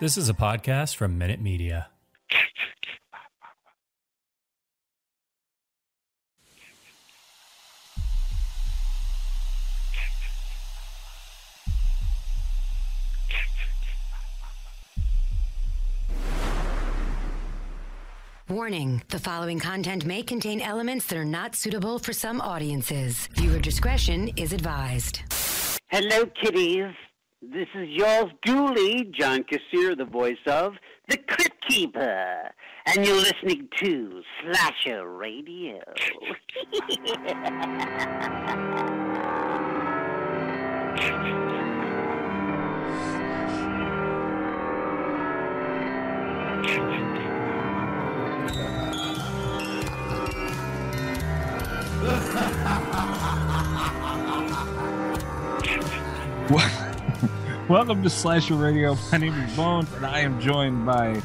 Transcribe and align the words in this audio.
This 0.00 0.16
is 0.18 0.28
a 0.28 0.34
podcast 0.34 0.96
from 0.96 1.18
Minute 1.18 1.40
Media. 1.40 1.86
Warning 18.48 19.00
the 19.10 19.18
following 19.20 19.60
content 19.60 20.04
may 20.04 20.24
contain 20.24 20.60
elements 20.60 21.06
that 21.06 21.16
are 21.16 21.24
not 21.24 21.54
suitable 21.54 22.00
for 22.00 22.12
some 22.12 22.40
audiences. 22.40 23.28
Viewer 23.34 23.60
discretion 23.60 24.32
is 24.36 24.52
advised. 24.52 25.20
Hello, 25.88 26.26
kiddies. 26.26 26.92
This 27.52 27.68
is 27.74 27.88
yours 27.88 28.30
duly, 28.42 29.04
John 29.12 29.44
Kassir, 29.44 29.96
the 29.96 30.04
voice 30.04 30.36
of 30.46 30.74
The 31.08 31.16
Crypt 31.16 31.68
Keeper. 31.68 32.50
And 32.86 33.04
you're 33.04 33.16
listening 33.16 33.68
to 33.82 34.22
Slasher 34.40 35.08
Radio. 35.08 35.80
Welcome 57.68 58.02
to 58.02 58.10
Slasher 58.10 58.54
Radio. 58.56 58.96
My 59.10 59.18
name 59.18 59.32
is 59.34 59.56
Bones, 59.56 59.90
and 59.94 60.04
I 60.04 60.20
am 60.20 60.38
joined 60.40 60.84
by 60.84 61.22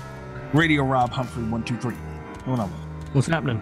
Radio 0.54 0.84
Rob 0.84 1.10
Humphrey. 1.12 1.44
One, 1.44 1.64
two, 1.64 1.76
three. 1.78 1.96
What's 2.46 2.62
up? 2.62 2.70
What's 3.14 3.28
happening? 3.28 3.62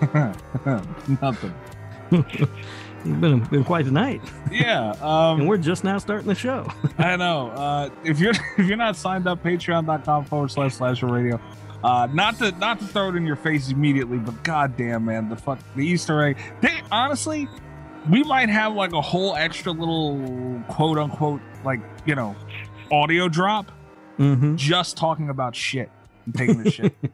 Nothing. 1.22 1.54
It's 3.04 3.14
been 3.20 3.38
been 3.44 3.62
quite 3.62 3.84
the 3.84 3.92
night, 3.92 4.20
Yeah. 4.50 4.90
Um, 5.00 5.40
and 5.40 5.48
we're 5.48 5.58
just 5.58 5.84
now 5.84 5.98
starting 5.98 6.26
the 6.26 6.34
show. 6.34 6.66
I 6.98 7.14
know. 7.14 7.50
Uh, 7.50 7.90
if 8.02 8.18
you're 8.18 8.32
if 8.58 8.66
you're 8.66 8.76
not 8.76 8.96
signed 8.96 9.28
up, 9.28 9.44
Patreon.com 9.44 10.24
forward 10.24 10.50
slash 10.50 10.74
Slasher 10.74 11.06
Radio. 11.06 11.40
Uh, 11.84 12.08
not 12.12 12.36
to 12.38 12.50
not 12.52 12.80
to 12.80 12.84
throw 12.86 13.10
it 13.10 13.14
in 13.14 13.24
your 13.24 13.36
face 13.36 13.70
immediately, 13.70 14.18
but 14.18 14.42
goddamn, 14.42 15.04
man, 15.04 15.28
the 15.28 15.36
fuck 15.36 15.60
the 15.76 15.86
Easter 15.86 16.20
egg. 16.24 16.36
They 16.62 16.80
honestly, 16.90 17.46
we 18.10 18.22
might 18.24 18.48
have 18.48 18.74
like 18.74 18.92
a 18.92 19.00
whole 19.00 19.34
extra 19.36 19.72
little 19.72 20.62
quote 20.68 20.98
unquote 20.98 21.40
like 21.64 21.80
you 22.04 22.14
know 22.14 22.36
audio 22.90 23.28
drop 23.28 23.72
mm-hmm. 24.18 24.56
just 24.56 24.96
talking 24.96 25.28
about 25.28 25.54
shit 25.56 25.90
and 26.24 26.34
taking 26.34 26.62
the 26.62 26.70
shit. 26.70 26.94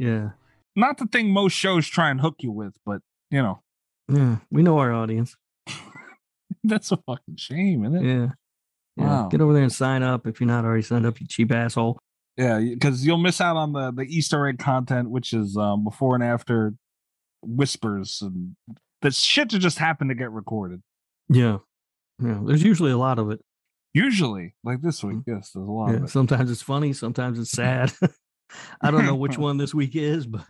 Yeah, 0.00 0.30
Not 0.76 0.98
the 0.98 1.06
thing 1.06 1.32
most 1.32 1.54
shows 1.54 1.88
try 1.88 2.08
and 2.08 2.20
hook 2.20 2.36
you 2.38 2.52
with, 2.52 2.72
but 2.86 3.02
you 3.32 3.42
know 3.42 3.62
yeah, 4.08 4.36
we 4.48 4.62
know 4.62 4.78
our 4.78 4.92
audience. 4.92 5.36
that's 6.62 6.92
a 6.92 6.98
fucking 6.98 7.34
shame, 7.34 7.84
isn't 7.84 7.96
it? 7.96 8.08
Yeah, 8.08 8.28
yeah. 8.96 9.04
Wow. 9.04 9.28
Get 9.28 9.40
over 9.40 9.52
there 9.52 9.64
and 9.64 9.72
sign 9.72 10.04
up 10.04 10.24
if 10.28 10.38
you're 10.38 10.46
not 10.46 10.64
already 10.64 10.82
signed 10.82 11.04
up, 11.04 11.20
you 11.20 11.26
cheap 11.26 11.50
asshole. 11.50 11.98
Yeah, 12.36 12.60
because 12.60 13.04
you'll 13.04 13.18
miss 13.18 13.40
out 13.40 13.56
on 13.56 13.72
the 13.72 13.90
the 13.90 14.04
Easter 14.04 14.46
egg 14.46 14.60
content, 14.60 15.10
which 15.10 15.32
is 15.32 15.56
um, 15.56 15.82
before 15.82 16.14
and 16.14 16.22
after 16.22 16.74
whispers 17.42 18.20
and 18.22 18.54
the 19.02 19.10
shit 19.10 19.50
that 19.50 19.58
just 19.58 19.78
happened 19.78 20.10
to 20.10 20.14
get 20.14 20.30
recorded. 20.32 20.82
Yeah, 21.28 21.58
yeah. 22.22 22.40
There's 22.44 22.62
usually 22.62 22.92
a 22.92 22.98
lot 22.98 23.18
of 23.18 23.30
it. 23.30 23.40
Usually, 23.94 24.54
like 24.64 24.82
this 24.82 25.02
week, 25.02 25.18
mm-hmm. 25.18 25.34
yes, 25.36 25.50
there's 25.54 25.68
a 25.68 25.72
lot 25.72 25.90
Yeah, 25.90 25.96
of 25.98 26.04
it. 26.04 26.10
sometimes 26.10 26.50
it's 26.50 26.62
funny, 26.62 26.92
sometimes 26.92 27.38
it's 27.38 27.50
sad. 27.50 27.92
I 28.80 28.90
don't 28.90 29.06
know 29.06 29.14
which 29.16 29.38
one 29.46 29.56
this 29.56 29.74
week 29.74 29.96
is, 29.96 30.26
but 30.26 30.44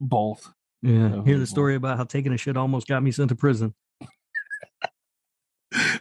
Both. 0.00 0.52
yeah. 0.82 1.22
Hear 1.24 1.38
the 1.38 1.46
story 1.46 1.74
about 1.76 1.96
how 1.98 2.04
taking 2.04 2.32
a 2.32 2.36
shit 2.36 2.56
almost 2.56 2.86
got 2.86 3.02
me 3.02 3.10
sent 3.10 3.30
to 3.30 3.36
prison. 3.36 3.74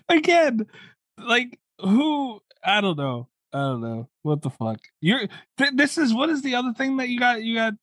Again, 0.10 0.68
like 1.18 1.60
who? 1.80 2.40
I 2.64 2.82
don't 2.82 2.98
know. 2.98 3.30
I 3.52 3.60
don't 3.60 3.82
know 3.82 4.10
what 4.22 4.42
the 4.42 4.50
fuck. 4.50 4.80
You're. 5.02 5.28
Th- 5.58 5.72
this 5.74 5.98
is 5.98 6.14
what 6.14 6.30
is 6.30 6.42
the 6.42 6.56
other 6.56 6.74
thing 6.74 6.98
that 6.98 7.10
you 7.10 7.20
got? 7.20 7.44
You 7.44 7.56
got 7.56 7.74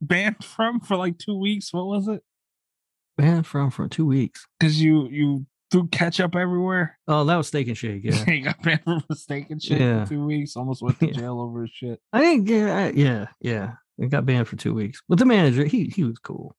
banned 0.00 0.44
from 0.44 0.80
for 0.80 0.96
like 0.96 1.18
two 1.18 1.38
weeks. 1.38 1.72
What 1.72 1.86
was 1.86 2.08
it? 2.08 2.22
Banned 3.18 3.46
from 3.46 3.64
um, 3.64 3.70
for 3.70 3.88
two 3.88 4.06
weeks. 4.06 4.46
Because 4.58 4.80
you 4.80 5.08
you 5.08 5.46
threw 5.70 5.86
ketchup 5.88 6.34
everywhere. 6.34 6.98
Oh, 7.06 7.24
that 7.24 7.36
was 7.36 7.48
Steak 7.48 7.68
and 7.68 7.76
Shake. 7.76 8.02
Yeah, 8.04 8.24
he 8.24 8.40
got 8.40 8.62
banned 8.62 8.80
for 8.84 9.00
mistake 9.10 9.50
and 9.50 9.62
shit 9.62 9.80
Yeah. 9.80 10.04
for 10.04 10.10
two 10.10 10.24
weeks. 10.24 10.56
Almost 10.56 10.80
went 10.82 10.98
to 11.00 11.06
Yeah. 11.08 11.12
jail 11.12 11.40
over 11.40 11.62
his 11.62 11.70
shit. 11.72 12.00
I 12.12 12.20
think 12.20 12.48
yeah, 12.48 12.74
I- 12.76 12.90
yeah, 12.92 13.26
yeah. 13.40 13.72
It 13.98 14.10
got 14.10 14.24
banned 14.24 14.46
for 14.48 14.56
two 14.56 14.72
weeks. 14.72 15.02
But 15.08 15.18
the 15.18 15.24
manager, 15.26 15.64
he 15.64 15.84
he 15.94 16.04
was 16.04 16.18
cool. 16.18 16.56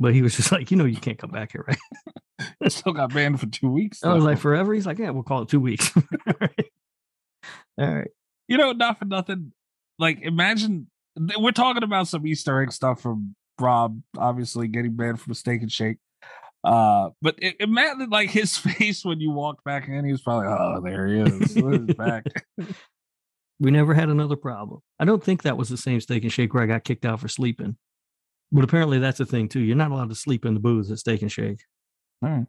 But 0.00 0.12
he 0.12 0.20
was 0.20 0.36
just 0.36 0.52
like, 0.52 0.70
you 0.70 0.76
know, 0.76 0.84
you 0.84 0.96
can't 0.98 1.18
come 1.18 1.30
back 1.30 1.52
here, 1.52 1.64
right? 1.66 1.78
It 2.60 2.72
still 2.72 2.92
got 2.92 3.14
banned 3.14 3.40
for 3.40 3.46
two 3.46 3.70
weeks. 3.70 4.04
I 4.04 4.12
was 4.12 4.24
like, 4.24 4.38
forever. 4.38 4.74
He's 4.74 4.84
like, 4.86 4.98
yeah, 4.98 5.10
we'll 5.10 5.22
call 5.22 5.42
it 5.42 5.48
two 5.48 5.60
weeks. 5.60 5.90
All 5.96 6.34
right. 6.40 6.66
All 7.78 7.94
right. 7.94 8.10
you 8.48 8.58
know, 8.58 8.72
not 8.72 8.98
for 8.98 9.04
nothing. 9.06 9.52
Like, 9.98 10.20
imagine 10.22 10.88
we're 11.38 11.52
talking 11.52 11.82
about 11.82 12.08
some 12.08 12.26
Easter 12.26 12.60
egg 12.60 12.72
stuff 12.72 13.00
from 13.00 13.34
Rob, 13.60 14.00
obviously 14.16 14.68
getting 14.68 14.96
banned 14.96 15.20
from 15.20 15.34
Steak 15.34 15.62
and 15.62 15.72
Shake. 15.72 15.98
Uh, 16.64 17.10
but 17.22 17.36
it, 17.38 17.56
imagine 17.60 18.10
like 18.10 18.30
his 18.30 18.56
face 18.58 19.04
when 19.04 19.20
you 19.20 19.30
walked 19.30 19.64
back 19.64 19.88
in, 19.88 20.04
he 20.04 20.12
was 20.12 20.22
probably, 20.22 20.48
oh, 20.48 20.80
there 20.84 21.06
he 21.06 21.20
is, 21.20 21.94
back. 21.96 22.24
We 23.60 23.70
never 23.70 23.94
had 23.94 24.08
another 24.08 24.36
problem. 24.36 24.80
I 24.98 25.04
don't 25.04 25.22
think 25.22 25.42
that 25.42 25.56
was 25.56 25.68
the 25.68 25.76
same 25.76 26.00
steak 26.00 26.24
and 26.24 26.32
shake 26.32 26.52
where 26.52 26.62
I 26.62 26.66
got 26.66 26.84
kicked 26.84 27.06
out 27.06 27.20
for 27.20 27.28
sleeping. 27.28 27.76
But 28.52 28.64
apparently 28.64 28.98
that's 28.98 29.20
a 29.20 29.26
thing 29.26 29.48
too. 29.48 29.60
You're 29.60 29.76
not 29.76 29.90
allowed 29.90 30.08
to 30.10 30.14
sleep 30.14 30.44
in 30.44 30.54
the 30.54 30.60
booth 30.60 30.90
at 30.90 30.98
steak 30.98 31.22
and 31.22 31.32
shake. 31.32 31.60
All 32.22 32.30
right, 32.30 32.46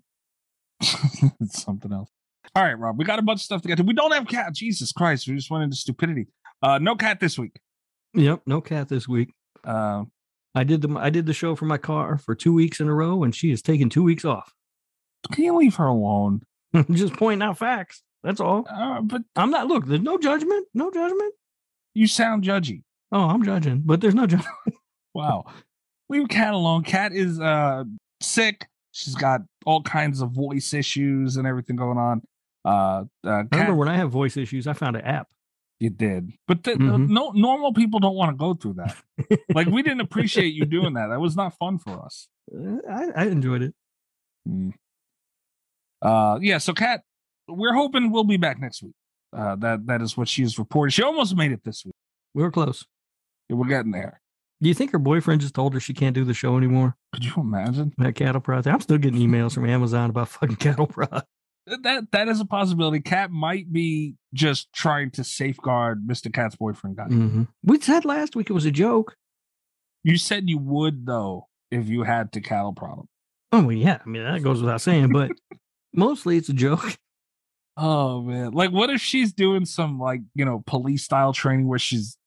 it's 1.39 1.63
something 1.63 1.91
else. 1.91 2.09
All 2.55 2.63
right, 2.63 2.77
Rob, 2.77 2.97
we 2.97 3.05
got 3.05 3.19
a 3.19 3.23
bunch 3.23 3.39
of 3.39 3.43
stuff 3.43 3.61
to 3.61 3.67
get 3.67 3.77
to. 3.77 3.83
We 3.83 3.93
don't 3.93 4.13
have 4.13 4.27
cat. 4.27 4.53
Jesus 4.53 4.91
Christ, 4.91 5.27
we 5.27 5.35
just 5.35 5.49
went 5.49 5.63
into 5.63 5.75
stupidity. 5.75 6.27
Uh, 6.61 6.79
no 6.79 6.95
cat 6.95 7.19
this 7.19 7.37
week. 7.37 7.59
Yep, 8.13 8.41
no 8.45 8.61
cat 8.61 8.89
this 8.89 9.07
week. 9.07 9.33
Uh, 9.63 10.05
I 10.57 10.63
did 10.63 10.81
the 10.81 10.97
I 10.97 11.09
did 11.09 11.25
the 11.25 11.33
show 11.33 11.55
for 11.55 11.65
my 11.65 11.77
car 11.77 12.17
for 12.17 12.35
two 12.35 12.53
weeks 12.53 12.79
in 12.79 12.87
a 12.87 12.93
row, 12.93 13.23
and 13.23 13.33
she 13.35 13.51
is 13.51 13.61
taking 13.61 13.89
two 13.89 14.03
weeks 14.03 14.25
off. 14.25 14.53
can 15.31 15.43
you 15.43 15.55
leave 15.55 15.75
her 15.75 15.85
alone? 15.85 16.41
Just 16.91 17.13
pointing 17.13 17.47
out 17.47 17.57
facts. 17.57 18.01
That's 18.23 18.41
all. 18.41 18.65
Uh, 18.69 19.01
but 19.01 19.21
I'm 19.35 19.51
not. 19.51 19.67
Look, 19.67 19.85
there's 19.85 20.01
no 20.01 20.17
judgment. 20.17 20.67
No 20.73 20.91
judgment. 20.91 21.33
you 21.93 22.07
sound 22.07 22.43
judgy. 22.43 22.83
Oh, 23.11 23.29
I'm 23.29 23.43
judging, 23.43 23.83
but 23.85 24.01
there's 24.01 24.15
no 24.15 24.27
judgment. 24.27 24.55
Wow. 25.13 25.45
Leave 26.09 26.29
Cat 26.29 26.53
alone. 26.53 26.83
Cat 26.83 27.11
is 27.11 27.39
uh 27.39 27.85
sick. 28.21 28.67
She's 28.91 29.15
got 29.15 29.41
all 29.65 29.81
kinds 29.81 30.21
of 30.21 30.29
voice 30.29 30.75
issues 30.75 31.37
and 31.37 31.47
everything 31.47 31.75
going 31.75 31.97
on. 31.97 32.21
Uh, 32.63 32.69
uh 33.25 33.29
I 33.29 33.43
Cat, 33.43 33.47
remember 33.51 33.75
when 33.75 33.87
I 33.87 33.97
have 33.97 34.11
voice 34.11 34.37
issues, 34.37 34.67
I 34.67 34.73
found 34.73 34.95
an 34.95 35.01
app. 35.01 35.27
You 35.79 35.89
did, 35.91 36.31
but 36.47 36.63
the, 36.63 36.71
Mhm. 36.71 37.09
no 37.09 37.31
normal 37.31 37.73
people 37.73 37.99
don't 37.99 38.15
want 38.15 38.31
to 38.31 38.35
go 38.37 38.53
through 38.53 38.73
that. 38.75 38.95
like 39.53 39.67
we 39.67 39.81
didn't 39.83 40.01
appreciate 40.07 40.53
you 40.53 40.65
doing 40.65 40.93
that. 40.95 41.07
That 41.07 41.19
was 41.21 41.35
not 41.35 41.53
fun 41.57 41.77
for 41.79 42.03
us. 42.03 42.27
Uh, 42.53 42.77
I, 42.89 43.09
I 43.15 43.25
enjoyed 43.27 43.61
it. 43.61 43.73
Mm. 44.47 44.73
Uh, 46.01 46.39
yeah. 46.41 46.57
So 46.57 46.73
Kat, 46.73 47.01
we're 47.47 47.73
hoping 47.73 48.11
we'll 48.11 48.23
be 48.23 48.37
back 48.37 48.59
next 48.59 48.81
week. 48.83 48.93
Uh, 49.35 49.55
that 49.57 49.85
that 49.87 50.01
is 50.01 50.15
what 50.17 50.27
she 50.27 50.41
has 50.43 50.57
reported. 50.57 50.91
She 50.91 51.03
almost 51.03 51.35
made 51.35 51.51
it 51.51 51.63
this 51.63 51.83
week. 51.85 51.95
We 52.33 52.43
were 52.43 52.51
close. 52.51 52.85
We're 53.49 53.67
getting 53.67 53.91
there. 53.91 54.21
Do 54.61 54.67
you 54.69 54.73
think 54.73 54.91
her 54.91 54.99
boyfriend 54.99 55.41
just 55.41 55.53
told 55.53 55.73
her 55.73 55.79
she 55.79 55.93
can't 55.93 56.15
do 56.15 56.23
the 56.23 56.33
show 56.33 56.57
anymore? 56.57 56.95
Could 57.13 57.25
you 57.25 57.33
imagine? 57.37 57.93
That 57.97 58.15
cattle 58.15 58.41
prod. 58.41 58.65
I'm 58.67 58.81
still 58.81 58.97
getting 58.97 59.19
emails 59.19 59.53
from 59.53 59.69
Amazon 59.69 60.09
about 60.09 60.29
fucking 60.29 60.55
cattle 60.57 60.87
prod. 60.87 61.23
That 61.83 62.11
that 62.11 62.27
is 62.27 62.39
a 62.39 62.45
possibility. 62.45 62.99
Cat 63.01 63.31
might 63.31 63.71
be 63.71 64.15
just 64.33 64.71
trying 64.73 65.11
to 65.11 65.23
safeguard 65.23 66.07
Mr. 66.07 66.31
Cat's 66.33 66.55
boyfriend. 66.55 66.97
Guy, 66.97 67.05
hmm 67.05 67.43
We 67.63 67.79
said 67.79 68.05
last 68.05 68.35
week 68.35 68.49
it 68.49 68.53
was 68.53 68.65
a 68.65 68.71
joke. 68.71 69.15
you 70.03 70.17
said 70.17 70.49
you 70.49 70.57
would 70.57 71.05
though 71.05 71.47
if 71.71 71.87
you 71.89 72.03
had 72.03 72.31
to 72.33 72.41
cattle 72.41 72.73
problem. 72.73 73.07
Oh 73.51 73.63
well, 73.63 73.71
yeah. 73.75 73.99
I 74.05 74.09
mean 74.09 74.23
that 74.23 74.41
goes 74.43 74.61
without 74.61 74.81
saying, 74.81 75.11
but 75.11 75.31
mostly 75.93 76.37
it's 76.37 76.49
a 76.49 76.53
joke. 76.53 76.97
Oh 77.79 78.23
man! 78.23 78.53
Like, 78.53 78.71
what 78.71 78.89
if 78.89 79.01
she's 79.01 79.31
doing 79.31 79.63
some 79.65 79.99
like 79.99 80.21
you 80.33 80.45
know 80.45 80.63
police 80.65 81.03
style 81.03 81.31
training 81.31 81.67
where 81.67 81.77
she's 81.77 82.17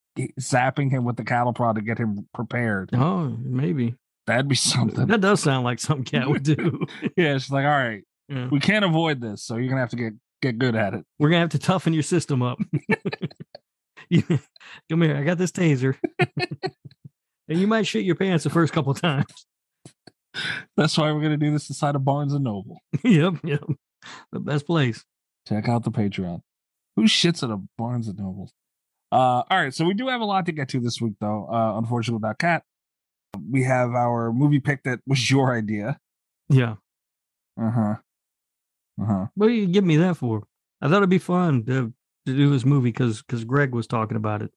zapping 0.40 0.92
him 0.92 1.04
with 1.04 1.16
the 1.16 1.24
cattle 1.24 1.52
prod 1.52 1.74
to 1.74 1.80
get 1.82 1.98
him 1.98 2.28
prepared? 2.32 2.90
Oh, 2.92 3.36
maybe 3.42 3.96
That'd 4.28 4.46
be 4.46 4.54
something. 4.54 5.08
that 5.08 5.20
does 5.20 5.42
sound 5.42 5.64
like 5.64 5.80
something 5.80 6.04
Cat 6.04 6.28
would 6.28 6.44
do. 6.44 6.86
yeah, 7.16 7.36
she's 7.36 7.50
like, 7.50 7.64
all 7.64 7.70
right, 7.72 8.04
Yeah. 8.30 8.48
we 8.48 8.60
can't 8.60 8.84
avoid 8.84 9.20
this, 9.20 9.42
so 9.42 9.56
you're 9.56 9.68
gonna 9.68 9.80
have 9.80 9.90
to 9.90 9.96
get 9.96 10.12
get 10.40 10.58
good 10.58 10.76
at 10.76 10.94
it. 10.94 11.04
We're 11.18 11.30
gonna 11.30 11.40
have 11.40 11.50
to 11.50 11.58
toughen 11.58 11.92
your 11.92 12.04
system 12.04 12.42
up. 12.42 12.58
Come 14.88 15.02
here, 15.02 15.16
I 15.16 15.22
got 15.24 15.38
this 15.38 15.52
taser. 15.52 15.96
and 16.18 17.60
you 17.60 17.66
might 17.66 17.86
shit 17.86 18.04
your 18.04 18.14
pants 18.14 18.44
the 18.44 18.50
first 18.50 18.72
couple 18.72 18.94
times. 18.94 19.46
That's 20.76 20.96
why 20.96 21.10
we're 21.12 21.22
gonna 21.22 21.36
do 21.36 21.50
this 21.50 21.68
inside 21.68 21.96
of 21.96 22.04
Barnes 22.04 22.32
and 22.32 22.44
Noble. 22.44 22.80
yep, 23.04 23.34
yep. 23.44 23.64
The 24.32 24.40
best 24.40 24.66
place. 24.66 25.04
Check 25.48 25.68
out 25.68 25.84
the 25.84 25.90
Patreon. 25.90 26.40
Who 26.96 27.04
shits 27.04 27.42
at 27.42 27.50
a 27.50 27.60
Barnes 27.76 28.08
and 28.08 28.18
Noble? 28.18 28.50
Uh, 29.12 29.42
all 29.50 29.60
right, 29.60 29.74
so 29.74 29.84
we 29.84 29.94
do 29.94 30.06
have 30.08 30.20
a 30.20 30.24
lot 30.24 30.46
to 30.46 30.52
get 30.52 30.68
to 30.68 30.80
this 30.80 31.00
week, 31.00 31.14
though. 31.20 31.48
Uh, 31.50 31.76
unfortunately, 31.78 32.18
without 32.18 32.38
Cat, 32.38 32.62
we 33.50 33.64
have 33.64 33.90
our 33.90 34.32
movie 34.32 34.60
pick 34.60 34.84
that 34.84 35.00
was 35.06 35.30
your 35.30 35.54
idea. 35.56 35.98
Yeah. 36.48 36.76
Uh 37.60 37.70
huh. 37.70 37.94
Uh 39.00 39.06
huh. 39.06 39.26
What 39.34 39.48
do 39.48 39.52
you 39.52 39.66
give 39.66 39.84
me 39.84 39.96
that 39.96 40.16
for? 40.16 40.42
I 40.80 40.88
thought 40.88 40.98
it'd 40.98 41.10
be 41.10 41.18
fun 41.18 41.64
to 41.66 41.92
to 42.26 42.36
do 42.36 42.50
this 42.50 42.64
movie 42.64 42.90
because 42.90 43.22
because 43.22 43.44
Greg 43.44 43.74
was 43.74 43.86
talking 43.86 44.16
about 44.16 44.42
it. 44.42 44.52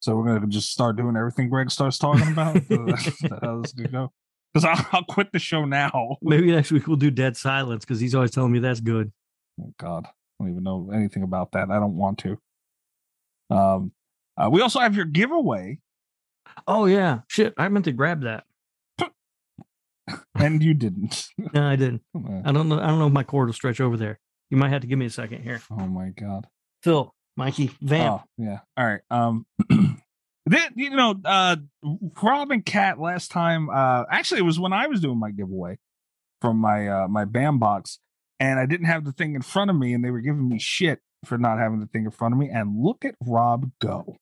So 0.00 0.16
we're 0.16 0.26
gonna 0.26 0.46
just 0.46 0.70
start 0.70 0.96
doing 0.96 1.16
everything 1.16 1.48
Greg 1.48 1.70
starts 1.70 1.98
talking 1.98 2.30
about. 2.30 2.54
That's 2.68 3.20
how 3.40 3.60
this 3.60 3.70
is 3.70 3.72
gonna 3.74 3.88
go. 3.88 4.12
Because 4.52 4.64
I'll, 4.64 4.86
I'll 4.92 5.04
quit 5.04 5.32
the 5.32 5.38
show 5.38 5.64
now. 5.64 6.16
Maybe 6.20 6.50
next 6.52 6.70
week 6.72 6.86
we'll 6.86 6.96
do 6.96 7.10
Dead 7.10 7.36
Silence 7.36 7.84
because 7.84 8.00
he's 8.00 8.14
always 8.14 8.30
telling 8.30 8.52
me 8.52 8.58
that's 8.58 8.80
good. 8.80 9.10
Oh 9.60 9.72
God, 9.78 10.04
I 10.06 10.10
don't 10.38 10.50
even 10.50 10.62
know 10.62 10.90
anything 10.92 11.22
about 11.22 11.52
that. 11.52 11.70
I 11.70 11.78
don't 11.78 11.96
want 11.96 12.18
to. 12.18 12.38
Um, 13.48 13.92
uh, 14.36 14.50
we 14.50 14.60
also 14.60 14.80
have 14.80 14.94
your 14.94 15.04
giveaway, 15.06 15.78
Oh 16.66 16.86
yeah, 16.86 17.20
shit! 17.28 17.54
I 17.56 17.68
meant 17.68 17.84
to 17.86 17.92
grab 17.92 18.22
that. 18.22 18.44
and 20.34 20.62
you 20.62 20.74
didn't. 20.74 21.26
No, 21.52 21.66
I 21.66 21.76
didn't. 21.76 22.02
I 22.44 22.52
don't 22.52 22.68
know. 22.68 22.78
I 22.80 22.86
don't 22.88 22.98
know 22.98 23.06
if 23.06 23.12
my 23.12 23.22
cord 23.24 23.48
will 23.48 23.54
stretch 23.54 23.80
over 23.80 23.96
there. 23.96 24.18
You 24.50 24.56
might 24.56 24.70
have 24.70 24.82
to 24.82 24.86
give 24.86 24.98
me 24.98 25.06
a 25.06 25.10
second 25.10 25.42
here. 25.42 25.60
oh 25.70 25.86
my 25.86 26.10
God. 26.10 26.46
Phil, 26.82 27.14
Mikey, 27.36 27.70
Vamp. 27.80 28.22
Oh, 28.22 28.28
yeah. 28.36 28.58
All 28.76 28.84
right. 28.86 29.00
Um 29.10 29.46
then 30.46 30.70
you 30.76 30.90
know, 30.90 31.14
uh 31.24 31.56
Rob 32.22 32.50
and 32.50 32.64
Cat 32.64 32.98
last 32.98 33.30
time, 33.30 33.70
uh 33.70 34.04
actually 34.10 34.40
it 34.40 34.44
was 34.44 34.58
when 34.60 34.72
I 34.72 34.86
was 34.88 35.00
doing 35.00 35.18
my 35.18 35.30
giveaway 35.30 35.78
from 36.40 36.58
my 36.58 36.88
uh 36.88 37.08
my 37.08 37.24
BAM 37.24 37.58
box, 37.58 37.98
and 38.40 38.58
I 38.58 38.66
didn't 38.66 38.86
have 38.86 39.04
the 39.04 39.12
thing 39.12 39.34
in 39.34 39.42
front 39.42 39.70
of 39.70 39.76
me, 39.76 39.94
and 39.94 40.04
they 40.04 40.10
were 40.10 40.20
giving 40.20 40.48
me 40.48 40.58
shit 40.58 41.00
for 41.24 41.38
not 41.38 41.58
having 41.58 41.80
the 41.80 41.86
thing 41.86 42.04
in 42.04 42.10
front 42.10 42.34
of 42.34 42.38
me. 42.38 42.50
And 42.50 42.82
look 42.82 43.04
at 43.04 43.14
Rob 43.24 43.70
go. 43.80 44.16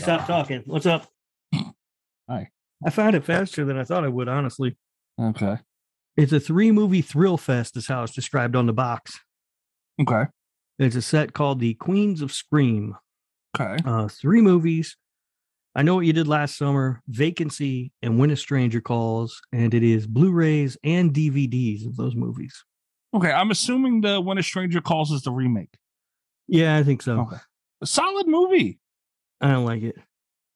Stop 0.00 0.26
talking. 0.26 0.62
What's 0.66 0.86
up? 0.86 1.06
Hi. 2.28 2.50
I 2.84 2.90
found 2.90 3.14
it 3.14 3.24
faster 3.24 3.64
than 3.64 3.78
I 3.78 3.84
thought 3.84 4.04
I 4.04 4.08
would. 4.08 4.28
Honestly, 4.28 4.76
Okay. 5.20 5.58
it's 6.16 6.32
a 6.32 6.40
three 6.40 6.70
movie 6.72 7.02
thrill 7.02 7.36
fest. 7.36 7.76
Is 7.76 7.88
how 7.88 8.02
it's 8.02 8.14
described 8.14 8.56
on 8.56 8.66
the 8.66 8.72
box. 8.72 9.18
Okay. 10.00 10.24
It's 10.78 10.96
a 10.96 11.02
set 11.02 11.34
called 11.34 11.60
the 11.60 11.74
Queens 11.74 12.22
of 12.22 12.32
Scream. 12.32 12.96
Okay. 13.58 13.76
Uh, 13.84 14.08
three 14.08 14.40
movies. 14.40 14.96
I 15.74 15.82
know 15.82 15.94
what 15.94 16.06
you 16.06 16.12
did 16.12 16.26
last 16.26 16.56
summer: 16.56 17.02
Vacancy 17.08 17.92
and 18.02 18.18
When 18.18 18.30
a 18.30 18.36
Stranger 18.36 18.80
Calls, 18.80 19.40
and 19.52 19.74
it 19.74 19.82
is 19.82 20.06
Blu-rays 20.06 20.76
and 20.82 21.12
DVDs 21.12 21.86
of 21.86 21.96
those 21.96 22.14
movies. 22.14 22.64
Okay. 23.14 23.30
I'm 23.30 23.50
assuming 23.50 24.00
the 24.00 24.20
When 24.20 24.38
a 24.38 24.42
Stranger 24.42 24.80
Calls 24.80 25.10
is 25.10 25.22
the 25.22 25.32
remake. 25.32 25.74
Yeah, 26.48 26.76
I 26.76 26.82
think 26.82 27.02
so. 27.02 27.20
Okay. 27.20 27.36
A 27.82 27.86
solid 27.86 28.26
movie. 28.26 28.78
I 29.40 29.52
don't 29.52 29.64
like 29.64 29.82
it. 29.82 29.96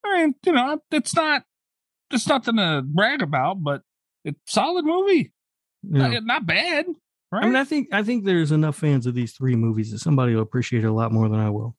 I 0.05 0.23
mean, 0.23 0.35
you 0.45 0.53
know, 0.53 0.79
it's 0.91 1.15
not 1.15 1.45
it's 2.11 2.27
nothing 2.27 2.57
to 2.57 2.83
brag 2.85 3.23
about, 3.23 3.63
but 3.63 3.83
it's 4.25 4.39
a 4.49 4.51
solid 4.53 4.85
movie. 4.85 5.33
Yeah. 5.83 6.09
Not, 6.09 6.25
not 6.25 6.47
bad. 6.47 6.87
Right. 7.33 7.43
I 7.45 7.47
mean, 7.47 7.57
I 7.57 7.65
think 7.65 7.89
I 7.93 8.03
think 8.03 8.25
there's 8.25 8.53
enough 8.53 8.77
fans 8.77 9.07
of 9.07 9.15
these 9.15 9.33
three 9.33 9.57
movies 9.57 9.91
that 9.91 9.99
somebody 9.99 10.35
will 10.35 10.43
appreciate 10.43 10.85
it 10.85 10.89
a 10.89 10.93
lot 10.93 11.13
more 11.13 11.29
than 11.29 11.41
I 11.41 11.51
will. 11.51 11.77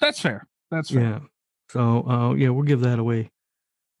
That's 0.00 0.20
fair. 0.20 0.46
That's 0.70 0.90
fair. 0.90 1.02
Yeah. 1.02 1.18
So 1.70 2.06
uh 2.08 2.34
yeah, 2.34 2.50
we'll 2.50 2.64
give 2.64 2.80
that 2.80 2.98
away 2.98 3.30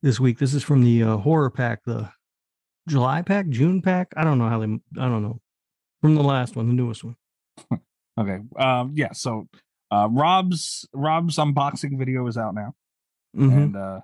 this 0.02 0.20
week. 0.20 0.38
This 0.38 0.54
is 0.54 0.62
from 0.62 0.82
the 0.84 1.02
uh, 1.02 1.16
horror 1.18 1.50
pack, 1.50 1.84
the 1.84 2.10
July 2.88 3.22
pack, 3.22 3.48
June 3.48 3.82
pack. 3.82 4.12
I 4.16 4.24
don't 4.24 4.38
know 4.38 4.48
how 4.48 4.58
they 4.60 4.66
I 4.66 5.08
don't 5.08 5.22
know. 5.22 5.40
From 6.00 6.14
the 6.14 6.22
last 6.22 6.56
one, 6.56 6.66
the 6.68 6.74
newest 6.74 7.04
one. 7.04 7.16
Okay. 8.20 8.40
Um. 8.58 8.92
Yeah. 8.94 9.12
So, 9.12 9.48
uh, 9.90 10.06
Rob's 10.10 10.86
Rob's 10.92 11.38
unboxing 11.38 11.98
video 11.98 12.26
is 12.26 12.36
out 12.36 12.54
now, 12.54 12.74
Mhm. 13.34 13.56
and 13.56 13.76
uh, 13.76 14.00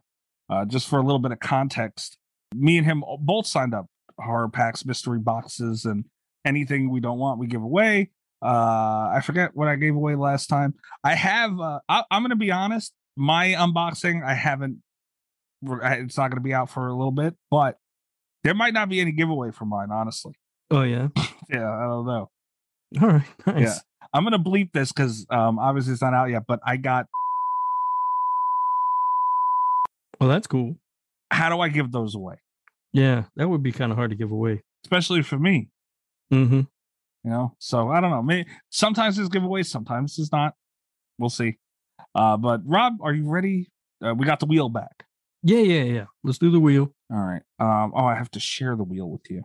uh, 0.49 0.65
just 0.65 0.89
for 0.89 0.99
a 0.99 1.03
little 1.03 1.19
bit 1.19 1.31
of 1.31 1.41
context, 1.41 2.17
me 2.55 2.79
and 2.79 2.87
him 2.87 3.05
both 3.21 3.47
signed 3.47 3.75
up 3.75 3.87
horror 4.19 4.49
packs, 4.49 4.85
mystery 4.85 5.19
boxes, 5.19 5.85
and 5.85 6.05
anything 6.45 6.91
we 6.91 7.01
don't 7.01 7.19
want 7.19 7.39
we 7.39 7.47
give 7.47 7.63
away. 7.63 8.11
Uh, 8.41 9.11
I 9.15 9.21
forget 9.25 9.51
what 9.55 9.69
I 9.69 9.77
gave 9.77 9.95
away 9.95 10.15
last 10.15 10.47
time. 10.47 10.75
I 11.03 11.15
have. 11.15 11.59
Uh, 11.59 11.81
I, 11.89 12.05
I'm 12.11 12.23
going 12.23 12.31
to 12.31 12.37
be 12.37 12.51
honest. 12.51 12.93
My 13.17 13.49
unboxing, 13.49 14.25
I 14.25 14.35
haven't. 14.35 14.79
It's 15.63 16.17
not 16.17 16.31
going 16.31 16.37
to 16.37 16.41
be 16.41 16.55
out 16.55 16.71
for 16.71 16.87
a 16.87 16.95
little 16.95 17.11
bit, 17.11 17.35
but 17.51 17.77
there 18.45 18.55
might 18.55 18.75
not 18.75 18.89
be 18.89 19.01
any 19.01 19.11
giveaway 19.11 19.51
for 19.51 19.65
mine. 19.65 19.89
Honestly, 19.91 20.35
Oh 20.71 20.83
yeah. 20.83 21.09
yeah, 21.51 21.71
I 21.71 21.83
don't 21.85 22.07
know. 22.07 22.31
All 23.03 23.09
right. 23.09 23.23
Nice. 23.47 23.61
Yeah. 23.63 23.75
I'm 24.13 24.25
gonna 24.25 24.39
bleep 24.39 24.73
this 24.73 24.93
because 24.93 25.27
um 25.31 25.59
obviously 25.59 25.93
it's 25.93 26.03
not 26.03 26.15
out 26.15 26.31
yet, 26.31 26.45
but 26.47 26.61
I 26.65 26.77
got 26.77 27.07
Well, 30.21 30.31
that's 30.31 30.47
cool. 30.47 30.77
How 31.31 31.49
do 31.49 31.61
I 31.61 31.69
give 31.69 31.93
those 31.93 32.15
away? 32.15 32.37
Yeah, 32.93 33.25
that 33.37 33.49
would 33.49 33.63
be 33.63 33.73
kind 33.73 33.93
of 33.93 33.99
hard 33.99 34.11
to 34.11 34.17
give 34.17 34.31
away. 34.33 34.63
Especially 34.85 35.23
for 35.23 35.39
me, 35.39 35.69
Mm-hmm. 36.33 36.61
you 36.61 37.31
know. 37.31 37.55
So 37.59 37.91
I 37.91 38.01
don't 38.01 38.11
know. 38.11 38.23
Maybe 38.23 38.49
sometimes 38.71 39.17
there's 39.17 39.29
giveaways, 39.29 39.67
sometimes 39.67 40.17
there's 40.17 40.33
not. 40.33 40.55
We'll 41.19 41.31
see. 41.31 41.59
Uh 42.15 42.37
but 42.37 42.61
Rob, 42.65 42.95
are 43.03 43.13
you 43.13 43.29
ready? 43.29 43.71
Uh, 44.05 44.15
we 44.15 44.25
got 44.27 44.41
the 44.41 44.47
wheel 44.47 44.69
back. 44.69 45.05
Yeah, 45.43 45.59
yeah, 45.61 45.83
yeah. 45.83 46.05
Let's 46.25 46.39
do 46.39 46.51
the 46.51 46.61
wheel. 46.61 46.93
All 47.13 47.19
right. 47.19 47.43
Um, 47.59 47.93
oh, 47.95 48.05
I 48.07 48.15
have 48.15 48.31
to 48.33 48.41
share 48.41 48.77
the 48.77 48.85
wheel 48.85 49.09
with 49.11 49.29
you. 49.31 49.43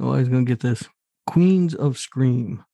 Oh, 0.00 0.12
I 0.12 0.18
was 0.20 0.28
gonna 0.28 0.44
get 0.44 0.60
this. 0.60 0.84
Queens 1.26 1.74
of 1.74 1.98
Scream. 1.98 2.64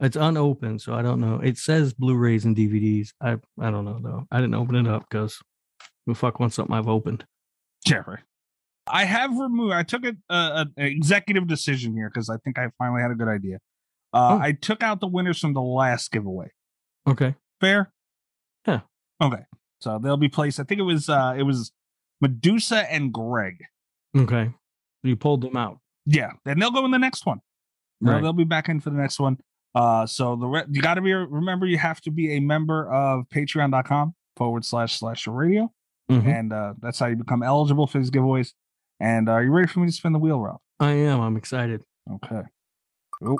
It's 0.00 0.16
unopened, 0.16 0.80
so 0.80 0.94
I 0.94 1.02
don't 1.02 1.20
know. 1.20 1.40
It 1.42 1.58
says 1.58 1.92
Blu-rays 1.92 2.44
and 2.44 2.56
DVDs. 2.56 3.10
I 3.20 3.32
I 3.58 3.70
don't 3.70 3.84
know 3.84 3.98
though. 4.02 4.26
I 4.30 4.40
didn't 4.40 4.54
open 4.54 4.76
it 4.76 4.86
up 4.88 5.06
because 5.10 5.38
who 6.06 6.12
the 6.12 6.18
fuck 6.18 6.38
wants 6.40 6.56
something 6.56 6.74
I've 6.74 6.88
opened? 6.88 7.24
Jeffrey. 7.86 8.18
I 8.86 9.04
have 9.04 9.36
removed. 9.38 9.72
I 9.72 9.82
took 9.82 10.04
a, 10.04 10.14
a, 10.28 10.66
an 10.76 10.86
executive 10.86 11.46
decision 11.46 11.92
here 11.94 12.10
because 12.12 12.28
I 12.28 12.36
think 12.38 12.58
I 12.58 12.68
finally 12.78 13.02
had 13.02 13.10
a 13.10 13.14
good 13.14 13.28
idea. 13.28 13.56
Uh, 14.12 14.38
Oh. 14.38 14.38
I 14.42 14.52
took 14.52 14.82
out 14.82 14.98
the 15.00 15.06
winners 15.06 15.38
from 15.38 15.54
the 15.54 15.60
last 15.62 16.10
giveaway. 16.10 16.50
Okay. 17.08 17.36
Fair. 17.60 17.92
Yeah. 18.66 18.80
Okay. 19.22 19.42
So 19.80 19.98
they'll 20.02 20.16
be 20.16 20.28
placed. 20.28 20.58
I 20.58 20.64
think 20.64 20.80
it 20.80 20.84
was 20.84 21.08
uh 21.08 21.34
it 21.38 21.44
was 21.44 21.70
Medusa 22.20 22.90
and 22.92 23.12
Greg. 23.12 23.58
Okay. 24.16 24.50
You 25.04 25.16
pulled 25.16 25.42
them 25.42 25.56
out. 25.56 25.78
Yeah, 26.06 26.32
and 26.44 26.60
they'll 26.60 26.70
go 26.72 26.84
in 26.84 26.90
the 26.90 26.98
next 26.98 27.24
one. 27.24 27.38
They'll, 28.00 28.20
they'll 28.22 28.32
be 28.32 28.44
back 28.44 28.68
in 28.68 28.80
for 28.80 28.90
the 28.90 28.96
next 28.96 29.20
one. 29.20 29.38
Uh, 29.74 30.04
so 30.06 30.34
the 30.36 30.46
re- 30.46 30.64
you 30.70 30.82
got 30.82 30.94
to 30.94 31.00
be 31.00 31.12
remember 31.14 31.66
you 31.66 31.78
have 31.78 32.00
to 32.02 32.10
be 32.10 32.32
a 32.36 32.40
member 32.40 32.90
of 32.92 33.26
Patreon.com 33.32 34.14
forward 34.36 34.64
slash 34.64 34.98
Slasher 34.98 35.30
Radio, 35.30 35.72
Mhm. 36.10 36.26
and 36.26 36.52
uh, 36.52 36.74
that's 36.80 36.98
how 36.98 37.06
you 37.06 37.16
become 37.16 37.42
eligible 37.42 37.86
for 37.86 37.98
these 37.98 38.10
giveaways. 38.10 38.52
And 38.98 39.28
uh, 39.28 39.32
are 39.32 39.42
you 39.42 39.50
ready 39.50 39.68
for 39.68 39.80
me 39.80 39.86
to 39.86 39.92
spin 39.92 40.12
the 40.12 40.18
wheel, 40.18 40.40
Rob? 40.40 40.58
I 40.78 40.92
am. 40.92 41.20
I'm 41.20 41.36
excited. 41.36 41.82
Okay. 42.12 42.42
Oh. 43.24 43.38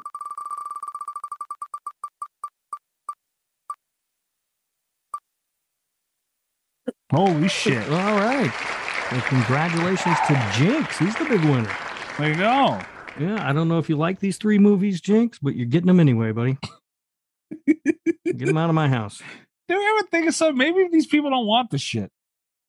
Holy 7.12 7.48
shit! 7.48 7.82
All 7.90 8.16
right. 8.16 8.52
Well, 9.10 9.20
congratulations 9.22 10.16
to 10.28 10.50
Jinx. 10.54 10.98
He's 10.98 11.14
the 11.16 11.24
big 11.24 11.42
winner. 11.44 11.74
There 12.18 12.28
you 12.28 12.36
go. 12.36 12.80
Yeah, 13.18 13.48
I 13.48 13.52
don't 13.52 13.68
know 13.68 13.78
if 13.78 13.88
you 13.88 13.96
like 13.96 14.20
these 14.20 14.38
three 14.38 14.58
movies, 14.58 15.00
Jinx, 15.00 15.38
but 15.40 15.56
you're 15.56 15.66
getting 15.66 15.88
them 15.88 15.98
anyway, 16.00 16.30
buddy. 16.32 16.58
Get 17.66 18.46
them 18.46 18.56
out 18.56 18.70
of 18.70 18.74
my 18.74 18.88
house. 18.88 19.20
Do 19.68 19.74
you 19.74 19.98
ever 19.98 20.06
think 20.08 20.28
of 20.28 20.34
something? 20.34 20.56
Maybe 20.56 20.88
these 20.92 21.06
people 21.06 21.30
don't 21.30 21.46
want 21.46 21.70
the 21.70 21.78
shit. 21.78 22.10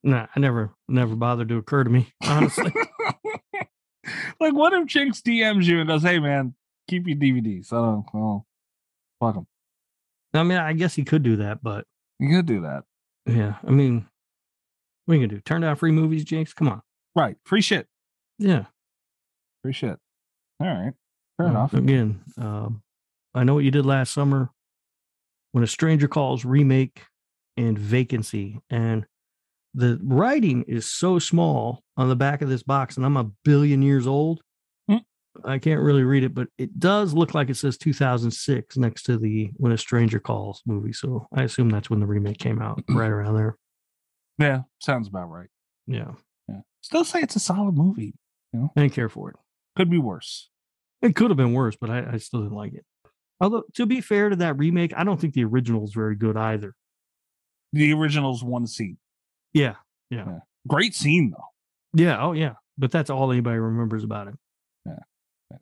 Nah, 0.04 0.28
I 0.36 0.40
never, 0.40 0.72
never 0.88 1.16
bothered 1.16 1.50
to 1.50 1.58
occur 1.58 1.84
to 1.84 1.90
me, 1.90 2.12
honestly. 2.26 2.72
like, 4.40 4.54
what 4.54 4.74
if 4.74 4.88
Jinx 4.88 5.22
DMs 5.22 5.66
you 5.66 5.80
and 5.80 5.88
goes, 5.88 6.02
"Hey, 6.04 6.20
man, 6.20 6.56
keep 6.88 7.08
your 7.08 7.18
DVDs." 7.18 7.72
I 7.72 7.76
don't. 7.78 8.06
Oh, 8.14 8.46
fuck 9.20 9.36
them. 9.36 9.48
I 10.34 10.44
mean, 10.44 10.58
I 10.58 10.74
guess 10.74 10.96
he 10.96 11.04
could 11.04 11.24
do 11.24 11.36
that, 11.38 11.62
but 11.62 11.86
You 12.20 12.30
could 12.38 12.46
do 12.46 12.62
that, 12.62 12.84
yeah, 13.26 13.56
I 13.68 13.70
mean, 13.72 14.08
what 15.06 15.14
are 15.14 15.18
you 15.18 15.28
gonna 15.28 15.38
do? 15.38 15.42
Turn 15.42 15.62
down 15.62 15.76
free 15.76 15.92
movies, 15.92 16.24
Jinx? 16.24 16.54
Come 16.54 16.70
on. 16.70 16.82
right? 17.16 17.36
Free 17.46 17.62
shit. 17.62 17.88
Yeah. 18.40 18.66
Free 19.64 19.74
shit. 19.74 20.00
All 20.60 20.68
right. 20.68 20.94
Fair 21.38 21.48
Uh, 21.48 21.50
enough. 21.52 21.74
Again, 21.74 22.22
um, 22.38 22.82
I 23.36 23.44
know 23.44 23.54
what 23.56 23.64
you 23.66 23.72
did 23.72 23.86
last 23.86 24.14
summer. 24.14 24.50
When 25.52 25.64
a 25.64 25.68
stranger 25.68 26.08
calls, 26.08 26.46
remake, 26.46 27.04
and 27.58 27.78
vacancy, 27.78 28.62
and 28.70 29.06
the 29.74 30.00
writing 30.04 30.64
is 30.68 30.86
so 30.86 31.20
small 31.20 31.84
on 31.98 32.10
the 32.10 32.16
back 32.16 32.42
of 32.42 32.50
this 32.50 32.64
box, 32.64 32.98
and 32.98 33.06
I'm 33.06 33.18
a 33.18 33.32
billion 33.44 33.82
years 33.82 34.08
old. 34.08 34.42
Mm. 34.90 35.02
I 35.46 35.60
can't 35.60 35.82
really 35.82 36.04
read 36.04 36.24
it, 36.24 36.34
but 36.34 36.48
it 36.58 36.80
does 36.80 37.14
look 37.14 37.34
like 37.34 37.50
it 37.50 37.56
says 37.58 37.78
2006 37.78 38.78
next 38.78 39.04
to 39.04 39.18
the 39.18 39.52
When 39.56 39.72
a 39.72 39.78
Stranger 39.78 40.20
Calls 40.20 40.62
movie. 40.66 40.94
So 40.94 41.28
I 41.34 41.44
assume 41.44 41.70
that's 41.70 41.90
when 41.90 42.00
the 42.00 42.08
remake 42.08 42.38
came 42.38 42.62
out, 42.62 42.84
right 42.90 43.10
around 43.10 43.36
there. 43.36 43.58
Yeah, 44.38 44.62
sounds 44.80 45.08
about 45.08 45.30
right. 45.30 45.50
Yeah, 45.88 46.12
Yeah. 46.50 46.62
Still 46.82 47.06
say 47.06 47.22
it's 47.22 47.36
a 47.36 47.40
solid 47.40 47.76
movie. 47.76 48.14
I 48.54 48.82
didn't 48.82 48.94
care 48.94 49.10
for 49.10 49.30
it. 49.30 49.36
Could 49.78 49.90
be 49.90 49.98
worse. 49.98 50.50
It 51.02 51.16
could 51.16 51.30
have 51.30 51.38
been 51.38 51.54
worse, 51.54 51.76
but 51.80 51.90
I, 51.90 52.14
I 52.14 52.18
still 52.18 52.42
didn't 52.42 52.56
like 52.58 52.74
it. 52.74 52.86
Although, 53.40 53.64
to 53.76 53.86
be 53.86 54.02
fair 54.02 54.30
to 54.30 54.36
that 54.38 54.58
remake, 54.58 54.94
I 54.96 55.04
don't 55.04 55.20
think 55.20 55.34
the 55.34 55.46
original 55.46 55.84
is 55.84 55.94
very 55.94 56.16
good 56.16 56.38
either. 56.38 56.76
The 57.74 57.94
original's 57.94 58.44
one 58.44 58.68
scene. 58.68 58.98
Yeah, 59.54 59.76
yeah, 60.10 60.40
Great 60.68 60.94
scene 60.96 61.32
though. 61.32 62.02
yeah. 62.04 62.22
Oh, 62.22 62.32
yeah. 62.34 62.54
But 62.78 62.92
that's 62.92 63.10
all 63.10 63.32
anybody 63.32 63.60
remembers 63.60 64.04
about 64.04 64.28
it. 64.28 64.36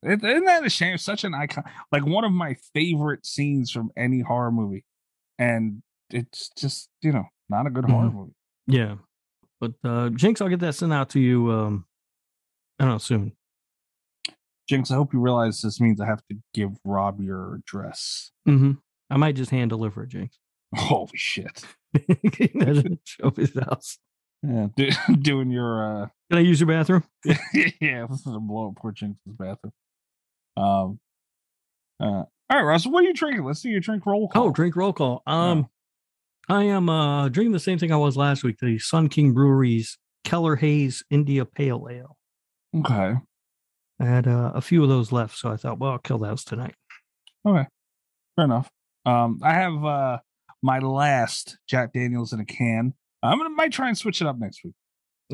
It, 0.03 0.23
isn't 0.23 0.45
that 0.45 0.63
a 0.63 0.69
shame? 0.69 0.97
Such 0.99 1.23
an 1.23 1.33
icon, 1.33 1.63
like 1.91 2.05
one 2.05 2.23
of 2.23 2.31
my 2.31 2.55
favorite 2.75 3.25
scenes 3.25 3.71
from 3.71 3.89
any 3.97 4.19
horror 4.21 4.51
movie, 4.51 4.85
and 5.39 5.81
it's 6.11 6.51
just 6.55 6.89
you 7.01 7.11
know 7.11 7.25
not 7.49 7.65
a 7.65 7.71
good 7.71 7.85
horror 7.85 8.09
Mhm. 8.09 8.13
movie. 8.13 8.33
Yeah. 8.67 8.95
But 9.59 9.73
uh 9.83 10.09
Jinx, 10.09 10.41
I'll 10.41 10.47
get 10.49 10.59
that 10.59 10.75
sent 10.75 10.93
out 10.93 11.09
to 11.11 11.19
you 11.19 11.51
um 11.51 11.85
I 12.79 12.83
don't 12.83 12.93
know 12.93 12.97
soon. 12.99 13.31
Jinx, 14.67 14.91
I 14.91 14.95
hope 14.95 15.11
you 15.11 15.19
realize 15.19 15.61
this 15.63 15.81
means 15.81 15.99
I 15.99 16.05
have 16.05 16.21
to 16.29 16.37
give 16.53 16.69
Rob 16.85 17.19
your 17.19 17.55
address. 17.55 18.29
Mm-hmm. 18.47 18.73
I 19.09 19.17
might 19.17 19.35
just 19.35 19.49
hand 19.49 19.71
deliver 19.71 20.03
it, 20.03 20.09
Jinx. 20.09 20.37
Holy 20.75 21.09
shit! 21.17 21.63
Show 23.03 23.31
his 23.35 23.53
house. 23.53 23.97
Yeah, 24.41 24.67
do, 24.75 24.89
doing 25.21 25.51
your 25.51 26.03
uh, 26.03 26.07
Can 26.29 26.39
I 26.39 26.41
use 26.41 26.59
your 26.59 26.67
bathroom? 26.67 27.03
yeah, 27.25 28.05
this 28.09 28.25
is 28.25 28.33
a 28.33 28.39
blow 28.39 28.69
up 28.69 28.75
poor 28.77 28.91
Jinx's 28.91 29.33
bathroom. 29.33 29.73
Um, 30.55 30.99
uh, 31.99 32.23
all 32.51 32.57
right, 32.57 32.63
Russell, 32.63 32.91
what 32.91 33.03
are 33.03 33.07
you 33.07 33.13
drinking? 33.13 33.43
Let's 33.43 33.61
see 33.61 33.69
your 33.69 33.79
drink 33.81 34.05
roll 34.05 34.27
call. 34.29 34.45
Oh, 34.47 34.51
drink 34.51 34.75
roll 34.75 34.93
call. 34.93 35.21
Um 35.27 35.67
I 36.47 36.63
am 36.63 36.89
uh 36.89 37.29
drinking 37.29 37.51
the 37.51 37.59
same 37.59 37.77
thing 37.77 37.91
I 37.91 37.97
was 37.97 38.17
last 38.17 38.43
week, 38.43 38.57
the 38.59 38.79
Sun 38.79 39.09
King 39.09 39.33
Brewery's 39.33 39.97
Keller 40.23 40.55
Hayes 40.55 41.03
India 41.11 41.45
Pale 41.45 41.87
Ale. 41.91 42.17
okay, 42.77 43.15
I 43.99 44.05
had 44.05 44.27
uh, 44.27 44.51
a 44.55 44.61
few 44.61 44.81
of 44.81 44.89
those 44.89 45.11
left, 45.11 45.37
so 45.37 45.51
I 45.51 45.57
thought, 45.57 45.79
well, 45.79 45.91
I'll 45.91 45.99
kill 45.99 46.17
those 46.17 46.43
tonight. 46.43 46.75
okay, 47.45 47.67
fair 48.35 48.45
enough. 48.45 48.69
Um, 49.05 49.39
I 49.43 49.53
have 49.53 49.83
uh 49.85 50.17
my 50.61 50.79
last 50.79 51.57
Jack 51.67 51.93
Daniels 51.93 52.33
in 52.33 52.39
a 52.39 52.45
can. 52.45 52.93
I'm 53.23 53.37
gonna 53.37 53.49
might 53.49 53.71
try 53.71 53.87
and 53.87 53.97
switch 53.97 54.21
it 54.21 54.27
up 54.27 54.37
next 54.39 54.63
week. 54.63 54.73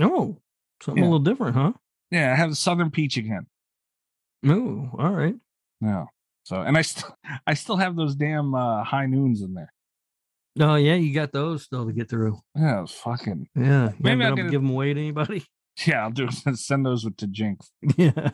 Oh, 0.01 0.39
something 0.81 1.03
Yeah. 1.03 1.09
a 1.09 1.11
little 1.11 1.19
different, 1.23 1.55
huh? 1.55 1.73
Yeah, 2.11 2.31
I 2.31 2.35
have 2.35 2.49
the 2.49 2.55
Southern 2.55 2.91
Peach 2.91 3.17
again. 3.17 3.47
Oh, 4.45 4.89
all 4.97 5.11
right. 5.11 5.35
Yeah. 5.81 6.05
So, 6.43 6.61
and 6.61 6.77
I 6.77 6.81
still, 6.83 7.15
I 7.47 7.53
still 7.55 7.77
have 7.77 7.95
those 7.95 8.15
damn 8.15 8.53
uh, 8.53 8.83
high 8.83 9.05
noons 9.07 9.41
in 9.41 9.53
there. 9.53 9.71
Oh 10.59 10.75
yeah, 10.75 10.95
you 10.95 11.13
got 11.13 11.31
those 11.33 11.63
still 11.63 11.85
to 11.85 11.91
get 11.91 12.09
through. 12.09 12.39
Yeah, 12.55 12.77
it 12.79 12.81
was 12.81 12.91
fucking. 12.91 13.47
Yeah, 13.55 13.89
you 13.89 13.95
Maybe 13.99 14.09
I'll 14.11 14.17
been 14.17 14.21
able 14.27 14.35
get 14.37 14.43
to 14.43 14.49
give 14.51 14.61
them 14.61 14.69
away 14.71 14.93
to 14.93 14.99
anybody. 14.99 15.43
Yeah, 15.85 16.03
I'll 16.03 16.11
do 16.11 16.29
send 16.53 16.85
those 16.85 17.05
to 17.17 17.27
Jinx. 17.27 17.69
yeah, 17.97 18.29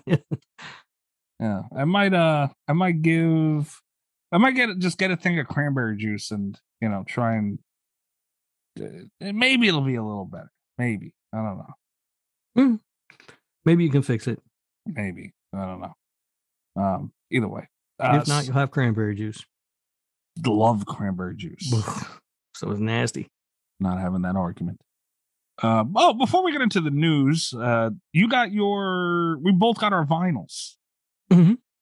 Yeah, 1.39 1.61
I 1.75 1.85
might. 1.85 2.13
Uh, 2.13 2.49
I 2.67 2.73
might 2.73 3.01
give. 3.01 3.81
I 4.31 4.37
might 4.37 4.51
get 4.55 4.77
just 4.77 4.99
get 4.99 5.09
a 5.09 5.17
thing 5.17 5.39
of 5.39 5.47
cranberry 5.47 5.97
juice 5.97 6.29
and 6.29 6.59
you 6.81 6.89
know 6.89 7.03
try 7.07 7.35
and 7.35 7.59
uh, 8.79 9.31
maybe 9.33 9.67
it'll 9.67 9.81
be 9.81 9.95
a 9.95 10.03
little 10.03 10.25
better. 10.25 10.51
Maybe 10.77 11.13
I 11.33 11.37
don't 11.37 11.57
know. 12.55 12.79
maybe 13.65 13.83
you 13.83 13.89
can 13.91 14.01
fix 14.01 14.27
it. 14.27 14.39
Maybe 14.85 15.33
I 15.53 15.65
don't 15.65 15.81
know. 15.81 15.93
Um, 16.75 17.11
either 17.29 17.47
way, 17.47 17.67
uh, 17.99 18.19
if 18.21 18.27
not, 18.27 18.45
you'll 18.45 18.55
have 18.55 18.71
cranberry 18.71 19.15
juice. 19.15 19.43
love 20.45 20.85
cranberry 20.85 21.35
juice. 21.35 21.69
so 22.55 22.71
it's 22.71 22.79
nasty. 22.79 23.27
not 23.79 23.99
having 23.99 24.21
that 24.23 24.35
argument. 24.35 24.79
Uh, 25.61 25.83
oh, 25.95 26.13
before 26.13 26.43
we 26.43 26.51
get 26.51 26.61
into 26.61 26.81
the 26.81 26.89
news, 26.89 27.53
uh, 27.53 27.91
you 28.13 28.27
got 28.27 28.51
your. 28.51 29.37
We 29.43 29.51
both 29.51 29.79
got 29.79 29.93
our 29.93 30.05
vinyls. 30.05 30.75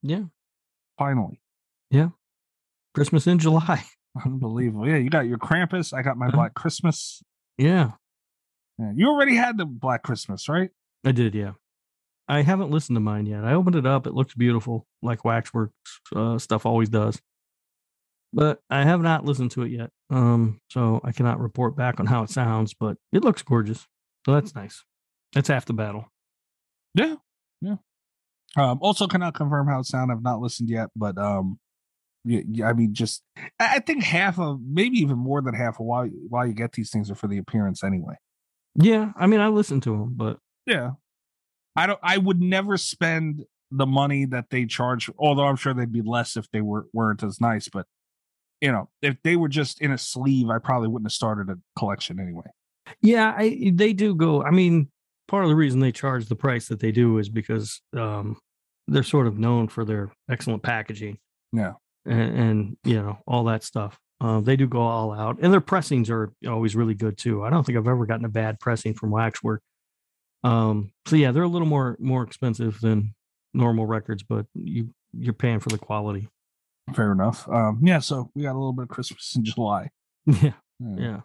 Yeah, 0.01 0.24
Finally, 0.98 1.39
Yeah. 1.89 2.10
Christmas 2.94 3.25
in 3.27 3.39
July. 3.39 3.84
Unbelievable. 4.25 4.88
Yeah, 4.88 4.98
you 4.98 5.10
got 5.10 5.28
your 5.28 5.38
Krampus. 5.38 5.94
I 5.94 6.01
got 6.01 6.18
my 6.18 6.28
Uh-huh. 6.28 6.38
Black 6.38 6.54
Christmas. 6.54 7.22
Yeah, 7.58 7.92
Yeah, 8.78 8.92
you 8.96 9.08
already 9.10 9.36
had 9.36 9.58
the 9.58 9.66
Black 9.66 10.04
Christmas, 10.04 10.48
right? 10.48 10.70
I 11.06 11.12
did. 11.12 11.36
Yeah, 11.36 11.54
I 12.28 12.42
haven't 12.42 12.72
listened 12.72 12.96
to 12.96 13.01
mine 13.01 13.25
yet. 13.25 13.44
I 13.44 13.54
opened 13.54 13.75
it 13.75 13.86
up. 13.86 14.08
It 14.08 14.13
looks 14.13 14.34
beautiful, 14.34 14.86
like 15.01 15.25
Waxworks 15.25 15.74
uh, 16.16 16.38
stuff 16.38 16.66
always 16.66 16.89
does. 16.89 17.22
But 18.32 18.62
I 18.70 18.84
have 18.84 19.01
not 19.01 19.25
listened 19.25 19.51
to 19.51 19.63
it 19.63 19.72
yet, 19.72 19.89
um, 20.12 20.62
so 20.70 21.01
I 21.04 21.12
cannot 21.12 21.39
report 21.39 21.75
back 21.75 22.00
on 22.00 22.06
how 22.06 22.22
it 22.24 22.30
sounds. 22.30 22.74
But 22.74 22.98
it 23.12 23.24
looks 23.24 23.42
gorgeous, 23.42 23.88
so 24.25 24.34
that's 24.34 24.54
nice. 24.56 24.84
That's 25.34 25.48
half 25.48 25.66
the 25.66 25.74
battle. 25.74 26.06
Yeah, 26.94 27.16
yeah. 27.62 27.75
Um, 28.56 28.78
also, 28.82 29.08
cannot 29.08 29.34
confirm 29.34 29.68
how 29.68 29.80
it 29.80 29.86
sound. 29.86 30.12
I've 30.12 30.22
not 30.22 30.39
listened 30.42 30.70
yet, 30.70 30.89
but 30.96 31.18
um, 31.18 31.60
I 32.28 32.74
mean, 32.74 32.94
just 32.94 33.24
I 33.60 33.80
think 33.80 34.04
half 34.04 34.40
of 34.40 34.60
maybe 34.62 34.98
even 34.98 35.18
more 35.18 35.42
than 35.42 35.54
half 35.54 35.80
of 35.80 35.86
why 35.86 36.08
why 36.28 36.46
you 36.46 36.54
get 36.54 36.74
these 36.74 36.90
things 36.90 37.10
are 37.10 37.16
for 37.16 37.28
the 37.28 37.38
appearance 37.38 37.84
anyway. 37.84 38.16
Yeah, 38.76 39.12
I 39.16 39.28
mean, 39.28 39.40
I 39.40 39.48
listen 39.48 39.82
to 39.82 39.92
them, 39.92 40.14
but 40.16 40.38
Yeah. 40.66 40.92
I 41.76 41.88
don't 41.88 42.00
I 42.04 42.18
would 42.18 42.42
never 42.42 42.78
spend 42.78 43.46
the 43.72 43.86
money 43.86 44.26
that 44.26 44.50
they 44.50 44.66
charge, 44.66 45.10
although 45.18 45.46
I'm 45.46 45.56
sure 45.56 45.74
they'd 45.74 45.92
be 45.92 46.02
less 46.02 46.36
if 46.36 46.50
they 46.52 46.62
were 46.62 46.88
weren't 46.94 47.24
as 47.24 47.40
nice, 47.40 47.70
but 47.70 47.86
you 48.62 48.72
know, 48.72 48.90
if 49.02 49.16
they 49.24 49.36
were 49.38 49.48
just 49.48 49.80
in 49.80 49.92
a 49.92 49.98
sleeve, 49.98 50.50
I 50.50 50.58
probably 50.60 50.90
wouldn't 50.90 51.08
have 51.08 51.14
started 51.14 51.50
a 51.50 51.58
collection 51.78 52.20
anyway. 52.20 52.48
Yeah, 53.02 53.34
I, 53.38 53.72
they 53.74 53.94
do 53.94 54.16
go. 54.16 54.44
I 54.44 54.52
mean, 54.52 54.90
part 55.28 55.44
of 55.44 55.50
the 55.50 55.56
reason 55.56 55.80
they 55.80 55.94
charge 55.94 56.26
the 56.26 56.36
price 56.36 56.68
that 56.68 56.80
they 56.80 56.92
do 56.92 57.20
is 57.20 57.30
because 57.30 57.82
um, 57.96 58.38
they're 58.88 59.04
sort 59.04 59.28
of 59.28 59.38
known 59.38 59.68
for 59.70 59.86
their 59.86 60.12
excellent 60.30 60.64
packaging 60.64 61.20
Yeah. 61.54 61.74
And, 62.10 62.38
and 62.38 62.78
you 62.84 62.96
know 62.96 63.20
all 63.28 63.46
that 63.46 63.63
stuff. 63.63 63.98
Uh, 64.22 64.42
they 64.42 64.58
do 64.58 64.68
go 64.68 64.82
all 64.82 65.13
out, 65.13 65.38
and 65.42 65.54
their 65.54 65.62
pressings 65.62 66.10
are 66.10 66.34
always 66.48 66.75
really 66.75 66.94
good 66.96 67.18
too. 67.18 67.44
I 67.44 67.50
don't 67.50 67.66
think 67.66 67.78
I've 67.78 67.88
ever 67.88 68.06
gotten 68.06 68.25
a 68.25 68.30
bad 68.30 68.60
pressing 68.60 68.94
from 68.94 69.12
Waxwork. 69.12 69.62
Um, 70.44 70.92
so 71.06 71.16
yeah, 71.16 71.32
they're 71.32 71.44
a 71.44 71.48
little 71.48 71.68
more 71.68 71.96
more 72.00 72.24
expensive 72.24 72.80
than 72.82 73.13
normal 73.54 73.86
records, 73.86 74.24
but 74.24 74.46
you 74.54 74.89
you're 75.13 75.34
paying 75.34 75.60
for 75.60 75.70
the 75.70 75.78
quality. 75.78 76.30
Fair 76.94 77.12
enough. 77.12 77.48
Um, 77.50 77.80
yeah, 77.84 78.00
so 78.00 78.30
we 78.36 78.44
got 78.44 78.51
a 78.54 78.60
little 78.60 78.74
bit 78.74 78.84
of 78.84 78.89
Christmas 78.89 79.34
in 79.36 79.44
July. 79.46 79.89
Yeah, 80.28 80.51
Yeah. 80.80 80.96
yeah. 80.98 81.20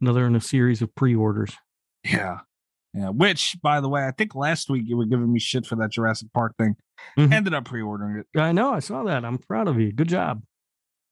Another 0.00 0.26
in 0.26 0.36
a 0.36 0.40
series 0.40 0.82
of 0.82 0.94
pre-orders. 0.94 1.54
Yeah. 2.04 2.40
Yeah. 2.94 3.08
Which, 3.10 3.56
by 3.62 3.80
the 3.80 3.88
way, 3.88 4.06
I 4.06 4.10
think 4.10 4.34
last 4.34 4.68
week 4.70 4.84
you 4.86 4.96
were 4.96 5.06
giving 5.06 5.32
me 5.32 5.38
shit 5.40 5.64
for 5.66 5.74
that 5.76 5.90
Jurassic 5.90 6.28
Park 6.34 6.54
thing. 6.58 6.76
Mhm. 7.18 7.32
Ended 7.32 7.54
up 7.54 7.64
pre 7.64 7.82
ordering 7.82 8.16
it. 8.18 8.40
I 8.40 8.52
know. 8.52 8.72
I 8.72 8.80
saw 8.80 9.04
that. 9.04 9.24
I'm 9.24 9.38
proud 9.38 9.68
of 9.68 9.80
you. 9.80 9.92
Good 9.92 10.08
job. 10.08 10.42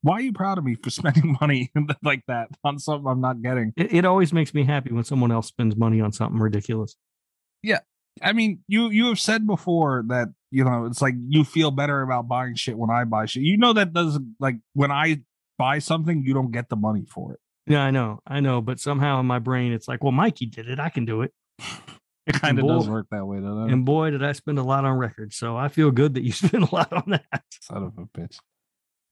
Why 0.02 0.14
are 0.14 0.20
you 0.20 0.32
proud 0.32 0.58
of 0.58 0.64
me 0.64 0.74
for 0.74 0.90
spending 0.90 1.36
money 1.40 1.72
like 2.02 2.22
that 2.28 2.48
on 2.62 2.78
something 2.78 3.06
I'm 3.06 3.20
not 3.20 3.42
getting? 3.42 3.72
It, 3.76 3.92
it 3.92 4.04
always 4.04 4.32
makes 4.32 4.52
me 4.54 4.64
happy 4.64 4.92
when 4.92 5.04
someone 5.04 5.32
else 5.32 5.48
spends 5.48 5.76
money 5.76 6.00
on 6.00 6.12
something 6.12 6.38
ridiculous. 6.38 6.96
Yeah, 7.62 7.80
I 8.22 8.32
mean, 8.32 8.60
you 8.68 8.90
you 8.90 9.06
have 9.06 9.18
said 9.18 9.46
before 9.46 10.04
that 10.08 10.28
you 10.50 10.64
know 10.64 10.84
it's 10.84 11.00
like 11.00 11.14
you 11.28 11.44
feel 11.44 11.70
better 11.70 12.02
about 12.02 12.28
buying 12.28 12.54
shit 12.54 12.76
when 12.76 12.90
I 12.90 13.04
buy 13.04 13.26
shit. 13.26 13.42
You 13.42 13.56
know 13.56 13.72
that 13.72 13.92
doesn't 13.92 14.36
like 14.38 14.56
when 14.74 14.90
I 14.90 15.22
buy 15.58 15.78
something, 15.78 16.22
you 16.24 16.34
don't 16.34 16.50
get 16.50 16.68
the 16.68 16.76
money 16.76 17.06
for 17.08 17.32
it. 17.32 17.40
Yeah, 17.66 17.80
I 17.80 17.90
know, 17.90 18.20
I 18.26 18.40
know, 18.40 18.60
but 18.60 18.78
somehow 18.78 19.20
in 19.20 19.26
my 19.26 19.38
brain 19.38 19.72
it's 19.72 19.88
like, 19.88 20.02
well, 20.02 20.12
Mikey 20.12 20.46
did 20.46 20.68
it, 20.68 20.78
I 20.78 20.90
can 20.90 21.06
do 21.06 21.22
it. 21.22 21.32
It 22.26 22.40
kind 22.40 22.59
of 22.59 22.62
boy- 22.62 22.75
does 22.75 22.88
work 22.88 23.07
that 23.11 23.26
way, 23.26 23.37
doesn't 23.38 23.69
it? 23.69 23.73
And 23.73 23.85
boy, 23.85 24.11
did 24.11 24.25
I 24.25 24.33
spend 24.33 24.59
a 24.59 24.62
lot 24.62 24.85
on 24.87 24.97
records, 24.97 25.37
so 25.37 25.57
I 25.59 25.69
feel 25.69 25.90
good 25.90 26.14
that 26.14 26.23
you 26.25 26.33
spent 26.43 26.62
a 26.71 26.75
lot 26.75 26.90
on 26.93 27.04
that. 27.09 27.43
Son 27.61 27.83
of 27.83 27.93
a 27.99 28.07
bitch. 28.19 28.38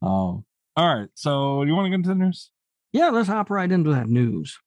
Um. 0.00 0.44
All 0.76 0.94
right. 0.96 1.08
So 1.14 1.62
you 1.62 1.74
want 1.74 1.86
to 1.86 1.90
get 1.90 1.96
into 1.96 2.08
the 2.08 2.14
news? 2.14 2.50
Yeah, 2.92 3.10
let's 3.10 3.28
hop 3.28 3.50
right 3.50 3.70
into 3.70 3.90
that 3.90 4.08
news. 4.08 4.58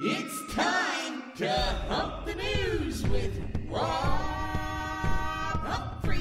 It's 0.00 0.54
time 0.54 1.22
to 1.36 1.48
hump 1.88 2.26
the 2.26 2.34
news 2.34 3.06
with 3.08 3.38
Rob 3.68 3.84
Humphrey. 5.64 6.18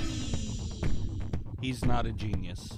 He's 1.61 1.83
not 1.83 2.05
a 2.05 2.11
genius. 2.11 2.69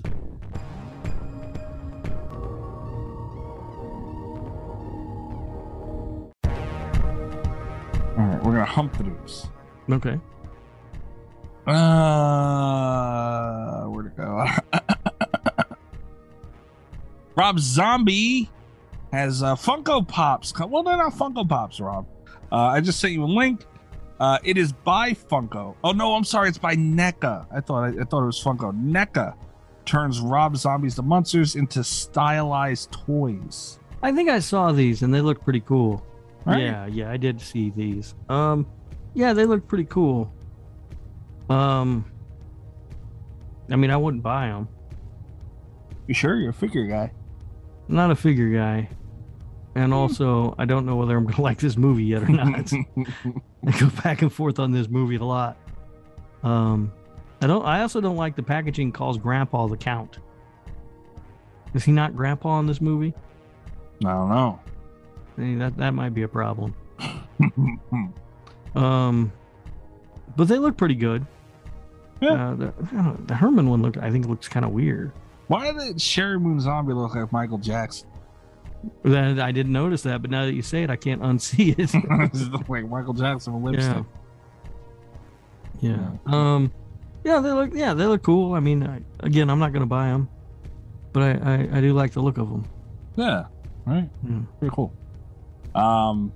All 8.18 8.26
right. 8.26 8.44
We're 8.44 8.52
gonna 8.54 8.66
hump 8.66 8.98
the 8.98 9.04
news. 9.06 9.48
Okay. 9.90 10.20
Uh, 11.66 13.84
where'd 13.86 14.08
it 14.08 14.18
go? 14.18 14.46
Rob 17.36 17.60
Zombie 17.60 18.50
has 19.12 19.42
uh, 19.42 19.56
Funko 19.56 20.08
Pops. 20.08 20.52
co- 20.52 20.68
Well, 20.68 20.84
they're 20.84 20.98
not 20.98 21.14
Funko 21.14 21.48
Pops, 21.48 21.80
Rob. 21.80 22.06
Uh, 22.52 22.58
I 22.58 22.82
just 22.82 23.00
sent 23.00 23.14
you 23.14 23.24
a 23.24 23.26
link. 23.26 23.66
Uh, 24.20 24.38
it 24.44 24.58
is 24.58 24.72
by 24.72 25.12
Funko. 25.12 25.76
Oh 25.84 25.92
no, 25.92 26.14
I'm 26.16 26.24
sorry, 26.24 26.50
it's 26.50 26.58
by 26.60 26.76
NECA. 26.76 27.48
I 27.52 27.62
thought 27.62 27.84
I, 27.84 28.02
I 28.02 28.04
thought 28.04 28.24
it 28.24 28.28
was 28.28 28.42
Funko. 28.44 28.72
NECA 28.74 29.36
turns 29.86 30.20
Rob 30.20 30.56
Zombies 30.56 30.96
the 30.96 31.04
Munsters 31.04 31.56
into 31.56 31.84
stylized 31.84 32.92
toys. 32.92 33.80
I 34.02 34.12
think 34.12 34.30
I 34.30 34.40
saw 34.40 34.72
these 34.72 35.02
and 35.02 35.14
they 35.14 35.22
look 35.22 35.42
pretty 35.44 35.62
cool. 35.62 36.06
Right? 36.46 36.62
Yeah, 36.62 36.86
yeah, 36.88 37.12
I 37.12 37.18
did 37.18 37.40
see 37.40 37.70
these. 37.70 38.16
Um, 38.30 38.68
yeah, 39.14 39.34
they 39.34 39.46
look 39.46 39.68
pretty 39.68 39.86
cool. 39.86 40.32
Um, 41.50 42.06
I 43.72 43.76
mean, 43.76 43.92
I 43.92 43.98
wouldn't 43.98 44.24
buy 44.24 44.48
them. 44.48 44.68
You 46.08 46.14
sure 46.14 46.36
you're 46.36 46.50
a 46.50 46.54
figure 46.54 46.86
guy? 46.86 47.12
I'm 47.88 47.96
not 47.96 48.12
a 48.12 48.16
figure 48.16 48.50
guy, 48.50 48.90
and 49.76 49.94
also 49.94 50.56
I 50.58 50.66
don't 50.66 50.86
know 50.86 50.96
whether 50.96 51.16
I'm 51.16 51.26
gonna 51.26 51.42
like 51.42 51.60
this 51.60 51.78
movie 51.78 52.04
yet 52.04 52.24
or 52.24 52.30
not. 52.30 52.72
I 53.68 53.80
go 53.80 53.90
back 54.04 54.22
and 54.22 54.32
forth 54.32 54.60
on 54.60 54.72
this 54.72 54.90
movie 54.90 55.16
a 55.16 55.24
lot. 55.24 55.58
Um, 56.44 56.92
I 57.42 57.48
don't. 57.48 57.66
I 57.66 57.82
also 57.82 58.02
don't 58.02 58.18
like 58.18 58.36
the 58.36 58.44
packaging 58.44 58.92
calls 58.92 59.18
Grandpa 59.18 59.68
the 59.68 59.78
Count. 59.78 60.20
Is 61.74 61.84
he 61.84 61.92
not 61.92 62.16
Grandpa 62.16 62.60
in 62.60 62.68
this 62.68 62.82
movie? 62.82 63.14
I 64.06 64.12
don't 64.12 64.30
know. 64.30 64.60
That 65.38 65.78
that 65.78 65.92
might 65.94 66.14
be 66.14 66.24
a 66.24 66.28
problem. 66.28 66.76
Um, 68.76 69.32
but 70.36 70.48
they 70.48 70.58
look 70.58 70.78
pretty 70.78 70.96
good. 70.96 71.26
Yeah. 72.22 72.50
Uh, 72.52 72.56
the, 72.56 72.74
the 73.28 73.36
Herman 73.36 73.70
one 73.70 73.82
look 73.82 73.98
I 73.98 74.10
think 74.10 74.26
looks 74.28 74.48
kind 74.48 74.66
of 74.66 74.72
weird. 74.72 75.12
Why 75.48 75.72
did 75.72 75.98
Sheri 75.98 76.42
Moon 76.42 76.60
Zombie 76.60 76.94
look 76.94 77.14
like 77.14 77.32
Michael 77.32 77.58
Jackson? 77.60 78.08
That 79.04 79.40
I 79.40 79.52
didn't 79.52 79.74
notice 79.74 80.02
that, 80.04 80.22
but 80.22 80.32
now 80.32 80.46
that 80.46 80.54
you 80.54 80.62
say 80.62 80.84
it, 80.84 80.90
I 80.90 80.96
can't 80.96 81.22
unsee 81.22 81.78
it. 81.78 81.78
This 82.34 82.42
is 82.42 82.50
like 82.68 82.90
Michael 82.90 83.14
Jackson 83.14 83.62
with 83.62 83.76
lipstick. 83.76 84.06
yeah. 85.80 85.98
yeah. 86.00 86.10
Um, 86.26 86.72
yeah, 87.24 87.40
they 87.40 87.52
look. 87.52 87.74
Yeah, 87.74 87.94
they 87.94 88.06
look 88.06 88.24
cool. 88.24 88.54
I 88.54 88.60
mean, 88.60 88.84
I, 88.86 89.02
again, 89.20 89.50
I'm 89.50 89.60
not 89.60 89.72
gonna 89.72 89.86
buy 89.86 90.08
them, 90.08 90.28
but 91.14 91.24
I, 91.24 91.32
I 91.54 91.78
I 91.78 91.82
do 91.82 91.94
like 91.94 92.12
the 92.12 92.22
look 92.22 92.38
of 92.38 92.50
them. 92.50 92.66
Yeah, 93.16 93.46
right. 93.86 94.10
Yeah. 94.28 94.40
Pretty 94.60 94.76
cool. 94.76 94.92
Um, 95.76 96.34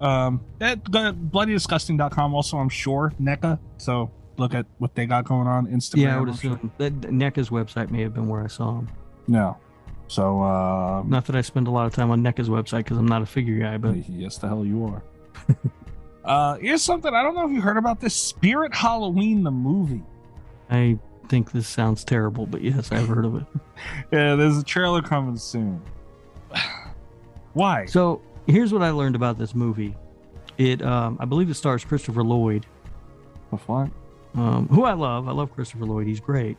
um, 0.00 0.40
at 0.60 0.82
bloodydisgusting.com 0.84 2.34
also, 2.34 2.58
I'm 2.58 2.68
sure 2.68 3.12
NECA. 3.20 3.58
So 3.76 4.10
look 4.36 4.54
at 4.54 4.66
what 4.78 4.94
they 4.94 5.06
got 5.06 5.24
going 5.24 5.46
on. 5.46 5.66
Instagram. 5.66 6.02
yeah, 6.02 6.16
I 6.16 6.20
would 6.20 6.28
I'm 6.30 6.36
sure. 6.36 6.54
assume 6.54 6.72
that 6.78 7.00
NECA's 7.02 7.50
website 7.50 7.90
may 7.90 8.02
have 8.02 8.14
been 8.14 8.28
where 8.28 8.42
I 8.42 8.46
saw 8.46 8.76
them. 8.76 8.88
No. 9.28 9.56
So, 10.08 10.42
um, 10.42 11.08
Not 11.08 11.26
that 11.26 11.36
I 11.36 11.40
spend 11.40 11.68
a 11.68 11.70
lot 11.70 11.86
of 11.86 11.94
time 11.94 12.10
on 12.10 12.22
NECA's 12.22 12.48
website 12.48 12.78
because 12.78 12.96
I'm 12.96 13.06
not 13.06 13.22
a 13.22 13.26
figure 13.26 13.58
guy, 13.60 13.76
but 13.76 13.96
yes, 14.08 14.38
the 14.38 14.48
hell 14.48 14.64
you 14.64 14.84
are. 14.86 15.02
uh, 16.24 16.54
here's 16.56 16.82
something 16.82 17.14
I 17.14 17.22
don't 17.22 17.34
know 17.34 17.46
if 17.46 17.52
you 17.52 17.60
heard 17.60 17.76
about 17.76 18.00
this 18.00 18.14
Spirit 18.14 18.74
Halloween 18.74 19.44
the 19.44 19.50
movie. 19.52 20.02
I 20.70 20.98
think 21.28 21.52
this 21.52 21.68
sounds 21.68 22.04
terrible. 22.04 22.46
But 22.46 22.62
yes, 22.62 22.90
I've 22.90 23.06
heard 23.08 23.24
of 23.24 23.36
it. 23.36 23.44
Yeah, 24.12 24.34
there's 24.34 24.58
a 24.58 24.62
trailer 24.62 25.00
coming 25.00 25.38
soon. 25.38 25.80
Why? 27.52 27.86
So 27.86 28.22
here's 28.46 28.72
what 28.72 28.82
I 28.82 28.90
learned 28.90 29.16
about 29.16 29.38
this 29.38 29.54
movie. 29.54 29.96
It, 30.58 30.82
um, 30.82 31.16
I 31.20 31.24
believe, 31.24 31.48
it 31.50 31.54
stars 31.54 31.84
Christopher 31.84 32.22
Lloyd, 32.22 32.66
The 33.50 33.56
fuck? 33.58 33.88
um, 34.34 34.68
who 34.68 34.84
I 34.84 34.92
love. 34.92 35.26
I 35.28 35.32
love 35.32 35.52
Christopher 35.54 35.86
Lloyd. 35.86 36.06
He's 36.06 36.20
great. 36.20 36.56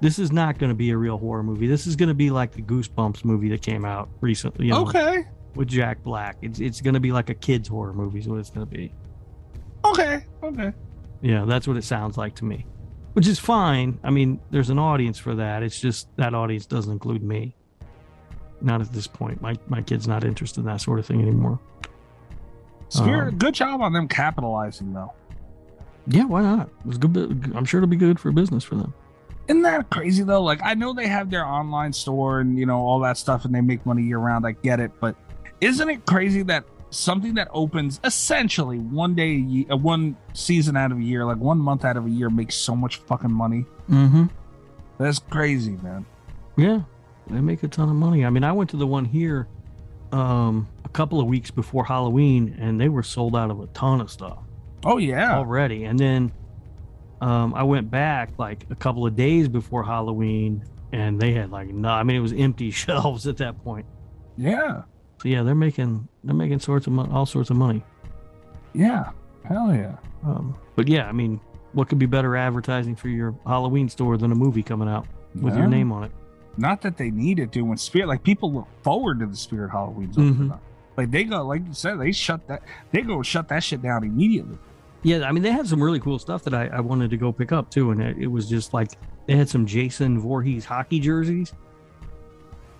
This 0.00 0.18
is 0.18 0.32
not 0.32 0.58
going 0.58 0.70
to 0.70 0.74
be 0.74 0.90
a 0.90 0.96
real 0.96 1.18
horror 1.18 1.42
movie. 1.42 1.66
This 1.66 1.86
is 1.86 1.94
going 1.94 2.08
to 2.08 2.14
be 2.14 2.30
like 2.30 2.52
the 2.52 2.62
Goosebumps 2.62 3.24
movie 3.24 3.48
that 3.50 3.62
came 3.62 3.84
out 3.84 4.08
recently. 4.20 4.66
You 4.66 4.72
know, 4.72 4.82
Okay. 4.88 5.24
With 5.54 5.68
Jack 5.68 6.02
Black. 6.02 6.36
It's 6.42 6.58
it's 6.60 6.80
going 6.80 6.94
to 6.94 7.00
be 7.00 7.12
like 7.12 7.28
a 7.28 7.34
kids 7.34 7.68
horror 7.68 7.92
movie. 7.92 8.20
Is 8.20 8.28
what 8.28 8.38
it's 8.38 8.50
going 8.50 8.66
to 8.66 8.72
be. 8.74 8.92
Okay. 9.84 10.24
Okay. 10.42 10.72
Yeah, 11.22 11.44
that's 11.44 11.66
what 11.68 11.76
it 11.76 11.84
sounds 11.84 12.16
like 12.16 12.34
to 12.36 12.44
me. 12.44 12.66
Which 13.14 13.26
is 13.26 13.38
fine. 13.38 13.98
I 14.04 14.10
mean, 14.10 14.40
there's 14.50 14.70
an 14.70 14.78
audience 14.78 15.18
for 15.18 15.34
that. 15.34 15.62
It's 15.62 15.78
just 15.80 16.08
that 16.16 16.34
audience 16.34 16.66
doesn't 16.66 16.90
include 16.92 17.22
me. 17.22 17.54
Not 18.60 18.80
at 18.80 18.92
this 18.92 19.06
point. 19.06 19.40
My 19.40 19.56
my 19.68 19.82
kid's 19.82 20.06
not 20.06 20.24
interested 20.24 20.60
in 20.60 20.66
that 20.66 20.80
sort 20.80 20.98
of 20.98 21.06
thing 21.06 21.20
anymore. 21.22 21.58
Spirit, 22.88 23.28
Um, 23.28 23.38
good 23.38 23.54
job 23.54 23.80
on 23.80 23.92
them 23.92 24.08
capitalizing 24.08 24.92
though. 24.92 25.12
Yeah, 26.06 26.24
why 26.24 26.42
not? 26.42 26.68
It's 26.88 26.98
good. 26.98 27.52
I'm 27.54 27.64
sure 27.64 27.78
it'll 27.78 27.88
be 27.88 27.96
good 27.96 28.18
for 28.18 28.32
business 28.32 28.64
for 28.64 28.74
them. 28.74 28.92
Isn't 29.48 29.62
that 29.62 29.90
crazy 29.90 30.22
though? 30.22 30.42
Like 30.42 30.60
I 30.62 30.74
know 30.74 30.92
they 30.92 31.06
have 31.06 31.30
their 31.30 31.44
online 31.44 31.92
store 31.92 32.40
and 32.40 32.58
you 32.58 32.66
know 32.66 32.78
all 32.78 33.00
that 33.00 33.16
stuff 33.16 33.44
and 33.44 33.54
they 33.54 33.60
make 33.60 33.84
money 33.86 34.02
year 34.02 34.18
round. 34.18 34.46
I 34.46 34.52
get 34.52 34.80
it, 34.80 34.92
but 35.00 35.16
isn't 35.60 35.88
it 35.88 36.06
crazy 36.06 36.42
that 36.44 36.64
something 36.90 37.34
that 37.34 37.48
opens 37.52 38.00
essentially 38.02 38.78
one 38.78 39.14
day 39.14 39.30
a 39.30 39.38
year, 39.38 39.66
uh, 39.70 39.76
one 39.76 40.16
season 40.32 40.76
out 40.76 40.90
of 40.90 40.98
a 40.98 41.02
year, 41.02 41.24
like 41.24 41.36
one 41.36 41.58
month 41.58 41.84
out 41.84 41.96
of 41.96 42.06
a 42.06 42.10
year, 42.10 42.28
makes 42.30 42.56
so 42.56 42.74
much 42.74 42.96
fucking 42.96 43.32
money? 43.32 43.64
Mm-hmm. 43.88 44.24
That's 44.98 45.18
crazy, 45.18 45.78
man. 45.82 46.04
Yeah, 46.56 46.80
they 47.34 47.40
make 47.40 47.62
a 47.62 47.68
ton 47.68 47.88
of 47.88 47.94
money. 47.96 48.24
I 48.24 48.30
mean, 48.30 48.44
I 48.44 48.52
went 48.52 48.70
to 48.70 48.76
the 48.76 48.86
one 48.86 49.04
here 49.04 49.46
um, 50.12 50.68
a 50.84 50.88
couple 50.88 51.20
of 51.20 51.26
weeks 51.26 51.50
before 51.50 51.84
Halloween, 51.84 52.56
and 52.60 52.80
they 52.80 52.88
were 52.88 53.02
sold 53.02 53.36
out 53.36 53.50
of 53.50 53.60
a 53.60 53.66
ton 53.68 54.00
of 54.00 54.10
stuff 54.10 54.38
Oh 54.84 54.96
yeah, 54.98 55.36
already. 55.36 55.84
And 55.84 55.98
then 55.98 56.32
um, 57.20 57.54
I 57.54 57.62
went 57.62 57.90
back 57.90 58.30
like 58.38 58.66
a 58.70 58.74
couple 58.74 59.06
of 59.06 59.14
days 59.14 59.46
before 59.48 59.84
Halloween, 59.84 60.64
and 60.92 61.20
they 61.20 61.32
had 61.32 61.50
like 61.50 61.68
no. 61.68 61.88
I 61.90 62.02
mean, 62.02 62.16
it 62.16 62.20
was 62.20 62.32
empty 62.32 62.70
shelves 62.72 63.26
at 63.26 63.36
that 63.38 63.62
point. 63.62 63.86
yeah, 64.36 64.82
So 65.22 65.28
yeah, 65.28 65.42
they're 65.42 65.54
making 65.54 66.08
they're 66.24 66.34
making 66.34 66.60
sorts 66.60 66.86
of 66.86 66.92
mon- 66.94 67.12
all 67.12 67.26
sorts 67.26 67.50
of 67.50 67.56
money. 67.56 67.84
yeah. 68.72 69.10
Hell 69.44 69.74
yeah. 69.74 69.96
Um, 70.24 70.54
but 70.76 70.86
yeah, 70.86 71.06
I 71.08 71.12
mean, 71.12 71.40
what 71.72 71.88
could 71.88 71.98
be 71.98 72.06
better 72.06 72.36
advertising 72.36 72.94
for 72.94 73.08
your 73.08 73.34
Halloween 73.46 73.88
store 73.88 74.16
than 74.18 74.32
a 74.32 74.34
movie 74.34 74.62
coming 74.62 74.88
out 74.88 75.06
with 75.34 75.54
Yeah. 75.54 75.60
your 75.60 75.68
name 75.68 75.92
on 75.92 76.04
it? 76.04 76.12
Not 76.60 76.82
that 76.82 76.96
they 76.96 77.10
need 77.10 77.38
it 77.38 77.52
to 77.52 77.62
when 77.62 77.78
Spirit, 77.78 78.08
like 78.08 78.22
people 78.22 78.52
look 78.52 78.68
forward 78.82 79.20
to 79.20 79.26
the 79.26 79.36
Spirit 79.36 79.70
Halloween's 79.70 80.16
Mhm. 80.16 80.52
up. 80.52 80.62
Like 80.96 81.10
they 81.10 81.24
go, 81.24 81.42
like 81.46 81.66
you 81.66 81.72
said, 81.72 81.98
they 81.98 82.12
shut 82.12 82.46
that. 82.48 82.62
They 82.92 83.00
go 83.02 83.22
shut 83.22 83.48
that 83.48 83.62
shit 83.64 83.80
down 83.80 84.04
immediately. 84.04 84.58
Yeah, 85.02 85.26
I 85.26 85.32
mean, 85.32 85.42
they 85.42 85.50
had 85.52 85.66
some 85.66 85.82
really 85.82 85.98
cool 86.00 86.18
stuff 86.18 86.42
that 86.44 86.52
I, 86.52 86.66
I 86.66 86.80
wanted 86.80 87.08
to 87.10 87.16
go 87.16 87.32
pick 87.32 87.52
up 87.52 87.70
too, 87.70 87.90
and 87.92 88.02
it, 88.02 88.18
it 88.18 88.26
was 88.26 88.48
just 88.48 88.74
like 88.74 88.90
they 89.26 89.34
had 89.36 89.48
some 89.48 89.64
Jason 89.64 90.20
Voorhees 90.20 90.66
hockey 90.66 91.00
jerseys. 91.00 91.54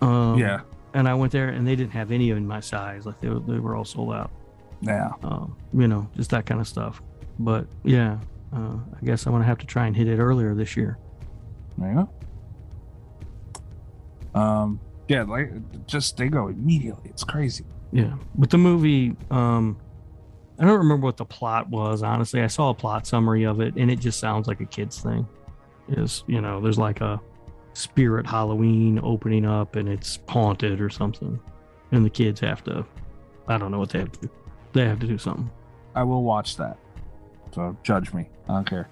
Um, 0.03 0.39
yeah, 0.39 0.61
and 0.93 1.09
I 1.09 1.15
went 1.15 1.33
there, 1.33 1.49
and 1.49 1.67
they 1.67 1.77
didn't 1.77 1.93
have 1.93 2.11
any 2.11 2.31
in 2.31 2.47
my 2.47 2.61
size; 2.61 3.07
like 3.07 3.21
they, 3.21 3.29
were- 3.29 3.41
they 3.41 3.59
were 3.59 3.75
all 3.75 3.85
sold 3.87 4.13
out. 4.13 4.31
yeah. 4.83 5.11
Um, 5.23 5.57
you 5.73 5.89
know, 5.89 6.09
just 6.17 6.31
that 6.31 6.45
kind 6.45 6.61
of 6.61 6.69
stuff. 6.69 7.01
But 7.39 7.67
yeah, 7.85 8.19
uh, 8.55 8.77
I 9.01 9.05
guess 9.05 9.25
I'm 9.27 9.33
gonna 9.33 9.45
have 9.45 9.59
to 9.59 9.67
try 9.67 9.87
and 9.87 9.97
hit 9.97 10.07
it 10.09 10.19
earlier 10.19 10.55
this 10.55 10.77
year. 10.77 10.99
Go. 11.79 12.09
Um, 14.35 14.81
yeah, 15.09 15.23
like 15.23 15.51
just 15.87 16.17
they 16.17 16.29
go 16.29 16.49
immediately. 16.49 17.11
It's 17.11 17.25
crazy. 17.25 17.65
Yeah, 17.93 18.15
but 18.37 18.51
the 18.51 18.59
movie, 18.59 19.17
um, 19.31 19.77
I 20.59 20.65
don't 20.65 20.79
remember 20.79 21.05
what 21.05 21.17
the 21.17 21.25
plot 21.25 21.69
was. 21.69 22.03
Honestly, 22.03 22.41
I 22.43 22.47
saw 22.47 22.71
a 22.71 22.75
plot 22.75 23.07
summary 23.07 23.45
of 23.45 23.61
it, 23.61 23.75
and 23.75 23.91
it 23.91 23.99
just 23.99 24.21
sounds 24.21 24.47
like 24.47 24.61
a 24.61 24.67
kids 24.67 25.01
thing. 25.01 25.27
Is 25.89 26.23
you 26.27 26.41
know, 26.41 26.61
there's 26.61 26.79
like 26.79 27.01
a 27.01 27.21
spirit 27.73 28.27
Halloween 28.27 29.01
opening 29.03 29.45
up, 29.45 29.77
and 29.77 29.89
it's 29.89 30.21
haunted 30.29 30.81
or 30.81 30.91
something, 30.91 31.41
and 31.91 32.05
the 32.05 32.11
kids 32.11 32.39
have 32.41 32.63
to. 32.65 32.85
I 33.49 33.59
don't 33.59 33.73
know 33.73 33.81
what 33.81 33.91
they 33.91 33.99
have 33.99 34.13
to 34.13 34.21
do. 34.21 34.31
They 34.73 34.85
have 34.85 35.01
to 35.01 35.07
do 35.07 35.19
something. 35.19 35.51
I 35.97 36.05
will 36.05 36.23
watch 36.23 36.57
that. 36.57 36.79
So 37.53 37.77
judge 37.83 38.13
me. 38.13 38.29
I 38.49 38.55
don't 38.55 38.69
care. 38.69 38.89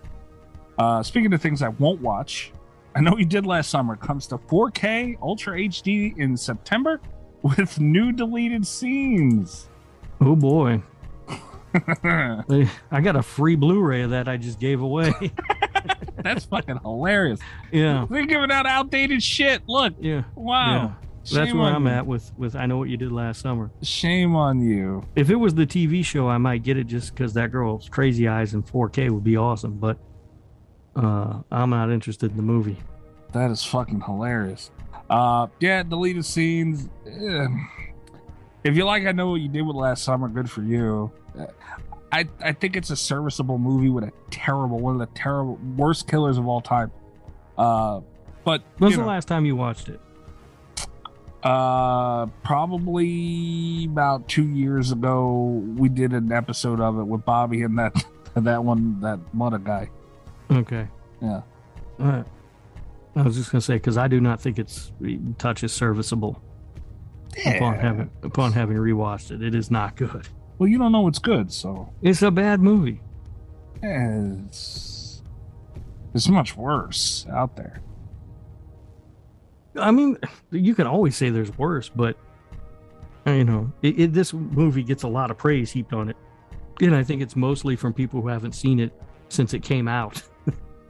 Uh, 0.78 1.02
speaking 1.02 1.32
of 1.32 1.40
things 1.40 1.62
I 1.62 1.68
won't 1.68 2.00
watch, 2.00 2.52
I 2.98 3.00
know 3.00 3.16
you 3.16 3.24
did 3.24 3.46
last 3.46 3.70
summer. 3.70 3.94
Comes 3.94 4.26
to 4.26 4.38
4K 4.38 5.18
Ultra 5.22 5.56
HD 5.56 6.18
in 6.18 6.36
September 6.36 7.00
with 7.42 7.78
new 7.78 8.10
deleted 8.10 8.66
scenes. 8.66 9.68
Oh 10.20 10.34
boy, 10.34 10.82
I 12.04 13.00
got 13.00 13.14
a 13.14 13.22
free 13.22 13.54
Blu-ray 13.54 14.02
of 14.02 14.10
that 14.10 14.26
I 14.26 14.36
just 14.36 14.58
gave 14.58 14.80
away. 14.80 15.12
That's 16.24 16.44
fucking 16.46 16.78
hilarious. 16.82 17.38
yeah, 17.70 18.04
They're 18.10 18.26
giving 18.26 18.50
out 18.50 18.66
outdated 18.66 19.22
shit. 19.22 19.62
Look, 19.68 19.94
yeah. 20.00 20.24
wow. 20.34 20.96
That's 21.30 21.52
where 21.52 21.64
I'm 21.72 21.86
you. 21.86 21.92
at 21.92 22.06
with 22.06 22.32
with. 22.36 22.56
I 22.56 22.66
know 22.66 22.78
what 22.78 22.88
you 22.88 22.96
did 22.96 23.12
last 23.12 23.42
summer. 23.42 23.70
Shame 23.82 24.34
on 24.34 24.60
you. 24.60 25.04
if 25.14 25.30
it 25.30 25.36
was 25.36 25.54
the 25.54 25.66
TV 25.66 26.04
show, 26.04 26.26
I 26.26 26.38
might 26.38 26.64
get 26.64 26.76
it 26.78 26.88
just 26.88 27.14
because 27.14 27.34
that 27.34 27.52
girl's 27.52 27.88
crazy 27.88 28.26
eyes 28.26 28.54
in 28.54 28.62
4K 28.64 29.10
would 29.10 29.24
be 29.24 29.36
awesome. 29.36 29.74
But 29.74 29.98
uh, 30.98 31.40
I'm 31.50 31.70
not 31.70 31.90
interested 31.90 32.30
in 32.30 32.36
the 32.36 32.42
movie. 32.42 32.76
That 33.32 33.50
is 33.50 33.64
fucking 33.64 34.00
hilarious. 34.02 34.70
Uh, 35.08 35.46
yeah, 35.60 35.82
deleted 35.82 36.24
scenes. 36.24 36.88
eh. 37.06 37.46
If 38.64 38.76
you 38.76 38.84
like, 38.84 39.06
I 39.06 39.12
know 39.12 39.30
what 39.30 39.40
you 39.40 39.48
did 39.48 39.62
with 39.62 39.76
last 39.76 40.02
summer. 40.04 40.28
Good 40.28 40.50
for 40.50 40.62
you. 40.62 41.10
I 42.10 42.26
I 42.40 42.52
think 42.52 42.74
it's 42.76 42.90
a 42.90 42.96
serviceable 42.96 43.58
movie 43.58 43.88
with 43.90 44.04
a 44.04 44.12
terrible 44.30 44.78
one 44.78 44.94
of 44.94 45.00
the 45.00 45.14
terrible 45.18 45.58
worst 45.76 46.08
killers 46.08 46.36
of 46.38 46.46
all 46.48 46.60
time. 46.60 46.90
Uh, 47.56 48.00
but 48.44 48.62
When's 48.78 48.96
the 48.96 49.02
know, 49.02 49.08
last 49.08 49.28
time 49.28 49.44
you 49.46 49.56
watched 49.56 49.88
it? 49.88 50.00
uh, 51.42 52.26
probably 52.42 53.84
about 53.84 54.26
two 54.28 54.48
years 54.48 54.90
ago, 54.90 55.62
we 55.76 55.88
did 55.88 56.12
an 56.12 56.32
episode 56.32 56.80
of 56.80 56.98
it 56.98 57.04
with 57.04 57.24
Bobby 57.24 57.62
and 57.62 57.78
that 57.78 57.94
that 58.34 58.64
one 58.64 59.00
that 59.00 59.20
Mudda 59.34 59.62
guy. 59.62 59.90
Okay. 60.50 60.88
Yeah. 61.20 61.42
All 62.00 62.06
right. 62.06 62.24
I 63.16 63.22
was 63.22 63.36
just 63.36 63.50
gonna 63.50 63.60
say 63.60 63.74
because 63.74 63.98
I 63.98 64.06
do 64.08 64.20
not 64.20 64.40
think 64.40 64.58
it's 64.58 64.92
touch 65.38 65.64
is 65.64 65.72
serviceable 65.72 66.40
upon 67.44 67.74
having 67.74 68.10
upon 68.22 68.52
having 68.52 68.76
rewatched 68.76 69.30
it. 69.32 69.42
It 69.42 69.54
is 69.54 69.70
not 69.70 69.96
good. 69.96 70.28
Well, 70.58 70.68
you 70.68 70.78
don't 70.78 70.92
know 70.92 71.00
what's 71.00 71.18
good, 71.18 71.52
so 71.52 71.92
It's 72.02 72.22
a 72.22 72.30
bad 72.30 72.60
movie. 72.60 73.00
it's 73.82 75.22
it's 76.14 76.28
much 76.28 76.56
worse 76.56 77.26
out 77.32 77.56
there. 77.56 77.80
I 79.76 79.90
mean, 79.90 80.18
you 80.50 80.74
can 80.74 80.86
always 80.86 81.16
say 81.16 81.30
there's 81.30 81.56
worse, 81.56 81.88
but 81.88 82.16
uh, 83.26 83.32
you 83.32 83.44
know, 83.44 83.72
it, 83.82 83.98
it, 84.00 84.12
this 84.12 84.32
movie 84.32 84.82
gets 84.82 85.02
a 85.02 85.08
lot 85.08 85.30
of 85.30 85.38
praise 85.38 85.70
heaped 85.70 85.92
on 85.92 86.08
it, 86.08 86.16
and 86.80 86.94
I 86.94 87.02
think 87.04 87.22
it's 87.22 87.36
mostly 87.36 87.76
from 87.76 87.92
people 87.94 88.20
who 88.22 88.28
haven't 88.28 88.52
seen 88.54 88.80
it 88.80 88.92
since 89.28 89.54
it 89.54 89.62
came 89.62 89.88
out. 89.88 90.22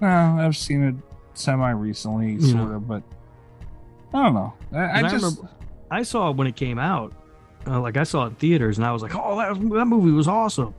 Well, 0.01 0.39
I've 0.39 0.57
seen 0.57 0.83
it 0.85 0.95
semi 1.35 1.71
recently, 1.71 2.33
Yeah. 2.35 2.53
sort 2.53 2.73
of, 2.75 2.87
but 2.89 3.03
I 4.15 4.23
don't 4.25 4.35
know. 4.35 4.55
I, 4.73 4.77
I 4.79 4.85
And 4.99 5.07
I 5.07 5.11
just 5.11 5.25
remember- 5.25 5.51
I 5.91 6.03
saw 6.03 6.31
it 6.31 6.37
when 6.37 6.47
it 6.47 6.57
came 6.57 6.79
out. 6.79 7.13
Uh, 7.67 7.81
like 7.81 7.97
I 7.97 8.05
saw 8.05 8.25
it 8.25 8.29
in 8.29 8.35
theaters, 8.37 8.79
and 8.79 8.87
I 8.87 8.93
was 8.93 9.03
like, 9.03 9.15
"Oh, 9.15 9.37
that, 9.39 9.55
that 9.75 9.85
movie 9.87 10.11
was 10.13 10.29
awesome." 10.29 10.75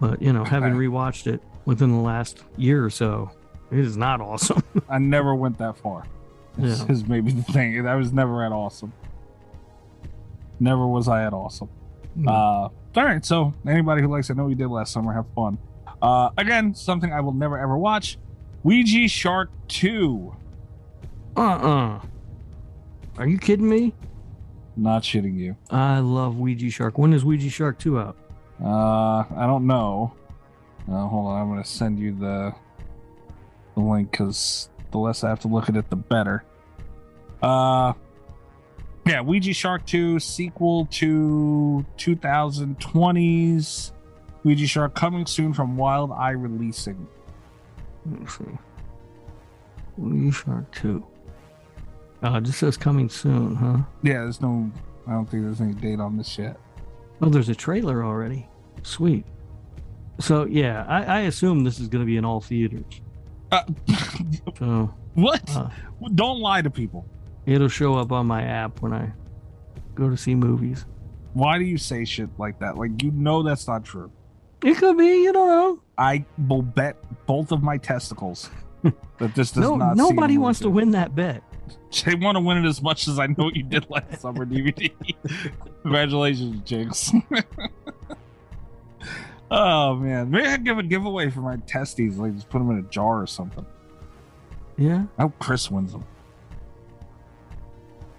But 0.00 0.20
you 0.20 0.32
know, 0.32 0.44
having 0.44 0.72
rewatched 0.74 1.26
it 1.26 1.40
within 1.64 1.92
the 1.92 1.98
last 2.00 2.42
year 2.56 2.84
or 2.84 2.90
so, 2.90 3.30
it 3.70 3.78
is 3.78 3.96
not 3.96 4.20
awesome. 4.20 4.62
I 4.88 4.98
never 4.98 5.34
went 5.34 5.58
that 5.58 5.76
far. 5.78 6.04
This 6.58 6.80
Yeah. 6.80 6.92
is 6.92 7.06
maybe 7.06 7.30
the 7.32 7.42
thing. 7.42 7.86
I 7.86 7.94
was 7.94 8.12
never 8.12 8.44
at 8.44 8.52
awesome. 8.52 8.92
Never 10.60 10.86
was 10.86 11.08
I 11.08 11.24
at 11.24 11.32
awesome. 11.32 11.68
Hmm. 12.14 12.28
Uh, 12.28 12.32
all 12.32 12.72
right. 12.96 13.24
So 13.24 13.54
anybody 13.66 14.02
who 14.02 14.08
likes 14.08 14.30
I 14.30 14.34
know 14.34 14.44
we 14.44 14.54
did 14.54 14.68
last 14.68 14.92
summer, 14.92 15.12
have 15.12 15.26
fun. 15.34 15.58
Uh, 16.00 16.30
again, 16.36 16.74
something 16.74 17.12
I 17.12 17.20
will 17.20 17.32
never 17.32 17.58
ever 17.58 17.76
watch. 17.78 18.18
Ouija 18.62 19.08
Shark 19.08 19.50
Two. 19.68 20.34
Uh-uh. 21.36 22.00
Are 23.18 23.26
you 23.26 23.38
kidding 23.38 23.68
me? 23.68 23.94
Not 24.76 25.02
shitting 25.02 25.36
you. 25.38 25.56
I 25.70 25.98
love 25.98 26.36
Ouija 26.38 26.70
Shark. 26.70 26.98
When 26.98 27.12
is 27.12 27.24
Ouija 27.24 27.50
Shark 27.50 27.78
2 27.78 27.98
out? 27.98 28.16
Uh, 28.62 29.24
I 29.36 29.46
don't 29.46 29.66
know. 29.66 30.14
Uh, 30.90 31.06
hold 31.06 31.26
on, 31.28 31.40
I'm 31.40 31.48
gonna 31.48 31.64
send 31.64 31.98
you 31.98 32.12
the 32.18 32.54
the 33.74 33.80
link 33.80 34.10
because 34.10 34.68
the 34.90 34.98
less 34.98 35.24
I 35.24 35.28
have 35.28 35.40
to 35.40 35.48
look 35.48 35.68
at 35.68 35.76
it, 35.76 35.88
the 35.90 35.96
better. 35.96 36.44
Uh, 37.42 37.92
yeah, 39.06 39.20
Ouija 39.20 39.52
Shark 39.52 39.84
2 39.86 40.18
sequel 40.20 40.86
to 40.86 41.84
2020's 41.98 43.92
Ouija 44.44 44.66
Shark 44.66 44.94
coming 44.94 45.26
soon 45.26 45.52
from 45.52 45.76
Wild 45.76 46.12
Eye 46.12 46.30
Releasing. 46.30 47.06
Let's 48.06 48.38
see. 48.38 48.44
Ouija 49.96 50.32
Shark 50.32 50.70
2. 50.72 51.06
Uh, 52.24 52.34
it 52.38 52.42
just 52.44 52.58
says 52.58 52.76
coming 52.76 53.08
soon, 53.08 53.54
huh? 53.56 53.78
Yeah, 54.02 54.22
there's 54.22 54.40
no, 54.40 54.70
I 55.06 55.12
don't 55.12 55.26
think 55.28 55.42
there's 55.44 55.60
any 55.60 55.74
date 55.74 56.00
on 56.00 56.16
this 56.16 56.38
yet. 56.38 56.56
Oh, 57.20 57.28
there's 57.28 57.48
a 57.48 57.54
trailer 57.54 58.04
already. 58.04 58.48
Sweet. 58.82 59.24
So, 60.20 60.44
yeah, 60.46 60.84
I, 60.88 61.04
I 61.04 61.20
assume 61.22 61.64
this 61.64 61.78
is 61.80 61.88
going 61.88 62.02
to 62.02 62.06
be 62.06 62.16
in 62.16 62.24
all 62.24 62.40
theaters. 62.40 62.84
Uh, 63.50 63.62
So, 64.58 64.94
what? 65.14 65.42
uh, 65.56 65.68
Don't 66.14 66.38
lie 66.40 66.62
to 66.62 66.70
people. 66.70 67.04
it'll 67.46 67.68
show 67.68 67.94
up 67.96 68.12
on 68.12 68.26
my 68.26 68.42
app 68.44 68.80
when 68.82 68.92
I 68.92 69.12
go 69.94 70.08
to 70.08 70.16
see 70.16 70.34
movies. 70.34 70.84
Why 71.34 71.58
do 71.58 71.64
you 71.64 71.76
say 71.78 72.04
shit 72.04 72.28
like 72.38 72.58
that? 72.60 72.76
Like 72.76 73.02
you 73.02 73.10
know 73.10 73.42
that's 73.42 73.66
not 73.66 73.84
true. 73.84 74.10
It 74.62 74.76
could 74.76 74.96
be, 74.98 75.22
you 75.22 75.32
don't 75.32 75.48
know. 75.48 75.82
I 76.02 76.24
will 76.48 76.62
bet 76.62 76.96
both 77.26 77.52
of 77.52 77.62
my 77.62 77.76
testicles 77.78 78.50
that 79.18 79.34
this 79.36 79.52
does 79.52 79.62
No, 79.62 79.76
not. 79.76 79.96
nobody 79.96 80.36
wants 80.36 80.58
to 80.60 80.68
win 80.70 80.90
that 80.92 81.14
bet. 81.14 81.42
They 82.06 82.14
want 82.14 82.36
to 82.36 82.40
win 82.40 82.56
it 82.56 82.66
as 82.66 82.80
much 82.82 83.06
as 83.06 83.18
I 83.18 83.26
know 83.26 83.50
you 83.52 83.62
did 83.62 83.88
last 83.90 84.22
summer, 84.22 84.44
DVD. 84.46 84.90
Congratulations, 85.82 86.62
Jinx. 86.64 87.12
oh 89.50 89.96
man, 89.96 90.30
maybe 90.30 90.46
I 90.46 90.56
give 90.56 90.78
a 90.78 90.82
giveaway 90.82 91.30
for 91.30 91.40
my 91.40 91.56
testes. 91.66 92.16
Like 92.16 92.34
just 92.34 92.48
put 92.48 92.58
them 92.58 92.70
in 92.70 92.78
a 92.78 92.88
jar 92.88 93.20
or 93.20 93.26
something. 93.26 93.64
Yeah. 94.78 95.04
I 95.18 95.22
hope 95.22 95.38
Chris 95.38 95.70
wins 95.70 95.92
them. 95.92 96.04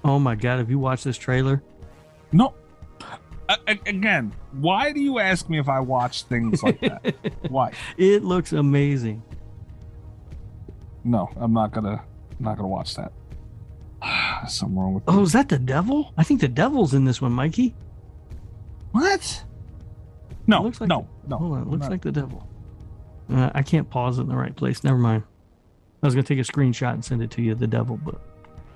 Oh 0.05 0.19
my 0.19 0.35
God. 0.35 0.59
Have 0.59 0.69
you 0.69 0.79
watched 0.79 1.03
this 1.03 1.17
trailer? 1.17 1.61
No. 2.31 2.53
A- 3.67 3.79
again, 3.85 4.33
why 4.53 4.91
do 4.91 4.99
you 5.01 5.19
ask 5.19 5.49
me 5.49 5.59
if 5.59 5.67
I 5.69 5.79
watch 5.79 6.23
things 6.23 6.61
like 6.63 6.79
that? 6.81 7.15
why? 7.49 7.71
It 7.97 8.23
looks 8.23 8.53
amazing. 8.53 9.23
No, 11.03 11.29
I'm 11.35 11.53
not 11.53 11.71
gonna. 11.71 12.03
I'm 12.39 12.43
not 12.45 12.55
gonna 12.57 12.67
watch 12.69 12.95
that. 12.95 13.11
Something 14.49 14.77
wrong 14.77 14.93
with 14.95 15.03
Oh, 15.07 15.17
me. 15.17 15.23
is 15.23 15.33
that 15.33 15.49
the 15.49 15.59
devil? 15.59 16.13
I 16.17 16.23
think 16.23 16.41
the 16.41 16.47
devil's 16.47 16.93
in 16.93 17.05
this 17.05 17.21
one, 17.21 17.31
Mikey. 17.33 17.73
What? 18.91 19.43
No, 20.47 20.61
Looks 20.63 20.81
like 20.81 20.89
no, 20.89 21.07
no. 21.27 21.37
Hold 21.37 21.53
on, 21.53 21.61
it 21.63 21.67
looks 21.67 21.81
not- 21.83 21.91
like 21.91 22.01
the 22.01 22.11
devil. 22.11 22.47
Uh, 23.31 23.49
I 23.55 23.61
can't 23.63 23.89
pause 23.89 24.17
it 24.19 24.23
in 24.23 24.27
the 24.27 24.35
right 24.35 24.55
place. 24.55 24.83
Never 24.83 24.97
mind. 24.97 25.23
I 26.01 26.07
was 26.07 26.13
gonna 26.13 26.23
take 26.27 26.39
a 26.39 26.41
screenshot 26.43 26.93
and 26.93 27.03
send 27.03 27.21
it 27.23 27.31
to 27.31 27.41
you, 27.41 27.55
the 27.55 27.67
devil, 27.67 27.97
but 27.97 28.19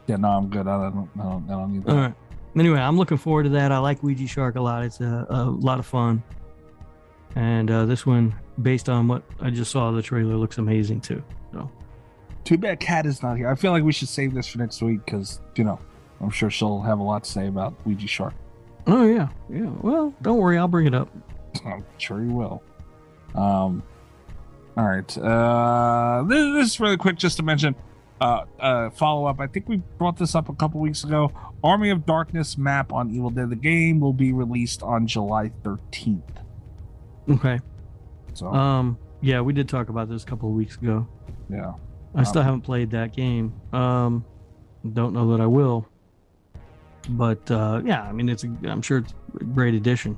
Yeah, 0.07 0.15
no, 0.15 0.29
I'm 0.29 0.47
good. 0.47 0.65
I 0.67 0.89
don't. 0.89 1.09
I 1.19 1.23
don't, 1.23 1.45
I 1.49 1.53
don't 1.53 1.73
need 1.73 1.83
that. 1.83 1.91
all 1.91 1.97
right. 1.97 2.13
Anyway, 2.57 2.79
I'm 2.79 2.97
looking 2.97 3.17
forward 3.17 3.43
to 3.43 3.49
that. 3.49 3.71
I 3.71 3.77
like 3.77 4.01
Ouija 4.01 4.27
Shark 4.27 4.55
a 4.55 4.61
lot. 4.61 4.83
It's 4.83 4.99
a, 4.99 5.27
a 5.29 5.43
lot 5.45 5.79
of 5.79 5.85
fun, 5.85 6.23
and 7.35 7.69
uh, 7.69 7.85
this 7.85 8.05
one, 8.05 8.33
based 8.61 8.89
on 8.89 9.07
what 9.07 9.23
I 9.39 9.49
just 9.51 9.71
saw, 9.71 9.91
the 9.91 10.01
trailer 10.01 10.35
looks 10.35 10.57
amazing 10.57 11.01
too. 11.01 11.23
So 11.53 11.69
Too 12.45 12.57
bad 12.57 12.79
Kat 12.79 13.05
is 13.05 13.21
not 13.21 13.37
here. 13.37 13.49
I 13.49 13.55
feel 13.55 13.71
like 13.71 13.83
we 13.83 13.91
should 13.91 14.09
save 14.09 14.33
this 14.33 14.47
for 14.47 14.57
next 14.57 14.81
week 14.81 15.05
because 15.05 15.39
you 15.55 15.63
know 15.63 15.79
I'm 16.19 16.31
sure 16.31 16.49
she'll 16.49 16.81
have 16.81 16.99
a 16.99 17.03
lot 17.03 17.25
to 17.25 17.31
say 17.31 17.47
about 17.47 17.75
Ouija 17.85 18.07
Shark. 18.07 18.33
Oh 18.87 19.05
yeah, 19.05 19.27
yeah. 19.49 19.69
Well, 19.81 20.13
don't 20.21 20.37
worry, 20.37 20.57
I'll 20.57 20.67
bring 20.67 20.87
it 20.87 20.95
up. 20.95 21.09
I'm 21.65 21.85
sure 21.97 22.23
you 22.23 22.31
will. 22.31 22.63
Um, 23.35 23.83
all 24.75 24.85
right. 24.85 25.17
Uh, 25.17 26.23
this, 26.27 26.53
this 26.53 26.67
is 26.73 26.79
really 26.79 26.97
quick, 26.97 27.17
just 27.17 27.37
to 27.37 27.43
mention. 27.43 27.75
Uh, 28.19 28.45
uh, 28.59 28.89
follow 28.91 29.25
up. 29.25 29.39
I 29.39 29.47
think 29.47 29.69
we 29.69 29.77
brought 29.97 30.17
this 30.17 30.33
up 30.33 30.49
a 30.49 30.53
couple 30.55 30.79
weeks 30.79 31.03
ago. 31.03 31.31
Army 31.63 31.89
of 31.91 32.05
Darkness 32.05 32.57
map 32.57 32.91
on 32.91 33.11
Evil 33.11 33.29
Dead 33.29 33.49
the 33.49 33.55
game 33.55 33.99
will 33.99 34.13
be 34.13 34.33
released 34.33 34.81
on 34.81 35.05
July 35.07 35.51
13th. 35.63 36.21
Okay. 37.29 37.59
So 38.33 38.47
Um. 38.53 38.97
Yeah, 39.21 39.41
we 39.41 39.51
did 39.53 39.67
talk 39.67 39.89
about 39.89 40.09
this 40.09 40.23
a 40.23 40.25
couple 40.27 40.47
of 40.49 40.55
weeks 40.55 40.77
ago. 40.77 41.07
yeah, 41.49 41.73
I 42.13 42.21
still 42.23 42.41
Um, 42.41 42.45
haven't 42.45 42.61
played 42.61 42.91
that 42.91 43.15
game. 43.15 43.51
Um, 43.73 44.23
don't 44.93 45.11
know 45.13 45.31
that 45.31 45.41
I 45.41 45.47
will. 45.47 45.87
But 47.09 47.49
uh, 47.49 47.81
yeah, 47.85 48.03
I 48.03 48.11
mean, 48.11 48.29
it's 48.29 48.43
a, 48.43 48.47
I'm 48.65 48.81
sure 48.83 48.99
it's 48.99 49.13
a 49.39 49.43
great 49.43 49.73
addition. 49.73 50.17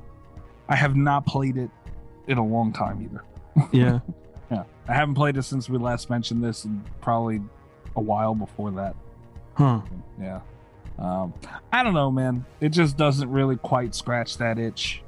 I 0.68 0.76
have 0.76 0.96
not 0.98 1.26
played 1.26 1.56
it 1.58 1.70
in 2.28 2.38
a 2.38 2.46
long 2.46 2.72
time 2.74 3.02
either. 3.02 3.24
Yeah. 3.72 4.00
Yeah, 4.52 4.64
I 4.88 4.94
haven't 4.96 5.14
played 5.14 5.38
it 5.38 5.44
since 5.44 5.70
we 5.70 5.78
last 5.78 6.10
mentioned 6.10 6.44
this, 6.44 6.66
and 6.66 6.84
probably 7.02 7.40
a 7.96 8.02
while 8.02 8.36
before 8.36 8.72
that. 8.72 8.96
Huh. 9.56 9.82
Yeah. 10.20 10.42
Um, 10.98 11.34
I 11.72 11.84
don't 11.84 11.94
know, 11.94 12.12
man. 12.12 12.46
It 12.60 12.70
just 12.70 12.98
doesn't 12.98 13.30
really 13.30 13.56
quite 13.58 13.96
scratch 13.96 14.38
that 14.38 14.60
itch 14.60 15.02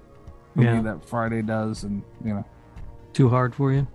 Yeah. 0.56 0.82
that 0.82 1.06
Friday 1.06 1.42
does, 1.42 1.84
and 1.84 2.02
you 2.24 2.34
know, 2.34 2.46
Too 3.14 3.30
hard 3.30 3.54
for 3.56 3.72
you? 3.74 3.88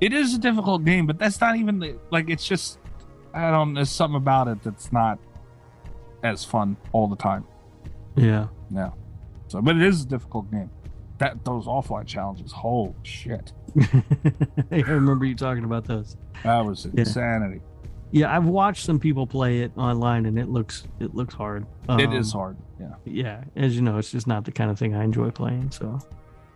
it 0.00 0.12
is 0.14 0.34
a 0.34 0.38
difficult 0.38 0.84
game, 0.84 1.06
but 1.06 1.18
that's 1.18 1.40
not 1.40 1.56
even 1.56 1.78
the, 1.78 1.98
like 2.10 2.30
it's 2.30 2.46
just 2.46 2.78
I 3.34 3.50
don't. 3.50 3.74
There's 3.74 3.90
something 3.90 4.16
about 4.16 4.48
it 4.48 4.62
that's 4.62 4.92
not 4.92 5.18
as 6.22 6.44
fun 6.44 6.76
all 6.92 7.06
the 7.06 7.16
time. 7.16 7.44
Yeah. 8.16 8.48
Yeah. 8.70 8.90
So, 9.48 9.60
but 9.62 9.76
it 9.76 9.82
is 9.82 10.02
a 10.02 10.06
difficult 10.06 10.50
game. 10.50 10.70
That 11.18 11.44
those 11.44 11.66
offline 11.66 12.06
challenges, 12.06 12.50
holy 12.50 12.94
shit, 13.02 13.52
I 14.70 14.76
remember 14.80 15.26
you 15.26 15.34
talking 15.34 15.64
about 15.64 15.84
those. 15.84 16.16
that 16.44 16.64
was 16.64 16.86
insanity. 16.86 17.60
Yeah, 17.60 17.69
I've 18.14 18.46
watched 18.46 18.84
some 18.84 18.98
people 18.98 19.26
play 19.26 19.60
it 19.60 19.72
online, 19.76 20.26
and 20.26 20.38
it 20.38 20.48
looks 20.48 20.84
it 20.98 21.14
looks 21.14 21.34
hard. 21.34 21.66
it 21.88 21.90
Um, 22.06 22.12
is 22.12 22.32
hard. 22.32 22.56
Yeah. 22.80 22.94
Yeah, 23.04 23.44
as 23.56 23.76
you 23.76 23.82
know, 23.82 23.98
it's 23.98 24.10
just 24.10 24.26
not 24.26 24.44
the 24.44 24.52
kind 24.52 24.70
of 24.70 24.78
thing 24.78 24.94
I 24.94 25.04
enjoy 25.04 25.30
playing. 25.30 25.70
So 25.70 25.98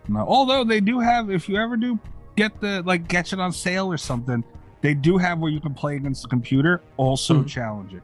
No, 0.08 0.20
although 0.20 0.64
they 0.64 0.80
do 0.80 0.98
have, 1.00 1.30
if 1.30 1.48
you 1.48 1.56
ever 1.56 1.76
do 1.76 1.98
get 2.36 2.60
the 2.60 2.82
like 2.84 3.06
get 3.08 3.32
it 3.32 3.40
on 3.40 3.52
sale 3.52 3.90
or 3.92 3.96
something, 3.96 4.42
they 4.80 4.94
do 4.94 5.16
have 5.18 5.38
where 5.38 5.50
you 5.50 5.60
can 5.60 5.74
play 5.74 5.96
against 5.96 6.22
the 6.22 6.28
computer. 6.28 6.82
Also 6.96 7.42
Mhm. 7.42 7.46
challenging. 7.46 8.02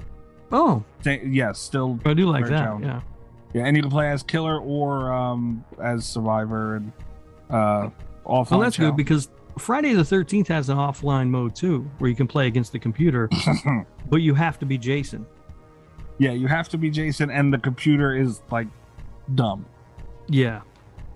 oh, 0.52 0.82
Th- 1.02 1.22
yes, 1.24 1.58
still 1.58 1.98
I 2.04 2.14
do 2.14 2.26
like 2.26 2.46
that. 2.46 2.80
Yeah. 2.82 3.00
yeah, 3.54 3.66
and 3.66 3.76
you 3.76 3.82
can 3.82 3.90
play 3.90 4.10
as 4.10 4.22
killer 4.22 4.58
or 4.60 5.12
um 5.12 5.64
as 5.82 6.04
survivor, 6.06 6.76
and 6.76 6.92
uh, 7.50 7.90
offline. 8.26 8.50
Well, 8.52 8.60
that's 8.60 8.76
good 8.78 8.96
because 8.96 9.28
Friday 9.58 9.92
the 9.92 10.02
13th 10.02 10.48
has 10.48 10.68
an 10.68 10.76
offline 10.78 11.28
mode 11.28 11.54
too, 11.54 11.90
where 11.98 12.08
you 12.08 12.16
can 12.16 12.26
play 12.26 12.46
against 12.46 12.72
the 12.72 12.78
computer, 12.78 13.28
but 14.08 14.18
you 14.18 14.34
have 14.34 14.58
to 14.60 14.66
be 14.66 14.78
Jason. 14.78 15.26
yeah, 16.18 16.32
you 16.32 16.46
have 16.46 16.68
to 16.70 16.78
be 16.78 16.90
Jason, 16.90 17.30
and 17.30 17.52
the 17.52 17.58
computer 17.58 18.14
is 18.16 18.40
like 18.50 18.68
dumb. 19.34 19.66
Yeah. 20.28 20.60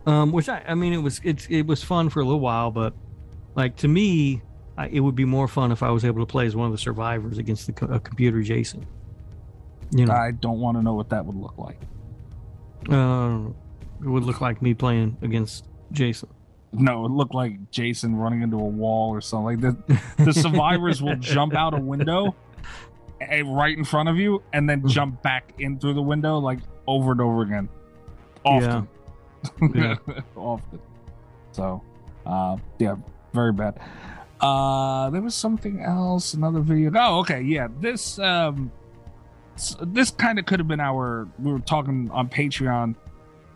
Um, 0.06 0.32
which 0.32 0.48
I, 0.48 0.62
I 0.68 0.74
mean, 0.74 0.92
it 0.92 0.98
was 0.98 1.20
it's 1.24 1.46
it 1.46 1.62
was 1.66 1.82
fun 1.82 2.10
for 2.10 2.20
a 2.20 2.24
little 2.24 2.40
while, 2.40 2.70
but 2.70 2.92
like 3.54 3.76
to 3.76 3.88
me, 3.88 4.42
I, 4.76 4.88
it 4.88 5.00
would 5.00 5.14
be 5.14 5.24
more 5.24 5.48
fun 5.48 5.72
if 5.72 5.82
I 5.82 5.90
was 5.90 6.04
able 6.04 6.20
to 6.20 6.26
play 6.30 6.46
as 6.46 6.54
one 6.54 6.66
of 6.66 6.72
the 6.72 6.78
survivors 6.78 7.38
against 7.38 7.66
the 7.66 7.72
co- 7.72 7.86
a 7.86 7.98
computer 8.00 8.42
Jason. 8.42 8.84
You 9.92 10.04
know, 10.06 10.12
I 10.12 10.32
don't 10.32 10.58
want 10.60 10.76
to 10.76 10.82
know 10.82 10.92
what 10.94 11.08
that 11.10 11.24
would 11.24 11.36
look 11.36 11.56
like. 11.56 11.78
uh, 12.90 13.38
it 14.02 14.08
would 14.08 14.24
look 14.24 14.40
like 14.40 14.60
me 14.60 14.74
playing 14.74 15.16
against 15.22 15.66
Jason. 15.92 16.28
No, 16.76 17.04
it 17.04 17.10
looked 17.10 17.34
like 17.34 17.70
Jason 17.70 18.16
running 18.16 18.42
into 18.42 18.56
a 18.56 18.64
wall 18.64 19.10
or 19.10 19.20
something. 19.20 19.60
Like 19.60 19.60
the 19.60 20.00
the 20.24 20.32
survivors 20.32 21.02
will 21.02 21.16
jump 21.20 21.54
out 21.54 21.74
a 21.74 21.80
window 21.80 22.34
eh, 23.20 23.42
right 23.46 23.76
in 23.76 23.84
front 23.84 24.08
of 24.08 24.16
you, 24.16 24.42
and 24.52 24.68
then 24.68 24.86
jump 24.88 25.22
back 25.22 25.54
in 25.58 25.78
through 25.78 25.94
the 25.94 26.02
window 26.02 26.38
like 26.38 26.58
over 26.86 27.12
and 27.12 27.20
over 27.20 27.42
again. 27.42 27.68
Often. 28.44 28.88
Yeah. 29.74 29.96
Often. 30.36 30.80
So, 31.52 31.82
uh, 32.26 32.56
yeah, 32.78 32.96
very 33.32 33.52
bad. 33.52 33.78
Uh, 34.40 35.10
there 35.10 35.22
was 35.22 35.34
something 35.34 35.80
else, 35.80 36.34
another 36.34 36.60
video. 36.60 36.90
Oh, 36.94 37.20
okay, 37.20 37.40
yeah. 37.40 37.68
This 37.80 38.18
um, 38.18 38.72
this 39.82 40.10
kind 40.10 40.38
of 40.38 40.46
could 40.46 40.58
have 40.58 40.68
been 40.68 40.80
our. 40.80 41.28
We 41.38 41.52
were 41.52 41.60
talking 41.60 42.10
on 42.10 42.28
Patreon 42.28 42.96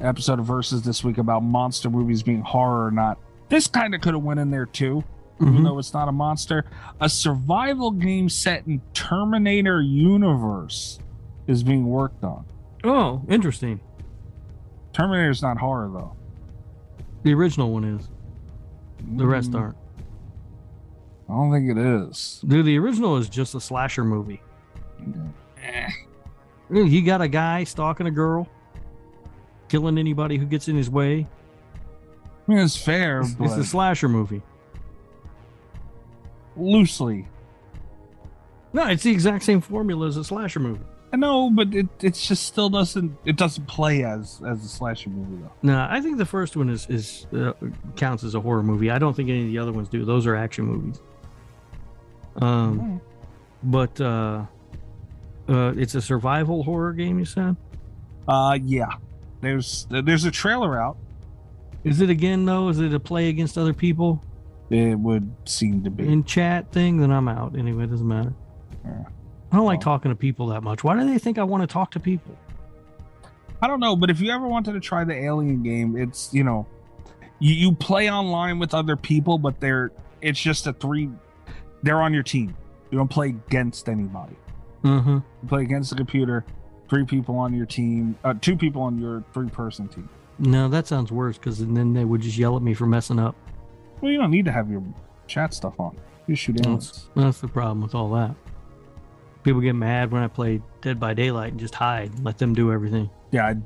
episode 0.00 0.38
of 0.38 0.46
Versus 0.46 0.82
this 0.82 1.02
week 1.04 1.18
about 1.18 1.42
monster 1.42 1.90
movies 1.90 2.22
being 2.22 2.40
horror 2.42 2.86
or 2.86 2.90
not. 2.90 3.18
This 3.48 3.66
kind 3.66 3.94
of 3.94 4.00
could 4.00 4.14
have 4.14 4.22
went 4.22 4.38
in 4.40 4.50
there 4.50 4.66
too, 4.66 5.02
even 5.40 5.54
Mhm. 5.54 5.64
though 5.64 5.78
it's 5.78 5.92
not 5.94 6.08
a 6.08 6.12
monster. 6.12 6.64
A 7.00 7.08
survival 7.08 7.90
game 7.90 8.28
set 8.28 8.66
in 8.66 8.80
Terminator 8.94 9.80
universe 9.80 10.98
is 11.46 11.62
being 11.62 11.86
worked 11.86 12.22
on. 12.24 12.44
Oh, 12.84 13.22
interesting. 13.28 13.80
Terminator's 14.92 15.42
not 15.42 15.58
horror 15.58 15.90
though. 15.92 16.12
The 17.22 17.34
original 17.34 17.72
one 17.72 17.84
is. 17.84 18.08
The 19.16 19.26
rest 19.26 19.52
Mm, 19.52 19.60
aren't. 19.60 19.76
I 21.28 21.32
don't 21.32 21.52
think 21.52 21.70
it 21.70 21.78
is. 21.78 22.42
Dude, 22.46 22.64
the 22.66 22.78
original 22.78 23.16
is 23.16 23.28
just 23.28 23.54
a 23.54 23.60
slasher 23.60 24.04
movie. 24.04 24.40
Eh. 25.62 25.88
You 26.70 27.02
got 27.02 27.20
a 27.22 27.28
guy 27.28 27.64
stalking 27.64 28.06
a 28.06 28.10
girl, 28.10 28.46
killing 29.68 29.98
anybody 29.98 30.36
who 30.38 30.46
gets 30.46 30.68
in 30.68 30.76
his 30.76 30.88
way. 30.90 31.26
I 32.46 32.50
mean, 32.52 32.58
it's 32.58 32.76
fair, 32.76 33.20
It's, 33.20 33.34
but 33.34 33.44
it's 33.46 33.56
a 33.56 33.64
slasher 33.64 34.08
movie. 34.08 34.42
loosely. 36.56 37.26
No, 38.72 38.86
it's 38.88 39.02
the 39.02 39.10
exact 39.10 39.44
same 39.44 39.60
formula 39.60 40.06
as 40.08 40.16
a 40.16 40.24
slasher 40.24 40.60
movie. 40.60 40.84
I 41.12 41.16
know, 41.16 41.50
but 41.50 41.74
it 41.74 41.88
it 42.02 42.14
just 42.14 42.44
still 42.44 42.68
doesn't 42.68 43.16
it 43.24 43.36
doesn't 43.36 43.66
play 43.66 44.04
as 44.04 44.42
as 44.46 44.62
a 44.62 44.68
slasher 44.68 45.08
movie 45.08 45.42
though. 45.42 45.52
No, 45.62 45.86
I 45.88 46.02
think 46.02 46.18
the 46.18 46.26
first 46.26 46.54
one 46.56 46.68
is 46.68 46.86
is 46.90 47.26
uh, 47.34 47.52
counts 47.96 48.24
as 48.24 48.34
a 48.34 48.40
horror 48.40 48.62
movie. 48.62 48.90
I 48.90 48.98
don't 48.98 49.14
think 49.16 49.30
any 49.30 49.42
of 49.42 49.46
the 49.48 49.58
other 49.58 49.72
ones 49.72 49.88
do. 49.88 50.04
Those 50.04 50.26
are 50.26 50.36
action 50.36 50.66
movies. 50.66 51.00
Um, 52.42 53.00
but 53.62 53.98
uh, 54.00 54.44
uh, 55.48 55.72
it's 55.76 55.94
a 55.94 56.02
survival 56.02 56.62
horror 56.62 56.92
game. 56.92 57.18
You 57.18 57.24
said. 57.24 57.56
Uh, 58.26 58.58
yeah. 58.62 58.88
There's 59.40 59.86
there's 59.90 60.24
a 60.24 60.30
trailer 60.30 60.80
out. 60.80 60.96
Is 61.84 62.00
it 62.00 62.10
again 62.10 62.44
though? 62.44 62.68
Is 62.68 62.80
it 62.80 62.92
a 62.92 63.00
play 63.00 63.28
against 63.28 63.56
other 63.56 63.72
people 63.72 64.22
It 64.70 64.98
would 64.98 65.30
seem 65.44 65.84
to 65.84 65.90
be. 65.90 66.06
in 66.08 66.24
chat 66.24 66.72
thing? 66.72 66.98
Then 66.98 67.10
I'm 67.10 67.28
out. 67.28 67.56
Anyway, 67.56 67.84
it 67.84 67.90
doesn't 67.90 68.06
matter. 68.08 68.32
Yeah. 68.84 69.04
I 69.52 69.56
don't 69.56 69.64
like 69.64 69.80
talking 69.80 70.10
to 70.10 70.16
people 70.16 70.48
that 70.48 70.62
much. 70.62 70.84
Why 70.84 70.98
do 70.98 71.06
they 71.10 71.18
think 71.18 71.38
I 71.38 71.44
want 71.44 71.62
to 71.62 71.66
talk 71.66 71.90
to 71.92 72.00
people? 72.00 72.36
I 73.62 73.66
don't 73.66 73.80
know, 73.80 73.96
but 73.96 74.10
if 74.10 74.20
you 74.20 74.30
ever 74.30 74.46
wanted 74.46 74.72
to 74.72 74.80
try 74.80 75.04
the 75.04 75.14
Alien 75.14 75.62
game, 75.62 75.96
it's 75.96 76.32
you 76.34 76.44
know, 76.44 76.66
you, 77.38 77.54
you 77.54 77.72
play 77.74 78.10
online 78.10 78.58
with 78.58 78.74
other 78.74 78.96
people, 78.96 79.38
but 79.38 79.58
they're 79.60 79.90
it's 80.20 80.40
just 80.40 80.66
a 80.66 80.72
three. 80.72 81.08
They're 81.82 82.00
on 82.02 82.12
your 82.12 82.22
team. 82.24 82.56
You 82.90 82.98
don't 82.98 83.08
play 83.08 83.28
against 83.28 83.88
anybody. 83.88 84.36
Mm-hmm. 84.82 85.14
You 85.14 85.48
play 85.48 85.62
against 85.62 85.90
the 85.90 85.96
computer. 85.96 86.44
Three 86.88 87.04
people 87.04 87.36
on 87.36 87.52
your 87.54 87.66
team. 87.66 88.16
Uh, 88.24 88.34
two 88.40 88.56
people 88.56 88.82
on 88.82 88.98
your 88.98 89.22
three-person 89.34 89.88
team. 89.88 90.08
No, 90.38 90.68
that 90.68 90.86
sounds 90.86 91.10
worse 91.12 91.36
because 91.36 91.58
then 91.64 91.92
they 91.92 92.04
would 92.04 92.20
just 92.22 92.38
yell 92.38 92.56
at 92.56 92.62
me 92.62 92.72
for 92.74 92.86
messing 92.86 93.18
up. 93.18 93.34
Well, 94.00 94.10
you 94.12 94.18
don't 94.18 94.30
need 94.30 94.44
to 94.46 94.52
have 94.52 94.70
your 94.70 94.82
chat 95.26 95.52
stuff 95.52 95.78
on. 95.78 95.96
You 96.26 96.34
shoot 96.36 96.60
aliens. 96.60 97.08
That's, 97.14 97.24
that's 97.26 97.40
the 97.40 97.48
problem 97.48 97.82
with 97.82 97.94
all 97.94 98.10
that. 98.12 98.34
People 99.42 99.60
get 99.60 99.74
mad 99.74 100.10
when 100.12 100.22
I 100.22 100.28
play 100.28 100.62
Dead 100.80 101.00
by 101.00 101.14
Daylight 101.14 101.52
and 101.52 101.60
just 101.60 101.74
hide, 101.74 102.12
and 102.14 102.24
let 102.24 102.38
them 102.38 102.54
do 102.54 102.72
everything. 102.72 103.10
Yeah, 103.32 103.46
I'd 103.48 103.62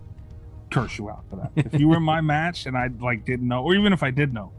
curse 0.71 0.97
you 0.99 1.11
out 1.11 1.25
for 1.29 1.37
that. 1.37 1.53
If 1.73 1.79
you 1.81 1.89
were 1.89 1.97
in 1.99 2.03
my 2.03 2.21
match 2.23 2.67
and 2.67 2.77
I 2.77 2.89
like 3.01 3.25
didn't 3.25 3.47
know, 3.49 3.63
or 3.63 3.75
even 3.75 3.93
if 3.93 4.03
I 4.03 4.11
did 4.11 4.33
know, 4.33 4.53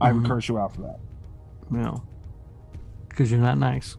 I 0.00 0.12
would 0.12 0.22
Mhm. 0.24 0.28
curse 0.28 0.48
you 0.48 0.58
out 0.58 0.74
for 0.74 0.82
that. 0.82 1.00
No, 1.70 2.02
because 3.08 3.30
you're 3.30 3.40
not 3.40 3.58
nice. 3.58 3.96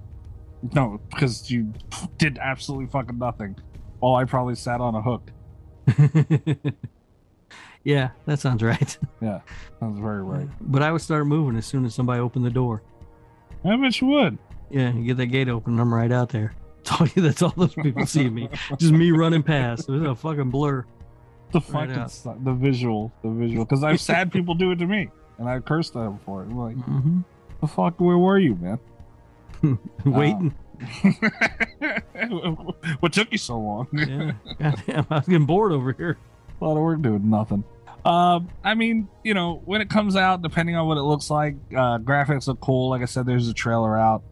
No, 0.74 1.00
because 1.10 1.50
you 1.52 1.74
did 2.18 2.38
absolutely 2.40 2.88
fucking 2.88 3.18
nothing. 3.18 3.56
While 4.00 4.16
I 4.16 4.26
probably 4.26 4.56
sat 4.56 4.80
on 4.82 4.96
a 4.96 5.02
hook. 5.02 5.32
yeah, 7.84 8.10
that 8.26 8.40
sounds 8.40 8.62
right. 8.64 8.98
Yeah, 9.22 9.40
sounds 9.80 10.00
very 10.00 10.22
right. 10.22 10.48
But 10.62 10.84
I 10.84 10.92
would 10.92 11.02
start 11.02 11.26
moving 11.26 11.58
as 11.58 11.66
soon 11.66 11.86
as 11.86 11.96
somebody 11.96 12.20
opened 12.22 12.46
the 12.46 12.52
door. 12.52 12.84
I 13.66 13.76
bet 13.78 14.00
you 14.00 14.08
would. 14.08 14.38
Yeah, 14.70 14.94
you 14.94 15.04
get 15.04 15.18
that 15.18 15.28
gate 15.28 15.50
open, 15.50 15.74
and 15.74 15.82
I'm 15.82 15.92
right 15.94 16.12
out 16.12 16.30
there. 16.30 16.54
That's 16.84 17.02
all, 17.02 17.08
that's 17.18 17.42
all 17.42 17.54
those 17.58 17.74
people 17.76 18.06
see 18.06 18.30
me. 18.30 18.48
Just 18.78 18.94
me 18.94 19.12
running 19.12 19.42
past. 19.44 19.90
It 19.90 19.92
was 19.92 20.04
a 20.04 20.16
fucking 20.16 20.52
blur. 20.52 20.86
The 21.52 21.60
Right 21.60 21.88
fucking 21.90 21.96
out. 22.04 22.12
su- 22.12 22.38
the 22.44 22.54
visual, 22.54 23.12
the 23.24 23.30
visual. 23.30 23.66
Because 23.66 23.84
I've 23.84 24.00
had 24.06 24.32
people 24.32 24.54
do 24.56 24.72
it 24.72 24.76
to 24.78 24.86
me, 24.86 25.10
and 25.38 25.50
I 25.50 25.60
cursed 25.60 25.94
them 25.96 26.20
for 26.26 26.44
it. 26.44 26.46
I'm 26.46 26.58
like, 26.58 26.76
hmm 26.78 27.20
the 27.60 27.68
fuck? 27.68 28.00
Where 28.00 28.18
were 28.20 28.38
you, 28.38 28.56
man? 28.56 29.80
Waiting. 30.06 30.54
what 33.00 33.14
took 33.14 33.32
you 33.32 33.38
so 33.38 33.60
long? 33.60 33.88
Yeah. 33.94 34.34
Goddamn, 34.60 35.08
I 35.10 35.16
was 35.16 35.28
getting 35.28 35.46
bored 35.46 35.72
over 35.72 35.94
here. 35.94 36.18
a 36.60 36.66
lot 36.66 36.78
of 36.78 36.84
work 36.84 37.02
doing 37.02 37.30
nothing. 37.30 37.64
Um, 38.06 38.50
I 38.64 38.74
mean, 38.74 39.10
you 39.24 39.34
know, 39.34 39.62
when 39.66 39.82
it 39.82 39.90
comes 39.90 40.16
out, 40.16 40.42
depending 40.42 40.76
on 40.76 40.88
what 40.88 40.98
it 40.98 41.02
looks 41.02 41.30
like, 41.30 41.56
uh, 41.72 41.98
graphics 41.98 42.48
look 42.48 42.62
cool. 42.62 42.90
Like 42.90 43.02
I 43.02 43.06
said, 43.06 43.26
there's 43.26 43.50
a 43.50 43.54
trailer 43.54 43.98
out. 43.98 44.24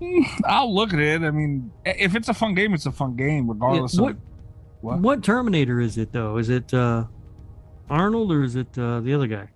Mm, 0.00 0.24
I'll 0.44 0.74
look 0.74 0.92
at 0.92 1.00
it. 1.00 1.22
I 1.22 1.30
mean, 1.30 1.72
if 1.84 2.14
it's 2.14 2.28
a 2.28 2.34
fun 2.34 2.54
game, 2.54 2.72
it's 2.72 2.86
a 2.86 2.92
fun 2.92 3.16
game, 3.16 3.48
regardless 3.48 3.98
what, 3.98 4.12
of 4.12 4.18
what. 4.80 5.00
what 5.00 5.24
Terminator 5.24 5.80
is 5.80 5.98
it 5.98 6.12
though? 6.12 6.38
Is 6.38 6.48
it 6.48 6.72
uh, 6.72 7.04
Arnold 7.90 8.32
or 8.32 8.44
is 8.44 8.56
it 8.56 8.78
uh, 8.78 9.00
the 9.00 9.12
other 9.12 9.26
guy? 9.26 9.48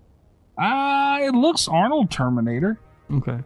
Ah, 0.58 1.20
it 1.20 1.34
looks 1.34 1.68
Arnold 1.68 2.10
Terminator. 2.10 2.78
Okay. 3.10 3.38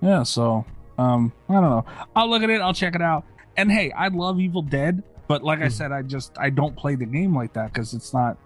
Yeah, 0.00 0.22
so 0.22 0.64
um, 1.00 1.32
I 1.48 1.54
don't 1.54 1.62
know. 1.62 1.84
I'll 2.14 2.28
look 2.28 2.42
at 2.42 2.50
it. 2.50 2.60
I'll 2.60 2.74
check 2.74 2.94
it 2.94 3.02
out. 3.02 3.24
And 3.56 3.70
hey, 3.72 3.90
I 3.92 4.08
love 4.08 4.38
Evil 4.40 4.62
Dead, 4.62 5.02
but 5.28 5.42
like 5.42 5.60
I 5.60 5.66
Mhm. 5.66 5.72
said, 5.72 5.92
I 5.92 6.02
just 6.02 6.32
I 6.38 6.50
don't 6.50 6.76
play 6.76 6.94
the 6.94 7.06
game 7.06 7.34
like 7.34 7.52
that 7.54 7.72
because 7.72 7.94
it's 7.94 8.12
not. 8.14 8.36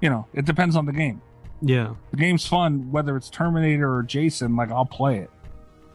You 0.00 0.10
know, 0.10 0.26
it 0.32 0.44
depends 0.44 0.76
on 0.76 0.86
the 0.86 0.92
game. 0.92 1.20
Yeah. 1.60 1.94
the 2.12 2.16
game's 2.16 2.46
fun 2.46 2.92
whether 2.92 3.16
it's 3.16 3.28
terminator 3.28 3.92
or 3.92 4.04
jason 4.04 4.54
like 4.54 4.70
i'll 4.70 4.84
play 4.86 5.18
it 5.18 5.30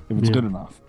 if 0.10 0.17
it's 0.17 0.28
Yeah. 0.28 0.34
good 0.34 0.43
enough 0.43 0.82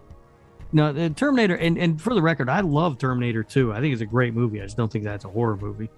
No, 0.73 0.93
the 0.93 1.11
Terminator, 1.11 1.55
and, 1.55 1.79
and 1.79 2.03
for 2.03 2.13
the 2.13 2.21
record, 2.21 2.49
I 2.49 2.59
love 2.59 2.99
Terminator 2.99 3.45
2. 3.45 3.73
I 3.73 3.79
think 3.81 3.93
it's 3.93 4.03
a 4.03 4.07
great 4.07 4.35
movie. 4.35 4.61
I 4.61 4.65
just 4.65 4.77
don't 4.77 4.91
think 4.91 5.05
that's 5.05 5.25
a 5.25 5.29
horror 5.29 5.57
movie. 5.57 5.89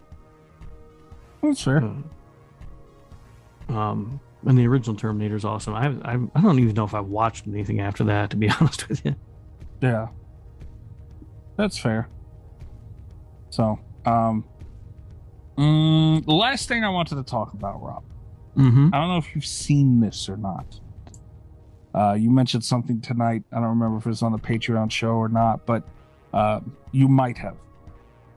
that's 1.43 1.63
fair 1.63 1.83
Um, 3.71 4.21
and 4.47 4.57
the 4.57 4.67
original 4.67 4.97
Terminator 4.97 5.37
is 5.37 5.45
awesome. 5.45 5.75
I, 5.75 5.89
I 6.05 6.15
I 6.35 6.41
don't 6.41 6.59
even 6.61 6.75
know 6.75 6.85
if 6.85 6.95
I 6.95 7.01
watched 7.01 7.47
anything 7.47 7.81
after 7.81 8.05
that, 8.05 8.31
to 8.31 8.37
be 8.37 8.49
honest 8.61 8.89
with 8.89 9.05
you. 9.05 9.15
yeah 9.83 10.09
that's 11.57 11.79
fair 11.79 12.07
so 13.51 13.79
um 14.05 14.45
mm, 15.57 16.23
the 16.27 16.33
last 16.35 16.69
thing 16.69 16.85
i 16.85 16.89
wanted 16.91 17.15
to 17.15 17.23
talk 17.23 17.53
about 17.55 17.83
rob 17.83 18.03
Mm-hmm. 18.57 18.89
i 18.93 18.99
don't 18.99 19.09
know 19.09 19.17
if 19.19 19.35
you've 19.35 19.45
seen 19.47 20.01
this 20.01 20.29
or 20.29 20.37
not 20.37 20.81
uh 21.95 22.13
you 22.19 22.31
mentioned 22.31 22.63
something 22.65 23.01
tonight 23.01 23.43
i 23.53 23.57
don't 23.57 23.69
remember 23.71 23.97
if 23.99 24.05
it 24.07 24.09
was 24.11 24.23
on 24.23 24.33
the 24.33 24.39
patreon 24.39 24.91
show 24.91 25.13
or 25.13 25.29
not 25.31 25.65
but 25.67 25.83
uh 26.35 26.61
you 26.93 27.09
might 27.09 27.39
have 27.39 27.57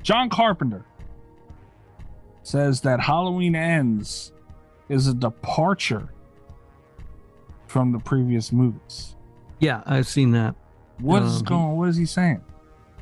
john 0.01 0.29
carpenter 0.29 0.85
says 2.43 2.81
that 2.81 2.99
halloween 3.01 3.55
ends 3.55 4.31
is 4.89 5.07
a 5.07 5.13
departure 5.13 6.09
from 7.67 7.91
the 7.91 7.99
previous 7.99 8.51
movies 8.51 9.15
Yeah, 9.59 9.83
I've 9.85 10.07
seen 10.07 10.31
that. 10.31 10.55
What 10.99 11.21
is 11.23 11.37
Um, 11.39 11.43
going? 11.43 11.77
What 11.77 11.89
is 11.89 11.97
he 11.97 12.05
saying? 12.05 12.41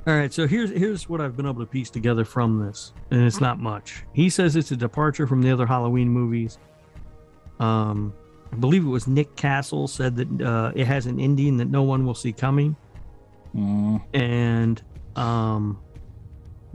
All 0.06 0.14
right, 0.16 0.32
so 0.34 0.48
here's 0.48 0.70
here's 0.72 1.10
what 1.10 1.20
I've 1.22 1.36
been 1.36 1.46
able 1.46 1.60
to 1.60 1.66
piece 1.66 1.90
together 1.90 2.24
from 2.26 2.60
this, 2.66 2.94
and 3.12 3.22
it's 3.24 3.42
not 3.42 3.60
much. 3.60 4.06
He 4.14 4.30
says 4.30 4.56
it's 4.56 4.72
a 4.72 4.78
departure 4.78 5.28
from 5.28 5.42
the 5.42 5.52
other 5.52 5.66
Halloween 5.66 6.10
movies, 6.10 6.58
Um, 7.60 8.14
I 8.54 8.56
believe 8.56 8.86
it 8.86 8.90
was 8.90 9.08
Nick 9.08 9.36
Castle 9.36 9.88
said 9.88 10.16
that 10.16 10.42
uh, 10.42 10.72
it 10.76 10.88
has 10.88 11.06
an 11.08 11.20
ending 11.20 11.58
that 11.58 11.70
no 11.70 11.84
one 11.84 12.06
will 12.06 12.14
see 12.16 12.32
coming, 12.32 12.76
Mm, 13.56 14.02
and 14.14 14.82
um, 15.16 15.80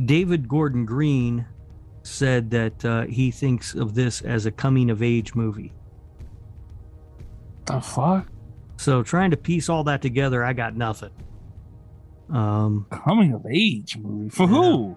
David 0.04 0.48
Gordon 0.48 0.84
Green 0.84 1.46
said 2.02 2.50
that 2.50 2.84
uh, 2.84 3.02
he 3.06 3.30
thinks 3.30 3.74
of 3.74 3.94
this 3.94 4.20
as 4.22 4.46
a 4.46 4.50
coming 4.50 4.90
of 4.90 5.02
age 5.02 5.34
movie. 5.34 5.72
the 7.66 7.80
fuck? 7.80 8.26
So 8.76 9.02
trying 9.02 9.30
to 9.30 9.36
piece 9.36 9.68
all 9.68 9.84
that 9.84 10.02
together, 10.02 10.44
I 10.44 10.52
got 10.52 10.74
nothing. 10.76 11.10
Um, 12.30 12.86
Coming 12.90 13.32
of 13.34 13.44
age 13.48 13.96
movie 13.98 14.30
for 14.30 14.44
Yeah. 14.44 14.48
who? 14.48 14.96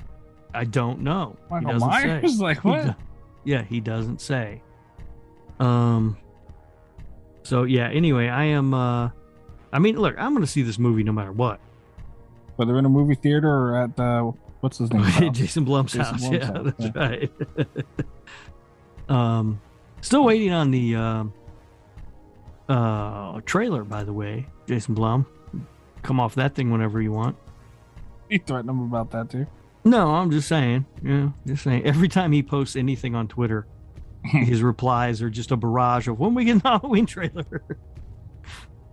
I 0.54 0.64
don't 0.64 1.02
know. 1.02 1.36
Michael 1.50 1.80
say. 1.80 1.86
Myers? 1.86 2.40
Like 2.40 2.62
He 2.62 2.70
what? 2.70 2.96
yeah, 3.44 3.62
he 3.64 3.80
doesn't 3.82 4.22
say. 4.22 4.62
Um. 5.60 6.18
So 7.44 7.64
yeah. 7.64 7.90
Anyway, 7.90 8.28
I 8.30 8.46
am. 8.46 8.74
uh 8.74 9.10
I 9.74 9.80
mean, 9.80 9.98
look, 9.98 10.16
I'm 10.18 10.32
going 10.34 10.46
to 10.46 10.52
see 10.52 10.62
this 10.62 10.80
movie 10.80 11.04
no 11.04 11.12
matter 11.12 11.34
what. 11.34 11.60
Whether 12.56 12.78
in 12.80 12.86
a 12.86 12.90
movie 12.90 13.16
theater 13.16 13.50
or 13.50 13.76
at 13.84 14.00
uh, 14.00 14.32
what's 14.66 14.80
his 14.80 14.92
name? 15.20 15.32
Jason 15.32 15.64
Blum's 15.64 15.94
Jason 15.94 16.16
house. 16.16 16.22
Blum's 16.22 16.38
yeah, 16.38 16.46
house, 16.46 16.74
that's 16.80 16.96
right. 16.96 17.32
um, 19.10 19.62
still 20.02 20.24
waiting 20.24 20.52
on 20.52 20.72
the 20.72 20.96
um 20.96 21.34
uh 22.68 23.42
trailer. 23.46 23.84
By 23.84 24.04
the 24.04 24.12
way, 24.12 24.48
Jason 24.68 24.96
Blum, 24.96 25.28
come 26.02 26.20
off 26.20 26.34
that 26.36 26.56
thing 26.56 26.72
whenever 26.72 27.00
you 27.00 27.12
want. 27.12 27.38
You 28.28 28.40
threatened 28.40 28.72
him 28.72 28.82
about 28.82 29.12
that 29.12 29.30
too. 29.30 29.46
No, 29.84 30.16
I'm 30.16 30.32
just 30.32 30.48
saying. 30.48 30.88
Yeah, 31.04 31.30
just 31.46 31.64
saying. 31.64 31.86
Every 31.86 32.08
time 32.08 32.32
he 32.32 32.42
posts 32.42 32.76
anything 32.76 33.14
on 33.14 33.28
Twitter, 33.28 33.68
his 34.24 34.64
replies 34.64 35.22
are 35.22 35.30
just 35.30 35.52
a 35.52 35.58
barrage 35.58 36.08
of 36.08 36.20
when 36.20 36.34
we 36.34 36.44
get 36.44 36.64
the 36.64 36.70
Halloween 36.70 37.06
trailer. 37.06 37.64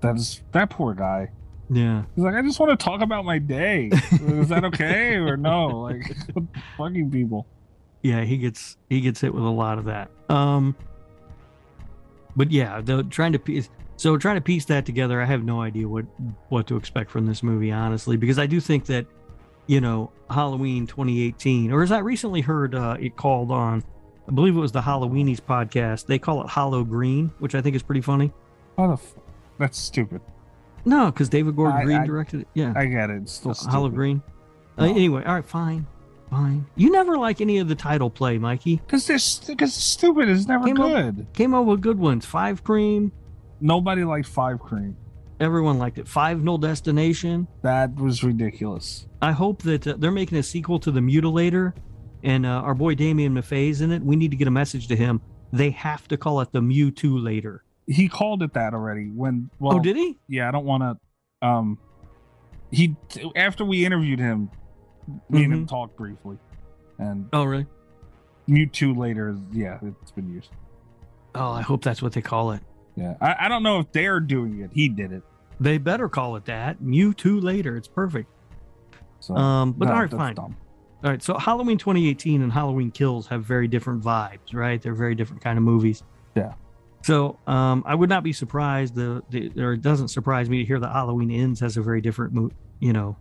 That's 0.02 0.42
that 0.52 0.68
poor 0.68 0.92
guy. 0.92 1.30
Yeah. 1.72 2.02
He's 2.14 2.24
like, 2.24 2.34
I 2.34 2.42
just 2.42 2.60
want 2.60 2.78
to 2.78 2.84
talk 2.84 3.00
about 3.00 3.24
my 3.24 3.38
day. 3.38 3.90
Is 4.12 4.48
that 4.48 4.64
okay 4.66 5.14
or 5.14 5.36
no? 5.36 5.68
Like, 5.68 6.14
fucking 6.76 7.10
people. 7.10 7.46
Yeah, 8.02 8.24
he 8.24 8.36
gets 8.36 8.76
he 8.90 9.00
gets 9.00 9.20
hit 9.20 9.32
with 9.32 9.44
a 9.44 9.50
lot 9.50 9.78
of 9.78 9.84
that. 9.86 10.10
Um 10.28 10.76
but 12.36 12.50
yeah, 12.50 12.80
the 12.80 13.04
trying 13.04 13.32
to 13.32 13.38
piece 13.38 13.70
so 13.96 14.16
trying 14.16 14.34
to 14.34 14.40
piece 14.40 14.64
that 14.66 14.84
together, 14.84 15.20
I 15.20 15.24
have 15.24 15.44
no 15.44 15.60
idea 15.62 15.86
what 15.88 16.06
what 16.48 16.66
to 16.66 16.76
expect 16.76 17.10
from 17.10 17.26
this 17.26 17.42
movie, 17.42 17.70
honestly, 17.70 18.16
because 18.16 18.38
I 18.38 18.46
do 18.46 18.60
think 18.60 18.86
that 18.86 19.06
you 19.66 19.80
know 19.80 20.10
Halloween 20.28 20.86
2018, 20.86 21.70
or 21.72 21.82
as 21.82 21.92
I 21.92 21.98
recently 21.98 22.40
heard 22.40 22.74
uh, 22.74 22.96
it 22.98 23.16
called 23.16 23.52
on, 23.52 23.84
I 24.26 24.32
believe 24.32 24.56
it 24.56 24.60
was 24.60 24.72
the 24.72 24.80
Halloweenies 24.80 25.40
podcast. 25.40 26.06
They 26.06 26.18
call 26.18 26.42
it 26.42 26.48
Hollow 26.48 26.82
Green, 26.84 27.30
which 27.38 27.54
I 27.54 27.60
think 27.60 27.76
is 27.76 27.82
pretty 27.82 28.00
funny. 28.00 28.32
How 28.76 28.88
the 28.88 28.92
f- 28.94 29.14
That's 29.58 29.78
stupid. 29.78 30.20
No, 30.84 31.06
because 31.06 31.28
David 31.28 31.56
Gordon 31.56 31.78
I- 31.78 31.84
Green 31.84 31.98
I- 31.98 32.06
directed 32.06 32.40
it. 32.42 32.48
Yeah, 32.54 32.72
I 32.76 32.86
got 32.86 33.10
it. 33.10 33.22
It's 33.22 33.32
still 33.32 33.54
stupid. 33.54 33.72
Hollow 33.72 33.88
Green. 33.88 34.22
Uh, 34.78 34.84
anyway, 34.84 35.22
all 35.24 35.34
right, 35.34 35.44
fine, 35.44 35.86
fine. 36.30 36.66
You 36.76 36.90
never 36.90 37.16
like 37.18 37.40
any 37.40 37.58
of 37.58 37.68
the 37.68 37.74
title 37.74 38.08
play, 38.10 38.38
Mikey. 38.38 38.76
Because 38.76 39.06
this 39.06 39.38
because 39.40 39.74
stupid 39.74 40.28
is 40.28 40.48
never 40.48 40.64
Came 40.64 40.80
up- 40.80 40.90
good. 40.90 41.26
Came 41.34 41.54
up 41.54 41.66
with 41.66 41.80
good 41.80 41.98
ones. 41.98 42.24
Five 42.26 42.64
Cream. 42.64 43.12
Nobody 43.60 44.02
liked 44.04 44.26
Five 44.26 44.58
Cream. 44.60 44.96
Everyone 45.40 45.78
liked 45.78 45.98
it. 45.98 46.06
Five 46.08 46.42
Null 46.42 46.58
Destination. 46.58 47.46
That 47.62 47.94
was 47.96 48.22
ridiculous. 48.24 49.06
I 49.20 49.32
hope 49.32 49.62
that 49.62 49.86
uh, 49.86 49.94
they're 49.98 50.10
making 50.12 50.38
a 50.38 50.42
sequel 50.42 50.78
to 50.80 50.90
The 50.90 51.00
Mutilator, 51.00 51.72
and 52.22 52.46
uh, 52.46 52.48
our 52.48 52.74
boy 52.74 52.94
Damien 52.94 53.34
Maffei's 53.34 53.80
in 53.80 53.90
it. 53.92 54.02
We 54.02 54.16
need 54.16 54.30
to 54.30 54.36
get 54.36 54.48
a 54.48 54.52
message 54.52 54.88
to 54.88 54.96
him. 54.96 55.20
They 55.52 55.70
have 55.70 56.08
to 56.08 56.16
call 56.16 56.40
it 56.40 56.50
the 56.52 56.60
Mewtwo 56.60 57.22
later. 57.22 57.62
He 57.92 58.08
called 58.08 58.42
it 58.42 58.52
that 58.54 58.74
already. 58.74 59.08
When 59.10 59.50
well, 59.58 59.76
oh, 59.76 59.80
did 59.80 59.96
he? 59.96 60.18
yeah, 60.28 60.48
I 60.48 60.50
don't 60.50 60.64
want 60.64 60.82
to. 60.82 61.46
Um, 61.46 61.78
he 62.70 62.96
after 63.36 63.64
we 63.64 63.84
interviewed 63.84 64.18
him, 64.18 64.50
me 65.28 65.44
and 65.44 65.52
him 65.52 65.64
Mhm. 65.66 65.68
talked 65.68 65.96
briefly, 65.96 66.38
and 66.98 67.28
Oh, 67.32 67.44
really? 67.44 67.66
Mewtwo 68.48 68.96
later. 68.96 69.36
Yeah, 69.52 69.78
it's 70.00 70.10
been 70.10 70.32
used. 70.32 70.50
Oh, 71.34 71.50
I 71.50 71.62
hope 71.62 71.82
that's 71.82 72.02
what 72.02 72.12
they 72.12 72.22
call 72.22 72.52
it. 72.52 72.62
Yeah, 72.96 73.14
I, 73.20 73.36
I 73.40 73.48
don't 73.48 73.62
know 73.62 73.78
if 73.80 73.90
they're 73.92 74.20
doing 74.20 74.60
it. 74.60 74.70
He 74.72 74.88
did 74.88 75.12
it. 75.12 75.22
They 75.60 75.78
better 75.78 76.08
call 76.08 76.36
it 76.36 76.44
that. 76.46 76.80
Mewtwo 76.82 77.42
later. 77.42 77.76
It's 77.76 77.88
perfect. 77.88 78.28
So, 79.20 79.36
Um, 79.36 79.72
but 79.72 79.86
no, 79.86 79.92
all 79.94 80.00
right, 80.00 80.10
fine. 80.10 80.34
dumb. 80.34 80.56
All 81.04 81.10
right, 81.10 81.22
so 81.22 81.36
Halloween 81.38 81.78
2018 81.78 82.42
and 82.42 82.52
Halloween 82.52 82.90
Kills 82.90 83.26
have 83.28 83.44
very 83.44 83.66
different 83.68 84.02
vibes, 84.02 84.52
right? 84.54 84.80
They're 84.80 84.94
very 84.94 85.14
different 85.14 85.42
kind 85.42 85.58
of 85.58 85.64
movies. 85.64 86.02
Yeah. 86.34 86.52
So 87.04 87.38
um, 87.46 87.82
I 87.86 87.94
would 87.94 88.08
not 88.08 88.22
be 88.22 88.32
surprised, 88.32 88.94
the, 88.94 89.22
the 89.30 89.50
or 89.60 89.72
it 89.72 89.82
doesn't 89.82 90.08
surprise 90.08 90.48
me 90.48 90.58
to 90.58 90.64
hear 90.64 90.78
that 90.78 90.92
Halloween 90.92 91.30
Ends 91.30 91.60
has 91.60 91.76
a 91.76 91.82
very 91.82 92.00
different, 92.00 92.52
you 92.80 92.92
know, 92.92 93.16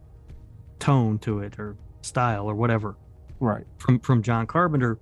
tone 0.80 1.18
to 1.20 1.40
it 1.40 1.58
or 1.60 1.76
style 2.02 2.46
or 2.50 2.56
whatever 2.56 2.96
Right. 3.40 3.66
from 3.78 4.00
from 4.00 4.22
John 4.22 4.46
Carpenter. 4.48 5.00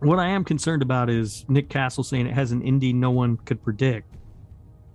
What 0.00 0.18
I 0.18 0.28
am 0.28 0.44
concerned 0.44 0.82
about 0.82 1.08
is 1.10 1.44
Nick 1.48 1.68
Castle 1.68 2.04
saying 2.04 2.26
it 2.26 2.34
has 2.34 2.52
an 2.52 2.62
indie 2.62 2.94
no 2.94 3.10
one 3.10 3.36
could 3.38 3.62
predict 3.62 4.12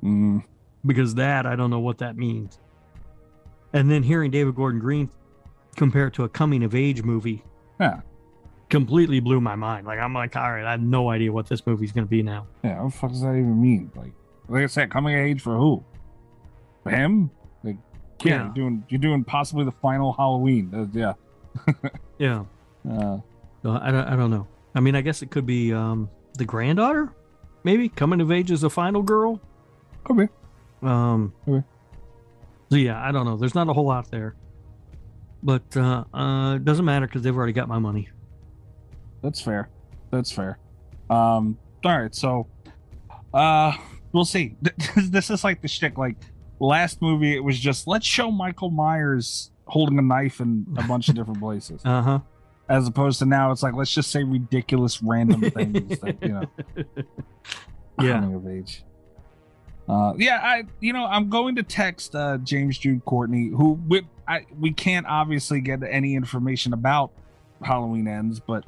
Mm, 0.04 0.44
because 0.86 1.16
that 1.16 1.46
I 1.46 1.56
don't 1.56 1.70
know 1.70 1.80
what 1.80 1.98
that 2.00 2.16
means. 2.18 2.58
And 3.74 3.90
then 3.92 4.02
hearing 4.04 4.32
David 4.32 4.56
Gordon 4.56 4.80
Green 4.80 5.10
compare 5.76 6.08
it 6.08 6.14
to 6.16 6.24
a 6.24 6.30
coming 6.30 6.64
of 6.64 6.74
age 6.76 7.04
movie 7.04 7.44
yeah. 7.80 8.02
Completely 8.72 9.20
blew 9.20 9.40
my 9.40 9.56
mind. 9.56 9.86
Like 9.86 10.00
I'm 10.00 10.14
like, 10.16 10.36
all 10.36 10.52
right, 10.52 10.66
I 10.66 10.72
have 10.72 10.82
no 10.82 11.10
idea 11.12 11.32
what 11.32 11.46
this 11.48 11.68
movie's 11.68 11.92
gonna 11.92 12.08
be 12.08 12.24
now. 12.24 12.48
Yeah. 12.64 12.82
What 12.82 12.92
the 12.94 12.98
fuck 12.98 13.12
does 13.12 13.22
that 13.22 13.34
even 13.36 13.62
mean? 13.62 13.92
Like, 13.96 14.14
like 14.48 14.64
I 14.64 14.68
said, 14.68 14.90
coming 14.90 15.14
of 15.14 15.22
age 15.22 15.42
for 15.42 15.56
who? 15.56 15.84
For 16.84 16.90
him? 16.90 17.30
Like, 17.64 17.78
yeah, 18.24 18.34
Yeah. 18.34 18.44
You're 18.46 18.54
doing 18.56 18.84
you're 18.90 19.00
doing 19.02 19.24
possibly 19.24 19.66
the 19.66 19.72
final 19.72 20.14
Halloween. 20.14 20.72
Uh, 20.74 20.88
yeah. 20.98 21.14
Yeah. 22.18 22.46
Uh, 22.90 23.18
I 23.66 23.92
don't 23.92 24.08
I 24.08 24.16
don't 24.16 24.32
know. 24.32 24.48
I 24.74 24.80
mean, 24.80 24.96
I 24.96 25.02
guess 25.02 25.22
it 25.22 25.30
could 25.32 25.46
be 25.46 25.72
um 25.74 26.10
the 26.38 26.46
granddaughter, 26.46 27.14
maybe 27.64 27.90
coming 27.90 28.22
of 28.22 28.32
age 28.32 28.52
as 28.52 28.64
a 28.64 28.70
final 28.70 29.02
girl. 29.04 29.40
could 30.04 30.18
be. 30.18 30.28
Um 30.82 31.34
Okay. 31.48 31.64
so 32.70 32.78
yeah, 32.78 33.04
I 33.06 33.12
don't 33.12 33.26
know. 33.26 33.38
There's 33.38 33.54
not 33.56 33.68
a 33.70 33.74
whole 33.74 33.86
lot 33.86 34.10
there. 34.12 34.36
But 35.44 35.76
uh 35.76 36.04
uh 36.14 36.56
it 36.56 36.64
doesn't 36.66 36.86
matter 36.86 37.06
because 37.08 37.22
they've 37.24 37.36
already 37.36 37.54
got 37.54 37.68
my 37.68 37.80
money. 37.80 38.08
That's 39.22 39.42
fair. 39.42 39.70
That's 40.12 40.32
fair. 40.32 40.58
Um. 41.10 41.58
All 41.86 42.00
right. 42.00 42.14
So, 42.14 42.48
uh, 43.34 43.74
we'll 44.12 44.26
see. 44.26 44.56
this 44.96 45.30
is 45.30 45.44
like 45.44 45.62
the 45.62 45.68
shtick. 45.68 45.98
Like 45.98 46.16
last 46.60 47.02
movie, 47.02 47.36
it 47.36 47.44
was 47.44 47.60
just 47.60 47.88
let's 47.88 48.06
show 48.06 48.32
Michael 48.32 48.70
Myers 48.72 49.52
holding 49.66 49.98
a 50.00 50.02
knife 50.02 50.40
in 50.42 50.66
a 50.78 50.84
bunch 50.84 51.10
of 51.10 51.16
different 51.16 51.40
places, 51.40 51.82
Uh-huh. 51.86 52.20
as 52.70 52.88
opposed 52.88 53.20
to 53.20 53.26
now 53.26 53.52
it's 53.52 53.64
like 53.64 53.74
let's 53.74 53.94
just 53.94 54.12
say 54.12 54.24
ridiculous 54.24 55.02
random 55.02 55.42
things 55.52 56.00
that 56.00 56.18
you 56.22 56.30
know. 56.30 56.44
Yeah. 58.02 58.14
Coming 58.22 58.36
of 58.36 58.48
age. 58.48 58.84
Uh, 59.88 60.14
yeah, 60.18 60.40
I 60.42 60.64
you 60.80 60.94
know 60.94 61.06
I'm 61.06 61.30
going 61.30 61.56
to 61.58 61.64
text 61.64 62.16
uh, 62.16 62.38
James 62.40 62.78
Jude 62.78 63.04
Courtney, 63.06 63.50
who 63.50 63.74
we 63.88 64.02
I 64.28 64.46
we 64.60 64.72
can't 64.72 65.06
obviously 65.06 65.62
get 65.62 65.84
any 65.84 66.16
information 66.16 66.74
about 66.74 67.12
Halloween 67.62 68.08
ends, 68.08 68.40
but 68.40 68.64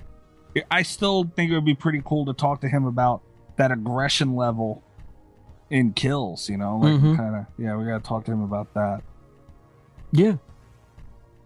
I 0.70 0.84
still 0.84 1.24
think 1.36 1.52
it 1.52 1.56
would 1.56 1.66
be 1.66 1.74
pretty 1.76 2.02
cool 2.06 2.26
to 2.26 2.34
talk 2.34 2.62
to 2.62 2.68
him 2.70 2.86
about 2.86 3.22
that 3.58 3.72
aggression 3.72 4.36
level 4.36 4.84
in 5.70 5.94
kills. 5.94 6.50
You 6.50 6.58
know, 6.58 6.78
like 6.78 6.94
Mhm. 6.94 7.18
kind 7.18 7.36
of 7.36 7.46
yeah, 7.58 7.76
we 7.76 7.86
got 7.86 8.04
to 8.04 8.08
talk 8.08 8.26
to 8.26 8.32
him 8.32 8.42
about 8.42 8.74
that. 8.74 9.02
Yeah. 10.12 10.38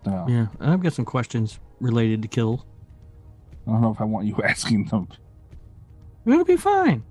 So, 0.04 0.26
Yeah. 0.28 0.48
I've 0.60 0.82
got 0.82 0.94
some 0.94 1.06
questions 1.06 1.60
related 1.80 2.22
to 2.24 2.28
kill. 2.28 2.66
I 3.66 3.72
don't 3.72 3.82
know 3.82 3.92
if 3.92 4.02
I 4.02 4.06
want 4.06 4.26
you 4.28 4.36
asking 4.44 4.86
them. 4.86 5.08
It'll 6.26 6.44
be 6.46 6.58
fine. 6.58 7.04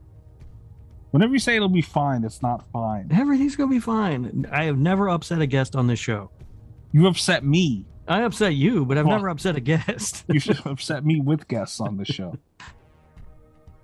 Whenever 1.12 1.32
you 1.32 1.38
say 1.38 1.56
it'll 1.56 1.68
be 1.70 1.80
fine, 1.82 2.24
it's 2.24 2.42
not 2.42 2.64
fine. 2.72 3.08
Everything's 3.10 3.56
gonna 3.56 3.70
be 3.70 3.78
fine. 3.80 4.46
I 4.52 4.64
have 4.64 4.78
never 4.78 5.08
upset 5.08 5.40
a 5.40 5.46
guest 5.46 5.74
on 5.74 5.86
this 5.86 5.98
show. 5.98 6.30
You 6.92 7.06
upset 7.06 7.44
me. 7.44 7.86
I 8.08 8.22
upset 8.22 8.54
you, 8.54 8.84
but 8.84 8.98
I've 8.98 9.06
Well- 9.06 9.16
never 9.16 9.28
upset 9.28 9.56
a 9.56 9.60
guest. 9.60 10.24
You 10.32 10.40
should 10.40 10.64
upset 10.66 11.04
me 11.04 11.20
with 11.20 11.48
guests 11.48 11.80
on 11.80 11.96
this 11.96 12.08
show. 12.08 12.36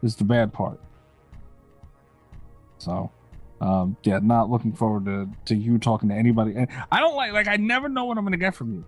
Is 0.03 0.16
the 0.16 0.25
bad 0.25 0.53
part. 0.53 0.81
So, 2.79 3.11
um, 3.61 3.97
yeah, 4.03 4.18
not 4.20 4.51
looking 4.51 4.73
forward 4.73 5.05
to 5.05 5.29
to 5.47 5.55
you 5.55 5.79
talking 5.79 6.09
to 6.09 6.14
anybody. 6.14 6.55
And 6.57 6.68
I 6.91 6.99
don't 7.01 7.14
like 7.14 7.33
like 7.33 7.47
I 7.47 7.57
never 7.57 7.89
know 7.89 8.05
what 8.07 8.18
I'm 8.18 8.25
going 8.25 8.33
to 8.33 8.39
get 8.39 8.55
from 8.55 8.73
you. 8.73 8.85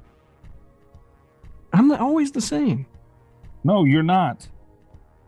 I'm 1.72 1.89
the, 1.89 1.99
always 2.01 2.32
the 2.32 2.41
same. 2.41 2.87
No, 3.62 3.85
you're 3.85 4.03
not. 4.03 4.49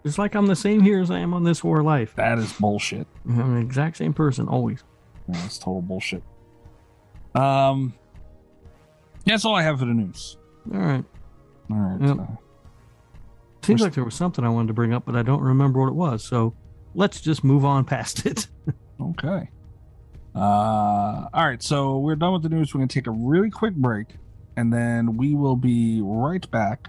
It's 0.05 0.19
like 0.19 0.35
I'm 0.35 0.47
the 0.47 0.57
same 0.57 0.81
here 0.83 1.01
as 1.01 1.11
I 1.11 1.19
am 1.21 1.35
on 1.35 1.43
this 1.45 1.63
war 1.65 1.83
life. 1.83 2.15
That 2.17 2.39
is 2.39 2.53
bullshit. 2.53 3.07
I'm 3.29 3.55
the 3.55 3.61
exact 3.61 3.97
same 3.97 4.13
person 4.13 4.47
always. 4.49 4.83
Yeah, 5.29 5.41
that's 5.41 5.59
total 5.59 5.83
bullshit. 5.83 6.23
Um, 7.35 7.95
that's 9.27 9.45
all 9.45 9.55
I 9.55 9.63
have 9.63 9.79
for 9.81 9.85
the 9.87 9.95
news. 9.95 10.37
All 10.73 10.81
right. 10.81 11.05
All 11.71 11.77
right. 11.77 12.01
Yep. 12.01 12.19
uh, 12.19 12.33
Seems 13.63 13.81
like 13.81 13.95
there 13.95 14.05
was 14.05 14.15
something 14.15 14.45
I 14.45 14.49
wanted 14.49 14.69
to 14.69 14.75
bring 14.75 14.93
up, 14.95 15.05
but 15.05 15.17
I 15.17 15.23
don't 15.23 15.43
remember 15.43 15.81
what 15.81 15.89
it 15.89 15.95
was. 15.95 16.23
So 16.25 16.55
let's 16.95 17.21
just 17.21 17.43
move 17.45 17.65
on 17.65 17.85
past 17.85 18.25
it. 18.27 18.47
Okay. 18.99 19.51
Uh, 20.35 20.39
all 20.39 21.47
right. 21.47 21.63
So 21.63 21.99
we're 21.99 22.17
done 22.17 22.33
with 22.33 22.43
the 22.43 22.49
news. 22.49 22.73
We're 22.73 22.79
going 22.79 22.89
to 22.89 22.95
take 22.95 23.07
a 23.07 23.11
really 23.11 23.51
quick 23.51 23.75
break, 23.75 24.07
and 24.57 24.73
then 24.73 25.19
we 25.19 25.35
will 25.35 25.55
be 25.57 26.01
right 26.03 26.51
back 26.51 26.89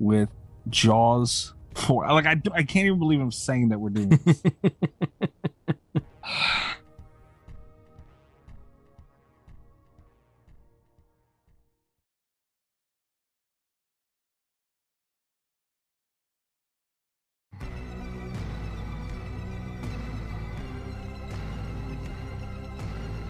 with 0.00 0.28
Jaws 0.68 1.54
4. 1.76 2.08
Like, 2.08 2.26
I, 2.26 2.42
I 2.52 2.62
can't 2.64 2.86
even 2.86 2.98
believe 2.98 3.20
I'm 3.20 3.30
saying 3.30 3.68
that 3.68 3.78
we're 3.78 3.90
doing 3.90 4.08
this. 4.24 4.42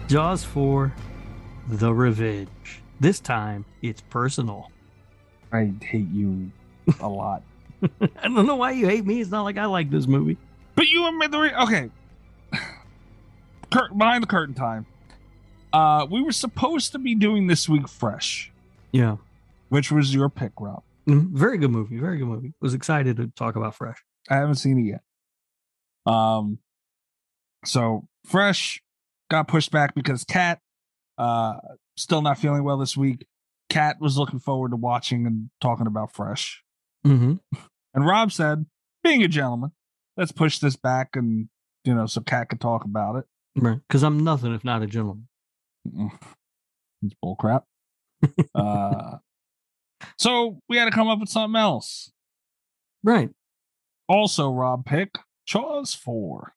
Jaws 0.07 0.43
4 0.43 0.93
The 1.67 1.93
Revenge. 1.93 2.81
This 2.99 3.19
time 3.19 3.65
it's 3.81 4.01
personal. 4.01 4.71
I 5.51 5.73
hate 5.81 6.09
you 6.09 6.51
a 6.99 7.07
lot. 7.07 7.43
I 8.01 8.27
don't 8.27 8.45
know 8.45 8.55
why 8.55 8.71
you 8.71 8.87
hate 8.87 9.05
me. 9.05 9.21
It's 9.21 9.31
not 9.31 9.43
like 9.43 9.57
I 9.57 9.65
like 9.65 9.89
this 9.89 10.07
movie. 10.07 10.37
But 10.75 10.87
you 10.87 11.07
admit 11.07 11.31
the 11.31 11.39
re- 11.39 11.55
okay. 11.55 11.89
Cur- 13.71 13.89
behind 13.95 14.23
the 14.23 14.27
curtain 14.27 14.55
time. 14.55 14.85
Uh, 15.73 16.05
we 16.09 16.21
were 16.21 16.31
supposed 16.31 16.91
to 16.93 16.99
be 16.99 17.15
doing 17.15 17.47
this 17.47 17.67
week 17.67 17.87
fresh, 17.89 18.51
Yeah. 18.91 19.17
which 19.69 19.91
was 19.91 20.13
your 20.13 20.29
pick, 20.29 20.53
Rob. 20.59 20.83
Mhm. 21.07 21.31
Very 21.31 21.57
good 21.57 21.71
movie. 21.71 21.97
Very 21.99 22.17
good 22.17 22.27
movie. 22.27 22.53
Was 22.61 22.73
excited 22.73 23.17
to 23.17 23.27
talk 23.35 23.55
about 23.55 23.75
Fresh. 23.75 23.97
I 24.29 24.35
haven't 24.35 24.55
seen 24.55 24.79
it 24.79 24.83
yet. 24.89 25.01
Um, 26.11 26.59
so 27.65 28.07
fresh 28.25 28.81
got 29.29 29.47
pushed 29.47 29.71
back 29.71 29.95
because 29.95 30.23
Cat 30.23 30.59
uh, 31.17 31.55
still 31.97 32.21
not 32.21 32.37
feeling 32.37 32.63
well 32.63 32.77
this 32.77 32.97
week. 32.97 33.25
Cat 33.69 33.97
was 33.99 34.17
looking 34.17 34.39
forward 34.39 34.71
to 34.71 34.75
watching 34.75 35.25
and 35.25 35.49
talking 35.59 35.87
about 35.87 36.13
Fresh. 36.13 36.63
Mm-hmm. 37.05 37.35
And 37.93 38.05
Rob 38.05 38.31
said, 38.31 38.65
being 39.03 39.23
a 39.23 39.27
gentleman, 39.27 39.71
let's 40.17 40.31
push 40.31 40.59
this 40.59 40.75
back 40.75 41.15
and, 41.15 41.49
you 41.83 41.93
know, 41.93 42.05
so 42.05 42.21
Cat 42.21 42.49
could 42.49 42.61
talk 42.61 42.83
about 42.83 43.15
it. 43.15 43.25
Right. 43.55 43.79
Because 43.87 44.03
I'm 44.03 44.23
nothing 44.23 44.53
if 44.53 44.63
not 44.63 44.83
a 44.83 44.87
gentleman. 44.87 45.27
It's 45.85 47.15
bullcrap. 47.23 47.63
uh, 48.55 49.17
so 50.17 50.59
we 50.67 50.77
had 50.77 50.85
to 50.85 50.91
come 50.91 51.07
up 51.07 51.19
with 51.19 51.29
something 51.29 51.59
else. 51.59 52.11
Right. 53.03 53.29
Also, 54.07 54.51
Rob 54.51 54.85
pick 54.85 55.17
Jaws 55.45 55.93
4. 55.93 56.54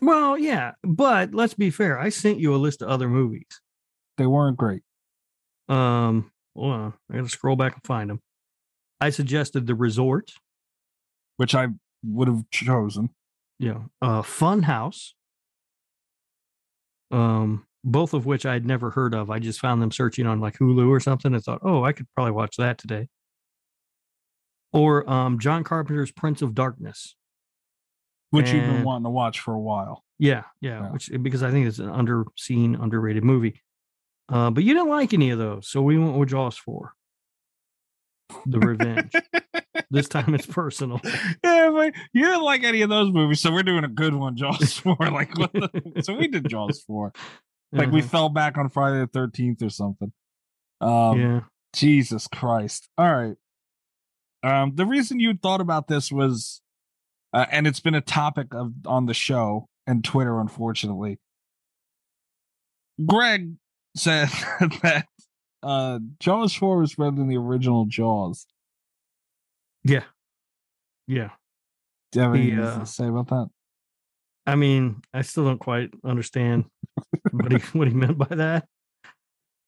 Well, 0.00 0.38
yeah. 0.38 0.72
But 0.82 1.34
let's 1.34 1.54
be 1.54 1.70
fair. 1.70 1.98
I 1.98 2.08
sent 2.08 2.38
you 2.40 2.54
a 2.54 2.56
list 2.58 2.82
of 2.82 2.88
other 2.88 3.08
movies. 3.08 3.46
They 4.16 4.26
weren't 4.26 4.56
great. 4.56 4.82
Um, 5.68 6.30
hold 6.56 6.72
on. 6.72 6.94
I 7.10 7.16
gotta 7.16 7.28
scroll 7.28 7.56
back 7.56 7.74
and 7.74 7.84
find 7.84 8.10
them. 8.10 8.20
I 9.00 9.10
suggested 9.10 9.66
The 9.66 9.74
Resort. 9.74 10.32
which 11.36 11.54
I 11.54 11.68
would 12.04 12.28
have 12.28 12.48
chosen. 12.50 13.10
Yeah. 13.58 13.82
Uh 14.02 14.22
Fun 14.22 14.62
House. 14.62 15.14
Um, 17.10 17.66
both 17.84 18.12
of 18.12 18.26
which 18.26 18.44
I 18.44 18.52
had 18.54 18.66
never 18.66 18.90
heard 18.90 19.14
of. 19.14 19.30
I 19.30 19.38
just 19.38 19.60
found 19.60 19.80
them 19.80 19.90
searching 19.92 20.26
on 20.26 20.40
like 20.40 20.58
Hulu 20.58 20.88
or 20.88 21.00
something 21.00 21.32
and 21.32 21.42
thought, 21.42 21.60
oh, 21.62 21.84
I 21.84 21.92
could 21.92 22.06
probably 22.14 22.32
watch 22.32 22.56
that 22.56 22.78
today. 22.78 23.08
Or 24.72 25.08
um 25.08 25.38
John 25.38 25.64
Carpenter's 25.64 26.10
Prince 26.12 26.42
of 26.42 26.54
Darkness. 26.54 27.14
Which 28.30 28.50
you've 28.50 28.64
been 28.66 28.84
wanting 28.84 29.04
to 29.04 29.10
watch 29.10 29.40
for 29.40 29.54
a 29.54 29.60
while. 29.60 30.04
Yeah, 30.18 30.42
yeah, 30.60 30.82
Yeah. 30.82 30.90
which 30.92 31.10
because 31.22 31.42
I 31.42 31.50
think 31.50 31.66
it's 31.66 31.78
an 31.78 31.88
underseen, 31.88 32.80
underrated 32.82 33.24
movie. 33.24 33.62
Uh, 34.28 34.50
but 34.50 34.62
you 34.64 34.74
didn't 34.74 34.90
like 34.90 35.14
any 35.14 35.30
of 35.30 35.38
those, 35.38 35.68
so 35.68 35.80
we 35.80 35.96
went 35.98 36.16
with 36.16 36.28
Jaws 36.28 36.56
for 36.58 36.92
the 38.44 38.58
revenge. 38.58 39.12
this 39.90 40.08
time 40.08 40.34
it's 40.34 40.44
personal. 40.46 41.00
yeah, 41.44 41.70
but 41.72 41.94
you 42.12 42.24
didn't 42.26 42.42
like 42.42 42.62
any 42.64 42.82
of 42.82 42.90
those 42.90 43.10
movies, 43.10 43.40
so 43.40 43.50
we're 43.52 43.62
doing 43.62 43.84
a 43.84 43.88
good 43.88 44.14
one, 44.14 44.36
Jaws 44.36 44.74
four. 44.78 44.96
Like, 45.00 45.36
what 45.38 45.52
the- 45.52 46.02
so 46.02 46.14
we 46.14 46.28
did 46.28 46.48
Jaws 46.48 46.82
four. 46.82 47.12
Like 47.72 47.90
we 47.90 48.00
Uh-huh. 48.00 48.08
fell 48.08 48.28
back 48.28 48.56
on 48.58 48.68
Friday 48.68 48.98
the 49.00 49.06
thirteenth 49.06 49.62
or 49.62 49.70
something. 49.70 50.12
Um, 50.80 51.20
yeah, 51.20 51.40
Jesus 51.74 52.26
Christ! 52.26 52.88
All 52.98 53.14
right. 53.14 53.36
Um, 54.42 54.72
the 54.74 54.86
reason 54.86 55.20
you 55.20 55.34
thought 55.34 55.60
about 55.60 55.88
this 55.88 56.12
was, 56.12 56.60
uh, 57.32 57.46
and 57.50 57.66
it's 57.66 57.80
been 57.80 57.94
a 57.94 58.00
topic 58.00 58.54
of 58.54 58.72
on 58.86 59.06
the 59.06 59.14
show 59.14 59.68
and 59.86 60.04
Twitter, 60.04 60.40
unfortunately. 60.40 61.18
Greg 63.06 63.54
said 63.96 64.28
that 64.82 65.06
uh 65.62 65.98
Jaws 66.20 66.54
four 66.54 66.78
was 66.78 66.94
better 66.94 67.10
than 67.12 67.28
the 67.28 67.36
original 67.36 67.84
Jaws. 67.86 68.46
yeah, 69.84 70.04
yeah. 71.06 71.30
Do 72.12 72.20
you 72.20 72.24
have 72.24 72.34
anything 72.34 72.60
uh, 72.60 72.80
to 72.80 72.86
say 72.86 73.06
about 73.06 73.28
that? 73.28 73.48
I 74.46 74.54
mean, 74.56 75.02
I 75.12 75.22
still 75.22 75.44
don't 75.44 75.58
quite 75.58 75.90
understand 76.04 76.64
what 77.30 77.52
he 77.52 77.58
what 77.78 77.88
he 77.88 77.94
meant 77.94 78.16
by 78.16 78.34
that. 78.34 78.66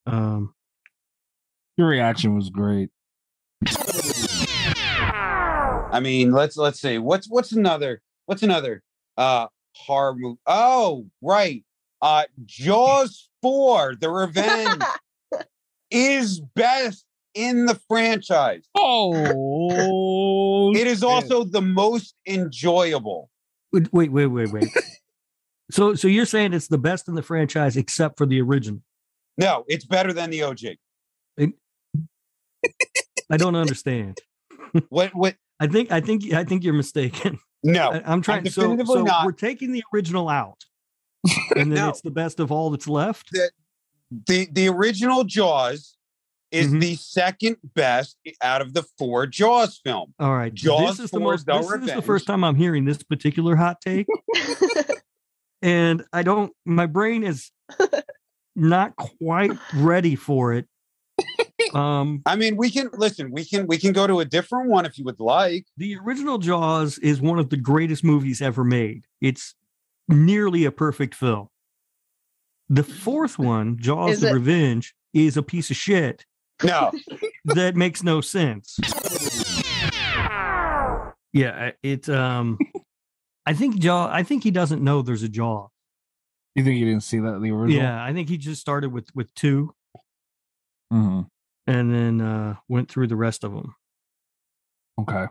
Um, 0.06 0.54
Your 1.76 1.88
reaction 1.88 2.34
was 2.34 2.48
great. 2.48 2.90
I 5.92 6.00
mean, 6.00 6.32
let's 6.32 6.56
let's 6.56 6.80
see. 6.80 6.98
What's 6.98 7.28
what's 7.28 7.52
another 7.52 8.00
what's 8.26 8.42
another 8.42 8.82
uh 9.16 9.46
horror 9.74 10.14
movie? 10.16 10.38
Oh, 10.46 11.06
right. 11.22 11.64
Uh 12.02 12.24
Jaws 12.46 13.28
4, 13.42 13.96
The 14.00 14.10
Revenge 14.10 14.82
is 15.90 16.40
best 16.54 17.04
in 17.34 17.66
the 17.66 17.78
franchise. 17.88 18.66
Oh, 18.74 20.72
It 20.74 20.86
is 20.86 21.02
also 21.02 21.44
the 21.44 21.60
most 21.62 22.14
enjoyable. 22.26 23.30
wait, 23.72 23.92
wait, 23.92 24.10
wait, 24.10 24.26
wait, 24.26 24.52
wait. 24.52 24.68
so, 25.70 25.94
so 25.94 26.08
you're 26.08 26.26
saying 26.26 26.52
it's 26.54 26.68
the 26.68 26.78
best 26.78 27.08
in 27.08 27.14
the 27.14 27.22
franchise 27.22 27.76
except 27.76 28.18
for 28.18 28.26
the 28.26 28.40
original? 28.40 28.80
No, 29.38 29.64
it's 29.68 29.84
better 29.84 30.12
than 30.12 30.30
the 30.30 30.42
OG. 30.42 30.60
I 33.30 33.36
don't 33.36 33.54
understand. 33.56 34.18
What 34.88 35.14
what 35.14 35.36
I 35.60 35.66
think, 35.66 35.92
I 35.92 36.00
think, 36.00 36.32
I 36.32 36.42
think 36.44 36.64
you're 36.64 36.72
mistaken. 36.74 37.38
no. 37.62 37.92
I, 37.92 38.02
I'm 38.06 38.22
trying. 38.22 38.48
So, 38.48 38.62
definitively 38.62 38.94
so 38.96 39.02
not. 39.04 39.26
we're 39.26 39.32
taking 39.32 39.72
the 39.72 39.84
original 39.94 40.28
out, 40.28 40.64
and 41.56 41.70
then 41.70 41.74
No. 41.74 41.88
it's 41.90 42.00
the 42.00 42.10
best 42.10 42.40
of 42.40 42.50
all 42.50 42.70
that's 42.70 42.88
left. 42.88 43.30
the 44.26 44.48
the 44.50 44.68
original 44.68 45.22
Jaws 45.24 45.96
is 46.50 46.72
Mhm. 46.72 46.80
the 46.80 46.94
second 46.96 47.56
best 47.76 48.16
out 48.42 48.60
of 48.62 48.72
the 48.74 48.82
four 48.98 49.26
Jaws 49.26 49.80
films. 49.84 50.14
All 50.18 50.34
right, 50.34 50.52
Jaws 50.52 50.96
this 50.96 51.04
is 51.04 51.10
the 51.12 51.18
for 51.18 51.24
most. 51.24 51.46
The 51.46 51.58
This 51.78 51.90
is 51.90 51.94
the 51.94 52.02
first 52.02 52.26
time 52.26 52.42
I'm 52.42 52.56
hearing 52.56 52.86
this 52.86 53.02
particular 53.04 53.54
hot 53.54 53.80
take, 53.80 54.06
and 55.62 56.02
I 56.12 56.22
don't. 56.22 56.52
My 56.64 56.86
brain 56.86 57.22
is 57.22 57.50
not 58.56 58.96
quite 58.96 59.52
ready 59.74 60.16
for 60.16 60.54
it. 60.54 60.66
Um, 61.74 62.22
I 62.26 62.36
mean, 62.36 62.56
we 62.56 62.70
can 62.70 62.90
listen. 62.94 63.30
We 63.32 63.44
can 63.44 63.66
we 63.66 63.78
can 63.78 63.92
go 63.92 64.06
to 64.06 64.20
a 64.20 64.24
different 64.24 64.68
one 64.70 64.86
if 64.86 64.98
you 64.98 65.04
would 65.04 65.20
like. 65.20 65.66
the 65.76 65.96
original 65.96 66.38
Jaws 66.38 66.98
is 66.98 67.20
one 67.20 67.38
of 67.38 67.50
the 67.50 67.56
greatest 67.56 68.02
movies 68.04 68.40
ever 68.42 68.64
made. 68.64 69.06
It's 69.20 69.54
nearly 70.08 70.64
a 70.64 70.72
perfect 70.72 71.14
film. 71.14 71.48
The 72.68 72.82
fourth 72.82 73.38
one, 73.38 73.78
Jaws: 73.78 74.12
Is 74.14 74.20
The 74.20 74.28
it- 74.30 74.32
Revenge, 74.34 74.94
is 75.14 75.36
a 75.36 75.42
piece 75.42 75.70
of 75.70 75.76
shit 75.76 76.24
No, 76.62 76.92
that 77.46 77.74
makes 77.76 78.02
no 78.02 78.20
sense. 78.20 78.78
Yeah, 81.32 81.50
I- 81.68 81.74
it. 81.82 82.08
Um, 82.08 82.58
I 83.46 83.54
think 83.54 83.78
Jaw. 83.78 84.08
I 84.12 84.22
think 84.22 84.42
he 84.44 84.50
doesn't 84.50 84.82
know 84.82 85.02
there's 85.02 85.22
a 85.22 85.28
Jaw. 85.28 85.68
You 86.56 86.64
think 86.64 86.76
he 86.78 86.84
didn't 86.84 87.04
see 87.04 87.18
that 87.20 87.34
in 87.34 87.42
the 87.42 87.50
original? 87.52 87.82
Yeah, 87.82 88.02
I 88.02 88.12
think 88.12 88.28
he 88.28 88.36
just 88.36 88.60
started 88.60 88.92
with 88.92 89.08
with 89.14 89.32
two 89.34 89.72
Mhm. 90.92 91.28
And 91.66 91.92
then 91.94 92.20
uh 92.20 92.56
went 92.68 92.90
through 92.90 93.06
the 93.08 93.16
rest 93.16 93.44
of 93.44 93.52
them. 93.52 93.74
Okay. 95.00 95.26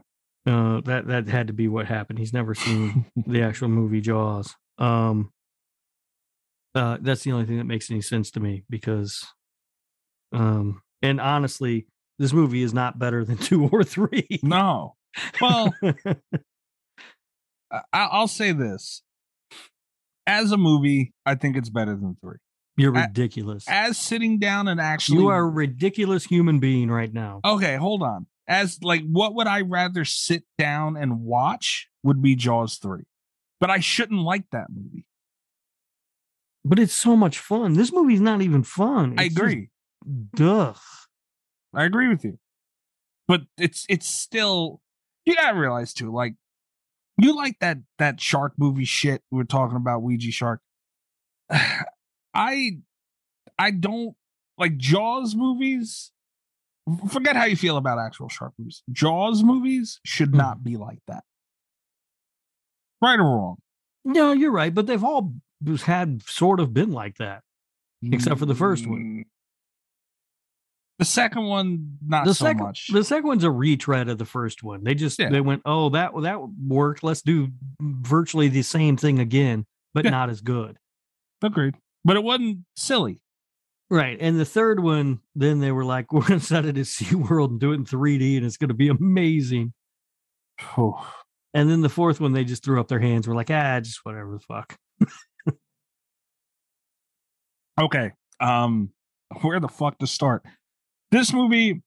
Uh, 0.47 0.81
that 0.81 1.07
that 1.07 1.27
had 1.27 1.47
to 1.47 1.53
be 1.53 1.67
what 1.67 1.85
happened. 1.85 2.17
He's 2.19 2.33
never 2.33 2.55
seen 2.55 3.05
the 3.15 3.41
actual 3.43 3.67
movie 3.67 4.01
Jaws. 4.01 4.55
Um, 4.77 5.31
uh, 6.75 6.97
that's 7.01 7.23
the 7.23 7.31
only 7.33 7.45
thing 7.45 7.57
that 7.57 7.65
makes 7.65 7.91
any 7.91 8.01
sense 8.01 8.31
to 8.31 8.39
me 8.39 8.63
because, 8.69 9.25
um, 10.31 10.81
and 11.01 11.19
honestly, 11.19 11.87
this 12.19 12.31
movie 12.33 12.63
is 12.63 12.73
not 12.73 12.97
better 12.97 13.25
than 13.25 13.37
two 13.49 13.67
or 13.67 13.83
three. 13.83 14.39
No. 14.41 14.95
Well, 15.41 15.73
I- 17.71 17.81
I'll 17.93 18.27
say 18.27 18.51
this: 18.51 19.03
as 20.25 20.51
a 20.51 20.57
movie, 20.57 21.13
I 21.25 21.35
think 21.35 21.57
it's 21.57 21.69
better 21.69 21.95
than 21.95 22.17
three. 22.21 22.37
You're 22.79 22.91
ridiculous. 22.93 23.65
As 23.67 23.97
sitting 23.97 24.39
down 24.39 24.67
and 24.67 24.79
actually, 24.79 25.19
You 25.19 25.27
are 25.27 25.41
a 25.41 25.49
ridiculous 25.49 26.25
human 26.25 26.59
being 26.59 26.89
right 26.89 27.13
now. 27.13 27.41
okay. 27.45 27.75
Hold 27.75 28.01
on. 28.03 28.25
As 28.47 28.79
like, 28.81 29.03
what 29.05 29.35
would 29.35 29.47
I 29.47 29.61
rather 29.61 30.05
sit 30.05 30.43
down 30.57 30.97
and 30.97 31.21
watch? 31.21 31.87
Would 32.03 32.21
be 32.21 32.35
Jaws 32.35 32.77
three. 32.77 33.03
but 33.59 33.69
I 33.69 33.79
shouldn't 33.79 34.21
like 34.21 34.45
that 34.51 34.67
movie. 34.73 35.05
But 36.65 36.79
it's 36.79 36.93
so 36.93 37.15
much 37.15 37.39
fun. 37.39 37.73
This 37.73 37.91
movie's 37.91 38.21
not 38.21 38.41
even 38.41 38.63
fun. 38.63 39.15
I 39.19 39.25
It's 39.25 39.35
just- 39.35 39.41
agree. 39.43 39.69
Duh. 40.35 40.73
I 41.73 41.83
agree 41.83 42.07
with 42.07 42.23
you. 42.23 42.39
But 43.27 43.41
it's 43.57 43.85
it's 43.89 44.07
still 44.09 44.81
you 45.25 45.35
gotta 45.35 45.57
realize 45.59 45.93
too, 45.93 46.11
like 46.11 46.33
you 47.21 47.35
like 47.35 47.59
that 47.59 47.77
that 47.99 48.19
shark 48.19 48.53
movie 48.57 48.85
shit 48.85 49.21
we're 49.29 49.43
talking 49.43 49.75
about 49.77 50.01
Ouija 50.01 50.31
shark. 50.31 50.61
I 52.33 52.77
I 53.57 53.71
don't 53.71 54.15
like 54.57 54.77
Jaws 54.77 55.35
movies. 55.35 56.11
Forget 57.09 57.35
how 57.35 57.45
you 57.45 57.55
feel 57.55 57.77
about 57.77 57.99
actual 57.99 58.29
shark 58.29 58.53
movies. 58.57 58.81
Jaws 58.91 59.43
movies 59.43 59.99
should 60.05 60.29
Hmm. 60.31 60.37
not 60.37 60.63
be 60.63 60.75
like 60.77 60.99
that. 61.07 61.23
Right 63.01 63.19
or 63.19 63.23
wrong. 63.23 63.57
No, 64.05 64.31
you're 64.31 64.51
right. 64.51 64.73
But 64.73 64.87
they've 64.87 65.03
all 65.03 65.33
had 65.83 66.23
sort 66.23 66.59
of 66.59 66.73
been 66.73 66.91
like 66.91 67.17
that. 67.17 67.43
Except 68.01 68.39
for 68.39 68.45
the 68.45 68.55
first 68.55 68.87
one. 68.87 68.99
Mm. 68.99 69.23
The 70.99 71.05
second 71.05 71.43
one, 71.45 71.97
not 72.05 72.25
the 72.25 72.33
so 72.33 72.45
second, 72.45 72.63
much. 72.63 72.87
the 72.91 73.03
second 73.03 73.27
one's 73.27 73.43
a 73.45 73.51
retread 73.51 74.09
of 74.09 74.17
the 74.17 74.25
first 74.25 74.63
one. 74.63 74.83
They 74.83 74.95
just 74.95 75.17
Yeah. 75.19 75.29
they 75.29 75.39
went, 75.41 75.61
oh 75.65 75.89
that 75.89 76.11
that 76.21 76.39
worked. 76.65 77.03
Let's 77.03 77.21
do 77.21 77.49
virtually 77.79 78.47
the 78.49 78.61
same 78.63 78.97
thing 78.97 79.19
again, 79.19 79.65
but 79.93 80.03
Yeah. 80.05 80.11
not 80.11 80.29
as 80.29 80.41
good. 80.41 80.77
Agreed. 81.41 81.75
But 82.05 82.15
it 82.15 82.23
wasn't 82.23 82.59
silly. 82.75 83.21
Right. 83.89 84.17
And 84.19 84.39
the 84.39 84.45
third 84.45 84.81
one, 84.81 85.19
then 85.35 85.59
they 85.59 85.71
were 85.71 85.85
like, 85.85 86.13
we're 86.13 86.25
going 86.25 86.39
to 86.39 86.45
set 86.45 86.65
it 86.65 86.77
at 86.77 86.85
SeaWorld 86.85 87.49
and 87.49 87.59
do 87.59 87.71
it 87.71 87.75
in 87.75 87.85
3D 87.85 88.37
and 88.37 88.45
it's 88.45 88.57
going 88.57 88.69
to 88.69 88.73
be 88.73 88.89
amazing. 88.89 89.73
Oh. 90.77 91.13
And 91.53 91.69
then 91.69 91.81
the 91.81 91.89
fourth 91.89 92.19
one, 92.19 92.33
they 92.33 92.43
just 92.43 92.63
threw 92.63 92.79
up 92.79 92.87
their 92.87 92.99
hands. 92.99 93.27
We're 93.27 93.35
like, 93.35 93.49
ah, 93.49 93.79
just 93.79 94.05
whatever 94.05 94.33
the 94.33 94.39
fuck. 94.39 94.77
Okay. 97.79 98.11
Um, 98.41 98.89
where 99.41 99.59
the 99.59 99.67
fuck 99.67 99.99
to 99.99 100.07
start? 100.07 100.43
This 101.11 101.33
movie, 101.33 101.81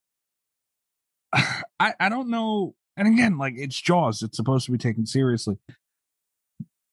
I 1.32 1.94
I 2.00 2.08
don't 2.08 2.30
know. 2.30 2.74
And 2.96 3.08
again, 3.08 3.38
like 3.38 3.54
it's 3.56 3.80
Jaws. 3.80 4.22
It's 4.22 4.36
supposed 4.36 4.66
to 4.66 4.72
be 4.72 4.78
taken 4.78 5.06
seriously. 5.06 5.58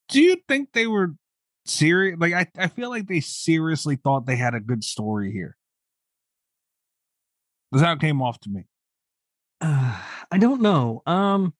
Do 0.10 0.22
you 0.22 0.38
think 0.48 0.74
they 0.74 0.88
were 0.88 1.16
serious? 1.70 2.18
Like 2.20 2.34
I 2.34 2.48
I 2.58 2.68
feel 2.68 2.90
like 2.90 3.08
they 3.08 3.20
seriously 3.22 3.96
thought 3.96 4.26
they 4.26 4.36
had 4.36 4.54
a 4.56 4.60
good 4.60 4.84
story 4.84 5.32
here. 5.32 5.56
That's 7.72 7.84
how 7.84 7.94
it 7.94 8.00
came 8.00 8.22
off 8.22 8.40
to 8.42 8.50
me. 8.50 8.66
Uh, 9.62 10.02
I 10.32 10.38
don't 10.38 10.62
know. 10.62 11.02
Um, 11.06 11.54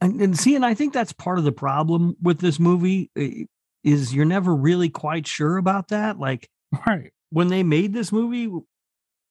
and, 0.00 0.20
and 0.20 0.38
see, 0.38 0.54
and 0.54 0.64
I 0.64 0.74
think 0.74 0.92
that's 0.92 1.12
part 1.12 1.38
of 1.38 1.44
the 1.44 1.52
problem 1.52 2.16
with 2.20 2.38
this 2.38 2.60
movie 2.60 3.10
eh, 3.16 3.44
is 3.82 4.14
you're 4.14 4.24
never 4.24 4.54
really 4.54 4.88
quite 4.88 5.26
sure 5.26 5.56
about 5.56 5.88
that. 5.88 6.18
Like 6.18 6.48
Right. 6.86 7.12
when 7.30 7.48
they 7.48 7.62
made 7.62 7.92
this 7.92 8.12
movie, 8.12 8.50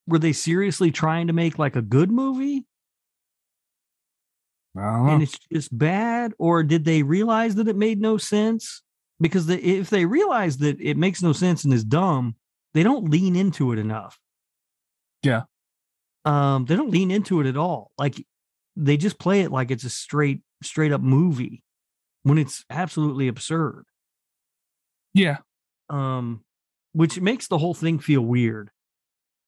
were 0.08 0.20
they 0.20 0.34
seriously 0.34 0.92
trying 0.92 1.28
to 1.28 1.34
make 1.34 1.60
like 1.60 1.76
a 1.76 1.82
good 1.82 2.12
movie? 2.12 2.66
I 4.78 4.82
don't 4.82 5.06
know. 5.06 5.14
and 5.14 5.24
it's 5.24 5.38
just 5.52 5.76
bad 5.78 6.34
or 6.38 6.64
did 6.64 6.84
they 6.86 7.02
realize 7.04 7.56
that 7.56 7.68
it 7.68 7.76
made 7.76 8.00
no 8.02 8.18
sense 8.18 8.82
because 9.20 9.46
the, 9.46 9.58
if 9.64 9.90
they 9.90 10.06
realize 10.06 10.58
that 10.58 10.80
it 10.82 10.98
makes 10.98 11.22
no 11.22 11.32
sense 11.34 11.64
and 11.64 11.74
is 11.74 11.84
dumb 11.84 12.36
they 12.74 12.84
don't 12.84 13.10
lean 13.10 13.36
into 13.36 13.72
it 13.72 13.80
enough 13.80 14.20
Yeah. 15.24 15.44
um 16.26 16.66
they 16.66 16.76
don't 16.76 16.90
lean 16.92 17.10
into 17.12 17.40
it 17.40 17.48
at 17.48 17.56
all 17.58 17.92
like 17.98 18.16
they 18.76 18.98
just 18.98 19.18
play 19.20 19.42
it 19.42 19.52
like 19.52 19.72
it's 19.72 19.86
a 19.86 19.90
straight 19.90 20.42
straight 20.62 20.92
up 20.92 21.02
movie 21.02 21.64
when 22.24 22.38
it's 22.38 22.66
absolutely 22.70 23.28
absurd 23.30 23.86
yeah. 25.14 25.38
um 25.90 26.42
which 26.94 27.20
makes 27.20 27.48
the 27.48 27.58
whole 27.58 27.74
thing 27.74 28.00
feel 28.00 28.22
weird 28.22 28.70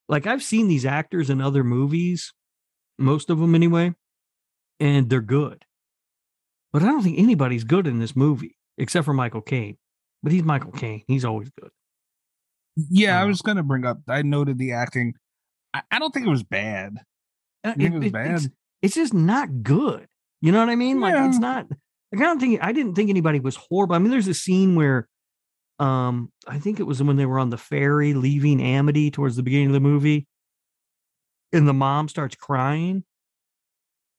like 0.07 0.25
i've 0.25 0.43
seen 0.43 0.67
these 0.69 0.86
actors 0.86 1.30
in 1.30 1.41
other 1.41 1.63
movies 1.63 2.34
most 2.97 3.30
of 3.30 3.39
them 3.39 3.55
anyway 3.55 3.93
and 4.80 5.09
they're 5.09 5.21
good 5.21 5.63
but 6.73 6.82
i 6.82 6.86
don't 6.86 7.03
think 7.03 7.17
anybody's 7.19 7.63
good 7.63 7.88
in 7.88 7.99
this 7.99 8.15
movie 8.15 8.57
except 8.78 9.05
for 9.05 9.13
michael 9.13 9.41
caine 9.41 9.78
but 10.23 10.32
he's 10.32 10.43
michael 10.43 10.71
caine 10.71 11.03
he's 11.07 11.25
always 11.25 11.49
good 11.59 11.71
Yeah, 12.89 13.19
I 13.19 13.23
Uh, 13.23 13.28
was 13.28 13.41
gonna 13.41 13.63
bring 13.63 13.86
up. 13.86 13.97
I 14.07 14.21
noted 14.21 14.57
the 14.59 14.73
acting. 14.73 15.13
I, 15.73 15.82
I 15.91 15.97
don't 15.99 16.13
think 16.13 16.28
it 16.28 16.30
was 16.30 16.43
bad. 16.43 16.97
Uh, 17.63 17.73
You 17.78 17.89
think 17.89 17.95
it 17.95 17.97
was 17.97 18.05
it's, 18.07 18.13
bad? 18.13 18.51
it's 18.84 18.95
just 18.95 19.13
not 19.13 19.63
good 19.63 20.07
you 20.41 20.51
know 20.51 20.59
what 20.59 20.69
i 20.69 20.75
mean 20.75 20.99
like 20.99 21.15
it's 21.15 21.39
not 21.39 21.65
like, 22.11 22.21
i 22.21 22.23
don't 22.23 22.39
think 22.39 22.59
i 22.63 22.71
didn't 22.71 22.93
think 22.93 23.09
anybody 23.09 23.39
was 23.39 23.55
horrible 23.55 23.95
i 23.95 23.97
mean 23.99 24.11
there's 24.11 24.28
a 24.28 24.34
scene 24.36 24.75
where 24.75 25.07
um 25.80 26.32
i 26.47 26.59
think 26.59 26.80
it 26.80 26.84
was 26.84 27.01
when 27.01 27.15
they 27.17 27.25
were 27.25 27.39
on 27.39 27.49
the 27.49 27.57
ferry 27.57 28.13
leaving 28.13 28.61
amity 28.61 29.09
towards 29.09 29.36
the 29.36 29.41
beginning 29.41 29.67
of 29.67 29.73
the 29.73 29.80
movie 29.80 30.28
and 31.51 31.67
the 31.67 31.73
mom 31.73 32.07
starts 32.07 32.36
crying 32.36 33.03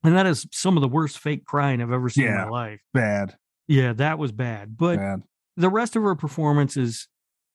and 0.05 0.17
that 0.17 0.27
is 0.27 0.47
some 0.53 0.77
of 0.77 0.81
the 0.81 0.89
worst 0.89 1.19
fake 1.19 1.45
crying 1.45 1.81
i've 1.83 1.93
ever 1.93 2.09
seen 2.09 2.27
in 2.27 2.35
my 2.35 2.49
life 2.49 2.81
Bad. 2.95 3.37
yeah 3.67 3.93
that 3.95 4.19
was 4.19 4.33
bad 4.33 4.77
but 4.77 4.97
Bad. 4.97 5.23
the 5.57 5.69
rest 5.69 5.97
of 5.97 6.03
her 6.03 6.15
performance 6.15 6.77
is 6.77 7.09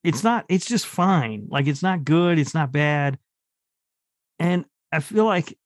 it's 0.04 0.24
not 0.24 0.46
it's 0.50 0.66
just 0.66 0.86
fine 0.86 1.48
like 1.50 1.68
it's 1.68 1.84
not 1.84 2.04
good 2.04 2.38
it's 2.38 2.54
not 2.54 2.72
bad 2.72 3.18
and 4.40 4.66
i 4.92 5.00
feel 5.00 5.26
like 5.26 5.58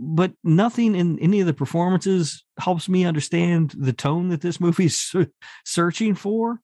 but 0.00 0.32
nothing 0.42 0.94
in 0.94 1.18
any 1.18 1.40
of 1.40 1.46
the 1.46 1.54
performances 1.54 2.44
helps 2.58 2.88
me 2.88 3.04
understand 3.04 3.74
the 3.76 3.92
tone 3.92 4.28
that 4.28 4.40
this 4.40 4.60
movie's 4.60 4.96
se- 4.96 5.28
searching 5.64 6.14
for 6.14 6.60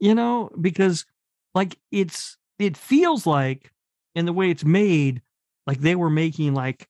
you 0.00 0.14
know 0.14 0.50
because 0.60 1.06
like 1.54 1.78
it's 1.90 2.36
it 2.58 2.76
feels 2.76 3.26
like 3.26 3.70
in 4.14 4.26
the 4.26 4.32
way 4.32 4.50
it's 4.50 4.64
made 4.64 5.22
like 5.66 5.80
they 5.80 5.94
were 5.94 6.10
making 6.10 6.54
like 6.54 6.88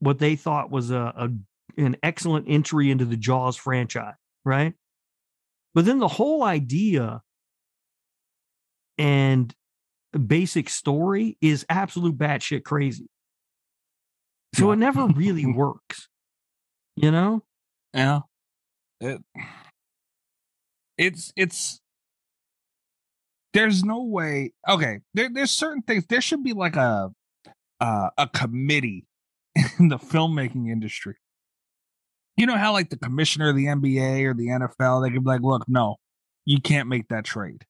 what 0.00 0.18
they 0.18 0.36
thought 0.36 0.70
was 0.70 0.90
a, 0.90 1.12
a 1.16 1.28
an 1.78 1.96
excellent 2.02 2.46
entry 2.48 2.90
into 2.90 3.04
the 3.04 3.16
jaws 3.16 3.56
franchise 3.56 4.14
right 4.44 4.74
but 5.74 5.84
then 5.84 5.98
the 5.98 6.08
whole 6.08 6.42
idea 6.42 7.22
and 8.98 9.54
basic 10.26 10.68
story 10.68 11.36
is 11.40 11.64
absolute 11.68 12.18
batshit 12.18 12.64
crazy. 12.64 13.08
So 14.54 14.68
Yeah. 14.68 14.72
it 14.72 14.76
never 14.76 15.06
really 15.14 15.46
works, 15.46 16.08
you 16.96 17.10
know? 17.10 17.44
Yeah. 17.94 18.20
It, 19.00 19.22
it's 20.96 21.32
it's 21.36 21.80
there's 23.54 23.84
no 23.84 24.02
way 24.02 24.52
okay 24.68 24.98
there, 25.14 25.30
there's 25.32 25.52
certain 25.52 25.82
things 25.82 26.04
there 26.08 26.20
should 26.20 26.42
be 26.42 26.52
like 26.52 26.74
a 26.74 27.12
uh, 27.80 28.10
a 28.18 28.26
committee 28.26 29.06
in 29.78 29.88
the 29.88 29.98
filmmaking 29.98 30.68
industry 30.68 31.14
you 32.38 32.46
know 32.46 32.56
how 32.56 32.72
like 32.72 32.88
the 32.88 32.96
commissioner 32.96 33.50
of 33.50 33.56
the 33.56 33.66
nba 33.66 34.24
or 34.24 34.34
the 34.34 34.46
nfl 34.46 35.02
they 35.02 35.10
could 35.10 35.24
be 35.24 35.28
like 35.28 35.42
look 35.42 35.64
no 35.68 35.96
you 36.48 36.62
can't 36.62 36.88
make 36.88 37.08
that 37.08 37.24
trade. 37.24 37.66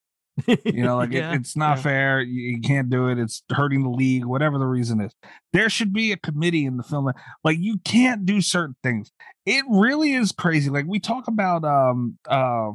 You 0.47 0.85
know 0.85 0.97
like 0.97 1.11
Yeah, 1.13 1.33
it, 1.33 1.41
it's 1.41 1.57
not 1.57 1.79
yeah. 1.79 1.83
fair 1.83 2.21
you, 2.21 2.53
you 2.53 2.61
can't 2.61 2.89
do 2.89 3.09
it 3.09 3.19
it's 3.19 3.43
hurting 3.51 3.83
the 3.83 3.91
league 3.91 4.25
whatever 4.25 4.57
the 4.57 4.67
reason 4.67 5.01
is. 5.01 5.13
There 5.53 5.69
should 5.69 5.93
be 5.93 6.13
a 6.13 6.17
committee 6.17 6.65
in 6.65 6.77
the 6.77 6.85
film 6.85 7.11
like 7.43 7.59
you 7.59 7.79
can't 7.85 8.25
do 8.25 8.41
certain 8.41 8.77
things. 8.85 9.11
It 9.45 9.65
really 9.69 10.13
is 10.13 10.31
crazy 10.31 10.71
like 10.71 10.87
we 10.87 11.01
talk 11.01 11.27
about 11.27 11.65
um 11.65 12.19
uh 12.29 12.71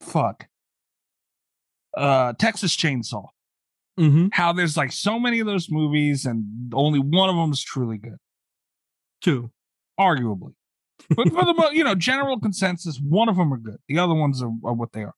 fuck. 0.00 0.46
Uh 1.94 2.32
texas 2.38 2.74
chainsaw. 2.74 3.26
Mm-hmm. 4.00 4.28
how 4.32 4.54
there's 4.54 4.74
like 4.74 4.90
so 4.90 5.20
many 5.20 5.38
of 5.40 5.46
those 5.46 5.70
movies 5.70 6.24
and 6.24 6.72
only 6.72 6.98
one 6.98 7.28
of 7.28 7.36
them 7.36 7.52
is 7.52 7.62
truly 7.62 7.98
good. 7.98 8.16
Two. 9.20 9.50
arguably 10.00 10.54
but 11.10 11.28
for 11.30 11.44
the 11.44 11.70
you 11.72 11.84
know 11.84 11.94
general 11.94 12.38
consensus 12.38 13.00
one 13.00 13.28
of 13.28 13.36
them 13.36 13.52
are 13.52 13.58
good. 13.58 13.78
The 13.88 13.98
other 13.98 14.14
ones 14.14 14.42
are, 14.42 14.52
are 14.64 14.74
what 14.74 14.92
they 14.92 15.02
are. 15.02 15.14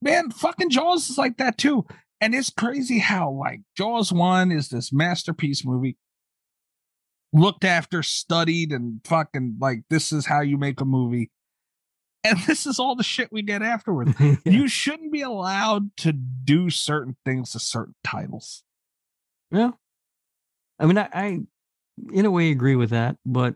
Man 0.00 0.30
fucking 0.30 0.70
jaws 0.70 1.10
is 1.10 1.18
like 1.18 1.38
that 1.38 1.58
too. 1.58 1.84
And 2.20 2.34
it's 2.34 2.50
crazy 2.50 2.98
how 2.98 3.30
like 3.30 3.60
jaws 3.76 4.12
1 4.12 4.50
is 4.50 4.68
this 4.68 4.92
masterpiece 4.92 5.64
movie. 5.64 5.96
Looked 7.32 7.64
after 7.64 8.02
studied 8.02 8.72
and 8.72 9.00
fucking 9.04 9.58
like 9.60 9.82
this 9.90 10.12
is 10.12 10.26
how 10.26 10.40
you 10.40 10.56
make 10.56 10.80
a 10.80 10.84
movie. 10.84 11.30
And 12.24 12.38
this 12.46 12.66
is 12.66 12.78
all 12.78 12.96
the 12.96 13.04
shit 13.04 13.32
we 13.32 13.42
get 13.42 13.62
afterwards. 13.62 14.14
You 14.44 14.68
shouldn't 14.68 15.12
be 15.12 15.22
allowed 15.22 15.96
to 15.98 16.12
do 16.12 16.70
certain 16.70 17.16
things 17.24 17.52
to 17.52 17.60
certain 17.60 17.94
titles. 18.02 18.62
Yeah. 19.50 19.72
I 20.78 20.86
mean, 20.86 20.98
I, 20.98 21.08
I, 21.12 21.38
in 22.12 22.24
a 22.24 22.30
way, 22.30 22.50
agree 22.50 22.76
with 22.76 22.90
that, 22.90 23.16
but, 23.26 23.54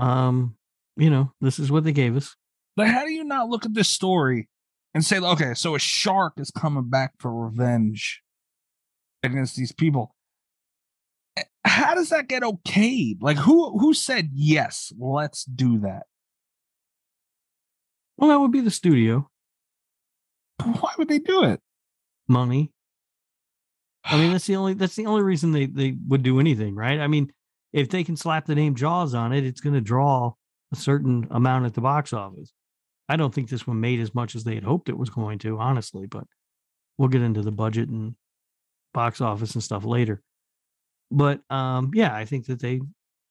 um, 0.00 0.56
you 0.96 1.10
know, 1.10 1.32
this 1.40 1.58
is 1.58 1.70
what 1.70 1.84
they 1.84 1.92
gave 1.92 2.16
us. 2.16 2.34
But 2.76 2.88
how 2.88 3.04
do 3.04 3.12
you 3.12 3.24
not 3.24 3.48
look 3.48 3.64
at 3.66 3.74
this 3.74 3.88
story 3.88 4.48
and 4.94 5.04
say, 5.04 5.18
okay, 5.18 5.54
so 5.54 5.74
a 5.74 5.78
shark 5.78 6.34
is 6.38 6.50
coming 6.50 6.88
back 6.88 7.12
for 7.18 7.32
revenge 7.46 8.22
against 9.22 9.56
these 9.56 9.72
people? 9.72 10.14
Eh, 11.36 11.42
How 11.64 11.94
does 11.94 12.08
that 12.10 12.28
get 12.28 12.42
okayed? 12.42 13.18
Like, 13.20 13.36
who 13.36 13.78
who 13.78 13.92
said 13.94 14.30
yes? 14.32 14.92
Let's 14.98 15.44
do 15.44 15.78
that. 15.80 16.04
Well, 18.16 18.30
that 18.30 18.40
would 18.40 18.52
be 18.52 18.60
the 18.60 18.70
studio 18.70 19.28
Why 20.62 20.92
would 20.98 21.08
they 21.08 21.18
do 21.18 21.44
it? 21.44 21.60
money. 22.28 22.70
I 24.04 24.16
mean, 24.16 24.30
that's 24.32 24.46
the 24.46 24.56
only 24.56 24.74
that's 24.74 24.94
the 24.96 25.06
only 25.06 25.22
reason 25.22 25.52
they 25.52 25.66
they 25.66 25.96
would 26.08 26.22
do 26.22 26.38
anything, 26.40 26.74
right? 26.76 27.00
I 27.00 27.06
mean, 27.08 27.32
if 27.72 27.88
they 27.88 28.04
can 28.04 28.16
slap 28.16 28.46
the 28.46 28.54
name 28.54 28.74
Jaws 28.74 29.14
on 29.14 29.32
it, 29.32 29.44
it's 29.44 29.60
going 29.60 29.74
to 29.74 29.80
draw 29.80 30.32
a 30.72 30.76
certain 30.76 31.26
amount 31.30 31.66
at 31.66 31.74
the 31.74 31.80
box 31.80 32.12
office. 32.12 32.52
I 33.08 33.16
don't 33.16 33.34
think 33.34 33.48
this 33.48 33.66
one 33.66 33.80
made 33.80 34.00
as 34.00 34.14
much 34.14 34.34
as 34.34 34.44
they 34.44 34.54
had 34.54 34.64
hoped 34.64 34.88
it 34.88 34.96
was 34.98 35.10
going 35.10 35.38
to, 35.40 35.58
honestly, 35.58 36.06
but 36.06 36.24
we'll 36.96 37.08
get 37.08 37.22
into 37.22 37.42
the 37.42 37.50
budget 37.50 37.88
and 37.88 38.14
box 38.94 39.20
office 39.20 39.54
and 39.54 39.62
stuff 39.64 39.84
later. 39.84 40.22
But 41.10 41.40
um 41.50 41.90
yeah, 41.94 42.14
I 42.14 42.24
think 42.24 42.46
that 42.46 42.60
they, 42.60 42.80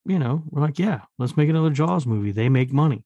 you 0.06 0.20
know, 0.20 0.44
were 0.50 0.62
like, 0.62 0.80
yeah, 0.80 1.02
let's 1.18 1.38
make 1.38 1.50
another 1.50 1.70
Jaws 1.70 2.06
movie. 2.06 2.32
They 2.32 2.50
make 2.50 2.74
money. 2.74 3.06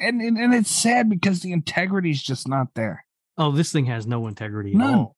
And, 0.00 0.20
and 0.20 0.36
and 0.36 0.52
it's 0.54 0.70
sad 0.70 1.08
because 1.08 1.40
the 1.40 1.52
integrity's 1.52 2.20
just 2.22 2.48
not 2.48 2.68
there. 2.74 3.04
Oh, 3.38 3.52
this 3.52 3.70
thing 3.70 3.86
has 3.86 4.06
no 4.06 4.26
integrity 4.26 4.72
at 4.72 4.78
None. 4.78 4.94
all. 4.94 5.16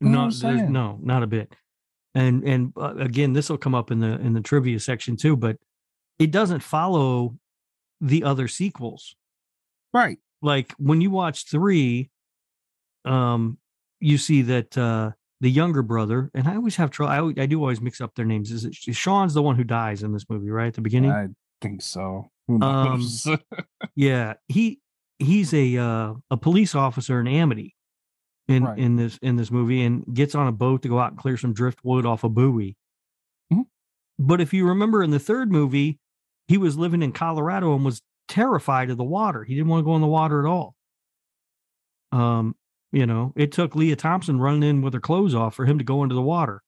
No, 0.00 0.30
no, 0.30 0.98
not 1.02 1.22
a 1.22 1.26
bit. 1.26 1.54
And 2.18 2.42
and 2.42 2.72
uh, 2.76 2.96
again, 2.96 3.32
this 3.32 3.48
will 3.48 3.58
come 3.58 3.76
up 3.76 3.92
in 3.92 4.00
the 4.00 4.18
in 4.18 4.32
the 4.32 4.40
trivia 4.40 4.80
section 4.80 5.16
too, 5.16 5.36
but 5.36 5.56
it 6.18 6.32
doesn't 6.32 6.60
follow 6.60 7.38
the 8.00 8.24
other 8.24 8.48
sequels. 8.48 9.14
Right. 9.92 10.18
Like 10.42 10.74
when 10.78 11.00
you 11.00 11.10
watch 11.10 11.48
three, 11.48 12.10
um, 13.04 13.58
you 14.00 14.18
see 14.18 14.42
that 14.42 14.76
uh 14.76 15.12
the 15.40 15.48
younger 15.48 15.82
brother, 15.82 16.32
and 16.34 16.48
I 16.48 16.56
always 16.56 16.74
have 16.76 16.90
trouble. 16.90 17.34
I, 17.38 17.42
I 17.42 17.46
do 17.46 17.60
always 17.60 17.80
mix 17.80 18.00
up 18.00 18.16
their 18.16 18.24
names. 18.24 18.50
Is 18.50 18.64
it 18.64 18.74
Sean's 18.74 19.34
the 19.34 19.42
one 19.42 19.54
who 19.54 19.62
dies 19.62 20.02
in 20.02 20.12
this 20.12 20.28
movie, 20.28 20.50
right 20.50 20.66
at 20.66 20.74
the 20.74 20.80
beginning? 20.80 21.12
I 21.12 21.28
think 21.60 21.82
so. 21.82 22.28
Um. 22.48 23.06
Yeah, 23.94 24.34
he 24.48 24.80
he's 25.20 25.54
a 25.54 25.76
uh, 25.76 26.14
a 26.32 26.36
police 26.36 26.74
officer 26.74 27.20
in 27.20 27.28
Amity 27.28 27.76
in 28.48 28.64
Right. 28.64 28.78
in 28.78 28.96
this 28.96 29.18
in 29.18 29.36
this 29.36 29.50
movie 29.50 29.82
and 29.84 30.04
gets 30.14 30.34
on 30.34 30.46
a 30.48 30.52
boat 30.52 30.82
to 30.82 30.88
go 30.88 30.98
out 30.98 31.10
and 31.12 31.18
clear 31.20 31.36
some 31.36 31.52
driftwood 31.52 32.06
off 32.06 32.24
a 32.24 32.28
buoy. 32.28 32.76
Mhm. 33.52 33.66
But 34.18 34.40
if 34.40 34.52
you 34.54 34.66
remember 34.66 35.02
in 35.02 35.10
the 35.10 35.18
third 35.18 35.52
movie, 35.52 35.98
he 36.48 36.56
was 36.58 36.76
living 36.78 37.02
in 37.02 37.12
Colorado 37.12 37.74
and 37.74 37.84
was 37.84 38.00
terrified 38.26 38.90
of 38.90 38.96
the 38.96 39.04
water. 39.04 39.44
He 39.44 39.54
didn't 39.54 39.68
want 39.68 39.80
to 39.80 39.84
go 39.84 39.94
in 39.96 40.00
the 40.02 40.06
water 40.08 40.44
at 40.44 40.48
all. 40.50 40.74
Um, 42.12 42.56
you 42.92 43.06
know, 43.06 43.32
it 43.36 43.52
took 43.52 43.74
Lea 43.76 43.94
Thompson 43.96 44.40
running 44.40 44.62
in 44.62 44.82
with 44.82 44.94
her 44.94 45.00
clothes 45.00 45.34
off 45.34 45.54
for 45.54 45.66
him 45.66 45.78
to 45.78 45.84
go 45.84 46.02
into 46.02 46.14
the 46.14 46.22
water. 46.22 46.62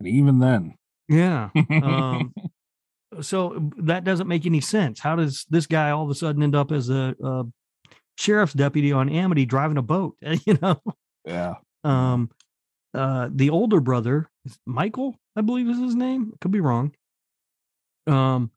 And 0.00 0.08
even 0.08 0.40
then. 0.40 0.74
Yeah. 1.08 1.50
Um, 1.70 2.34
so 3.20 3.70
that 3.78 4.02
doesn't 4.04 4.26
make 4.26 4.46
any 4.46 4.60
sense. 4.60 4.98
How 4.98 5.14
does 5.16 5.46
this 5.48 5.66
guy 5.66 5.90
all 5.90 6.04
of 6.04 6.10
a 6.10 6.14
sudden 6.14 6.42
end 6.42 6.56
up 6.56 6.72
as 6.72 6.90
a, 6.90 7.14
a 7.22 7.44
sheriff's 8.18 8.54
deputy 8.54 8.90
on 8.92 9.08
Amity 9.08 9.46
driving 9.46 9.76
a 9.78 9.82
boat? 9.82 10.16
You 10.46 10.58
know, 10.60 10.80
yeah. 11.24 11.54
um, 11.84 12.30
uh, 12.92 13.28
the 13.32 13.50
older 13.50 13.80
brother, 13.80 14.30
Michael, 14.66 15.16
I 15.36 15.40
believe 15.40 15.68
is 15.68 15.78
his 15.78 15.94
name. 15.96 16.32
Could 16.40 16.52
be 16.52 16.60
wrong. 16.60 16.94
Um, 18.06 18.50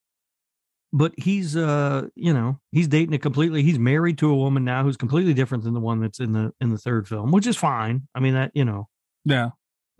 but 0.93 1.13
he's 1.17 1.55
uh, 1.55 2.07
you 2.15 2.33
know, 2.33 2.59
he's 2.71 2.87
dating 2.87 3.13
a 3.13 3.19
completely. 3.19 3.63
He's 3.63 3.79
married 3.79 4.17
to 4.19 4.29
a 4.29 4.35
woman 4.35 4.63
now 4.63 4.83
who's 4.83 4.97
completely 4.97 5.33
different 5.33 5.63
than 5.63 5.73
the 5.73 5.79
one 5.79 5.99
that's 5.99 6.19
in 6.19 6.31
the 6.33 6.53
in 6.61 6.69
the 6.69 6.77
third 6.77 7.07
film, 7.07 7.31
which 7.31 7.47
is 7.47 7.57
fine. 7.57 8.07
I 8.15 8.19
mean 8.19 8.33
that 8.35 8.51
you 8.53 8.63
know, 8.65 8.87
Yeah. 9.25 9.49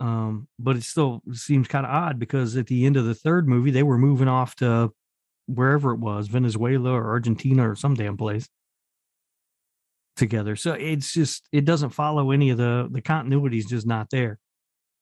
um, 0.00 0.48
but 0.58 0.76
it 0.76 0.82
still 0.84 1.22
seems 1.32 1.68
kind 1.68 1.84
of 1.84 1.92
odd 1.92 2.18
because 2.18 2.56
at 2.56 2.66
the 2.68 2.86
end 2.86 2.96
of 2.96 3.04
the 3.04 3.14
third 3.14 3.48
movie, 3.48 3.70
they 3.70 3.82
were 3.82 3.98
moving 3.98 4.28
off 4.28 4.54
to 4.56 4.92
wherever 5.46 5.92
it 5.92 5.98
was, 6.00 6.28
Venezuela 6.28 6.90
or 6.92 7.08
Argentina 7.08 7.68
or 7.70 7.74
some 7.74 7.94
damn 7.94 8.16
place 8.16 8.48
together. 10.18 10.56
So 10.56 10.72
it's 10.74 11.12
just 11.12 11.48
it 11.52 11.64
doesn't 11.64 11.90
follow 11.90 12.30
any 12.30 12.50
of 12.50 12.58
the 12.58 12.88
the 12.90 13.00
continuity 13.00 13.58
is 13.58 13.66
just 13.66 13.86
not 13.86 14.10
there. 14.10 14.38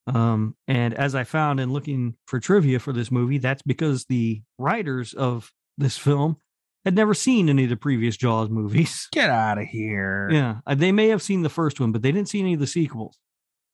Um, 0.07 0.55
and 0.69 0.95
as 0.95 1.17
I 1.17 1.25
found 1.25 1.59
in 1.59 1.73
looking 1.73 2.15
for 2.27 2.39
trivia 2.39 2.79
for 2.79 2.93
this 2.93 3.11
movie, 3.11 3.39
that's 3.39 3.63
because 3.63 4.05
the 4.05 4.43
writers 4.57 5.15
of 5.15 5.51
this 5.77 5.99
film 5.99 6.37
had 6.85 6.95
never 6.95 7.15
seen 7.15 7.49
any 7.49 7.65
of 7.65 7.71
the 7.71 7.77
previous 7.77 8.17
Jaws 8.17 8.49
movies. 8.49 9.09
Get 9.13 9.31
out 9.31 9.59
of 9.59 9.67
here. 9.67 10.29
Yeah, 10.31 10.59
uh, 10.65 10.77
they 10.77 10.93
may 10.93 11.09
have 11.09 11.23
seen 11.23 11.43
the 11.43 11.49
first 11.49 11.81
one, 11.81 11.91
but 11.91 12.03
they 12.03 12.13
didn't 12.13 12.29
see 12.29 12.41
any 12.41 12.55
of 12.55 12.61
the 12.61 12.67
sequels. 12.67 13.19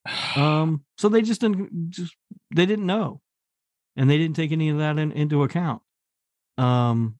Um, 0.34 0.84
so 0.96 1.10
they 1.10 1.20
just 1.20 1.42
didn't 1.42 1.90
just 1.90 2.16
they 2.54 2.64
didn't 2.64 2.86
know, 2.86 3.20
and 3.96 4.08
they 4.08 4.16
didn't 4.16 4.34
take 4.34 4.50
any 4.50 4.70
of 4.70 4.78
that 4.78 4.98
in, 4.98 5.12
into 5.12 5.42
account. 5.42 5.82
Um, 6.56 7.18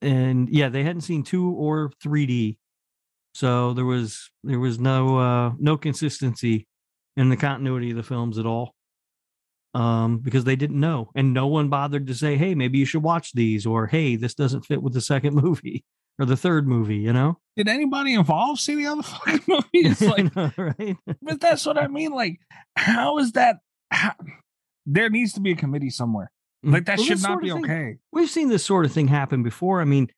and 0.00 0.48
yeah, 0.50 0.68
they 0.68 0.84
hadn't 0.84 1.02
seen 1.02 1.22
two 1.22 1.50
or 1.50 1.90
3D, 2.04 2.58
so 3.38 3.72
there 3.72 3.84
was 3.84 4.30
there 4.42 4.58
was 4.58 4.80
no 4.80 5.18
uh 5.18 5.52
no 5.58 5.76
consistency 5.76 6.66
in 7.16 7.28
the 7.28 7.36
continuity 7.36 7.90
of 7.90 7.96
the 7.96 8.02
films 8.02 8.36
at 8.38 8.46
all. 8.46 8.74
Um, 9.74 10.18
because 10.18 10.44
they 10.44 10.56
didn't 10.56 10.80
know, 10.80 11.10
and 11.14 11.34
no 11.34 11.46
one 11.46 11.68
bothered 11.68 12.06
to 12.08 12.14
say, 12.14 12.36
"Hey, 12.36 12.54
maybe 12.54 12.78
you 12.78 12.86
should 12.86 13.02
watch 13.02 13.32
these," 13.34 13.66
or 13.66 13.86
"Hey, 13.86 14.16
this 14.16 14.34
doesn't 14.34 14.64
fit 14.64 14.82
with 14.82 14.94
the 14.94 15.00
second 15.00 15.34
movie 15.44 15.84
or 16.18 16.24
the 16.26 16.38
third 16.38 16.66
movie." 16.66 16.96
You 16.96 17.12
know, 17.12 17.38
Did 17.54 17.68
anybody 17.68 18.14
involved 18.14 18.60
see 18.60 18.74
the 18.76 18.86
other 18.86 19.02
fucking 19.14 19.40
movies? 19.74 20.00
Like, 20.00 20.34
right? 20.56 20.96
but 21.22 21.40
that's 21.40 21.66
what 21.66 21.76
I 21.78 21.86
mean. 21.86 22.12
Like, 22.12 22.38
how 22.76 23.18
is 23.18 23.32
that? 23.32 23.56
How, 23.92 24.14
there 24.86 25.10
needs 25.10 25.34
to 25.34 25.40
be 25.40 25.52
a 25.52 25.56
committee 25.56 25.90
somewhere. 25.90 26.32
Like 26.64 26.86
that 26.86 26.98
Well, 26.98 27.06
should 27.06 27.22
not 27.22 27.40
be 27.42 27.50
thing- 27.50 27.64
okay. 27.64 27.96
We've 28.10 28.30
seen 28.30 28.48
this 28.48 28.64
sort 28.64 28.84
of 28.86 28.90
thing 28.92 29.06
happen 29.08 29.42
before. 29.42 29.80
I 29.82 29.84
mean, 29.84 30.08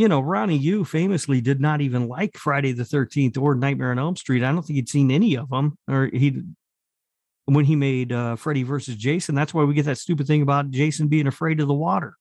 you 0.00 0.08
know, 0.08 0.20
Ronnie 0.20 0.56
Yu 0.56 0.86
famously 0.86 1.42
did 1.42 1.60
not 1.60 1.82
even 1.82 2.08
like 2.08 2.34
Friday 2.38 2.72
the 2.72 2.84
13th 2.84 3.36
or 3.36 3.54
Nightmare 3.54 3.90
on 3.90 3.98
Elm 3.98 4.16
Street. 4.16 4.42
I 4.42 4.50
don't 4.50 4.62
think 4.62 4.76
he'd 4.76 4.88
seen 4.88 5.10
any 5.10 5.36
of 5.36 5.50
them 5.50 5.76
or 5.86 6.06
he 6.06 6.40
when 7.44 7.66
he 7.66 7.76
made 7.76 8.10
uh 8.10 8.36
Freddy 8.36 8.62
versus 8.62 8.96
Jason. 8.96 9.34
That's 9.34 9.52
why 9.52 9.64
we 9.64 9.74
get 9.74 9.84
that 9.84 9.98
stupid 9.98 10.26
thing 10.26 10.40
about 10.40 10.70
Jason 10.70 11.08
being 11.08 11.26
afraid 11.26 11.60
of 11.60 11.68
the 11.68 11.74
water. 11.74 12.14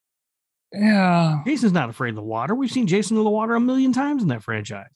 Yeah. 0.74 1.42
Jason's 1.48 1.72
not 1.72 1.90
afraid 1.90 2.10
of 2.10 2.16
the 2.18 2.22
water. 2.22 2.54
We've 2.54 2.70
seen 2.70 2.86
Jason 2.86 3.16
in 3.16 3.24
the 3.24 3.30
water 3.30 3.56
a 3.56 3.62
million 3.62 3.94
times 3.94 4.24
in 4.24 4.28
that 4.28 4.44
franchise. 4.44 4.90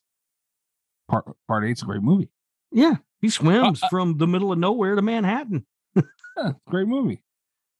Part 1.09 1.25
part 1.47 1.63
eight's 1.63 1.83
a 1.83 1.85
great 1.85 2.03
movie. 2.03 2.27
Yeah, 2.73 2.95
he 3.21 3.29
swims 3.29 3.81
uh, 3.81 3.87
from 3.87 4.17
the 4.17 4.27
middle 4.27 4.51
of 4.51 4.59
nowhere 4.59 4.95
to 4.95 5.01
Manhattan. 5.01 5.65
Yeah, 6.35 6.53
great 6.67 6.87
movie. 6.87 7.21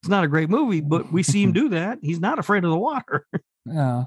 It's 0.04 0.10
not 0.10 0.24
a 0.24 0.28
great 0.28 0.47
movie, 0.47 0.80
but 0.80 1.12
we 1.12 1.24
see 1.24 1.41
him 1.41 1.54
do 1.54 1.70
that. 1.70 1.97
He's 2.04 2.20
not 2.20 2.38
afraid 2.38 2.64
of 2.64 2.70
the 2.70 2.78
water. 2.78 3.26
Yeah. 3.66 4.04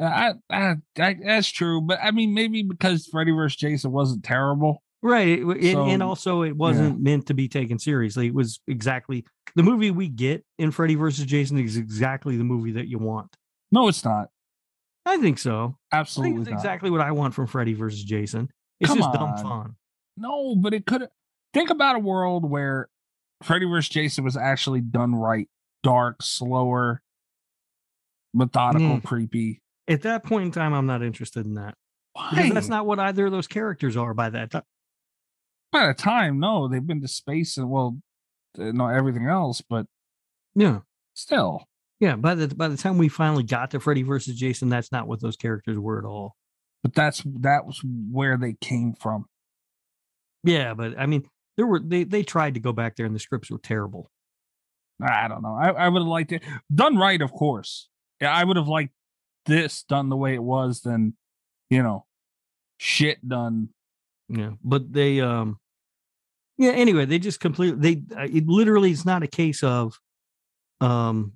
Uh, 0.00 0.04
I, 0.04 0.32
I, 0.50 0.74
I, 0.98 1.16
that's 1.24 1.48
true, 1.48 1.80
but 1.80 1.98
I 2.02 2.10
mean, 2.10 2.34
maybe 2.34 2.62
because 2.62 3.06
Freddy 3.06 3.30
vs. 3.30 3.56
Jason 3.56 3.92
wasn't 3.92 4.24
terrible. 4.24 4.82
Right. 5.02 5.38
It, 5.38 5.76
and, 5.76 5.90
and 5.90 6.02
also, 6.02 6.42
it 6.42 6.56
wasn't 6.56 7.00
meant 7.00 7.26
to 7.26 7.34
be 7.34 7.46
taken 7.46 7.78
seriously. 7.78 8.28
It 8.28 8.34
was 8.34 8.60
exactly 8.66 9.24
the 9.54 9.62
movie 9.62 9.90
we 9.90 10.08
get 10.08 10.44
in 10.58 10.70
Freddy 10.70 10.94
versus 10.94 11.26
Jason 11.26 11.58
is 11.58 11.76
exactly 11.76 12.36
the 12.38 12.44
movie 12.44 12.72
that 12.72 12.88
you 12.88 12.98
want. 12.98 13.36
No, 13.70 13.88
it's 13.88 14.04
not. 14.04 14.30
I 15.04 15.18
think 15.18 15.38
so. 15.38 15.76
I 15.92 15.98
think 15.98 16.00
Absolutely 16.00 16.40
it's 16.42 16.50
exactly 16.50 16.90
what 16.90 17.02
I 17.02 17.12
want 17.12 17.34
from 17.34 17.46
Freddy 17.46 17.74
versus 17.74 18.02
Jason. 18.02 18.48
It's 18.80 18.88
Come 18.88 18.98
just 18.98 19.12
dumb 19.12 19.36
fun. 19.36 19.76
No, 20.16 20.56
but 20.56 20.72
it 20.72 20.86
could. 20.86 21.06
Think 21.52 21.68
about 21.70 21.96
a 21.96 21.98
world 22.00 22.48
where 22.48 22.88
Freddy 23.42 23.66
vs. 23.66 23.90
Jason 23.90 24.24
was 24.24 24.36
actually 24.38 24.80
done 24.80 25.14
right, 25.14 25.48
dark, 25.82 26.22
slower, 26.22 27.02
methodical, 28.32 28.96
Mm. 28.96 29.04
creepy. 29.04 29.60
At 29.88 30.02
that 30.02 30.24
point 30.24 30.46
in 30.46 30.50
time, 30.52 30.72
I'm 30.72 30.86
not 30.86 31.02
interested 31.02 31.44
in 31.46 31.54
that 31.54 31.74
Why? 32.14 32.30
because 32.30 32.52
that's 32.54 32.68
not 32.68 32.86
what 32.86 32.98
either 32.98 33.26
of 33.26 33.32
those 33.32 33.46
characters 33.46 33.96
are 33.96 34.14
by 34.14 34.30
that 34.30 34.54
uh, 34.54 34.60
time. 34.60 34.62
by 35.72 35.86
the 35.88 35.94
time. 35.94 36.40
No, 36.40 36.68
they've 36.68 36.86
been 36.86 37.02
to 37.02 37.08
space 37.08 37.56
and 37.58 37.68
well, 37.70 37.98
uh, 38.58 38.72
not 38.72 38.94
everything 38.94 39.26
else, 39.26 39.60
but 39.68 39.86
Yeah. 40.54 40.80
still. 41.14 41.64
Yeah. 42.00 42.16
By 42.16 42.34
the 42.34 42.48
by 42.54 42.68
the 42.68 42.76
time 42.76 42.98
we 42.98 43.08
finally 43.08 43.42
got 43.44 43.70
to 43.72 43.80
Freddy 43.80 44.02
versus 44.02 44.36
Jason, 44.36 44.68
that's 44.68 44.90
not 44.92 45.06
what 45.06 45.20
those 45.20 45.36
characters 45.36 45.78
were 45.78 45.98
at 45.98 46.04
all. 46.04 46.34
But 46.82 46.94
that's 46.94 47.22
that 47.40 47.66
was 47.66 47.80
where 48.10 48.36
they 48.36 48.54
came 48.60 48.94
from. 48.94 49.26
Yeah, 50.42 50.74
but 50.74 50.98
I 50.98 51.06
mean, 51.06 51.24
there 51.56 51.66
were 51.66 51.80
they 51.80 52.04
they 52.04 52.22
tried 52.22 52.54
to 52.54 52.60
go 52.60 52.72
back 52.72 52.96
there 52.96 53.06
and 53.06 53.14
the 53.14 53.20
scripts 53.20 53.50
were 53.50 53.58
terrible. 53.58 54.10
I 55.02 55.28
don't 55.28 55.42
know. 55.42 55.54
I, 55.60 55.70
I 55.70 55.88
would 55.88 56.00
have 56.02 56.08
liked 56.08 56.32
it 56.32 56.42
done 56.72 56.96
right, 56.96 57.20
of 57.20 57.32
course. 57.32 57.88
Yeah, 58.20 58.32
I 58.32 58.44
would 58.44 58.56
have 58.56 58.68
liked 58.68 58.92
this 59.46 59.82
done 59.82 60.08
the 60.08 60.16
way 60.16 60.34
it 60.34 60.42
was 60.42 60.80
than, 60.80 61.14
you 61.70 61.82
know, 61.82 62.06
shit 62.78 63.26
done. 63.26 63.70
Yeah, 64.28 64.52
but 64.62 64.92
they 64.92 65.20
um 65.20 65.58
yeah, 66.56 66.70
anyway, 66.70 67.04
they 67.04 67.18
just 67.18 67.40
completely 67.40 67.94
they 67.94 68.16
uh, 68.16 68.28
it 68.30 68.46
literally 68.46 68.90
it's 68.90 69.04
not 69.04 69.22
a 69.22 69.28
case 69.28 69.62
of 69.62 69.98
um 70.80 71.32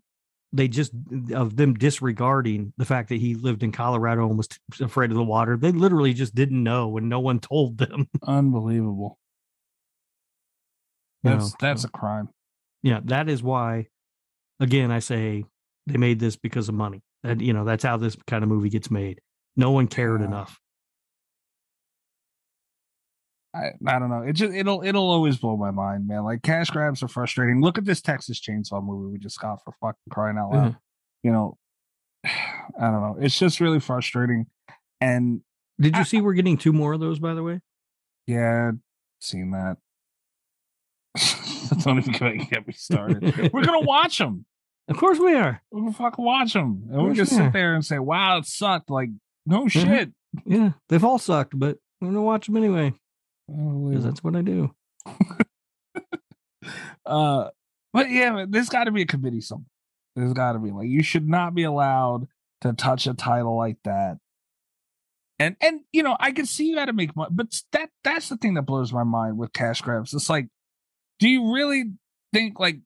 they 0.53 0.69
just 0.69 0.93
of 1.35 1.57
them 1.57 1.75
disregarding 1.75 2.73
the 2.79 2.85
fact 2.85 3.11
that 3.11 3.21
he 3.21 3.35
lived 3.35 3.63
in 3.63 3.73
Colorado 3.73 4.29
and 4.29 4.39
was 4.39 4.49
afraid 4.81 5.11
of 5.11 5.17
the 5.17 5.25
water. 5.25 5.57
They 5.57 5.73
literally 5.73 6.15
just 6.15 6.35
didn't 6.35 6.63
know 6.63 6.97
and 6.97 7.09
no 7.09 7.21
one 7.21 7.41
told 7.41 7.79
them. 7.79 8.09
Unbelievable. 8.27 9.19
You 11.23 11.31
That's 11.31 11.51
know, 11.51 11.57
that's 11.61 11.85
a 11.85 11.89
crime. 11.89 12.29
yeah, 12.83 13.01
that 13.05 13.29
is 13.29 13.43
why 13.43 13.89
again 14.61 14.91
I 14.91 15.01
say 15.01 15.45
they 15.87 15.99
made 15.99 16.21
this 16.21 16.37
because 16.37 16.69
of 16.69 16.75
money. 16.75 17.03
And 17.25 17.43
you 17.43 17.53
know, 17.53 17.65
that's 17.65 17.85
how 17.85 17.97
this 17.97 18.17
kind 18.27 18.43
of 18.43 18.49
movie 18.49 18.69
gets 18.69 18.91
made. 18.91 19.21
No 19.57 19.71
one 19.71 19.89
cared 19.89 20.21
Yeah. 20.21 20.27
enough. 20.29 20.61
I, 23.55 23.71
I 23.87 23.99
don't 23.99 24.11
know. 24.11 24.23
It 24.23 24.35
just 24.35 24.53
it'll 24.55 24.83
it'll 24.85 25.11
always 25.11 25.39
blow 25.39 25.57
my 25.57 25.71
mind, 25.71 26.07
man. 26.07 26.23
Like 26.25 26.43
cash 26.43 26.69
grabs 26.71 27.03
are 27.03 27.09
frustrating. 27.09 27.61
Look 27.63 27.79
at 27.79 27.85
this 27.85 28.01
Texas 28.03 28.41
Chainsaw 28.41 28.85
movie 28.85 29.11
we 29.13 29.19
just 29.19 29.41
got 29.41 29.65
for 29.65 29.73
fucking 29.81 29.99
crying 30.11 30.37
out 30.39 30.51
loud. 30.51 30.71
Mm-hmm. 30.71 30.79
You 31.25 31.33
know, 31.33 31.57
I 32.25 32.91
don't 32.91 33.01
know. 33.01 33.17
It's 33.21 33.39
just 33.39 33.59
really 33.61 33.81
frustrating. 33.81 34.47
And 35.01 35.41
Did 35.81 35.97
you 35.97 36.05
see 36.05 36.21
we're 36.21 36.35
getting 36.35 36.59
two 36.59 36.73
more 36.73 36.93
of 36.93 37.01
those, 37.01 37.19
by 37.19 37.35
the 37.35 37.43
way? 37.43 37.61
yeah, 38.27 38.73
seen 39.21 39.53
that. 39.53 39.79
don't 41.83 41.99
even 41.99 42.13
get 42.51 42.67
me 42.67 42.75
started. 42.75 43.51
We're 43.53 43.65
gonna 43.65 43.81
watch 43.81 44.19
them. 44.19 44.45
Of 44.89 44.97
course 44.97 45.19
we 45.19 45.35
are. 45.35 45.61
We're 45.71 45.81
gonna 45.83 45.93
fucking 45.93 46.25
watch 46.25 46.55
them, 46.55 46.85
and 46.91 47.03
we're 47.03 47.15
course 47.15 47.31
gonna 47.31 47.43
are. 47.43 47.47
sit 47.47 47.53
there 47.53 47.75
and 47.75 47.85
say, 47.85 47.99
"Wow, 47.99 48.39
it 48.39 48.47
sucked." 48.47 48.89
Like, 48.91 49.11
no 49.47 49.65
Mhm. 49.67 49.71
shit. 49.71 50.13
Yeah, 50.47 50.73
they've 50.89 51.05
all 51.05 51.19
sucked, 51.19 51.59
but 51.59 51.79
I'm 52.01 52.09
gonna 52.09 52.23
watch 52.23 52.47
them 52.47 52.57
anyway 52.57 52.95
because 53.47 54.05
that's 54.05 54.23
what 54.25 54.35
I 54.37 54.43
do. 54.43 54.75
Uh, 57.07 57.49
but 57.95 58.11
yeah, 58.11 58.45
there's 58.47 58.69
got 58.69 58.85
to 58.85 58.91
be 58.91 59.03
a 59.03 59.07
committee 59.07 59.41
somewhere. 59.41 59.65
There's 60.15 60.35
got 60.35 60.53
to 60.53 60.59
be 60.59 60.71
like 60.71 60.89
you 60.89 61.03
should 61.03 61.27
not 61.27 61.55
be 61.55 61.63
allowed 61.63 62.27
to 62.61 62.73
touch 62.75 63.07
a 63.07 63.15
title 63.15 63.57
like 63.57 63.79
that. 63.85 64.19
And 65.39 65.57
and 65.61 65.81
you 65.93 66.03
know 66.03 66.17
I 66.21 66.33
can 66.33 66.45
see 66.45 66.69
you 66.69 66.75
got 66.75 66.87
to 66.87 66.93
make 66.93 67.15
money, 67.17 67.31
but 67.33 67.63
that 67.73 67.89
that's 68.05 68.29
the 68.29 68.37
thing 68.37 68.55
that 68.55 68.63
blows 68.63 68.93
my 68.93 69.05
mind 69.05 69.39
with 69.39 69.53
cash 69.53 69.81
grabs. 69.81 70.13
It's 70.13 70.29
like, 70.29 70.49
do 71.21 71.29
you 71.29 71.55
really 71.55 71.93
think 72.35 72.59
like 72.61 72.81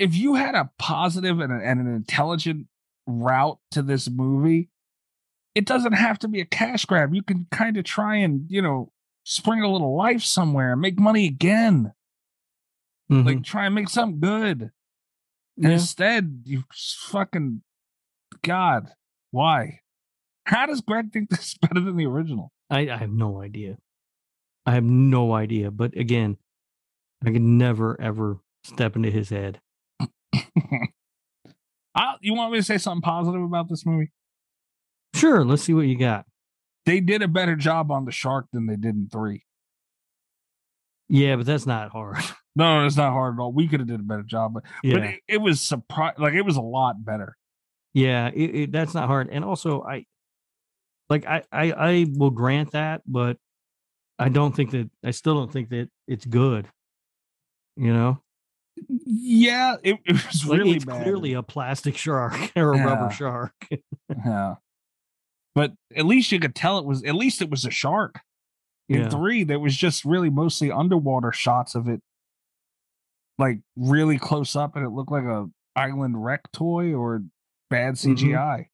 if 0.00 0.14
you 0.16 0.34
had 0.34 0.54
a 0.54 0.70
positive 0.78 1.40
and, 1.40 1.52
a, 1.52 1.56
and 1.56 1.80
an 1.80 1.94
intelligent 1.94 2.66
route 3.06 3.58
to 3.72 3.82
this 3.82 4.08
movie, 4.08 4.70
it 5.54 5.66
doesn't 5.66 5.92
have 5.92 6.18
to 6.20 6.28
be 6.28 6.40
a 6.40 6.44
cash 6.44 6.84
grab. 6.84 7.14
You 7.14 7.22
can 7.22 7.46
kind 7.50 7.76
of 7.76 7.84
try 7.84 8.16
and 8.16 8.46
you 8.50 8.62
know 8.62 8.92
spring 9.24 9.62
a 9.62 9.70
little 9.70 9.96
life 9.96 10.22
somewhere 10.22 10.72
and 10.72 10.80
make 10.80 10.98
money 10.98 11.26
again 11.26 11.92
Mhm. 13.10 13.26
like 13.26 13.42
try 13.44 13.66
and 13.66 13.74
make 13.74 13.88
something 13.88 14.20
good. 14.20 14.70
And 15.56 15.64
Yeah. 15.64 15.70
instead, 15.72 16.42
you 16.46 16.64
fucking 16.72 17.62
God, 18.42 18.92
why? 19.32 19.80
How 20.46 20.66
does 20.66 20.80
Greg 20.80 21.12
think 21.12 21.28
this 21.30 21.48
is 21.52 21.58
better 21.60 21.80
than 21.80 21.96
the 21.96 22.06
original? 22.06 22.52
I, 22.70 22.88
I 22.88 22.96
have 22.96 23.10
no 23.10 23.42
idea. 23.42 23.78
I 24.64 24.72
have 24.74 24.84
no 24.84 25.32
idea. 25.34 25.70
But 25.70 25.96
again, 25.96 26.38
I 27.24 27.32
could 27.32 27.42
never 27.42 28.00
ever 28.00 28.38
step 28.64 28.94
into 28.96 29.10
his 29.10 29.30
head. 29.30 29.60
I, 31.94 32.14
you 32.20 32.34
want 32.34 32.52
me 32.52 32.58
to 32.58 32.64
say 32.64 32.78
something 32.78 33.02
positive 33.02 33.42
about 33.42 33.68
this 33.68 33.84
movie? 33.84 34.12
Sure, 35.14 35.44
let's 35.44 35.62
see 35.62 35.74
what 35.74 35.86
you 35.86 35.98
got. 35.98 36.24
They 36.86 37.00
did 37.00 37.22
a 37.22 37.28
better 37.28 37.56
job 37.56 37.90
on 37.90 38.04
the 38.04 38.12
shark 38.12 38.46
than 38.52 38.66
they 38.66 38.76
did 38.76 38.94
in 38.94 39.08
three. 39.10 39.44
Yeah, 41.08 41.36
but 41.36 41.46
that's 41.46 41.66
not 41.66 41.90
hard. 41.90 42.18
No, 42.56 42.84
it's 42.84 42.96
not 42.96 43.12
hard 43.12 43.36
at 43.36 43.40
all. 43.40 43.52
We 43.52 43.68
could 43.68 43.78
have 43.78 43.88
did 43.88 44.00
a 44.00 44.02
better 44.02 44.24
job, 44.24 44.54
but, 44.54 44.64
Yeah, 44.82 44.94
but 44.94 45.02
it, 45.04 45.20
it 45.28 45.36
was 45.38 45.60
surprise 45.60 46.14
like 46.18 46.34
it 46.34 46.42
was 46.42 46.56
a 46.56 46.60
lot 46.60 47.02
better. 47.04 47.36
yeah, 47.94 48.26
it, 48.34 48.54
it, 48.54 48.72
that's 48.72 48.92
not 48.92 49.06
hard. 49.06 49.28
And 49.30 49.44
also, 49.44 49.82
I 49.84 50.04
like 51.08 51.24
I, 51.26 51.44
I 51.52 51.70
I 51.72 52.06
will 52.12 52.30
grant 52.32 52.72
that, 52.72 53.02
but 53.06 53.36
I 54.18 54.30
don't 54.30 54.54
think 54.54 54.72
that 54.72 54.90
I 55.04 55.12
still 55.12 55.34
don't 55.34 55.50
think 55.52 55.68
that 55.68 55.90
it's 56.08 56.26
good. 56.26 56.66
You 57.76 57.94
know, 57.94 58.20
Yeah, 58.88 59.76
it, 59.82 59.98
it 60.04 60.12
was 60.26 60.44
like 60.46 60.58
really 60.58 60.76
it's 60.76 60.84
bad. 60.84 61.02
clearly 61.02 61.32
a 61.34 61.42
plastic 61.42 61.96
shark 61.96 62.34
or 62.56 62.72
a 62.72 62.76
Yeah. 62.76 62.84
rubber 62.84 63.10
shark. 63.12 63.52
yeah. 64.24 64.54
But 65.54 65.72
at 65.96 66.06
least 66.06 66.30
you 66.32 66.38
could 66.40 66.54
tell 66.54 66.78
it 66.78 66.84
was 66.84 67.02
at 67.04 67.14
least 67.14 67.42
it 67.42 67.50
was 67.50 67.64
a 67.64 67.70
shark. 67.70 68.20
In 68.88 69.02
yeah, 69.02 69.08
three, 69.08 69.44
there 69.44 69.60
was 69.60 69.76
just 69.76 70.04
really 70.04 70.30
mostly 70.30 70.70
underwater 70.72 71.30
shots 71.32 71.74
of 71.76 71.88
it, 71.88 72.00
like 73.38 73.60
really 73.76 74.18
close 74.18 74.56
up, 74.56 74.74
and 74.74 74.84
it 74.84 74.90
looked 74.90 75.12
like 75.12 75.24
a 75.24 75.46
island 75.76 76.22
wreck 76.24 76.40
toy 76.52 76.92
or 76.92 77.22
bad 77.68 77.94
mm-hmm. 77.94 78.14
CGI. 78.14 78.66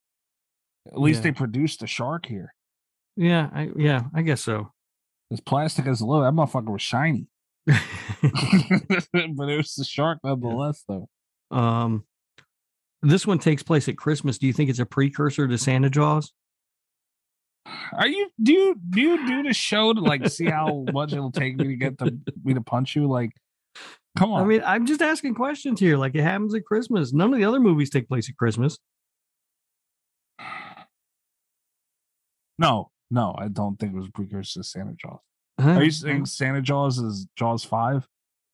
At 0.90 0.98
least 1.00 1.18
Yeah. 1.18 1.22
they 1.24 1.32
produced 1.32 1.82
a 1.82 1.86
shark 1.86 2.26
here. 2.26 2.54
yeah, 3.16 3.50
I, 3.52 3.70
yeah, 3.76 4.04
I 4.14 4.22
guess 4.22 4.40
so. 4.42 4.72
As 5.30 5.40
plastic 5.40 5.86
as 5.86 6.00
low, 6.00 6.22
that 6.22 6.32
motherfucker 6.32 6.70
was 6.72 6.82
shiny, 6.82 7.26
but 8.26 9.48
it 9.48 9.56
was 9.56 9.74
the 9.76 9.84
shark 9.84 10.18
nonetheless, 10.22 10.84
though. 10.88 11.08
um, 11.50 12.04
this 13.02 13.26
one 13.26 13.38
takes 13.38 13.62
place 13.62 13.88
at 13.88 13.96
Christmas. 13.96 14.38
Do 14.38 14.46
you 14.46 14.52
think 14.52 14.70
it's 14.70 14.78
a 14.78 14.86
precursor 14.86 15.46
to 15.46 15.58
Santa 15.58 15.90
Jaws? 15.90 16.32
Are 17.92 18.06
you 18.06 18.30
do 18.42 18.52
you 18.52 18.76
do 18.90 19.00
you 19.00 19.26
do 19.26 19.42
the 19.42 19.52
show 19.52 19.92
to 19.92 20.00
like 20.00 20.28
see 20.28 20.46
how 20.46 20.84
much 20.92 21.12
it'll 21.12 21.32
take 21.32 21.56
me 21.56 21.64
to 21.66 21.76
get 21.76 21.98
the 21.98 22.18
me 22.44 22.54
to 22.54 22.60
punch 22.60 22.96
you? 22.96 23.06
Like, 23.08 23.32
come 24.16 24.32
on. 24.32 24.42
I 24.42 24.46
mean, 24.46 24.62
I'm 24.64 24.86
just 24.86 25.02
asking 25.02 25.34
questions 25.34 25.80
here. 25.80 25.96
Like 25.96 26.14
it 26.14 26.22
happens 26.22 26.54
at 26.54 26.64
Christmas. 26.64 27.12
None 27.12 27.32
of 27.32 27.38
the 27.38 27.44
other 27.44 27.60
movies 27.60 27.90
take 27.90 28.08
place 28.08 28.28
at 28.28 28.36
Christmas. 28.36 28.78
no, 32.58 32.90
no, 33.10 33.34
I 33.38 33.48
don't 33.48 33.76
think 33.78 33.94
it 33.94 33.96
was 33.96 34.08
a 34.08 34.12
precursor 34.12 34.60
to 34.60 34.64
Santa 34.64 34.94
Jaws. 34.94 35.20
Huh? 35.60 35.70
Are 35.70 35.82
you 35.82 35.90
saying 35.90 36.26
Santa 36.26 36.60
Jaws 36.60 36.98
is 36.98 37.26
Jaws 37.36 37.64
five? 37.64 38.06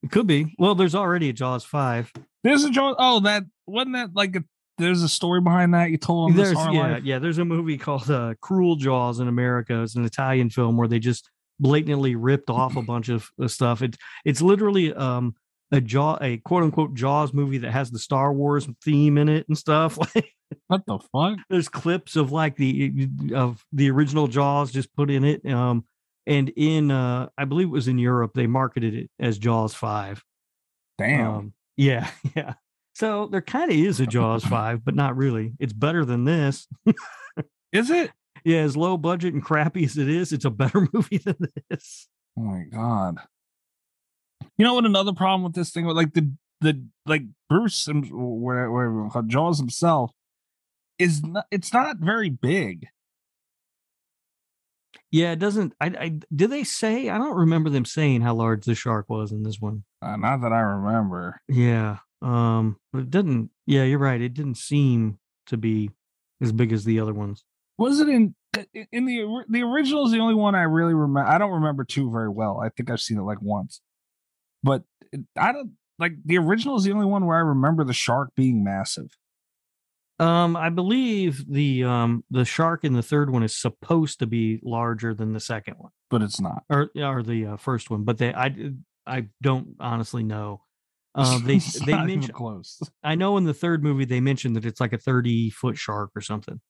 It 0.02 0.10
could 0.10 0.26
be. 0.26 0.54
Well, 0.58 0.74
there's 0.74 0.94
already 0.94 1.28
a 1.28 1.32
Jaws 1.32 1.64
five. 1.64 2.12
There's 2.44 2.64
a 2.64 2.70
Jaws. 2.70 2.96
Oh, 2.98 3.20
that 3.20 3.44
wasn't 3.66 3.94
that 3.94 4.10
like 4.14 4.36
a. 4.36 4.44
There's 4.78 5.02
a 5.02 5.08
story 5.08 5.40
behind 5.40 5.74
that 5.74 5.90
you 5.90 5.98
told 5.98 6.30
on 6.30 6.36
this 6.36 6.48
There's 6.52 6.74
yeah, 6.74 6.92
Life? 6.94 7.04
yeah. 7.04 7.18
There's 7.18 7.38
a 7.38 7.44
movie 7.44 7.76
called 7.76 8.10
uh, 8.10 8.34
Cruel 8.40 8.76
Jaws 8.76 9.20
in 9.20 9.28
America. 9.28 9.82
It's 9.82 9.94
an 9.96 10.04
Italian 10.04 10.50
film 10.50 10.76
where 10.76 10.88
they 10.88 10.98
just 10.98 11.30
blatantly 11.60 12.16
ripped 12.16 12.50
off 12.50 12.76
a 12.76 12.82
bunch 12.92 13.08
of 13.08 13.30
stuff. 13.46 13.82
It's 13.82 13.98
it's 14.24 14.40
literally 14.42 14.92
um 14.94 15.34
a 15.70 15.80
jaw 15.80 16.18
a 16.20 16.38
quote 16.38 16.62
unquote 16.64 16.94
Jaws 16.94 17.32
movie 17.32 17.58
that 17.58 17.70
has 17.70 17.90
the 17.90 17.98
Star 17.98 18.32
Wars 18.32 18.66
theme 18.82 19.18
in 19.18 19.28
it 19.28 19.46
and 19.48 19.56
stuff. 19.56 19.98
Like 19.98 20.32
What 20.66 20.84
the 20.86 20.98
fuck? 21.12 21.38
there's 21.48 21.68
clips 21.68 22.16
of 22.16 22.30
like 22.32 22.56
the 22.56 23.08
of 23.34 23.64
the 23.72 23.90
original 23.90 24.26
Jaws 24.26 24.70
just 24.70 24.94
put 24.94 25.10
in 25.10 25.24
it. 25.24 25.46
Um, 25.46 25.84
and 26.26 26.48
in 26.50 26.90
uh, 26.90 27.28
I 27.36 27.44
believe 27.44 27.68
it 27.68 27.72
was 27.72 27.88
in 27.88 27.98
Europe, 27.98 28.32
they 28.34 28.46
marketed 28.46 28.94
it 28.94 29.10
as 29.18 29.38
Jaws 29.38 29.74
Five. 29.74 30.22
Damn. 30.98 31.30
Um, 31.30 31.52
yeah, 31.76 32.10
yeah. 32.36 32.54
So 32.94 33.26
there 33.26 33.40
kind 33.40 33.70
of 33.70 33.76
is 33.76 34.00
a 34.00 34.06
Jaws 34.06 34.44
Five, 34.48 34.84
but 34.84 34.94
not 34.94 35.16
really. 35.16 35.52
It's 35.58 35.72
better 35.72 36.04
than 36.04 36.24
this. 36.24 36.66
is 37.72 37.90
it? 37.90 38.10
Yeah, 38.44 38.62
as 38.62 38.76
low 38.76 38.96
budget 38.96 39.34
and 39.34 39.44
crappy 39.44 39.84
as 39.84 39.96
it 39.96 40.08
is, 40.08 40.32
it's 40.32 40.44
a 40.44 40.50
better 40.50 40.88
movie 40.92 41.18
than 41.18 41.36
this. 41.70 42.08
Oh 42.36 42.42
my 42.42 42.64
god. 42.64 43.18
You 44.58 44.64
know 44.64 44.74
what? 44.74 44.84
Another 44.84 45.12
problem 45.12 45.44
with 45.44 45.54
this 45.54 45.70
thing, 45.70 45.84
like 45.84 46.12
the 46.12 46.32
the 46.60 46.84
like 47.06 47.22
Bruce, 47.48 47.86
where 48.10 48.68
where 48.68 49.08
Jaws 49.28 49.60
himself 49.60 50.10
is 50.98 51.22
not. 51.22 51.46
It's 51.52 51.72
not 51.72 51.98
very 51.98 52.30
big. 52.30 52.88
Yeah, 55.12 55.32
it 55.32 55.38
doesn't. 55.38 55.74
I, 55.78 55.86
I 55.86 56.18
did 56.34 56.50
they 56.50 56.64
say? 56.64 57.10
I 57.10 57.18
don't 57.18 57.36
remember 57.36 57.68
them 57.68 57.84
saying 57.84 58.22
how 58.22 58.34
large 58.34 58.64
the 58.64 58.74
shark 58.74 59.10
was 59.10 59.30
in 59.30 59.42
this 59.42 59.60
one. 59.60 59.84
Uh, 60.00 60.16
not 60.16 60.40
that 60.40 60.52
I 60.52 60.60
remember. 60.60 61.42
Yeah, 61.48 61.98
um, 62.22 62.78
but 62.92 63.00
it 63.00 63.10
didn't. 63.10 63.50
Yeah, 63.66 63.84
you're 63.84 63.98
right. 63.98 64.20
It 64.20 64.32
didn't 64.32 64.56
seem 64.56 65.18
to 65.48 65.58
be 65.58 65.90
as 66.40 66.50
big 66.50 66.72
as 66.72 66.84
the 66.84 66.98
other 66.98 67.12
ones. 67.12 67.44
Was 67.76 68.00
it 68.00 68.08
in 68.08 68.34
in 68.90 69.04
the 69.04 69.44
the 69.50 69.62
original? 69.62 70.06
Is 70.06 70.12
the 70.12 70.18
only 70.18 70.34
one 70.34 70.54
I 70.54 70.62
really 70.62 70.94
remember. 70.94 71.28
I 71.28 71.36
don't 71.36 71.52
remember 71.52 71.84
two 71.84 72.10
very 72.10 72.30
well. 72.30 72.60
I 72.64 72.70
think 72.70 72.90
I've 72.90 73.00
seen 73.00 73.18
it 73.18 73.22
like 73.22 73.42
once, 73.42 73.82
but 74.62 74.82
I 75.36 75.52
don't 75.52 75.72
like 75.98 76.12
the 76.24 76.38
original 76.38 76.76
is 76.76 76.84
the 76.84 76.92
only 76.92 77.06
one 77.06 77.26
where 77.26 77.36
I 77.36 77.40
remember 77.40 77.84
the 77.84 77.92
shark 77.92 78.30
being 78.34 78.64
massive. 78.64 79.10
Um, 80.22 80.56
I 80.56 80.68
believe 80.68 81.44
the 81.50 81.84
um 81.84 82.24
the 82.30 82.44
shark 82.44 82.84
in 82.84 82.92
the 82.92 83.02
third 83.02 83.28
one 83.30 83.42
is 83.42 83.56
supposed 83.56 84.20
to 84.20 84.26
be 84.26 84.60
larger 84.62 85.14
than 85.14 85.32
the 85.32 85.40
second 85.40 85.74
one, 85.78 85.90
But 86.10 86.22
it's 86.22 86.40
not. 86.40 86.62
or 86.70 86.90
or 86.96 87.22
the 87.22 87.46
uh, 87.46 87.56
first 87.56 87.90
one. 87.90 88.04
But 88.04 88.18
they, 88.18 88.32
I, 88.32 88.54
I 89.06 89.26
don't 89.40 89.74
honestly 89.80 90.22
know. 90.22 90.62
Uh, 91.14 91.38
they 91.44 91.58
they 91.58 91.96
mentioned. 92.04 92.34
close. 92.34 92.80
I 93.02 93.14
know 93.16 93.36
in 93.36 93.44
the 93.44 93.54
third 93.54 93.82
movie 93.82 94.04
they 94.04 94.20
mentioned 94.20 94.54
that 94.56 94.64
it's 94.64 94.80
like 94.80 94.92
a 94.92 94.98
thirty 94.98 95.50
foot 95.50 95.76
shark 95.76 96.10
or 96.14 96.20
something, 96.20 96.60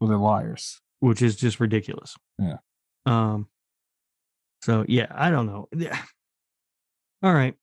Well, 0.00 0.08
they're 0.08 0.18
liars. 0.18 0.80
which 1.00 1.22
is 1.22 1.36
just 1.36 1.58
ridiculous. 1.58 2.14
Yeah. 2.38 2.56
Um. 3.06 3.48
So 4.62 4.84
yeah, 4.88 5.06
I 5.10 5.30
don't 5.30 5.46
know. 5.46 5.68
Yeah. 5.74 5.98
All 7.22 7.32
right. 7.32 7.54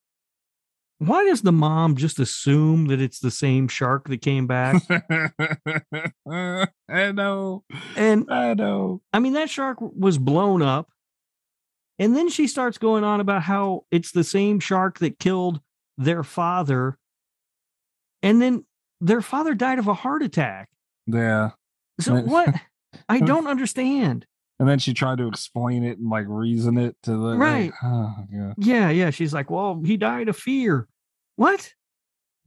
Why 1.00 1.24
does 1.24 1.40
the 1.40 1.50
mom 1.50 1.96
just 1.96 2.18
assume 2.18 2.88
that 2.88 3.00
it's 3.00 3.20
the 3.20 3.30
same 3.30 3.68
shark 3.68 4.06
that 4.08 4.20
came 4.20 4.46
back? 4.46 4.82
I 6.30 7.12
know. 7.12 7.64
And 7.96 8.30
I 8.30 8.52
know. 8.52 9.00
I 9.10 9.18
mean, 9.18 9.32
that 9.32 9.48
shark 9.48 9.78
was 9.80 10.18
blown 10.18 10.60
up. 10.60 10.90
And 11.98 12.14
then 12.14 12.28
she 12.28 12.46
starts 12.46 12.76
going 12.76 13.02
on 13.02 13.18
about 13.18 13.44
how 13.44 13.86
it's 13.90 14.12
the 14.12 14.22
same 14.22 14.60
shark 14.60 14.98
that 14.98 15.18
killed 15.18 15.62
their 15.96 16.22
father. 16.22 16.98
And 18.22 18.42
then 18.42 18.66
their 19.00 19.22
father 19.22 19.54
died 19.54 19.78
of 19.78 19.88
a 19.88 19.94
heart 19.94 20.22
attack. 20.22 20.68
Yeah. 21.06 21.52
So 21.98 22.16
what? 22.16 22.54
I 23.08 23.20
don't 23.20 23.46
understand. 23.46 24.26
And 24.60 24.68
then 24.68 24.78
she 24.78 24.92
tried 24.92 25.16
to 25.18 25.26
explain 25.26 25.84
it 25.84 25.98
and 25.98 26.10
like 26.10 26.26
reason 26.28 26.76
it 26.76 26.94
to 27.04 27.12
the 27.12 27.38
Right. 27.38 27.70
Like, 27.70 27.74
oh, 27.82 28.14
yeah. 28.30 28.52
Yeah, 28.58 28.90
yeah. 28.90 29.08
She's 29.08 29.32
like, 29.32 29.50
well, 29.50 29.80
he 29.82 29.96
died 29.96 30.28
of 30.28 30.36
fear. 30.36 30.86
What? 31.36 31.72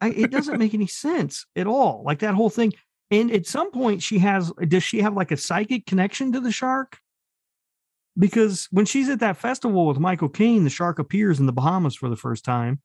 I, 0.00 0.10
it 0.10 0.30
doesn't 0.30 0.60
make 0.60 0.74
any 0.74 0.86
sense 0.86 1.44
at 1.56 1.66
all. 1.66 2.04
Like 2.06 2.20
that 2.20 2.34
whole 2.34 2.50
thing. 2.50 2.72
And 3.10 3.32
at 3.32 3.46
some 3.46 3.72
point, 3.72 4.00
she 4.00 4.20
has, 4.20 4.52
does 4.68 4.84
she 4.84 5.00
have 5.00 5.14
like 5.14 5.32
a 5.32 5.36
psychic 5.36 5.86
connection 5.86 6.30
to 6.32 6.40
the 6.40 6.52
shark? 6.52 6.98
Because 8.16 8.68
when 8.70 8.86
she's 8.86 9.08
at 9.08 9.18
that 9.18 9.38
festival 9.38 9.86
with 9.86 9.98
Michael 9.98 10.28
Caine, 10.28 10.62
the 10.62 10.70
shark 10.70 11.00
appears 11.00 11.40
in 11.40 11.46
the 11.46 11.52
Bahamas 11.52 11.96
for 11.96 12.08
the 12.08 12.16
first 12.16 12.44
time. 12.44 12.80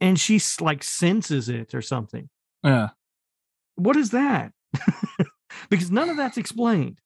And 0.00 0.18
she 0.18 0.40
like 0.62 0.82
senses 0.82 1.50
it 1.50 1.74
or 1.74 1.82
something. 1.82 2.30
Yeah. 2.64 2.90
What 3.74 3.96
is 3.96 4.10
that? 4.10 4.52
because 5.70 5.90
none 5.90 6.08
of 6.10 6.16
that's 6.16 6.36
explained. 6.38 6.98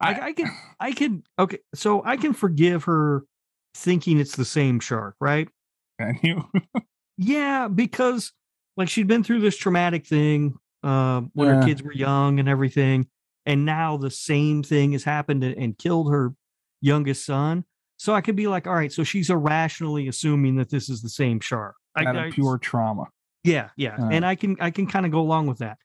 I, 0.00 0.20
I 0.20 0.32
can, 0.32 0.50
I 0.80 0.92
can, 0.92 1.22
okay, 1.38 1.58
so 1.74 2.02
I 2.04 2.16
can 2.16 2.32
forgive 2.34 2.84
her 2.84 3.22
thinking 3.74 4.18
it's 4.18 4.36
the 4.36 4.44
same 4.44 4.80
shark, 4.80 5.14
right? 5.20 5.48
Can 6.00 6.18
you? 6.22 6.44
Yeah, 7.16 7.68
because 7.68 8.32
like 8.76 8.88
she'd 8.88 9.06
been 9.06 9.22
through 9.22 9.38
this 9.40 9.56
traumatic 9.56 10.04
thing 10.04 10.56
uh, 10.82 11.20
when 11.32 11.46
her 11.48 11.64
kids 11.64 11.80
were 11.80 11.92
young 11.92 12.40
and 12.40 12.48
everything, 12.48 13.06
and 13.46 13.64
now 13.64 13.96
the 13.96 14.10
same 14.10 14.64
thing 14.64 14.90
has 14.92 15.04
happened 15.04 15.44
and, 15.44 15.56
and 15.56 15.78
killed 15.78 16.10
her 16.10 16.34
youngest 16.80 17.24
son. 17.24 17.64
So 17.98 18.14
I 18.14 18.20
could 18.20 18.34
be 18.34 18.48
like, 18.48 18.66
all 18.66 18.74
right, 18.74 18.92
so 18.92 19.04
she's 19.04 19.30
irrationally 19.30 20.08
assuming 20.08 20.56
that 20.56 20.70
this 20.70 20.88
is 20.88 21.02
the 21.02 21.08
same 21.08 21.38
shark. 21.38 21.76
Out 21.96 22.16
I- 22.16 22.26
of 22.26 22.32
pure 22.34 22.58
trauma. 22.58 23.04
yeah, 23.44 23.68
yeah, 23.76 23.94
Uh. 23.96 24.08
and 24.10 24.26
I 24.26 24.34
can 24.34 24.56
I 24.58 24.72
can 24.72 24.88
kind 24.88 25.06
of 25.06 25.12
go 25.12 25.20
along 25.20 25.46
with 25.46 25.58
that. 25.58 25.78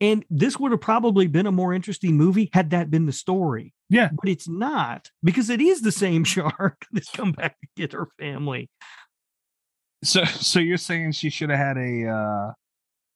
And 0.00 0.24
this 0.30 0.58
would 0.58 0.70
have 0.72 0.80
probably 0.80 1.26
been 1.26 1.46
a 1.46 1.52
more 1.52 1.74
interesting 1.74 2.16
movie 2.16 2.50
had 2.52 2.70
that 2.70 2.90
been 2.90 3.06
the 3.06 3.12
story. 3.12 3.74
Yeah. 3.90 4.10
But 4.12 4.28
it's 4.28 4.48
not 4.48 5.10
because 5.24 5.50
it 5.50 5.60
is 5.60 5.80
the 5.80 5.90
same 5.92 6.22
shark 6.34 6.86
that's 6.92 7.10
come 7.10 7.32
back 7.32 7.58
to 7.60 7.66
get 7.76 7.92
her 7.94 8.08
family. 8.18 8.70
So 10.04 10.24
so 10.24 10.60
you're 10.60 10.76
saying 10.76 11.12
she 11.12 11.30
should 11.30 11.50
have 11.50 11.58
had 11.58 11.76
a 11.76 12.06
uh 12.08 12.52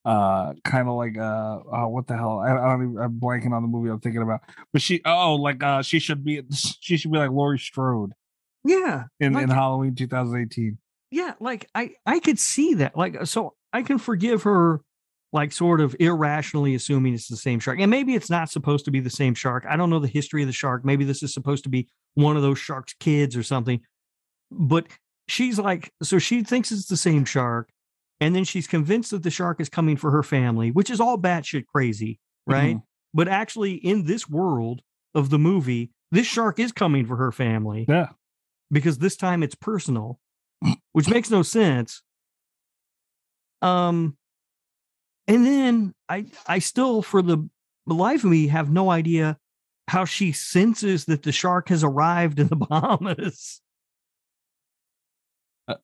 uh 0.04 0.52
kind 0.64 0.88
of 0.88 0.94
like 0.96 1.16
uh 1.16 1.60
oh, 1.72 1.88
what 1.88 2.08
the 2.08 2.16
hell 2.16 2.40
I, 2.40 2.50
I 2.50 2.72
don't 2.72 2.90
even 2.90 2.98
I'm 2.98 3.20
blanking 3.20 3.52
on 3.52 3.62
the 3.62 3.68
movie 3.68 3.88
I'm 3.88 4.00
thinking 4.00 4.22
about 4.22 4.40
but 4.72 4.82
she 4.82 5.00
oh 5.04 5.36
like 5.36 5.62
uh 5.62 5.82
she 5.82 6.00
should 6.00 6.24
be 6.24 6.42
she 6.80 6.96
should 6.96 7.12
be 7.12 7.18
like 7.18 7.30
Laurie 7.30 7.60
Strode 7.60 8.10
Yeah. 8.64 9.04
in 9.20 9.32
like- 9.34 9.44
in 9.44 9.50
Halloween 9.50 9.94
2018 9.94 10.76
yeah 11.12 11.34
like 11.38 11.68
i 11.74 11.90
i 12.06 12.18
could 12.18 12.38
see 12.38 12.74
that 12.74 12.96
like 12.96 13.26
so 13.26 13.54
i 13.72 13.82
can 13.82 13.98
forgive 13.98 14.42
her 14.44 14.80
like 15.32 15.52
sort 15.52 15.80
of 15.80 15.96
irrationally 15.98 16.74
assuming 16.74 17.14
it's 17.14 17.28
the 17.28 17.36
same 17.36 17.58
shark. 17.58 17.78
And 17.80 17.90
maybe 17.90 18.14
it's 18.14 18.30
not 18.30 18.50
supposed 18.50 18.84
to 18.84 18.90
be 18.90 19.00
the 19.00 19.10
same 19.10 19.34
shark. 19.34 19.64
I 19.68 19.76
don't 19.76 19.90
know 19.90 19.98
the 19.98 20.08
history 20.08 20.42
of 20.42 20.48
the 20.48 20.52
shark. 20.52 20.84
Maybe 20.84 21.04
this 21.04 21.22
is 21.22 21.32
supposed 21.32 21.64
to 21.64 21.70
be 21.70 21.88
one 22.14 22.36
of 22.36 22.42
those 22.42 22.58
shark's 22.58 22.94
kids 23.00 23.36
or 23.36 23.42
something. 23.42 23.80
But 24.50 24.86
she's 25.28 25.58
like 25.58 25.92
so 26.02 26.18
she 26.18 26.42
thinks 26.42 26.72
it's 26.72 26.88
the 26.88 26.96
same 26.96 27.24
shark 27.24 27.70
and 28.20 28.34
then 28.36 28.44
she's 28.44 28.66
convinced 28.66 29.12
that 29.12 29.22
the 29.22 29.30
shark 29.30 29.60
is 29.60 29.68
coming 29.68 29.96
for 29.96 30.10
her 30.10 30.22
family 30.22 30.72
which 30.72 30.90
is 30.90 31.00
all 31.00 31.16
batshit 31.16 31.64
crazy 31.66 32.18
right? 32.44 32.80
But 33.14 33.28
actually 33.28 33.74
in 33.74 34.04
this 34.04 34.28
world 34.28 34.82
of 35.14 35.30
the 35.30 35.38
movie 35.38 35.92
this 36.12 36.26
shark 36.26 36.60
is 36.60 36.70
coming 36.70 37.06
for 37.06 37.16
her 37.16 37.32
family 37.32 37.86
yeah. 37.88 38.10
because 38.70 38.98
this 38.98 39.16
time 39.16 39.42
it's 39.42 39.54
personal, 39.54 40.20
which 40.92 41.08
makes 41.08 41.30
no 41.30 41.42
sense. 41.42 42.02
Um, 43.62 44.18
and 45.26 45.46
then 45.46 45.94
I 46.08 46.26
I 46.46 46.58
still 46.58 47.02
for 47.02 47.22
the 47.22 47.48
life 47.86 48.24
of 48.24 48.30
me 48.30 48.48
have 48.48 48.70
no 48.70 48.90
idea 48.90 49.38
how 49.88 50.04
she 50.04 50.32
senses 50.32 51.06
that 51.06 51.22
the 51.22 51.32
shark 51.32 51.68
has 51.68 51.84
arrived 51.84 52.38
in 52.38 52.48
the 52.48 52.56
Bahamas. 52.68 53.60
Uh, 55.68 55.74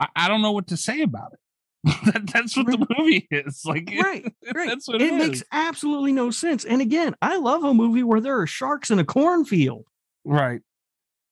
I, 0.00 0.08
I 0.14 0.28
don't 0.28 0.42
know 0.42 0.52
what 0.52 0.68
to 0.68 0.76
say 0.76 1.02
about 1.02 1.32
it 1.32 1.40
that, 1.84 2.30
that's 2.32 2.56
what 2.56 2.66
the 2.66 2.86
movie 2.98 3.26
is 3.30 3.62
like 3.64 3.88
Right, 4.02 4.24
right. 4.54 4.68
that's 4.68 4.88
what 4.88 5.00
it 5.00 5.12
it 5.12 5.14
makes 5.14 5.44
absolutely 5.52 6.12
no 6.12 6.30
sense. 6.30 6.64
And 6.64 6.80
again, 6.80 7.14
I 7.22 7.36
love 7.36 7.62
a 7.64 7.72
movie 7.72 8.02
where 8.02 8.20
there 8.20 8.40
are 8.40 8.46
sharks 8.46 8.90
in 8.90 8.98
a 8.98 9.04
cornfield. 9.04 9.86
Right. 10.24 10.60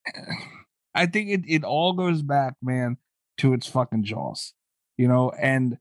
I 0.94 1.06
think 1.06 1.30
it, 1.30 1.40
it 1.46 1.64
all 1.64 1.92
goes 1.92 2.22
back, 2.22 2.54
man, 2.62 2.96
to 3.38 3.52
its 3.52 3.66
fucking 3.66 4.04
jaws. 4.04 4.54
You 4.96 5.08
know, 5.08 5.30
and 5.30 5.76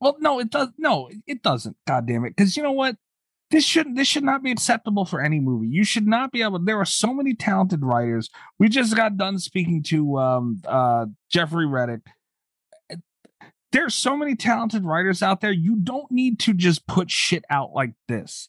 well, 0.00 0.16
no, 0.20 0.38
it 0.38 0.50
does 0.50 0.68
no, 0.78 1.08
it 1.26 1.42
doesn't. 1.42 1.76
God 1.86 2.06
damn 2.06 2.24
it. 2.24 2.36
Because 2.36 2.56
you 2.56 2.62
know 2.62 2.72
what? 2.72 2.96
This 3.50 3.64
shouldn't 3.64 3.96
this 3.96 4.08
should 4.08 4.24
not 4.24 4.42
be 4.42 4.50
acceptable 4.50 5.04
for 5.04 5.20
any 5.20 5.38
movie. 5.38 5.68
You 5.68 5.84
should 5.84 6.06
not 6.06 6.32
be 6.32 6.42
able 6.42 6.58
there 6.58 6.78
are 6.78 6.84
so 6.84 7.14
many 7.14 7.34
talented 7.34 7.84
writers. 7.84 8.28
We 8.58 8.68
just 8.68 8.96
got 8.96 9.16
done 9.16 9.38
speaking 9.38 9.82
to 9.84 10.18
um 10.18 10.62
uh 10.66 11.06
Jeffrey 11.30 11.66
Reddick. 11.66 12.00
There's 13.72 13.94
so 13.94 14.16
many 14.16 14.36
talented 14.36 14.84
writers 14.84 15.22
out 15.22 15.40
there. 15.40 15.52
You 15.52 15.76
don't 15.76 16.10
need 16.10 16.38
to 16.40 16.54
just 16.54 16.86
put 16.86 17.10
shit 17.10 17.44
out 17.50 17.72
like 17.72 17.92
this. 18.08 18.48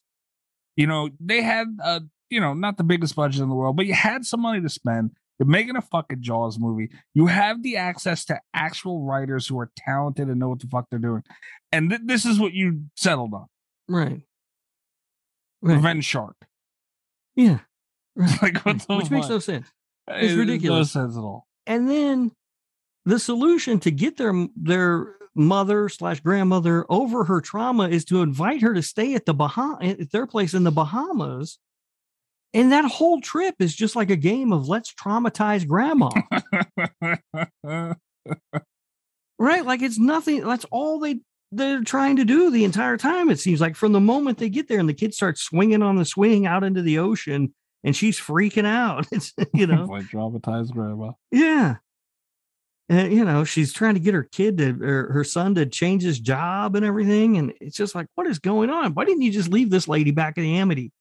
You 0.76 0.88
know, 0.88 1.10
they 1.20 1.42
had 1.42 1.68
uh 1.84 2.00
you 2.30 2.42
know, 2.42 2.54
not 2.54 2.78
the 2.78 2.84
biggest 2.84 3.16
budget 3.16 3.42
in 3.42 3.50
the 3.50 3.56
world, 3.56 3.78
but 3.78 3.86
you 3.86 3.94
had 3.94 4.26
some 4.26 4.42
money 4.42 4.62
to 4.62 4.70
spend. 4.70 5.12
You're 5.40 5.48
making 5.48 5.76
a 5.76 5.82
fucking 5.82 6.22
Jaws 6.22 6.58
movie. 6.60 6.90
You 7.14 7.28
have 7.28 7.62
the 7.64 7.78
access 7.78 8.26
to 8.26 8.40
actual 8.54 9.04
writers 9.04 9.46
who 9.48 9.60
are 9.60 9.70
talented 9.78 10.28
and 10.30 10.40
know 10.40 10.50
what 10.50 10.60
the 10.60 10.68
fuck 10.68 10.88
they're 10.90 11.00
doing. 11.00 11.24
And 11.72 11.90
th- 11.90 12.02
this 12.06 12.26
is 12.26 12.40
what 12.40 12.54
you 12.54 12.86
settled 12.96 13.34
on. 13.34 13.46
Right. 13.88 14.22
Right. 15.62 15.76
Revenge 15.76 16.06
Shark. 16.06 16.36
Yeah. 17.36 17.60
Right. 18.20 18.66
Like, 18.66 18.88
Which 18.88 19.12
makes 19.12 19.30
no 19.30 19.38
sense. 19.38 19.68
It's 20.08 20.34
it- 20.34 20.38
ridiculous. 20.38 20.96
No 20.96 21.02
sense 21.04 21.16
at 21.16 21.22
all. 21.22 21.46
and 21.68 21.88
then 21.88 22.32
the 23.06 23.20
solution 23.20 23.80
to 23.82 23.92
get 23.92 24.18
their 24.18 24.34
their 24.56 25.06
mother 25.36 25.88
slash 25.88 26.20
grandmother 26.22 26.84
over 26.90 27.26
her 27.26 27.40
trauma 27.42 27.88
is 27.88 28.04
to 28.06 28.24
invite 28.24 28.64
her 28.64 28.74
to 28.74 28.82
stay 28.82 29.14
at 29.14 29.28
the 29.28 29.36
Bahama 29.36 29.78
at 29.82 30.10
their 30.12 30.26
place 30.26 30.56
in 30.56 30.64
the 30.64 30.72
Bahamas. 30.72 31.60
And 32.54 32.72
that 32.72 32.86
whole 32.86 33.22
trip 33.22 33.56
is 33.60 33.76
just 33.76 33.96
like 33.96 34.10
a 34.10 34.16
game 34.16 34.54
of 34.54 34.68
let's 34.68 34.94
traumatize 34.94 35.68
grandma. 35.68 36.10
right? 39.40 39.66
Like 39.66 39.82
it's 39.82 40.00
nothing. 40.00 40.46
That's 40.46 40.66
all 40.72 41.00
they 41.00 41.20
they're 41.52 41.84
trying 41.84 42.18
to 42.18 42.26
do 42.26 42.52
the 42.52 42.64
entire 42.64 42.98
time. 42.98 43.30
It 43.30 43.40
seems 43.40 43.62
like 43.62 43.76
from 43.76 43.94
the 43.94 44.00
moment 44.02 44.38
they 44.38 44.50
get 44.50 44.68
there 44.68 44.80
and 44.80 44.90
the 44.90 44.94
kids 44.94 45.16
start 45.16 45.38
swinging 45.38 45.82
on 45.82 45.96
the 45.96 46.06
swing 46.06 46.46
out 46.46 46.64
into 46.64 46.82
the 46.82 47.00
ocean 47.00 47.54
and 47.84 47.96
she's 47.96 48.20
freaking 48.20 48.66
out. 48.66 49.08
It's 49.12 49.34
you 49.54 49.68
know, 49.68 49.86
like 49.86 50.06
traumatized 50.06 50.72
grandma. 50.72 51.12
yeah. 51.32 51.76
And 52.90 53.12
you 53.12 53.26
know, 53.26 53.44
she's 53.44 53.74
trying 53.74 53.96
to 53.96 54.00
get 54.00 54.14
her 54.14 54.24
kid 54.24 54.58
to 54.60 54.82
or 54.82 55.12
her 55.12 55.24
son 55.26 55.56
to 55.56 55.66
change 55.66 56.04
his 56.04 56.20
job 56.20 56.76
and 56.76 56.86
everything. 56.86 57.38
And 57.38 57.54
it's 57.60 57.76
just 57.76 57.96
like, 57.96 58.08
what 58.16 58.28
is 58.28 58.40
going 58.40 58.70
on? 58.70 58.94
Why 58.94 59.04
didn't 59.04 59.24
you 59.24 59.32
just 59.32 59.50
leave 59.50 59.70
this 59.70 59.90
lady 59.90 60.12
back 60.12 60.38
in 60.38 60.44
the 60.44 60.58
Amity? 60.58 60.92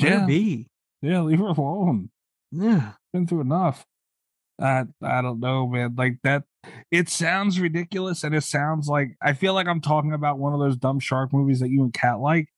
Let 0.00 0.08
Yeah. 0.10 0.26
be. 0.26 0.68
Yeah, 1.02 1.20
leave 1.22 1.38
her 1.38 1.46
alone. 1.46 2.10
Yeah. 2.50 2.92
Been 3.12 3.26
through 3.26 3.40
enough. 3.42 3.84
I 4.60 4.84
I 5.02 5.22
don't 5.22 5.40
know, 5.40 5.66
man. 5.66 5.94
Like 5.96 6.18
that, 6.22 6.44
it 6.90 7.08
sounds 7.08 7.58
ridiculous, 7.58 8.22
and 8.24 8.34
it 8.34 8.42
sounds 8.44 8.86
like 8.88 9.16
I 9.20 9.32
feel 9.32 9.54
like 9.54 9.66
I'm 9.66 9.80
talking 9.80 10.12
about 10.12 10.38
one 10.38 10.52
of 10.52 10.60
those 10.60 10.76
dumb 10.76 11.00
shark 11.00 11.32
movies 11.32 11.60
that 11.60 11.70
you 11.70 11.82
and 11.82 11.92
Cat 11.92 12.20
like. 12.20 12.48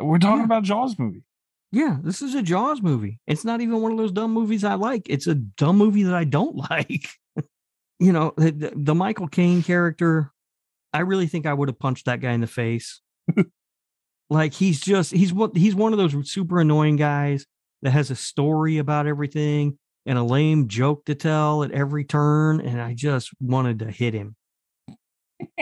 We're 0.00 0.18
talking 0.18 0.38
Yeah. 0.38 0.44
about 0.44 0.62
Jaws 0.64 0.98
movie. 0.98 1.24
Yeah, 1.72 1.98
this 2.02 2.22
is 2.22 2.34
a 2.34 2.42
Jaws 2.42 2.80
movie. 2.82 3.20
It's 3.26 3.44
not 3.44 3.60
even 3.60 3.80
one 3.82 3.92
of 3.92 3.98
those 3.98 4.12
dumb 4.12 4.32
movies 4.32 4.64
I 4.64 4.74
like. 4.74 5.02
It's 5.08 5.26
a 5.26 5.34
dumb 5.34 5.76
movie 5.76 6.04
that 6.04 6.14
I 6.14 6.24
don't 6.24 6.56
like. 6.70 7.06
you 7.98 8.12
know, 8.12 8.32
the, 8.36 8.50
the- 8.52 8.72
the 8.74 8.94
Michael 8.94 9.28
Caine 9.28 9.62
character, 9.62 10.32
I 10.92 11.00
really 11.00 11.26
think 11.26 11.44
I 11.46 11.52
would 11.52 11.68
have 11.68 11.78
punched 11.78 12.06
that 12.06 12.20
guy 12.20 12.32
in 12.32 12.40
the 12.40 12.46
face. 12.46 13.00
like 14.30 14.54
he's 14.54 14.80
just 14.80 15.10
he's 15.12 15.32
what 15.32 15.56
he's 15.56 15.74
one 15.74 15.92
of 15.92 15.98
those 15.98 16.30
super 16.30 16.60
annoying 16.60 16.96
guys 16.96 17.44
that 17.82 17.90
has 17.90 18.10
a 18.10 18.16
story 18.16 18.78
about 18.78 19.06
everything 19.06 19.76
and 20.06 20.16
a 20.16 20.22
lame 20.22 20.68
joke 20.68 21.04
to 21.06 21.14
tell 21.14 21.62
at 21.64 21.70
every 21.72 22.04
turn 22.04 22.60
and 22.60 22.80
I 22.80 22.94
just 22.94 23.30
wanted 23.40 23.80
to 23.80 23.90
hit 23.90 24.14
him. 24.14 24.36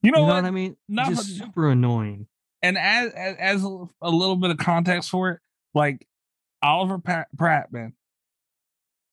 You 0.00 0.12
know 0.12 0.18
you 0.18 0.22
know 0.22 0.28
what? 0.28 0.34
what 0.36 0.44
I 0.44 0.50
mean? 0.52 0.76
Not 0.88 1.08
just 1.08 1.38
for- 1.38 1.44
super 1.46 1.68
annoying. 1.70 2.28
and 2.62 2.78
as 2.78 3.10
as, 3.12 3.36
as 3.38 3.62
a, 3.64 4.10
little 4.10 4.36
bit 4.36 4.50
of 4.50 4.56
context 4.58 5.10
for 5.10 5.30
it, 5.30 5.40
like 5.74 6.06
Oliver 6.62 6.98
Pratt, 6.98 7.26
Pratt 7.36 7.72
man, 7.72 7.94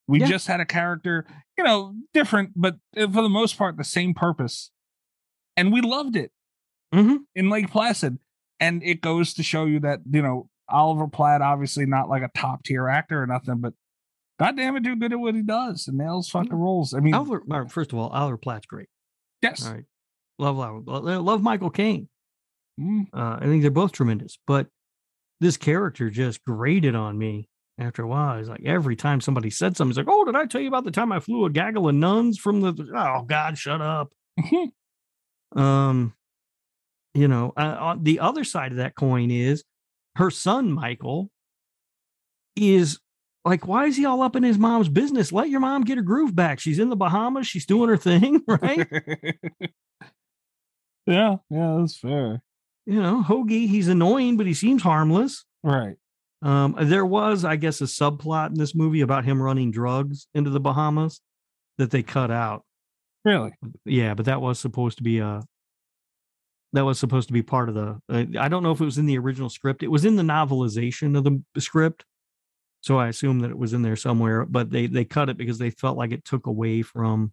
we 0.07 0.20
Yeah. 0.20 0.28
just 0.28 0.45
had 0.45 0.59
a 0.59 0.66
character, 0.66 1.26
you 1.57 1.63
know, 1.63 1.95
different, 2.13 2.51
but 2.55 2.76
uh, 2.95 3.07
for 3.07 3.24
the 3.24 3.30
most 3.30 3.57
part, 3.57 3.78
the 3.78 3.84
same 3.84 4.13
purpose, 4.13 4.70
and 5.57 5.74
we 5.74 5.82
loved 5.82 6.16
it 6.16 6.32
Mhm. 6.95 7.17
in 7.35 7.49
Lake 7.49 7.69
Placid. 7.69 8.19
And 8.59 8.81
it 8.83 9.01
goes 9.01 9.33
to 9.35 9.43
show 9.43 9.65
you 9.65 9.79
that 9.81 9.99
you 10.09 10.21
know 10.21 10.49
Oliver 10.69 11.07
Platt, 11.07 11.41
obviously 11.41 11.85
not 11.85 12.09
like 12.09 12.23
a 12.23 12.29
top 12.35 12.63
tier 12.63 12.87
actor 12.87 13.21
or 13.21 13.27
nothing, 13.27 13.59
but 13.59 13.73
goddamn 14.39 14.77
it, 14.77 14.83
do 14.83 14.95
good 14.95 15.11
at 15.13 15.19
what 15.19 15.35
he 15.35 15.41
does 15.41 15.87
and 15.87 15.97
nails 15.97 16.29
fucking 16.29 16.53
roles. 16.53 16.93
I 16.93 16.99
mean, 17.01 17.13
Oliver, 17.13 17.43
first 17.69 17.91
of 17.93 17.99
all, 17.99 18.09
Oliver 18.09 18.37
Platt's 18.37 18.65
great. 18.65 18.87
yes, 19.41 19.65
All 19.67 19.73
right. 19.73 19.83
love 20.39 20.57
love 20.57 21.03
love 21.03 21.41
Michael 21.43 21.69
Caine. 21.69 22.07
Mm. 22.79 23.07
Uh, 23.13 23.37
I 23.41 23.45
think 23.45 23.61
they're 23.61 23.71
both 23.71 23.91
tremendous, 23.91 24.37
but 24.47 24.67
this 25.41 25.57
character 25.57 26.09
just 26.09 26.43
grated 26.45 26.95
on 26.95 27.17
me 27.17 27.49
after 27.77 28.03
a 28.03 28.07
while. 28.07 28.39
It's 28.39 28.47
like 28.49 28.63
every 28.65 28.95
time 28.95 29.19
somebody 29.21 29.49
said 29.49 29.75
something, 29.77 29.91
it's 29.91 29.97
like, 29.97 30.07
"Oh, 30.09 30.23
did 30.25 30.35
I 30.35 30.45
tell 30.45 30.61
you 30.61 30.67
about 30.69 30.85
the 30.85 30.91
time 30.91 31.11
I 31.11 31.19
flew 31.19 31.45
a 31.45 31.49
gaggle 31.49 31.89
of 31.89 31.95
nuns 31.95 32.37
from 32.37 32.61
the?" 32.61 32.73
Oh 32.95 33.23
God, 33.25 33.57
shut 33.57 33.81
up. 33.81 34.13
um, 35.55 36.13
you 37.16 37.28
know, 37.28 37.53
uh, 37.57 37.78
on 37.80 38.03
the 38.03 38.20
other 38.20 38.43
side 38.43 38.72
of 38.72 38.78
that 38.78 38.95
coin 38.95 39.32
is 39.32 39.63
her 40.18 40.30
son 40.30 40.72
Michael 40.72 41.32
is 42.55 42.99
like, 43.45 43.68
why 43.68 43.86
is 43.86 43.95
he 43.95 44.05
all 44.05 44.22
up 44.22 44.36
in 44.36 44.43
his 44.43 44.57
mom's 44.57 44.89
business? 44.89 45.32
Let 45.32 45.49
your 45.49 45.59
mom 45.59 45.84
get 45.84 45.97
her 45.97 46.03
groove 46.03 46.36
back. 46.36 46.59
She's 46.59 46.80
in 46.80 46.89
the 46.89 46.95
Bahamas. 46.95 47.47
She's 47.47 47.66
doing 47.66 47.89
her 47.89 47.97
thing, 47.97 48.41
right? 48.47 48.88
yeah, 51.05 51.38
yeah, 51.49 51.78
that's 51.80 51.97
fair. 51.97 52.41
you 52.86 53.01
know, 53.01 53.24
Hoagie, 53.26 53.68
he's 53.68 53.88
annoying, 53.88 54.36
but 54.36 54.45
he 54.45 54.53
seems 54.53 54.82
harmless. 54.82 55.45
Right. 55.63 55.95
Um, 56.41 56.76
there 56.80 57.05
was, 57.05 57.45
I 57.45 57.55
guess, 57.55 57.82
a 57.82 57.86
subplot 57.86 58.49
in 58.49 58.55
this 58.55 58.76
movie 58.76 59.01
about 59.01 59.26
him 59.26 59.41
running 59.41 59.72
drugs 59.72 60.28
into 60.34 60.49
the 60.49 60.59
Bahamas 60.59 61.22
that 61.78 61.91
they 61.91 62.03
cut 62.03 62.30
out. 62.30 62.63
Really? 63.24 63.53
Yeah, 63.86 64.13
but 64.16 64.26
that 64.26 64.41
was 64.41 64.59
supposed 64.59 64.97
to 64.97 65.03
be 65.03 65.20
a 65.20 65.41
that 66.76 66.86
was 66.86 66.99
supposed 66.99 67.28
to 67.28 67.34
be 67.34 67.41
part 67.41 67.69
of 67.69 67.76
the. 67.76 67.99
Uh, 68.09 68.26
I 68.39 68.47
don't 68.47 68.63
know 68.63 68.71
if 68.71 68.80
it 68.82 68.86
was 68.86 68.97
in 68.97 69.05
the 69.07 69.17
original 69.17 69.49
script. 69.49 69.84
It 69.84 69.89
was 69.89 70.05
in 70.05 70.15
the 70.15 70.23
novelization 70.23 71.17
of 71.17 71.23
the 71.23 71.61
script, 71.61 72.05
so 72.82 72.97
I 72.97 73.07
assume 73.07 73.39
that 73.39 73.49
it 73.51 73.57
was 73.57 73.73
in 73.73 73.82
there 73.82 73.95
somewhere. 73.95 74.45
But 74.45 74.69
they 74.69 74.88
they 74.88 75.05
cut 75.05 75.30
it 75.30 75.38
because 75.38 75.57
they 75.57 75.71
felt 75.71 75.97
like 75.97 76.11
it 76.11 76.23
took 76.26 76.45
away 76.47 76.82
from 76.84 77.32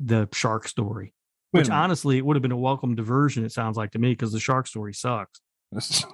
the 0.00 0.28
shark 0.32 0.68
story. 0.68 1.14
Which 1.52 1.70
honestly, 1.70 2.18
it 2.18 2.26
would 2.26 2.34
have 2.36 2.42
been 2.42 2.50
a 2.52 2.56
welcome 2.56 2.94
diversion. 2.96 3.44
It 3.44 3.52
sounds 3.52 3.76
like 3.76 3.92
to 3.92 3.98
me 4.00 4.10
because 4.10 4.32
the 4.32 4.40
shark 4.40 4.66
story 4.66 4.92
sucks. 4.92 5.40
That's, 5.72 6.04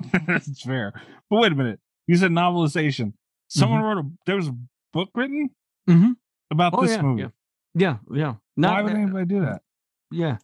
fair. 0.63 0.93
But 1.31 1.41
wait 1.41 1.53
a 1.53 1.55
minute. 1.55 1.81
You 2.07 2.17
said 2.17 2.31
novelization. 2.31 3.15
Someone 3.49 3.81
wrote 3.83 3.99
a 4.05 4.11
there 4.27 4.37
was 4.37 4.49
a 4.49 4.57
book 4.93 5.09
written 5.15 5.49
Mhm. 5.89 6.17
about 6.51 6.75
Oh, 6.75 6.83
this 6.83 6.91
yeah, 6.93 7.03
movie. 7.03 7.23
yeah. 7.23 7.29
Yeah, 7.75 7.97
yeah. 8.13 8.35
Why 8.57 8.83
would 8.83 8.93
uh, 8.93 8.97
anybody 8.97 9.25
do 9.27 9.41
that? 9.41 9.63
Yeah. 10.11 10.37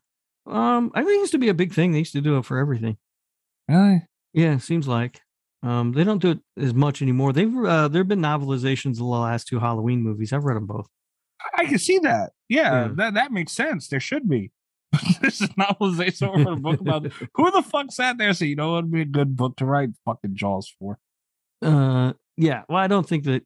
Um, 0.46 0.90
I 0.94 1.00
think 1.02 1.16
it 1.16 1.20
used 1.20 1.32
to 1.32 1.38
be 1.38 1.48
a 1.48 1.54
big 1.54 1.72
thing. 1.72 1.92
They 1.92 1.98
used 2.00 2.12
to 2.12 2.20
do 2.20 2.38
it 2.38 2.44
for 2.44 2.58
everything. 2.58 2.96
Really? 3.68 4.02
Yeah, 4.32 4.54
it 4.54 4.62
seems 4.62 4.86
like. 4.86 5.20
Um, 5.62 5.92
they 5.92 6.04
don't 6.04 6.22
do 6.22 6.30
it 6.32 6.38
as 6.58 6.74
much 6.74 7.02
anymore. 7.02 7.32
They've 7.32 7.52
uh, 7.56 7.88
there 7.88 8.00
have 8.00 8.08
been 8.08 8.20
novelizations 8.20 8.92
of 8.92 8.96
the 8.98 9.04
last 9.04 9.48
two 9.48 9.58
Halloween 9.58 10.02
movies. 10.02 10.32
I've 10.32 10.44
read 10.44 10.56
them 10.56 10.66
both. 10.66 10.86
I 11.56 11.64
can 11.66 11.78
see 11.78 11.98
that. 12.00 12.30
Yeah, 12.48 12.62
Yeah. 12.86 12.88
that 12.96 13.14
that 13.14 13.32
makes 13.32 13.52
sense. 13.52 13.88
There 13.88 13.98
should 14.00 14.28
be. 14.28 14.52
this 15.20 15.40
is 15.40 15.48
novelization 15.50 16.28
wrote 16.44 16.52
a 16.52 16.60
book 16.60 16.80
about 16.80 17.06
who 17.34 17.50
the 17.50 17.62
fuck 17.62 17.90
sat 17.90 18.18
there 18.18 18.32
said, 18.32 18.48
you 18.48 18.56
know 18.56 18.78
it'd 18.78 18.90
be 18.92 19.00
a 19.00 19.04
good 19.06 19.36
book 19.36 19.56
to 19.56 19.64
write 19.66 19.90
fucking 20.04 20.36
Jaws 20.36 20.72
for. 20.78 20.98
Uh, 21.62 22.12
yeah. 22.36 22.62
Well, 22.68 22.78
I 22.78 22.86
don't 22.86 23.08
think 23.08 23.24
that. 23.24 23.42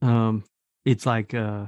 Um, 0.00 0.44
it's 0.84 1.06
like, 1.06 1.32
uh, 1.34 1.66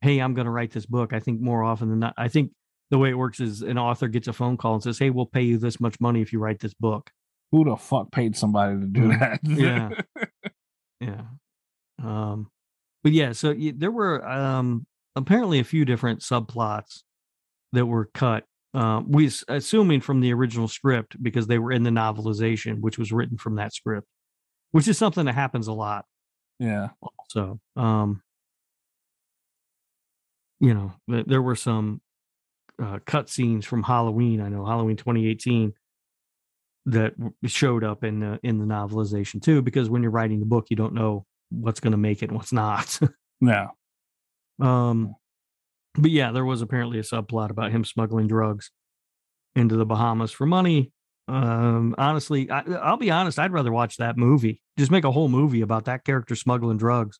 hey, 0.00 0.18
I'm 0.20 0.34
going 0.34 0.46
to 0.46 0.50
write 0.50 0.70
this 0.70 0.86
book. 0.86 1.12
I 1.12 1.20
think 1.20 1.40
more 1.40 1.62
often 1.62 1.90
than 1.90 1.98
not, 1.98 2.14
I 2.16 2.28
think 2.28 2.52
the 2.90 2.98
way 2.98 3.10
it 3.10 3.18
works 3.18 3.40
is 3.40 3.62
an 3.62 3.78
author 3.78 4.08
gets 4.08 4.28
a 4.28 4.32
phone 4.32 4.56
call 4.56 4.74
and 4.74 4.82
says, 4.82 4.98
"Hey, 4.98 5.10
we'll 5.10 5.26
pay 5.26 5.42
you 5.42 5.58
this 5.58 5.80
much 5.80 6.00
money 6.00 6.20
if 6.20 6.32
you 6.32 6.38
write 6.38 6.60
this 6.60 6.74
book." 6.74 7.10
Who 7.52 7.64
the 7.64 7.76
fuck 7.76 8.12
paid 8.12 8.36
somebody 8.36 8.80
to 8.80 8.86
do 8.86 9.08
that? 9.08 9.40
yeah 9.44 9.90
yeah 11.00 11.22
um 12.02 12.48
but 13.02 13.12
yeah 13.12 13.32
so 13.32 13.54
there 13.74 13.90
were 13.90 14.26
um 14.26 14.86
apparently 15.16 15.58
a 15.58 15.64
few 15.64 15.84
different 15.84 16.20
subplots 16.20 17.02
that 17.72 17.86
were 17.86 18.10
cut 18.14 18.44
uh, 18.72 19.02
we 19.04 19.28
assuming 19.48 20.00
from 20.00 20.20
the 20.20 20.32
original 20.32 20.68
script 20.68 21.20
because 21.20 21.48
they 21.48 21.58
were 21.58 21.72
in 21.72 21.82
the 21.82 21.90
novelization 21.90 22.80
which 22.80 22.98
was 22.98 23.10
written 23.10 23.36
from 23.36 23.56
that 23.56 23.74
script 23.74 24.06
which 24.70 24.86
is 24.86 24.96
something 24.96 25.24
that 25.24 25.34
happens 25.34 25.66
a 25.66 25.72
lot 25.72 26.04
yeah. 26.60 26.88
so 27.28 27.58
um 27.76 28.22
you 30.60 30.74
know 30.74 30.92
there 31.08 31.42
were 31.42 31.56
some 31.56 32.00
uh, 32.82 32.98
cut 33.06 33.28
scenes 33.28 33.64
from 33.66 33.82
halloween 33.82 34.40
i 34.40 34.48
know 34.48 34.64
halloween 34.64 34.96
2018 34.96 35.72
that 36.86 37.12
showed 37.44 37.84
up 37.84 38.04
in 38.04 38.20
the 38.20 38.40
in 38.42 38.58
the 38.58 38.64
novelization 38.64 39.40
too 39.42 39.60
because 39.62 39.90
when 39.90 40.02
you're 40.02 40.10
writing 40.10 40.40
the 40.40 40.46
book 40.46 40.66
you 40.70 40.76
don't 40.76 40.94
know 40.94 41.26
what's 41.50 41.80
going 41.80 41.90
to 41.92 41.98
make 41.98 42.22
it 42.22 42.30
and 42.30 42.36
what's 42.36 42.52
not 42.52 42.98
Yeah. 43.40 43.68
um 44.60 45.14
but 45.94 46.10
yeah 46.10 46.32
there 46.32 46.44
was 46.44 46.62
apparently 46.62 46.98
a 46.98 47.02
subplot 47.02 47.50
about 47.50 47.70
him 47.70 47.84
smuggling 47.84 48.28
drugs 48.28 48.70
into 49.56 49.76
the 49.76 49.84
bahamas 49.86 50.30
for 50.32 50.46
money 50.46 50.92
um 51.28 51.94
honestly 51.98 52.50
I, 52.50 52.60
i'll 52.82 52.96
be 52.96 53.10
honest 53.10 53.38
i'd 53.38 53.52
rather 53.52 53.72
watch 53.72 53.96
that 53.98 54.16
movie 54.16 54.62
just 54.78 54.90
make 54.90 55.04
a 55.04 55.10
whole 55.12 55.28
movie 55.28 55.60
about 55.60 55.84
that 55.84 56.04
character 56.04 56.34
smuggling 56.34 56.78
drugs 56.78 57.18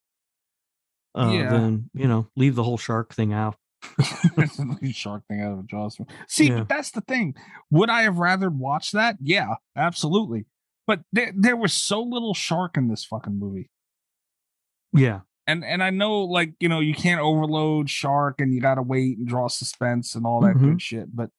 uh, 1.17 1.33
Yeah. 1.33 1.51
than 1.51 1.91
you 1.93 2.09
know 2.09 2.29
leave 2.37 2.55
the 2.55 2.63
whole 2.65 2.79
shark 2.79 3.13
thing 3.15 3.33
out 3.33 3.57
shark 4.93 5.23
thing 5.29 5.41
out 5.43 5.53
of 5.53 5.59
a 5.61 5.63
Jaws. 5.65 5.99
See, 6.29 6.49
Yeah. 6.49 6.59
but 6.59 6.69
that's 6.69 6.91
the 6.91 7.01
thing. 7.01 7.35
Would 7.71 7.91
I 7.91 8.03
have 8.03 8.19
rather 8.19 8.51
watched 8.51 8.93
that? 8.93 9.17
Yeah, 9.23 9.55
absolutely. 9.77 10.47
But 10.87 11.01
there, 11.13 11.33
there 11.37 11.57
was 11.57 11.73
so 11.73 12.03
little 12.03 12.35
shark 12.35 12.77
in 12.77 12.89
this 12.89 13.05
fucking 13.05 13.39
movie. 13.39 13.71
yeah 14.93 15.21
And 15.47 15.65
and 15.65 15.83
I 15.83 15.91
know 15.91 16.21
like, 16.25 16.55
you 16.61 16.69
know, 16.69 16.81
you 16.81 16.95
can't 16.95 17.21
overload 17.21 17.89
shark 17.89 18.41
and 18.41 18.53
you 18.53 18.61
gotta 18.61 18.83
wait 18.83 19.19
and 19.19 19.27
draw 19.27 19.49
suspense 19.49 20.15
and 20.15 20.27
all 20.27 20.41
that 20.43 20.57
Mhm. 20.57 20.61
good 20.61 20.83
shit. 20.83 21.15
But 21.15 21.31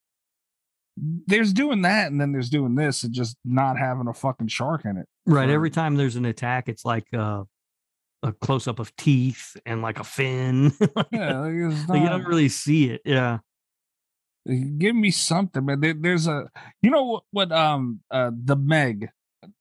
there's 0.97 1.53
doing 1.53 1.81
that 1.83 2.11
and 2.11 2.19
then 2.19 2.31
there's 2.31 2.49
doing 2.49 2.75
this 2.75 3.03
and 3.03 3.13
just 3.13 3.37
not 3.45 3.77
having 3.77 4.07
a 4.07 4.13
fucking 4.13 4.47
shark 4.47 4.85
in 4.85 4.97
it. 4.97 5.07
right 5.25 5.49
every 5.49 5.69
time 5.69 5.95
there's 5.95 6.15
an 6.15 6.25
attack 6.25 6.67
it's 6.67 6.83
like 6.85 7.05
uh 7.13 7.43
a 8.23 8.31
close-up 8.31 8.79
of 8.79 8.95
teeth 8.95 9.57
and 9.65 9.81
like 9.81 9.99
a 9.99 10.03
fin. 10.03 10.71
Yeah, 11.11 11.39
like, 11.39 11.53
it's 11.53 11.89
like 11.89 12.01
you 12.01 12.09
don't 12.09 12.25
really 12.25 12.49
see 12.49 12.89
it 12.91 13.01
yeah. 13.05 13.39
Give 14.77 14.95
me 14.95 15.11
something 15.11 15.65
man. 15.65 15.81
There, 15.81 15.93
there's 15.93 16.27
a 16.27 16.49
you 16.81 16.89
know 16.89 17.03
what, 17.03 17.23
what 17.31 17.51
um 17.51 17.99
uh 18.09 18.31
the 18.33 18.55
meg? 18.55 19.09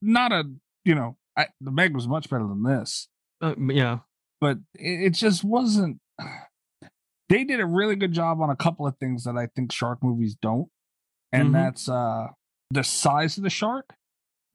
Not 0.00 0.32
a 0.32 0.44
you 0.84 0.94
know 0.94 1.16
I, 1.36 1.46
the 1.61 1.70
meg 1.70 1.94
was 1.94 2.08
much 2.08 2.28
better 2.30 2.46
than 2.46 2.62
this. 2.62 3.08
Uh, 3.42 3.54
yeah. 3.68 3.98
But 4.40 4.58
it, 4.74 5.06
it 5.06 5.11
just 5.14 5.44
wasn't 5.44 5.98
they 7.28 7.44
did 7.44 7.61
a 7.61 7.66
really 7.66 7.96
good 7.96 8.12
job 8.12 8.40
on 8.40 8.50
a 8.50 8.56
couple 8.56 8.86
of 8.86 8.96
things 8.98 9.24
that 9.24 9.36
i 9.36 9.46
think 9.54 9.70
shark 9.72 10.02
movies 10.02 10.34
don't 10.42 10.68
and 11.32 11.50
Mhm. 11.50 11.52
that's 11.52 11.88
uh 11.88 12.26
the 12.72 12.82
size 12.82 13.36
of 13.36 13.44
the 13.44 13.50
shark 13.50 13.94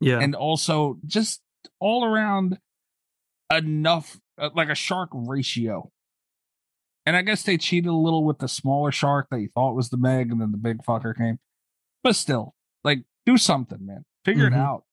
yeah. 0.01 0.20
and 0.20 0.36
also 0.36 0.97
just 1.06 1.41
all 1.80 2.03
around 2.03 2.58
enough 3.52 4.20
uh, 4.39 4.50
like 4.56 4.70
a 4.70 4.76
shark 4.76 5.10
ratio 5.14 5.91
and 7.06 7.16
i 7.16 7.22
guess 7.22 7.43
they 7.43 7.58
cheated 7.58 7.89
a 7.89 7.93
little 7.93 8.24
with 8.24 8.39
the 8.39 8.48
smaller 8.48 8.91
shark 8.91 9.28
that 9.32 9.39
you 9.39 9.50
thought 9.54 9.76
was 9.76 9.89
the 9.89 9.98
meg 9.98 10.32
and 10.32 10.41
then 10.41 10.52
the 10.52 10.58
big 10.58 10.78
fucker 10.84 11.16
came 11.16 11.38
but 12.04 12.16
still 12.16 12.56
like 12.84 13.04
do 13.26 13.38
something 13.38 13.86
man 13.86 14.04
figure 14.26 14.50
Mhm. 14.50 14.54
it 14.54 14.58
out 14.58 14.84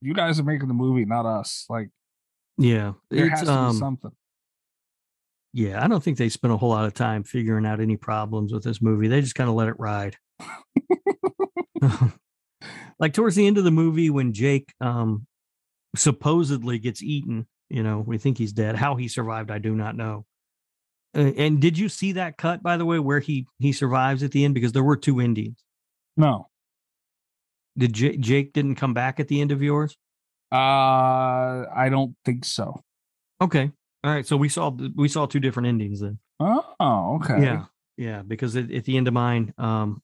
you 0.00 0.14
guys 0.14 0.40
are 0.40 0.44
making 0.44 0.68
the 0.68 0.74
movie 0.74 1.04
not 1.04 1.26
us 1.26 1.66
like 1.68 1.90
yeah 2.56 2.92
there 3.10 3.28
has 3.28 3.42
to 3.42 3.52
um 3.52 3.72
be 3.72 3.78
something 3.78 4.12
Yeah, 5.54 5.82
I 5.82 5.88
don't 5.88 6.02
think 6.04 6.18
they 6.18 6.28
spent 6.28 6.52
a 6.52 6.56
whole 6.58 6.68
lot 6.70 6.84
of 6.84 6.92
time 6.94 7.24
figuring 7.24 7.64
out 7.66 7.80
any 7.80 7.96
problems 7.96 8.52
with 8.52 8.62
this 8.62 8.82
movie. 8.82 9.08
They 9.08 9.22
just 9.22 9.34
kind 9.34 9.48
of 9.48 9.56
let 9.56 9.68
it 9.68 9.76
ride. 9.78 10.16
like 12.98 13.12
towards 13.14 13.34
the 13.36 13.46
end 13.46 13.58
of 13.58 13.64
the 13.64 13.70
movie, 13.70 14.10
when 14.10 14.32
Jake 14.34 14.74
um, 14.80 15.26
supposedly 15.96 16.78
gets 16.78 17.02
eaten, 17.02 17.46
you 17.70 17.82
know, 17.82 18.00
we 18.06 18.18
think 18.18 18.38
he's 18.38 18.52
dead. 18.52 18.76
How 18.76 18.94
he 18.96 19.08
survived, 19.08 19.50
I 19.50 19.58
do 19.58 19.74
not 19.74 19.96
know. 19.96 20.24
And 21.14 21.60
did 21.60 21.78
you 21.78 21.88
see 21.88 22.12
that 22.12 22.36
cut, 22.36 22.62
by 22.62 22.76
the 22.76 22.84
way, 22.84 22.98
where 22.98 23.18
he 23.20 23.46
he 23.58 23.72
survives 23.72 24.22
at 24.22 24.30
the 24.32 24.44
end? 24.44 24.54
Because 24.54 24.72
there 24.72 24.84
were 24.84 24.96
two 24.96 25.20
endings. 25.20 25.64
no 26.16 26.48
Did 27.76 27.92
J- 27.94 28.16
Jake 28.18 28.52
didn't 28.52 28.74
come 28.76 28.94
back 28.94 29.18
at 29.20 29.28
the 29.28 29.40
end 29.40 29.52
of 29.52 29.62
yours? 29.62 29.96
uh 30.50 31.68
i 31.76 31.88
don't 31.90 32.14
think 32.24 32.42
so 32.44 32.80
Okay, 33.40 33.70
all 34.02 34.10
right. 34.10 34.26
So 34.26 34.36
we 34.36 34.48
saw 34.48 34.70
we 34.96 35.08
saw 35.08 35.26
two 35.26 35.38
different 35.40 35.68
endings 35.68 36.00
then. 36.00 36.18
oh 36.40 37.20
okay 37.20 37.40
Yeah, 37.42 37.64
yeah. 37.96 38.22
Because 38.22 38.56
at, 38.56 38.70
at 38.72 38.84
the 38.84 38.96
end 38.96 39.06
of 39.08 39.14
mine, 39.14 39.52
um, 39.58 40.02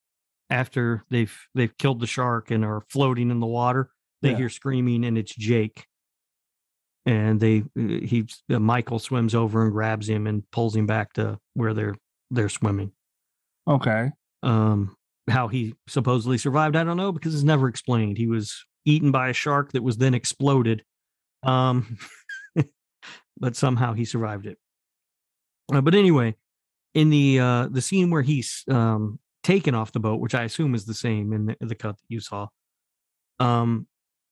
after 0.50 1.02
they've 1.10 1.34
they've 1.54 1.76
killed 1.78 2.00
the 2.00 2.06
shark 2.06 2.50
and 2.52 2.64
are 2.64 2.82
floating 2.90 3.30
in 3.32 3.40
the 3.40 3.46
water, 3.46 3.90
they 4.22 4.30
Yeah. 4.30 4.36
hear 4.36 4.48
screaming, 4.50 5.04
and 5.04 5.16
it's 5.18 5.34
Jake. 5.34 5.86
And 7.06 7.38
they 7.38 7.64
uh, 7.78 8.04
he 8.04 8.26
uh, 8.50 8.58
Michael 8.58 8.98
swims 8.98 9.34
over 9.34 9.62
and 9.62 9.72
grabs 9.72 10.08
him 10.08 10.26
and 10.26 10.48
pulls 10.50 10.74
him 10.74 10.86
back 10.86 11.12
to 11.14 11.38
where 11.54 11.74
they're 11.74 11.96
they're 12.30 12.48
swimming. 12.48 12.92
okay 13.68 14.10
Um, 14.42 14.96
how 15.28 15.48
he 15.48 15.74
supposedly 15.86 16.38
survived, 16.38 16.76
I 16.76 16.84
don't 16.84 16.96
know 16.96 17.12
because 17.12 17.34
it's 17.34 17.44
never 17.44 17.68
explained. 17.68 18.16
He 18.16 18.26
was 18.26 18.64
eaten 18.84 19.10
by 19.10 19.28
a 19.28 19.34
shark 19.34 19.72
that 19.72 19.82
was 19.82 19.96
then 19.96 20.14
exploded. 20.14 20.82
Um, 21.42 21.98
but 23.38 23.56
somehow 23.56 23.92
he 23.92 24.04
survived 24.04 24.46
it. 24.46 24.58
Uh, 25.72 25.80
but 25.80 25.94
anyway, 25.94 26.34
in 26.94 27.10
the 27.10 27.40
uh 27.40 27.68
the 27.70 27.82
scene 27.82 28.10
where 28.10 28.22
he's 28.22 28.64
um 28.68 29.18
taken 29.42 29.74
off 29.74 29.92
the 29.92 30.00
boat, 30.00 30.20
which 30.20 30.34
I 30.34 30.44
assume 30.44 30.74
is 30.74 30.86
the 30.86 30.94
same 30.94 31.32
in 31.32 31.46
the, 31.46 31.56
the 31.60 31.74
cut 31.74 31.96
that 31.96 32.04
you 32.08 32.20
saw, 32.20 32.48
um, 33.38 33.86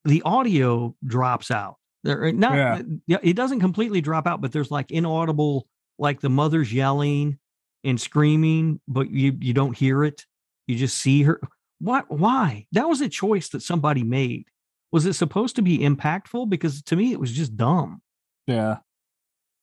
the 0.04 0.22
audio 0.22 0.96
drops 1.04 1.50
out. 1.50 1.76
There, 2.04 2.24
uh, 2.24 2.30
not 2.32 2.54
Yeah. 2.54 2.74
Uh, 2.74 2.82
yeah, 3.06 3.18
it 3.22 3.34
doesn't 3.34 3.60
completely 3.60 4.00
drop 4.00 4.26
out, 4.26 4.40
but 4.40 4.52
there's 4.52 4.70
like 4.70 4.90
inaudible, 4.90 5.68
like 5.98 6.20
the 6.20 6.30
mother's 6.30 6.72
yelling 6.72 7.38
and 7.84 8.00
screaming, 8.00 8.80
but 8.88 9.10
you 9.10 9.36
you 9.40 9.52
don't 9.52 9.76
hear 9.76 10.04
it. 10.04 10.26
You 10.66 10.76
just 10.76 10.98
see 10.98 11.22
her. 11.22 11.40
What? 11.78 12.10
Why? 12.10 12.66
That 12.72 12.88
was 12.88 13.00
a 13.00 13.08
choice 13.08 13.48
that 13.50 13.62
somebody 13.62 14.02
made. 14.02 14.46
Was 14.90 15.06
it 15.06 15.14
supposed 15.14 15.56
to 15.56 15.62
be 15.62 15.78
impactful? 15.78 16.48
Because 16.48 16.82
to 16.82 16.96
me, 16.96 17.12
it 17.12 17.20
was 17.20 17.32
just 17.32 17.56
dumb. 17.56 18.02
Yeah. 18.46 18.78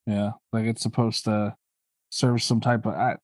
Yeah. 0.06 0.32
Like 0.52 0.66
it's 0.66 0.82
supposed 0.82 1.26
to 1.26 1.56
serve 2.10 2.42
some 2.42 2.62
type 2.62 2.86
of 2.86 2.94
I 2.94 3.18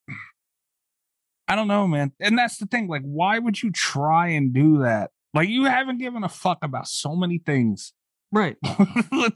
I 1.48 1.56
don't 1.56 1.68
know, 1.68 1.88
man. 1.88 2.12
And 2.20 2.38
that's 2.38 2.58
the 2.58 2.66
thing. 2.66 2.88
Like, 2.88 3.04
why 3.04 3.38
would 3.40 3.62
you 3.62 3.72
try 3.72 4.30
and 4.30 4.54
do 4.54 4.80
that? 4.80 5.12
Like 5.34 5.50
you 5.50 5.66
haven't 5.66 6.00
given 6.00 6.24
a 6.24 6.30
fuck 6.30 6.60
about 6.62 6.88
so 6.88 7.16
many 7.16 7.38
things 7.38 7.94
Right. 8.32 8.58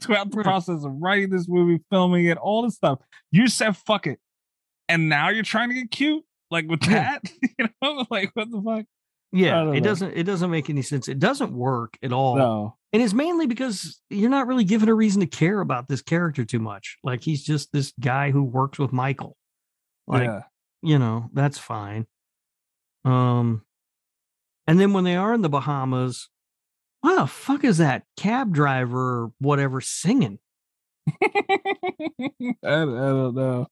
throughout 0.00 0.30
the 0.30 0.36
Right. 0.36 0.44
process 0.44 0.84
of 0.84 0.92
writing 1.00 1.30
this 1.30 1.46
movie, 1.48 1.82
filming 1.90 2.26
it, 2.26 2.36
all 2.38 2.62
this 2.62 2.74
stuff. 2.76 2.98
You 3.30 3.48
said 3.48 3.76
fuck 3.76 4.06
it. 4.06 4.18
And 4.88 5.08
now 5.08 5.28
you're 5.28 5.44
trying 5.44 5.68
to 5.68 5.74
get 5.74 5.90
cute? 5.90 6.24
Like 6.50 6.66
with 6.68 6.80
that? 6.82 7.22
you 7.58 7.68
know, 7.82 8.04
like 8.10 8.30
what 8.34 8.50
the 8.50 8.60
fuck? 8.60 8.86
Yeah. 9.32 9.62
It 9.70 9.74
know. 9.74 9.80
doesn't. 9.80 10.12
It 10.16 10.24
doesn't 10.24 10.50
make 10.50 10.68
any 10.68 10.82
sense. 10.82 11.08
It 11.08 11.18
doesn't 11.20 11.52
work 11.52 11.96
at 12.02 12.12
all. 12.12 12.36
No. 12.36 12.76
and 12.92 13.00
it's 13.00 13.14
mainly 13.14 13.46
because 13.46 14.00
you're 14.10 14.28
not 14.30 14.48
really 14.48 14.64
given 14.64 14.88
a 14.88 14.94
reason 14.94 15.20
to 15.20 15.26
care 15.26 15.60
about 15.60 15.86
this 15.86 16.02
character 16.02 16.44
too 16.44 16.58
much. 16.58 16.98
Like 17.04 17.22
he's 17.22 17.44
just 17.44 17.72
this 17.72 17.92
guy 18.00 18.32
who 18.32 18.42
works 18.42 18.78
with 18.78 18.92
Michael. 18.92 19.36
Like 20.08 20.24
yeah. 20.24 20.40
you 20.82 20.98
know, 20.98 21.30
that's 21.32 21.58
fine. 21.58 22.06
Um, 23.04 23.62
and 24.66 24.78
then 24.80 24.92
when 24.92 25.04
they 25.04 25.16
are 25.16 25.32
in 25.32 25.42
the 25.42 25.48
Bahamas, 25.48 26.28
what 27.00 27.16
the 27.16 27.26
fuck 27.26 27.64
is 27.64 27.78
that 27.78 28.04
cab 28.16 28.54
driver 28.54 29.24
or 29.24 29.32
whatever 29.38 29.80
singing? 29.80 30.38
I, 31.22 32.30
I 32.62 32.84
don't 32.84 33.34
know. 33.34 33.66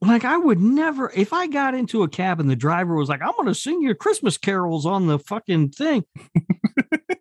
Like 0.00 0.24
I 0.24 0.36
would 0.36 0.60
never, 0.60 1.10
if 1.14 1.32
I 1.32 1.48
got 1.48 1.74
into 1.74 2.02
a 2.04 2.08
cab 2.08 2.38
and 2.40 2.48
the 2.48 2.54
driver 2.56 2.94
was 2.94 3.08
like, 3.08 3.20
"I'm 3.20 3.32
going 3.32 3.46
to 3.48 3.54
sing 3.54 3.82
your 3.82 3.96
Christmas 3.96 4.38
carols 4.38 4.86
on 4.86 5.08
the 5.08 5.18
fucking 5.18 5.70
thing," 5.70 6.04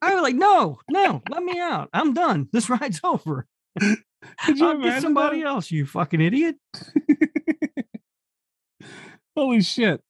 I 0.01 0.13
was 0.13 0.21
like, 0.21 0.35
"No, 0.35 0.77
no, 0.89 1.21
let 1.29 1.43
me 1.43 1.59
out. 1.59 1.89
I'm 1.91 2.13
done. 2.13 2.47
This 2.53 2.69
ride's 2.69 3.01
over. 3.03 3.47
Could 3.79 4.59
you 4.59 4.67
I'll 4.67 4.79
get 4.81 5.01
somebody 5.01 5.41
that? 5.41 5.47
else. 5.47 5.71
You 5.71 5.85
fucking 5.87 6.21
idiot." 6.21 6.55
Holy 9.35 9.61
shit. 9.61 10.01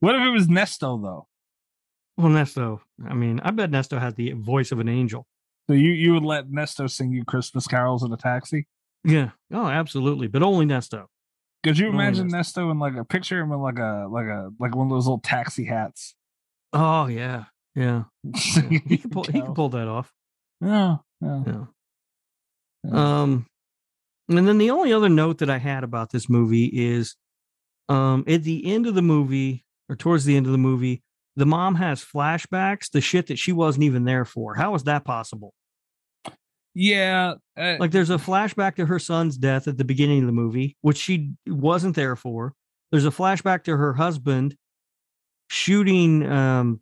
What 0.00 0.14
if 0.16 0.22
it 0.22 0.30
was 0.30 0.48
Nesto 0.48 1.00
though? 1.02 1.28
Well, 2.16 2.28
Nesto. 2.28 2.80
I 3.06 3.14
mean, 3.14 3.40
I 3.40 3.50
bet 3.50 3.70
Nesto 3.70 4.00
has 4.00 4.14
the 4.14 4.32
voice 4.32 4.72
of 4.72 4.80
an 4.80 4.88
angel. 4.88 5.26
So 5.68 5.74
you 5.74 5.90
you 5.90 6.12
would 6.14 6.22
let 6.22 6.48
Nesto 6.48 6.88
sing 6.90 7.12
you 7.12 7.24
Christmas 7.24 7.66
carols 7.66 8.02
in 8.02 8.12
a 8.12 8.16
taxi? 8.16 8.66
Yeah. 9.04 9.30
Oh, 9.52 9.66
absolutely. 9.66 10.28
But 10.28 10.42
only 10.42 10.66
Nesto. 10.66 11.06
Could 11.64 11.78
you 11.78 11.88
Only 11.88 12.04
imagine 12.04 12.30
Nesto 12.30 12.70
in 12.70 12.78
like 12.78 12.94
a 12.94 13.04
picture 13.04 13.40
him 13.40 13.50
in 13.52 13.60
like 13.60 13.78
a 13.78 14.06
like 14.10 14.26
a 14.26 14.50
like 14.60 14.74
one 14.76 14.86
of 14.86 14.90
those 14.90 15.06
little 15.06 15.18
taxi 15.18 15.64
hats? 15.64 16.14
Oh 16.72 17.06
yeah, 17.06 17.44
yeah. 17.74 18.04
Singing 18.36 18.82
He 18.86 18.98
could 18.98 19.10
pull. 19.10 19.24
He 19.24 19.40
could 19.40 19.54
pull 19.54 19.70
that 19.70 19.88
off. 19.88 20.12
Yeah, 20.60 20.98
yeah. 21.20 21.42
Yeah. 21.46 21.64
Yeah. 22.84 23.22
Um, 23.22 23.46
and 24.28 24.46
then 24.46 24.58
the 24.58 24.70
only 24.70 24.92
other 24.92 25.08
note 25.08 25.38
that 25.38 25.50
I 25.50 25.58
had 25.58 25.82
about 25.82 26.10
this 26.12 26.28
movie 26.28 26.66
is, 26.66 27.16
um, 27.88 28.24
at 28.28 28.44
the 28.44 28.72
end 28.72 28.86
of 28.86 28.94
the 28.94 29.02
movie 29.02 29.64
or 29.88 29.96
towards 29.96 30.24
the 30.24 30.36
end 30.36 30.46
of 30.46 30.52
the 30.52 30.58
movie, 30.58 31.02
the 31.36 31.46
mom 31.46 31.74
has 31.76 32.02
flashbacks, 32.04 32.90
the 32.90 33.00
shit 33.00 33.26
that 33.28 33.38
she 33.38 33.52
wasn't 33.52 33.84
even 33.84 34.04
there 34.04 34.24
for. 34.24 34.54
How 34.54 34.74
is 34.74 34.84
that 34.84 35.04
possible? 35.04 35.52
Yeah, 36.74 37.34
uh, 37.56 37.76
Like, 37.80 37.90
there's 37.90 38.10
a 38.10 38.18
flashback 38.18 38.76
to 38.76 38.86
her 38.86 38.98
son's 38.98 39.38
death 39.38 39.66
at 39.66 39.78
the 39.78 39.84
beginning 39.84 40.20
of 40.20 40.26
the 40.26 40.32
movie, 40.32 40.76
which 40.82 40.98
she 40.98 41.32
wasn't 41.46 41.96
there 41.96 42.16
for. 42.16 42.52
There's 42.90 43.06
a 43.06 43.10
flashback 43.10 43.64
to 43.64 43.76
her 43.76 43.94
husband 43.94 44.56
shooting. 45.48 46.30
Um, 46.30 46.80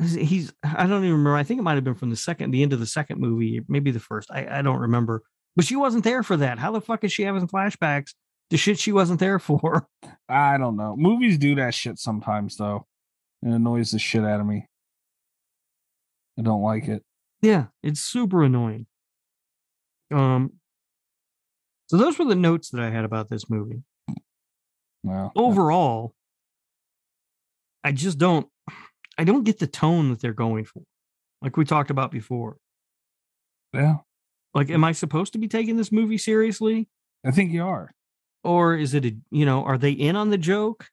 he's 0.00 0.52
I 0.62 0.86
don't 0.86 1.04
even 1.04 1.10
remember. 1.12 1.36
I 1.36 1.42
think 1.42 1.58
it 1.58 1.64
might 1.64 1.74
have 1.74 1.84
been 1.84 1.94
from 1.94 2.10
the 2.10 2.16
second, 2.16 2.50
the 2.52 2.62
end 2.62 2.72
of 2.72 2.80
the 2.80 2.86
second 2.86 3.20
movie, 3.20 3.60
maybe 3.68 3.90
the 3.90 4.00
first. 4.00 4.30
I, 4.30 4.58
I 4.58 4.62
don't 4.62 4.80
remember. 4.80 5.22
But 5.56 5.64
she 5.64 5.76
wasn't 5.76 6.04
there 6.04 6.22
for 6.22 6.36
that. 6.38 6.58
How 6.58 6.70
the 6.70 6.80
fuck 6.80 7.04
is 7.04 7.12
she 7.12 7.24
having 7.24 7.46
flashbacks 7.46 8.14
to 8.50 8.56
shit 8.56 8.78
she 8.78 8.92
wasn't 8.92 9.20
there 9.20 9.38
for? 9.38 9.86
I 10.28 10.58
don't 10.58 10.76
know. 10.76 10.94
Movies 10.96 11.38
do 11.38 11.56
that 11.56 11.74
shit 11.74 11.98
sometimes 11.98 12.56
though. 12.56 12.86
It 13.42 13.48
annoys 13.48 13.90
the 13.90 13.98
shit 13.98 14.24
out 14.24 14.40
of 14.40 14.46
me. 14.46 14.66
I 16.38 16.42
don't 16.42 16.62
like 16.62 16.88
it. 16.88 17.02
Yeah, 17.40 17.66
it's 17.82 18.00
super 18.00 18.42
annoying. 18.42 18.86
Um, 20.12 20.52
so 21.88 21.96
those 21.96 22.18
were 22.18 22.24
the 22.24 22.34
notes 22.34 22.70
that 22.70 22.80
I 22.80 22.90
had 22.90 23.04
about 23.04 23.28
this 23.28 23.50
movie. 23.50 23.82
No. 25.04 25.32
Overall, 25.34 26.14
I 27.82 27.92
just 27.92 28.18
don't, 28.18 28.46
I 29.18 29.24
don't 29.24 29.42
get 29.44 29.58
the 29.58 29.66
tone 29.66 30.10
that 30.10 30.20
they're 30.20 30.32
going 30.32 30.64
for, 30.64 30.82
like 31.42 31.56
we 31.56 31.64
talked 31.64 31.90
about 31.90 32.12
before. 32.12 32.58
Yeah. 33.74 33.96
Like, 34.54 34.70
am 34.70 34.84
I 34.84 34.92
supposed 34.92 35.32
to 35.32 35.38
be 35.38 35.48
taking 35.48 35.76
this 35.76 35.90
movie 35.90 36.18
seriously, 36.18 36.88
I 37.26 37.30
think 37.30 37.52
you 37.52 37.64
are. 37.64 37.90
or 38.44 38.76
is 38.76 38.94
it 38.94 39.04
a, 39.04 39.16
you 39.30 39.44
know, 39.46 39.64
are 39.64 39.78
they 39.78 39.92
in 39.92 40.14
on 40.14 40.30
the 40.30 40.38
joke? 40.38 40.88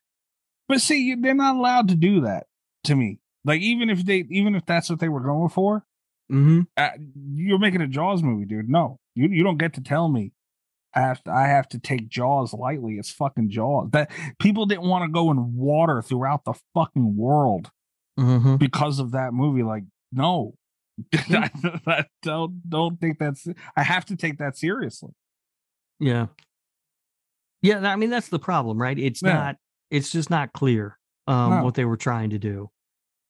But 0.70 0.80
see, 0.80 1.14
they're 1.14 1.34
not 1.34 1.56
allowed 1.56 1.88
to 1.88 1.94
do 1.96 2.22
that 2.22 2.46
to 2.84 2.94
me. 2.96 3.18
Like 3.44 3.60
even 3.60 3.90
if 3.90 4.04
they 4.06 4.24
even 4.30 4.54
if 4.54 4.64
that's 4.64 4.88
what 4.88 5.00
they 5.00 5.08
were 5.10 5.20
going 5.20 5.50
for, 5.50 5.84
Mm-hmm. 6.32 6.60
uh, 6.76 6.90
you're 7.34 7.58
making 7.58 7.80
a 7.80 7.88
Jaws 7.88 8.22
movie, 8.22 8.44
dude. 8.46 8.68
No, 8.68 8.98
you 9.16 9.28
you 9.28 9.42
don't 9.42 9.58
get 9.58 9.74
to 9.74 9.80
tell 9.80 10.08
me 10.08 10.32
I 10.94 11.00
have 11.00 11.22
to 11.24 11.30
I 11.32 11.48
have 11.48 11.68
to 11.70 11.78
take 11.80 12.08
Jaws 12.08 12.52
lightly. 12.54 12.94
It's 12.98 13.10
fucking 13.10 13.50
Jaws. 13.50 13.90
That 13.90 14.12
people 14.38 14.64
didn't 14.66 14.84
want 14.88 15.04
to 15.04 15.10
go 15.12 15.30
in 15.32 15.56
water 15.56 16.00
throughout 16.02 16.44
the 16.44 16.54
fucking 16.74 17.16
world 17.16 17.70
Mm-hmm. 18.18 18.56
because 18.56 18.98
of 19.00 19.12
that 19.12 19.32
movie. 19.32 19.62
Like, 19.62 19.84
no, 20.12 20.54
I, 21.14 21.50
I 21.86 22.04
don't 22.22 22.60
don't 22.68 23.00
think 23.00 23.18
that's. 23.18 23.48
I 23.76 23.82
have 23.82 24.04
to 24.06 24.16
take 24.16 24.38
that 24.38 24.56
seriously. 24.56 25.10
Yeah. 25.98 26.26
Yeah, 27.62 27.78
I 27.80 27.96
mean 27.96 28.10
that's 28.10 28.28
the 28.28 28.38
problem, 28.38 28.80
right? 28.80 28.98
It's 28.98 29.22
Yeah. 29.22 29.32
not 29.34 29.56
it's 29.90 30.10
just 30.10 30.30
not 30.30 30.52
clear 30.52 30.98
um 31.26 31.50
No. 31.50 31.64
what 31.64 31.74
they 31.74 31.84
were 31.84 31.96
trying 31.96 32.30
to 32.30 32.38
do. 32.38 32.70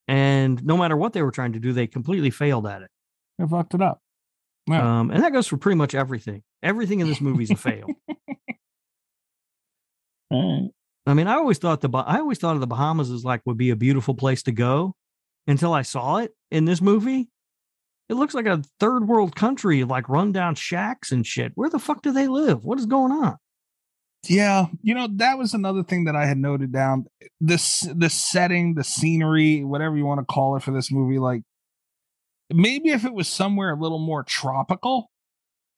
And 0.08 0.62
no 0.64 0.76
matter 0.76 0.96
what 0.96 1.12
they 1.12 1.22
were 1.22 1.30
trying 1.30 1.52
to 1.54 1.60
do, 1.60 1.72
they 1.72 1.86
completely 1.86 2.30
failed 2.30 2.66
at 2.66 2.82
it. 2.82 2.90
They 3.38 3.46
fucked 3.46 3.74
it 3.74 3.82
up. 3.82 4.00
Um 4.70 5.10
and 5.10 5.22
that 5.24 5.32
goes 5.32 5.46
for 5.46 5.56
pretty 5.56 5.76
much 5.76 5.94
everything. 5.94 6.42
Everything 6.62 7.00
in 7.00 7.08
this 7.08 7.20
movie 7.20 7.44
is 7.44 7.50
a 7.50 7.56
fail. 7.56 7.86
Right. 10.30 10.68
I 11.06 11.14
mean, 11.14 11.26
I 11.26 11.34
always 11.34 11.58
thought 11.58 11.80
the 11.80 11.90
I 11.92 12.18
always 12.18 12.38
thought 12.38 12.54
of 12.54 12.60
the 12.60 12.66
Bahamas 12.66 13.10
as 13.10 13.24
like 13.24 13.42
would 13.46 13.56
be 13.56 13.70
a 13.70 13.76
beautiful 13.76 14.14
place 14.14 14.42
to 14.44 14.52
go 14.52 14.94
until 15.46 15.72
I 15.74 15.82
saw 15.82 16.18
it 16.18 16.32
in 16.50 16.66
this 16.66 16.80
movie. 16.80 17.28
It 18.08 18.14
looks 18.14 18.34
like 18.34 18.46
a 18.46 18.62
third 18.80 19.08
world 19.08 19.34
country, 19.34 19.84
like 19.84 20.08
rundown 20.08 20.54
shacks 20.54 21.10
and 21.12 21.26
shit. 21.26 21.52
Where 21.54 21.70
the 21.70 21.78
fuck 21.78 22.02
do 22.02 22.12
they 22.12 22.28
live? 22.28 22.64
What 22.64 22.78
is 22.78 22.86
going 22.86 23.12
on? 23.12 23.38
Yeah, 24.28 24.66
you 24.82 24.94
know 24.94 25.08
that 25.16 25.38
was 25.38 25.54
another 25.54 25.82
thing 25.82 26.04
that 26.04 26.14
I 26.14 26.26
had 26.26 26.36
noted 26.38 26.72
down. 26.72 27.06
This 27.40 27.80
the 27.94 28.10
setting, 28.10 28.74
the 28.74 28.84
scenery, 28.84 29.64
whatever 29.64 29.96
you 29.96 30.04
want 30.04 30.20
to 30.20 30.26
call 30.26 30.56
it 30.56 30.62
for 30.62 30.72
this 30.72 30.92
movie. 30.92 31.18
Like 31.18 31.42
maybe 32.52 32.90
if 32.90 33.04
it 33.04 33.14
was 33.14 33.28
somewhere 33.28 33.70
a 33.72 33.80
little 33.80 33.98
more 33.98 34.22
tropical, 34.22 35.10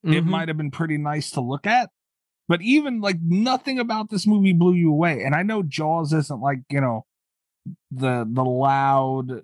it 0.05 0.25
Mhm. 0.25 0.27
might 0.27 0.49
have 0.49 0.57
been 0.57 0.71
pretty 0.73 0.99
nice 0.99 1.31
to 1.33 1.41
look 1.41 1.67
at. 1.67 1.91
But 2.49 2.63
even 2.63 3.01
like 3.01 3.19
nothing 3.23 3.79
about 3.79 4.11
this 4.11 4.27
movie 4.27 4.53
blew 4.53 4.75
you 4.75 4.91
away. 4.91 5.23
And 5.25 5.35
I 5.35 5.43
know 5.45 5.63
Jaws 5.63 6.13
isn't 6.13 6.41
like 6.41 6.61
you 6.69 6.81
know 6.81 7.07
the 7.91 8.29
the 8.31 8.45
loud. 8.45 9.43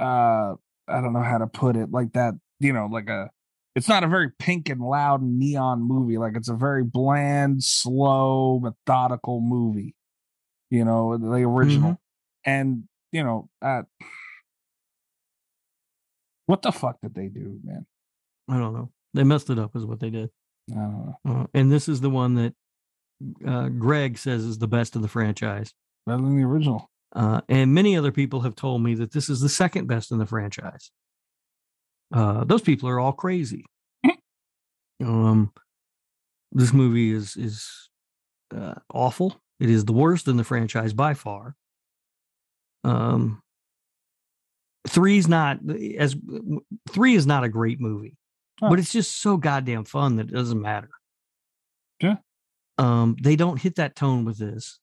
uh 0.00 0.54
I 0.88 1.00
don't 1.00 1.12
know 1.12 1.22
how 1.22 1.38
to 1.38 1.46
put 1.46 1.76
it 1.76 1.90
like 1.92 2.14
that. 2.14 2.34
You 2.60 2.72
know, 2.72 2.86
like 2.86 3.08
a 3.08 3.30
it's 3.74 3.88
not 3.88 4.04
a 4.04 4.08
very 4.08 4.30
pink 4.38 4.68
and 4.68 4.80
loud 4.80 5.22
and 5.22 5.38
neon 5.38 5.82
movie. 5.82 6.18
Like 6.18 6.36
it's 6.36 6.48
a 6.48 6.54
very 6.54 6.84
bland, 6.84 7.62
slow, 7.62 8.60
methodical 8.60 9.40
movie. 9.40 9.94
You 10.70 10.84
know, 10.84 11.16
the 11.16 11.42
original. 11.42 12.00
And 12.44 12.84
you 13.12 13.22
know, 13.22 13.48
uh, 13.60 13.82
what 16.46 16.62
the 16.62 16.72
fuck 16.72 16.98
did 17.02 17.14
they 17.14 17.28
do, 17.28 17.58
man? 17.62 17.86
I 18.48 18.58
don't 18.58 18.72
know. 18.72 18.90
They 19.14 19.24
messed 19.24 19.50
it 19.50 19.58
up, 19.58 19.76
is 19.76 19.84
what 19.84 20.00
they 20.00 20.10
did. 20.10 20.30
I 20.70 20.74
don't 20.74 21.16
know. 21.24 21.32
Uh, 21.42 21.46
and 21.54 21.70
this 21.70 21.88
is 21.88 22.00
the 22.00 22.10
one 22.10 22.34
that 22.34 22.54
uh, 23.46 23.68
Greg 23.68 24.18
says 24.18 24.44
is 24.44 24.58
the 24.58 24.68
best 24.68 24.96
of 24.96 25.02
the 25.02 25.08
franchise. 25.08 25.74
Better 26.06 26.22
than 26.22 26.36
the 26.36 26.44
original. 26.44 26.90
Uh, 27.14 27.42
and 27.48 27.74
many 27.74 27.96
other 27.96 28.10
people 28.10 28.40
have 28.40 28.56
told 28.56 28.82
me 28.82 28.94
that 28.94 29.12
this 29.12 29.28
is 29.28 29.40
the 29.40 29.48
second 29.48 29.86
best 29.86 30.10
in 30.10 30.18
the 30.18 30.26
franchise. 30.26 30.90
Uh, 32.12 32.44
those 32.44 32.62
people 32.62 32.88
are 32.88 33.00
all 33.00 33.12
crazy. 33.12 33.64
um, 35.02 35.52
this 36.52 36.72
movie 36.72 37.10
is 37.12 37.36
is 37.36 37.90
uh, 38.54 38.74
awful. 38.92 39.36
It 39.60 39.70
is 39.70 39.84
the 39.84 39.92
worst 39.92 40.28
in 40.28 40.36
the 40.36 40.44
franchise 40.44 40.92
by 40.92 41.14
far. 41.14 41.54
Um, 42.84 43.40
three's 44.88 45.28
not 45.28 45.58
as 45.98 46.16
three 46.90 47.14
is 47.14 47.26
not 47.26 47.44
a 47.44 47.48
great 47.48 47.80
movie, 47.80 48.16
Huh. 48.60 48.68
but 48.70 48.78
it's 48.78 48.92
just 48.92 49.20
so 49.22 49.36
goddamn 49.36 49.84
fun 49.84 50.16
that 50.16 50.28
it 50.28 50.34
doesn't 50.34 50.60
matter. 50.60 50.90
Yeah. 52.00 52.16
Um, 52.78 53.16
they 53.22 53.36
don't 53.36 53.60
hit 53.60 53.76
that 53.76 53.94
tone 53.96 54.24
with 54.24 54.38
this. 54.38 54.80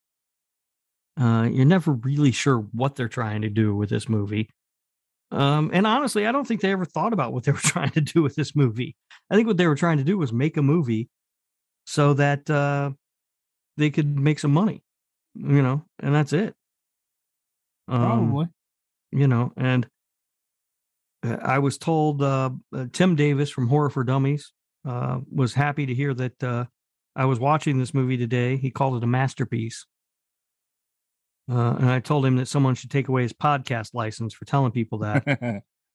Uh, 1.19 1.49
you're 1.51 1.65
never 1.65 1.91
really 1.91 2.31
sure 2.31 2.59
what 2.71 2.95
they're 2.95 3.09
trying 3.09 3.41
to 3.41 3.49
do 3.49 3.75
with 3.75 3.89
this 3.89 4.07
movie. 4.07 4.49
Um, 5.31 5.69
and 5.73 5.85
honestly, 5.85 6.25
I 6.25 6.31
don't 6.31 6.47
think 6.47 6.61
they 6.61 6.71
ever 6.71 6.85
thought 6.85 7.13
about 7.13 7.33
what 7.33 7.43
they 7.43 7.51
were 7.51 7.57
trying 7.63 7.91
to 7.91 8.01
do 8.01 8.21
with 8.21 8.35
this 8.35 8.55
movie. 8.55 8.95
I 9.29 9.35
think 9.35 9.47
what 9.47 9.57
they 9.57 9.67
were 9.67 9.75
trying 9.75 9.97
to 9.97 10.03
do 10.03 10.17
was 10.17 10.33
make 10.33 10.57
a 10.57 10.61
movie 10.61 11.09
so 11.85 12.13
that 12.15 12.49
uh, 12.49 12.91
they 13.77 13.89
could 13.89 14.17
make 14.19 14.39
some 14.39 14.51
money, 14.51 14.83
you 15.35 15.61
know, 15.61 15.85
and 15.99 16.13
that's 16.13 16.33
it. 16.33 16.55
Um, 17.87 18.01
Probably. 18.31 18.47
you 19.11 19.27
know, 19.27 19.51
and 19.57 19.87
uh, 21.25 21.37
I 21.41 21.59
was 21.59 21.77
told 21.77 22.21
uh, 22.21 22.51
uh, 22.75 22.85
Tim 22.91 23.15
Davis 23.15 23.49
from 23.49 23.67
Horror 23.67 23.89
for 23.89 24.03
Dummies 24.03 24.53
uh, 24.85 25.19
was 25.31 25.53
happy 25.53 25.85
to 25.85 25.93
hear 25.93 26.13
that 26.13 26.43
uh, 26.43 26.65
I 27.15 27.25
was 27.25 27.39
watching 27.39 27.77
this 27.77 27.93
movie 27.93 28.17
today. 28.17 28.57
He 28.57 28.71
called 28.71 28.97
it 28.97 29.03
a 29.03 29.07
masterpiece. 29.07 29.85
Uh, 31.49 31.75
and 31.79 31.89
I 31.89 31.99
told 31.99 32.25
him 32.25 32.35
that 32.37 32.47
someone 32.47 32.75
should 32.75 32.91
take 32.91 33.07
away 33.07 33.23
his 33.23 33.33
podcast 33.33 33.93
license 33.93 34.33
for 34.33 34.45
telling 34.45 34.71
people 34.71 34.99
that. 34.99 35.23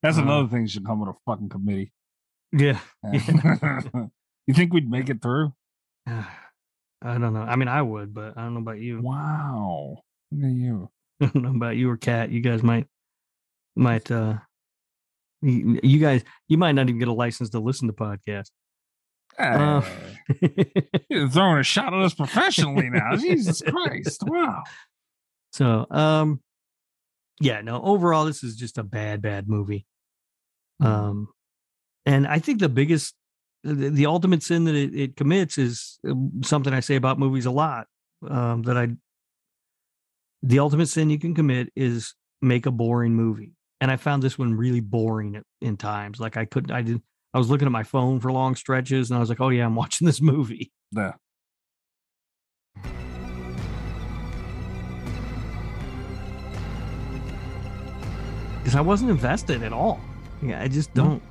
That's 0.02 0.18
Uh, 0.18 0.22
another 0.22 0.48
thing 0.48 0.62
that 0.64 0.70
should 0.70 0.84
come 0.84 1.00
with 1.00 1.10
a 1.10 1.18
fucking 1.26 1.48
committee. 1.48 1.92
yeah. 2.52 2.78
you 4.46 4.54
think 4.54 4.72
we'd 4.72 4.90
make 4.90 5.08
it 5.08 5.22
through? 5.22 5.52
I 6.06 7.18
don't 7.18 7.32
know. 7.34 7.40
I 7.42 7.56
mean, 7.56 7.68
I 7.68 7.82
would, 7.82 8.14
but 8.14 8.36
I 8.36 8.42
don't 8.42 8.54
know 8.54 8.60
about 8.60 8.78
you. 8.80 9.00
Wow. 9.02 9.98
Look 10.32 10.44
at 10.50 10.56
you. 10.56 10.90
I 11.20 11.26
don't 11.26 11.42
know 11.42 11.50
about 11.54 11.76
you 11.76 11.90
or 11.90 11.96
Cat. 11.96 12.30
You 12.30 12.40
guys 12.40 12.62
might, 12.62 12.86
might, 13.76 14.10
uh, 14.10 14.38
you, 15.42 15.78
you 15.82 15.98
guys, 15.98 16.24
you 16.48 16.56
might 16.58 16.72
not 16.72 16.88
even 16.88 16.98
get 16.98 17.08
a 17.08 17.12
license 17.12 17.50
to 17.50 17.60
listen 17.60 17.88
to 17.88 17.92
podcasts. 17.94 18.50
Uh, 19.38 19.82
You're 21.10 21.28
throwing 21.28 21.58
a 21.58 21.62
shot 21.64 21.92
at 21.92 22.00
us 22.00 22.14
professionally 22.14 22.88
now. 22.88 23.16
Jesus 23.16 23.60
Christ. 23.62 24.22
Wow. 24.26 24.62
So, 25.54 25.86
um, 25.88 26.40
yeah, 27.40 27.60
no, 27.60 27.80
overall, 27.80 28.24
this 28.24 28.42
is 28.42 28.56
just 28.56 28.76
a 28.76 28.82
bad, 28.82 29.22
bad 29.22 29.48
movie. 29.48 29.86
Um, 30.80 31.28
and 32.04 32.26
I 32.26 32.40
think 32.40 32.58
the 32.58 32.68
biggest, 32.68 33.14
the, 33.62 33.88
the 33.88 34.06
ultimate 34.06 34.42
sin 34.42 34.64
that 34.64 34.74
it, 34.74 34.96
it 34.96 35.16
commits 35.16 35.56
is 35.56 36.00
um, 36.08 36.42
something 36.42 36.74
I 36.74 36.80
say 36.80 36.96
about 36.96 37.20
movies 37.20 37.46
a 37.46 37.52
lot. 37.52 37.86
Um, 38.28 38.64
that 38.64 38.76
I, 38.76 38.88
the 40.42 40.58
ultimate 40.58 40.88
sin 40.88 41.08
you 41.08 41.20
can 41.20 41.36
commit 41.36 41.70
is 41.76 42.16
make 42.42 42.66
a 42.66 42.72
boring 42.72 43.14
movie. 43.14 43.52
And 43.80 43.92
I 43.92 43.96
found 43.96 44.24
this 44.24 44.36
one 44.36 44.54
really 44.54 44.80
boring 44.80 45.36
at, 45.36 45.44
in 45.60 45.76
times. 45.76 46.18
Like 46.18 46.36
I 46.36 46.46
couldn't, 46.46 46.72
I 46.72 46.82
didn't. 46.82 47.04
I 47.32 47.38
was 47.38 47.48
looking 47.48 47.66
at 47.66 47.72
my 47.72 47.84
phone 47.84 48.18
for 48.18 48.32
long 48.32 48.56
stretches 48.56 49.08
and 49.08 49.16
I 49.16 49.20
was 49.20 49.28
like, 49.28 49.40
oh 49.40 49.50
yeah, 49.50 49.66
I'm 49.66 49.74
watching 49.76 50.04
this 50.04 50.20
movie. 50.20 50.72
Yeah. 50.90 51.12
Because 58.64 58.76
I 58.76 58.80
wasn't 58.80 59.10
invested 59.10 59.62
at 59.62 59.74
all. 59.74 60.00
Yeah, 60.40 60.62
I 60.62 60.68
just 60.68 60.94
don't. 60.94 61.22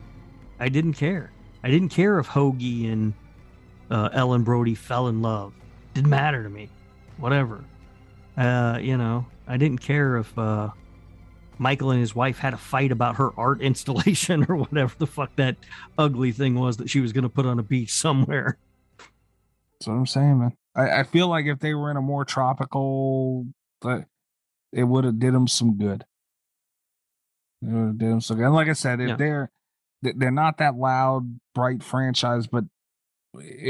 I 0.60 0.70
didn't 0.70 0.94
care. 0.94 1.32
I 1.64 1.72
didn't 1.72 1.90
care 1.90 2.20
if 2.20 2.28
Hoagie 2.28 2.94
and 2.94 3.16
uh, 3.90 4.10
Ellen 4.14 4.44
Brody 4.44 4.76
fell 4.76 5.08
in 5.08 5.24
love. 5.24 5.52
Didn't 5.96 6.12
matter 6.12 6.44
to 6.44 6.50
me. 6.50 6.70
Whatever. 7.18 7.64
Uh, 8.38 8.78
you 8.80 8.98
know, 8.98 9.26
I 9.48 9.58
didn't 9.58 9.80
care 9.80 10.18
if 10.18 10.38
uh, 10.38 10.70
Michael 11.58 11.90
and 11.90 12.00
his 12.00 12.14
wife 12.14 12.38
had 12.38 12.54
a 12.54 12.58
fight 12.58 12.92
about 12.92 13.16
her 13.16 13.32
art 13.36 13.62
installation 13.64 14.46
or 14.48 14.56
whatever 14.56 14.94
the 15.00 15.08
fuck 15.08 15.36
that 15.38 15.56
ugly 15.98 16.32
thing 16.32 16.54
was 16.54 16.78
that 16.78 16.90
she 16.92 17.00
was 17.00 17.14
going 17.14 17.24
to 17.24 17.30
put 17.30 17.48
on 17.48 17.58
a 17.58 17.64
beach 17.64 17.94
somewhere. 17.94 18.60
That's 19.80 19.88
what 19.88 19.96
I'm 19.96 20.06
saying, 20.06 20.38
man. 20.38 20.56
I, 20.76 21.00
I 21.00 21.04
feel 21.04 21.30
like 21.30 21.48
if 21.48 21.58
they 21.58 21.74
were 21.74 21.90
in 21.90 21.98
a 21.98 22.02
more 22.02 22.26
tropical, 22.26 23.48
but 23.82 24.06
it 24.72 24.84
would 24.84 25.04
have 25.04 25.18
did 25.18 25.34
them 25.34 25.48
some 25.48 25.80
good. 25.80 26.06
It 27.66 27.72
would 27.72 27.88
have 27.88 27.98
did 27.98 28.10
them 28.12 28.22
some 28.22 28.38
good. 28.38 28.46
And 28.46 28.54
like 28.56 28.68
I 28.68 28.74
said, 28.74 29.00
if 29.00 29.10
Yeah. 29.10 29.16
they're 29.16 29.52
they- 30.02 30.12
they're 30.14 30.32
not 30.32 30.58
that 30.58 30.76
loud, 30.76 31.40
bright 31.56 31.82
franchise, 31.82 32.46
but 32.46 32.66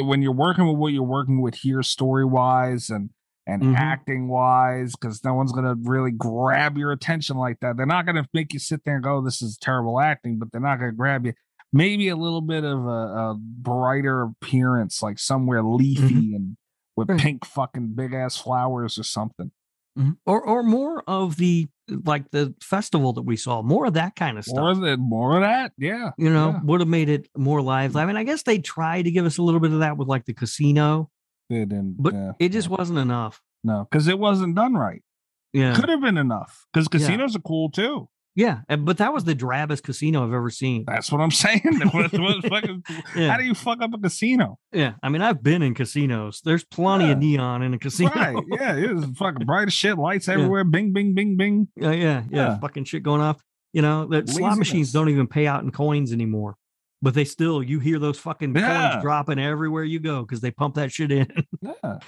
when 0.02 0.22
you're 0.22 0.34
working 0.34 0.68
with 0.68 0.78
what 0.78 0.91
you're 0.94 1.03
working 1.03 1.41
with 1.41 1.56
here, 1.56 1.84
story 1.84 2.26
wise 2.26 2.90
and 2.90 3.11
and 3.45 3.61
Mhm. 3.61 3.76
acting 3.76 4.30
wise, 4.30 4.94
because 4.95 5.22
no 5.26 5.34
one's 5.34 5.52
gonna 5.52 5.76
really 5.76 6.11
grab 6.11 6.78
your 6.78 6.94
attention 6.94 7.36
like 7.36 7.60
that. 7.60 7.76
They're 7.76 7.86
not 7.86 8.06
gonna 8.06 8.26
make 8.34 8.53
you 8.53 8.60
sit 8.60 8.86
there 8.86 8.95
and 8.95 9.03
go, 9.03 9.20
"This 9.22 9.41
is 9.41 9.57
terrible 9.57 9.99
acting," 9.99 10.40
but 10.40 10.49
they're 10.53 10.61
not 10.61 10.78
gonna 10.80 10.94
grab 10.94 11.26
you. 11.26 11.34
Maybe 11.74 12.07
a 12.07 12.15
little 12.15 12.40
bit 12.40 12.64
of 12.64 12.86
a, 12.86 12.90
a 13.32 13.36
brighter 13.38 14.22
appearance, 14.22 15.03
like 15.03 15.20
somewhere 15.20 15.61
leafy 15.61 16.34
and 16.34 16.56
with 16.95 17.10
Right. 17.10 17.20
pink 17.20 17.44
fucking 17.45 17.95
big 17.95 18.14
ass 18.14 18.38
flowers 18.38 18.98
or 18.98 19.03
something. 19.03 19.52
Mhm. 19.98 20.18
Or 20.26 20.41
or 20.41 20.64
more 20.64 21.03
of 21.07 21.36
the 21.38 21.68
like 22.06 22.32
the 22.32 22.56
festival 22.61 23.14
that 23.14 23.24
we 23.24 23.36
saw, 23.36 23.61
more 23.61 23.86
of 23.86 23.94
that 23.94 24.15
kind 24.15 24.38
of 24.38 24.44
stuff. 24.45 24.56
More 24.57 24.72
of 24.72 24.82
that, 24.82 24.98
more 24.98 25.36
of 25.36 25.41
that, 25.41 25.74
yeah. 25.78 26.11
you 26.18 26.30
know, 26.32 26.52
yeah. 26.52 26.60
would 26.64 26.80
have 26.80 26.88
made 26.90 27.10
it 27.10 27.28
more 27.38 27.61
lively. 27.61 28.02
I 28.02 28.06
mean, 28.06 28.18
I 28.18 28.24
guess 28.24 28.44
they 28.44 28.57
tried 28.60 29.03
to 29.03 29.11
give 29.11 29.26
us 29.26 29.38
a 29.38 29.44
little 29.44 29.60
bit 29.60 29.72
of 29.72 29.80
that 29.80 29.98
with 29.98 30.07
like 30.07 30.26
the 30.26 30.34
casino, 30.34 31.10
They 31.49 31.60
didn't, 31.65 31.98
but 31.99 32.14
yeah, 32.14 32.32
it 32.40 32.49
just 32.49 32.70
wasn't 32.70 32.99
enough. 32.99 33.41
no, 33.64 33.86
because 33.90 34.07
it 34.07 34.18
wasn't 34.18 34.56
done 34.56 34.74
right. 34.74 35.03
Yeah. 35.52 35.76
Could 35.76 35.90
have 35.90 36.02
been 36.02 36.18
enough 36.18 36.65
because 36.74 36.88
Yeah. 36.91 36.98
casinos 36.99 37.36
are 37.36 37.40
cool 37.41 37.70
too. 37.70 38.10
Yeah. 38.36 38.62
But 38.68 38.98
that 38.98 39.14
was 39.14 39.26
the 39.26 39.36
drabbest 39.36 39.84
casino 39.84 40.26
I've 40.26 40.34
ever 40.34 40.50
seen. 40.50 40.86
That's 40.88 41.12
what 41.12 41.22
I'm 41.22 41.32
saying. 41.32 41.62
What- 41.92 42.12
what 42.14 42.46
fucking- 42.48 42.84
Yeah. 43.16 43.30
How 43.32 43.38
do 43.38 43.44
you 43.44 43.54
fuck 43.54 43.82
up 43.82 43.94
a 43.94 43.98
casino? 44.00 44.58
Yeah. 44.72 44.94
I 45.04 45.10
mean, 45.10 45.22
I've 45.22 45.44
been 45.44 45.62
in 45.62 45.74
casinos. 45.76 46.42
There's 46.44 46.64
plenty 46.64 47.12
of 47.12 47.20
neon 47.20 47.62
in 47.62 47.74
a 47.74 47.80
casino. 47.80 48.12
Right? 48.16 48.36
Yeah, 48.52 48.76
it 48.76 48.94
was 48.96 49.06
fucking 49.18 49.46
bright 49.46 49.68
as 49.68 49.74
shit, 49.74 49.98
lights 49.98 50.28
everywhere, 50.28 50.64
bing, 50.64 50.94
bing, 50.94 51.14
bing, 51.14 51.38
bing. 51.38 51.68
Yeah, 51.76 51.92
yeah, 51.92 52.24
yeah, 52.30 52.38
Yeah. 52.48 52.60
Fucking 52.60 52.86
shit 52.86 53.04
going 53.04 53.22
off. 53.22 53.42
You 53.72 53.82
know, 53.82 54.06
that 54.08 54.30
slot 54.30 54.58
machines 54.58 54.92
don't 54.92 55.10
even 55.10 55.28
pay 55.28 55.48
out 55.48 55.64
in 55.64 55.72
coins 55.72 56.12
anymore. 56.14 56.56
But 57.02 57.16
they 57.16 57.26
still, 57.26 57.62
you 57.62 57.80
hear 57.80 58.00
those 58.00 58.18
fucking 58.18 58.56
Yeah. 58.56 58.92
coins 58.94 59.04
dropping 59.04 59.38
everywhere 59.40 59.84
you 59.84 60.00
go 60.00 60.22
because 60.22 60.42
they 60.42 60.52
pump 60.52 60.76
that 60.76 60.92
shit 60.92 61.12
in. 61.12 61.28
Yeah. 61.62 62.00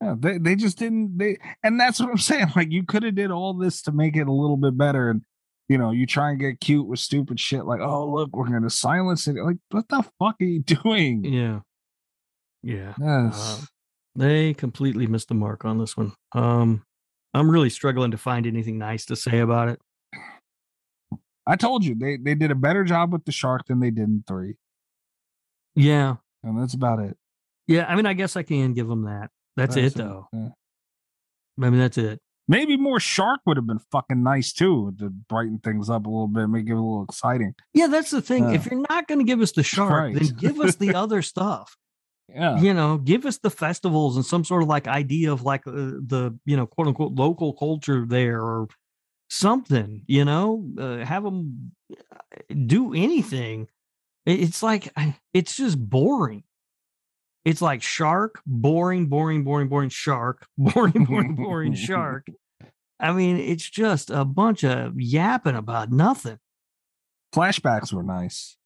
Yeah, 0.00 0.14
they, 0.16 0.38
they 0.38 0.54
just 0.54 0.78
didn't 0.78 1.18
they 1.18 1.38
and 1.64 1.80
that's 1.80 1.98
what 1.98 2.08
I'm 2.08 2.18
saying. 2.18 2.52
Like 2.54 2.70
you 2.70 2.84
could 2.84 3.02
have 3.02 3.16
did 3.16 3.32
all 3.32 3.52
this 3.54 3.82
to 3.82 3.92
make 3.92 4.14
it 4.16 4.28
a 4.28 4.32
little 4.32 4.56
bit 4.56 4.78
better 4.78 5.10
and 5.10 5.22
you 5.68 5.78
know, 5.78 5.90
you 5.90 6.06
try 6.06 6.30
and 6.30 6.40
get 6.40 6.60
cute 6.60 6.86
with 6.86 6.98
stupid 6.98 7.38
shit 7.38 7.64
like, 7.66 7.80
oh 7.80 8.06
look, 8.08 8.30
we're 8.32 8.48
gonna 8.48 8.70
silence 8.70 9.28
it. 9.28 9.36
Like, 9.36 9.56
what 9.70 9.88
the 9.88 10.02
fuck 10.18 10.36
are 10.40 10.44
you 10.44 10.60
doing? 10.82 11.24
yeah. 11.24 11.60
Yeah. 12.62 12.94
Yes. 13.00 13.62
Uh, 13.62 13.66
they 14.16 14.52
completely 14.52 15.06
missed 15.06 15.28
the 15.28 15.34
mark 15.34 15.64
on 15.64 15.78
this 15.78 15.96
one. 15.96 16.12
Um, 16.32 16.82
I'm 17.34 17.48
really 17.50 17.70
struggling 17.70 18.10
to 18.10 18.18
find 18.18 18.46
anything 18.46 18.78
nice 18.78 19.04
to 19.06 19.16
say 19.16 19.38
about 19.38 19.68
it. 19.68 19.80
I 21.46 21.56
told 21.56 21.84
you 21.84 21.94
they 21.94 22.16
they 22.16 22.34
did 22.34 22.50
a 22.50 22.56
better 22.56 22.84
job 22.84 23.12
with 23.12 23.24
the 23.24 23.32
shark 23.32 23.66
than 23.66 23.80
they 23.80 23.90
did 23.90 24.08
in 24.08 24.24
three. 24.26 24.56
Yeah. 25.76 26.16
And 26.42 26.60
that's 26.60 26.74
about 26.74 26.98
it. 27.00 27.16
Yeah. 27.68 27.86
I 27.88 27.94
mean, 27.94 28.06
I 28.06 28.12
guess 28.12 28.36
I 28.36 28.42
can 28.42 28.72
give 28.72 28.88
them 28.88 29.04
that. 29.04 29.30
That's, 29.56 29.76
it, 29.76 29.94
though. 29.94 30.28
Yeah. 30.32 30.48
I 31.60 31.70
mean, 31.70 31.80
that's 31.80 31.98
it. 31.98 32.20
Maybe 32.50 32.76
more 32.78 32.98
shark 32.98 33.40
would 33.44 33.58
have 33.58 33.66
been 33.66 33.80
fucking 33.92 34.22
nice 34.22 34.52
too 34.54 34.94
to 34.98 35.10
brighten 35.10 35.58
things 35.58 35.90
up 35.90 36.06
a 36.06 36.08
little 36.08 36.28
bit, 36.28 36.48
make 36.48 36.66
it 36.66 36.72
a 36.72 36.76
little 36.76 37.04
exciting. 37.04 37.54
Yeah, 37.74 37.88
that's 37.88 38.10
the 38.10 38.22
thing. 38.22 38.54
If 38.54 38.64
you're 38.66 38.84
not 38.88 39.06
going 39.06 39.18
to 39.18 39.24
give 39.24 39.40
us 39.42 39.52
the 39.52 39.62
shark, 39.62 39.90
Right. 39.92 40.14
then 40.14 40.28
give 40.38 40.58
us 40.60 40.76
the 40.76 40.94
other 41.02 41.20
stuff. 41.20 41.76
Yeah. 42.30 42.58
You 42.60 42.72
know, 42.74 42.96
give 42.98 43.26
us 43.26 43.38
the 43.38 43.50
festivals 43.50 44.16
and 44.16 44.24
some 44.24 44.44
sort 44.44 44.62
of 44.62 44.68
like 44.68 44.86
idea 44.88 45.32
of 45.32 45.42
like 45.42 45.66
uh, 45.66 45.72
the 45.72 46.38
you 46.46 46.56
know 46.56 46.66
quote 46.66 46.86
unquote 46.88 47.12
local 47.12 47.52
culture 47.52 48.04
there 48.06 48.40
or 48.42 48.68
something. 49.30 50.02
You 50.06 50.24
know, 50.24 50.66
uh, 50.78 51.04
have 51.04 51.24
them 51.24 51.72
do 52.66 52.94
anything. 52.94 53.68
It's 54.26 54.62
like 54.62 54.92
it's 55.32 55.56
just 55.56 55.78
boring. 55.78 56.44
It's 57.44 57.62
like 57.62 57.82
shark, 57.82 58.40
boring, 58.46 59.06
boring, 59.06 59.44
boring, 59.44 59.68
boring, 59.68 59.88
shark, 59.88 60.46
boring, 60.58 61.04
boring, 61.04 61.34
boring, 61.34 61.74
shark. 61.74 62.26
I 63.00 63.12
mean, 63.12 63.36
it's 63.36 63.68
just 63.68 64.10
a 64.10 64.24
bunch 64.24 64.64
of 64.64 65.00
yapping 65.00 65.54
about 65.54 65.92
nothing. 65.92 66.38
Flashbacks 67.34 67.92
were 67.92 68.02
nice. 68.02 68.56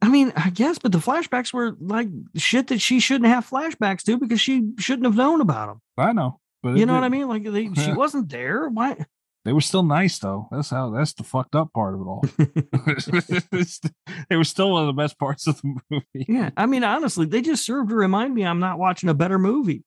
I 0.00 0.08
mean, 0.08 0.32
I 0.36 0.50
guess, 0.50 0.78
but 0.78 0.92
the 0.92 0.98
flashbacks 0.98 1.52
were 1.52 1.76
like 1.80 2.08
shit 2.36 2.68
that 2.68 2.80
she 2.80 3.00
shouldn't 3.00 3.30
have 3.30 3.48
flashbacks 3.48 4.02
to 4.04 4.16
because 4.18 4.40
she 4.40 4.70
shouldn't 4.78 5.06
have 5.06 5.16
known 5.16 5.40
about 5.40 5.68
them. 5.68 5.80
I 5.96 6.12
know. 6.12 6.38
But 6.62 6.76
You 6.76 6.86
know 6.86 6.94
what 6.94 7.04
I 7.04 7.08
mean? 7.08 7.28
Like 7.28 7.44
they, 7.44 7.72
she 7.74 7.92
wasn't 7.94 8.28
there. 8.28 8.68
Why? 8.68 9.04
They 9.48 9.54
were 9.54 9.62
still 9.62 9.82
nice 9.82 10.18
though. 10.18 10.46
That's 10.50 10.68
how 10.68 10.90
that's 10.90 11.14
the 11.14 11.22
fucked 11.24 11.54
up 11.54 11.72
part 11.72 11.94
of 11.94 12.00
it 12.02 12.04
all. 12.04 12.22
they 14.28 14.36
were 14.36 14.44
still 14.44 14.72
one 14.72 14.82
of 14.82 14.88
the 14.88 14.92
best 15.02 15.18
parts 15.18 15.46
of 15.46 15.58
the 15.62 15.80
movie. 15.90 16.04
Yeah, 16.12 16.50
I 16.54 16.66
mean, 16.66 16.84
honestly, 16.84 17.24
they 17.24 17.40
just 17.40 17.64
served 17.64 17.88
to 17.88 17.94
remind 17.94 18.34
me 18.34 18.44
I'm 18.44 18.58
not 18.58 18.78
watching 18.78 19.08
a 19.08 19.14
better 19.14 19.38
movie. 19.38 19.84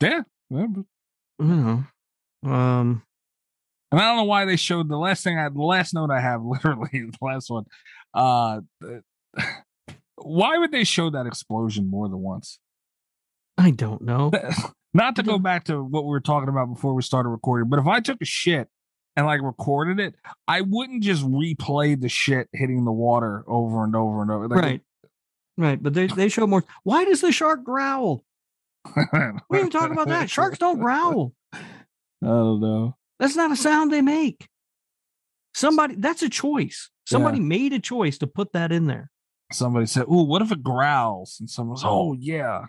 Yeah. 0.00 0.22
You 0.48 0.86
know, 1.40 1.84
Um, 2.42 3.02
And 3.90 4.00
I 4.00 4.04
don't 4.08 4.16
know 4.16 4.24
why 4.24 4.46
they 4.46 4.56
showed 4.56 4.88
the 4.88 4.96
last 4.96 5.22
thing 5.24 5.36
I 5.38 5.50
the 5.50 5.60
last 5.60 5.92
note 5.92 6.10
I 6.10 6.22
have 6.22 6.42
literally 6.42 6.88
the 6.90 7.18
last 7.20 7.50
one. 7.50 7.66
Uh 8.14 8.60
why 10.16 10.56
would 10.56 10.72
they 10.72 10.84
show 10.84 11.10
that 11.10 11.26
explosion 11.26 11.90
more 11.90 12.08
than 12.08 12.20
once? 12.20 12.58
I 13.58 13.72
don't 13.72 14.00
know. 14.00 14.30
Not 14.94 15.16
to 15.16 15.22
go 15.22 15.34
mm-hmm. 15.34 15.42
back 15.42 15.64
to 15.64 15.82
what 15.82 16.04
we 16.04 16.10
were 16.10 16.20
talking 16.20 16.48
about 16.48 16.66
before 16.66 16.94
we 16.94 17.02
started 17.02 17.30
recording, 17.30 17.68
but 17.68 17.78
if 17.78 17.86
I 17.86 18.00
took 18.00 18.20
a 18.20 18.26
shit 18.26 18.68
and 19.16 19.26
like 19.26 19.40
recorded 19.42 19.98
it, 20.00 20.14
I 20.46 20.60
wouldn't 20.60 21.02
just 21.02 21.24
replay 21.24 21.98
the 21.98 22.08
shit 22.08 22.48
hitting 22.52 22.84
the 22.84 22.92
water 22.92 23.44
over 23.46 23.84
and 23.84 23.96
over 23.96 24.22
and 24.22 24.30
over. 24.30 24.48
Like, 24.48 24.62
right. 24.62 24.80
Right. 25.58 25.82
But 25.82 25.94
they, 25.94 26.06
they 26.06 26.28
show 26.28 26.46
more. 26.46 26.64
Why 26.82 27.04
does 27.04 27.20
the 27.20 27.32
shark 27.32 27.64
growl? 27.64 28.24
We 29.48 29.58
even 29.58 29.70
talk 29.70 29.90
about 29.90 30.08
that. 30.08 30.28
Sharks 30.28 30.58
don't 30.58 30.80
growl. 30.80 31.34
I 31.52 31.58
don't 32.20 32.60
know. 32.60 32.96
That's 33.18 33.36
not 33.36 33.52
a 33.52 33.56
sound 33.56 33.92
they 33.92 34.00
make. 34.00 34.48
Somebody, 35.54 35.96
that's 35.96 36.22
a 36.22 36.28
choice. 36.28 36.90
Somebody 37.06 37.40
made 37.40 37.72
a 37.72 37.78
choice 37.78 38.18
to 38.18 38.26
put 38.26 38.52
that 38.54 38.72
in 38.72 38.86
there. 38.86 39.10
Somebody 39.52 39.86
said, 39.86 40.04
"Ooh, 40.04 40.24
what 40.24 40.40
if 40.40 40.50
it 40.50 40.62
growls?" 40.62 41.36
And 41.38 41.50
someone 41.50 41.74
was, 41.74 41.82
"Oh 41.84 42.14
yeah." 42.14 42.66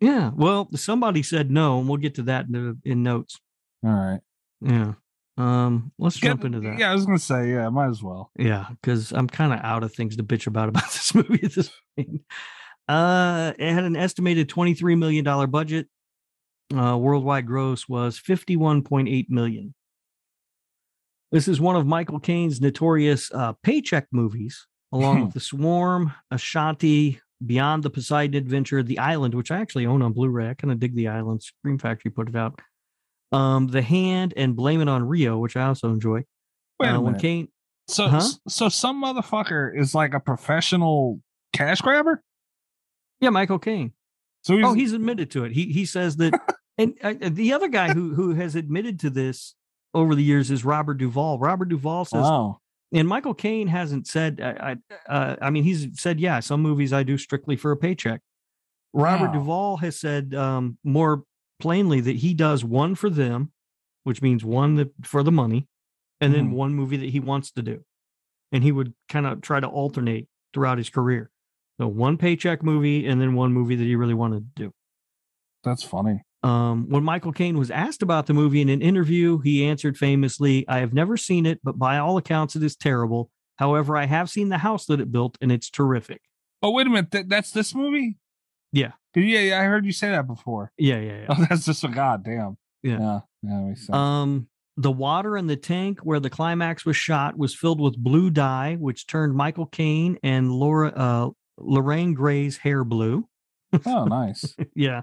Yeah. 0.00 0.30
Well, 0.34 0.68
somebody 0.74 1.22
said 1.22 1.50
no, 1.50 1.78
and 1.78 1.88
we'll 1.88 1.98
get 1.98 2.14
to 2.16 2.22
that 2.24 2.46
in, 2.46 2.52
the, 2.52 2.78
in 2.84 3.02
notes. 3.02 3.40
All 3.84 3.90
right. 3.92 4.20
Yeah. 4.60 4.94
Um, 5.36 5.92
let's 5.98 6.18
Get- 6.20 6.28
jump 6.28 6.44
into 6.44 6.60
that. 6.60 6.78
Yeah, 6.78 6.90
I 6.90 6.94
was 6.94 7.06
gonna 7.06 7.18
say, 7.18 7.50
yeah, 7.50 7.68
might 7.68 7.88
as 7.88 8.02
well. 8.02 8.30
Yeah, 8.38 8.66
because 8.70 9.12
I'm 9.12 9.26
kind 9.26 9.52
of 9.52 9.60
out 9.64 9.82
of 9.82 9.92
things 9.92 10.16
to 10.16 10.22
bitch 10.22 10.46
about 10.46 10.68
about 10.68 10.84
this 10.92 11.14
movie 11.14 11.40
at 11.42 11.52
this 11.54 11.70
point. 11.96 12.22
Uh, 12.88 13.52
it 13.58 13.72
had 13.72 13.84
an 13.84 13.96
estimated 13.96 14.48
$23 14.48 14.96
million 14.98 15.24
budget. 15.50 15.88
Uh, 16.74 16.96
worldwide 16.96 17.46
gross 17.46 17.88
was 17.88 18.20
51.8 18.20 19.26
million. 19.28 19.74
This 21.32 21.48
is 21.48 21.60
one 21.60 21.76
of 21.76 21.86
Michael 21.86 22.20
Caine's 22.20 22.60
notorious 22.60 23.30
uh, 23.32 23.54
paycheck 23.62 24.06
movies, 24.12 24.66
along 24.92 25.24
with 25.24 25.34
The 25.34 25.40
Swarm, 25.40 26.12
Ashanti, 26.30 27.20
Beyond 27.44 27.82
the 27.82 27.90
Poseidon 27.90 28.36
Adventure, 28.36 28.82
The 28.82 28.98
Island, 28.98 29.34
which 29.34 29.50
I 29.50 29.58
actually 29.58 29.86
own 29.86 30.02
on 30.02 30.12
Blu-ray. 30.12 30.50
I 30.50 30.54
kind 30.54 30.72
of 30.72 30.78
dig 30.80 30.94
The 30.94 31.08
Island. 31.08 31.42
Scream 31.42 31.78
Factory 31.78 32.10
put 32.10 32.28
it 32.28 32.36
out. 32.36 32.60
Um, 33.32 33.66
The 33.66 33.82
Hand 33.82 34.34
and 34.36 34.54
Blame 34.56 34.80
It 34.80 34.88
on 34.88 35.02
Rio, 35.04 35.38
which 35.38 35.56
I 35.56 35.66
also 35.66 35.88
enjoy. 35.90 36.24
Wait 36.80 36.88
Uh, 36.88 37.00
minute. 37.02 37.20
Caine, 37.20 37.48
So, 37.88 38.08
Huh? 38.08 38.22
so 38.48 38.68
some 38.68 39.02
motherfucker 39.02 39.78
is 39.78 39.94
like 39.94 40.14
a 40.14 40.20
professional 40.20 41.20
cash 41.52 41.80
grabber. 41.80 42.22
yeah, 43.20 43.30
Michael 43.30 43.58
Caine. 43.58 43.92
So 44.42 44.56
he's, 44.56 44.64
oh, 44.66 44.72
he's 44.74 44.92
admitted 44.92 45.30
to 45.32 45.44
it. 45.44 45.52
He 45.52 45.72
he 45.72 45.84
says 45.86 46.16
that, 46.18 46.34
and 46.78 46.94
uh, 47.02 47.14
the 47.20 47.52
other 47.54 47.68
guy 47.68 47.92
who 47.94 48.14
who 48.14 48.34
has 48.34 48.54
admitted 48.54 49.00
to 49.00 49.10
this 49.10 49.54
over 49.94 50.14
the 50.14 50.22
years 50.22 50.50
is 50.50 50.64
Robert 50.64 50.94
Duvall. 50.98 51.38
Robert 51.38 51.68
Duvall 51.70 52.04
says, 52.04 52.24
oh, 52.26 52.58
and 52.94 53.08
Michael 53.08 53.34
Caine 53.34 53.68
hasn't 53.68 54.06
said. 54.06 54.40
I 54.40 54.76
I, 54.90 55.12
uh, 55.12 55.36
I 55.42 55.50
mean, 55.50 55.64
he's 55.64 56.00
said, 56.00 56.20
yeah, 56.20 56.40
some 56.40 56.62
movies 56.62 56.92
I 56.92 57.02
do 57.02 57.18
strictly 57.18 57.56
for 57.56 57.72
a 57.72 57.76
paycheck. 57.76 58.20
Robert 58.92 59.28
Wow. 59.28 59.32
Duvall 59.32 59.76
has 59.78 59.98
said 59.98 60.34
um, 60.34 60.78
more 60.84 61.24
plainly 61.60 62.00
that 62.00 62.16
he 62.16 62.34
does 62.34 62.64
one 62.64 62.94
for 62.94 63.10
them, 63.10 63.52
which 64.04 64.22
means 64.22 64.44
one 64.44 64.76
that 64.76 64.92
for 65.02 65.22
the 65.22 65.32
money, 65.32 65.66
and 66.20 66.34
then 66.34 66.50
Mhm. 66.50 66.54
one 66.54 66.74
movie 66.74 66.96
that 66.98 67.10
he 67.10 67.20
wants 67.20 67.50
to 67.52 67.62
do, 67.62 67.84
and 68.52 68.64
he 68.64 68.72
would 68.72 68.94
kind 69.08 69.26
of 69.26 69.40
try 69.42 69.60
to 69.60 69.66
alternate 69.68 70.28
throughout 70.54 70.78
his 70.78 70.90
career. 70.90 71.30
So 71.80 71.88
one 71.88 72.18
paycheck 72.18 72.62
movie, 72.62 73.06
and 73.06 73.20
then 73.20 73.34
one 73.34 73.52
movie 73.52 73.76
that 73.76 73.84
he 73.84 73.96
really 73.96 74.14
wanted 74.14 74.54
to 74.56 74.64
do. 74.64 74.72
that's 75.62 75.82
funny. 75.82 76.20
Um, 76.44 76.90
when 76.90 77.02
Michael 77.02 77.32
Caine 77.32 77.56
was 77.56 77.70
asked 77.70 78.02
about 78.02 78.26
the 78.26 78.34
movie 78.34 78.60
in 78.60 78.68
an 78.68 78.82
interview, 78.82 79.38
he 79.38 79.64
answered 79.64 79.96
famously, 79.96 80.68
I 80.68 80.78
have 80.80 80.92
never 80.92 81.16
seen 81.16 81.46
it, 81.46 81.58
but 81.64 81.78
by 81.78 81.96
all 81.96 82.18
accounts, 82.18 82.54
it 82.54 82.62
is 82.62 82.76
terrible. 82.76 83.30
However, 83.56 83.96
I 83.96 84.04
have 84.04 84.28
seen 84.28 84.50
the 84.50 84.58
house 84.58 84.84
that 84.86 85.00
it 85.00 85.10
built, 85.10 85.38
and 85.40 85.50
it's 85.50 85.70
terrific. 85.70 86.20
Oh, 86.62 86.70
wait 86.70 86.86
a 86.86 86.90
minute. 86.90 87.10
Th- 87.10 87.26
that's 87.26 87.50
this 87.50 87.74
movie. 87.74 88.18
Yeah. 88.72 88.92
Yeah, 89.14 89.40
yeah, 89.40 89.60
I 89.60 89.64
heard 89.64 89.86
you 89.86 89.92
say 89.92 90.10
that 90.10 90.26
before. 90.26 90.70
Yeah, 90.76 90.98
yeah, 90.98 91.20
yeah. 91.20 91.26
Oh, 91.30 91.46
that's 91.48 91.64
just 91.64 91.82
a 91.82 91.88
goddamn. 91.88 92.58
Yeah. 92.82 93.20
yeah, 93.42 93.72
yeah. 93.88 94.20
Um, 94.20 94.48
the 94.76 94.92
water 94.92 95.38
in 95.38 95.46
the 95.46 95.56
tank 95.56 96.00
where 96.00 96.20
the 96.20 96.28
climax 96.28 96.84
was 96.84 96.96
shot 96.96 97.38
was 97.38 97.54
filled 97.54 97.80
with 97.80 97.96
blue 97.96 98.28
dye, 98.28 98.76
which 98.78 99.06
turned 99.06 99.34
Michael 99.34 99.66
Caine 99.66 100.18
and 100.22 100.52
Laura 100.52 100.88
uh, 100.88 101.30
Lorraine 101.56 102.12
Gray's 102.12 102.58
hair 102.58 102.84
blue. 102.84 103.28
oh, 103.86 104.04
nice. 104.04 104.54
yeah. 104.74 105.02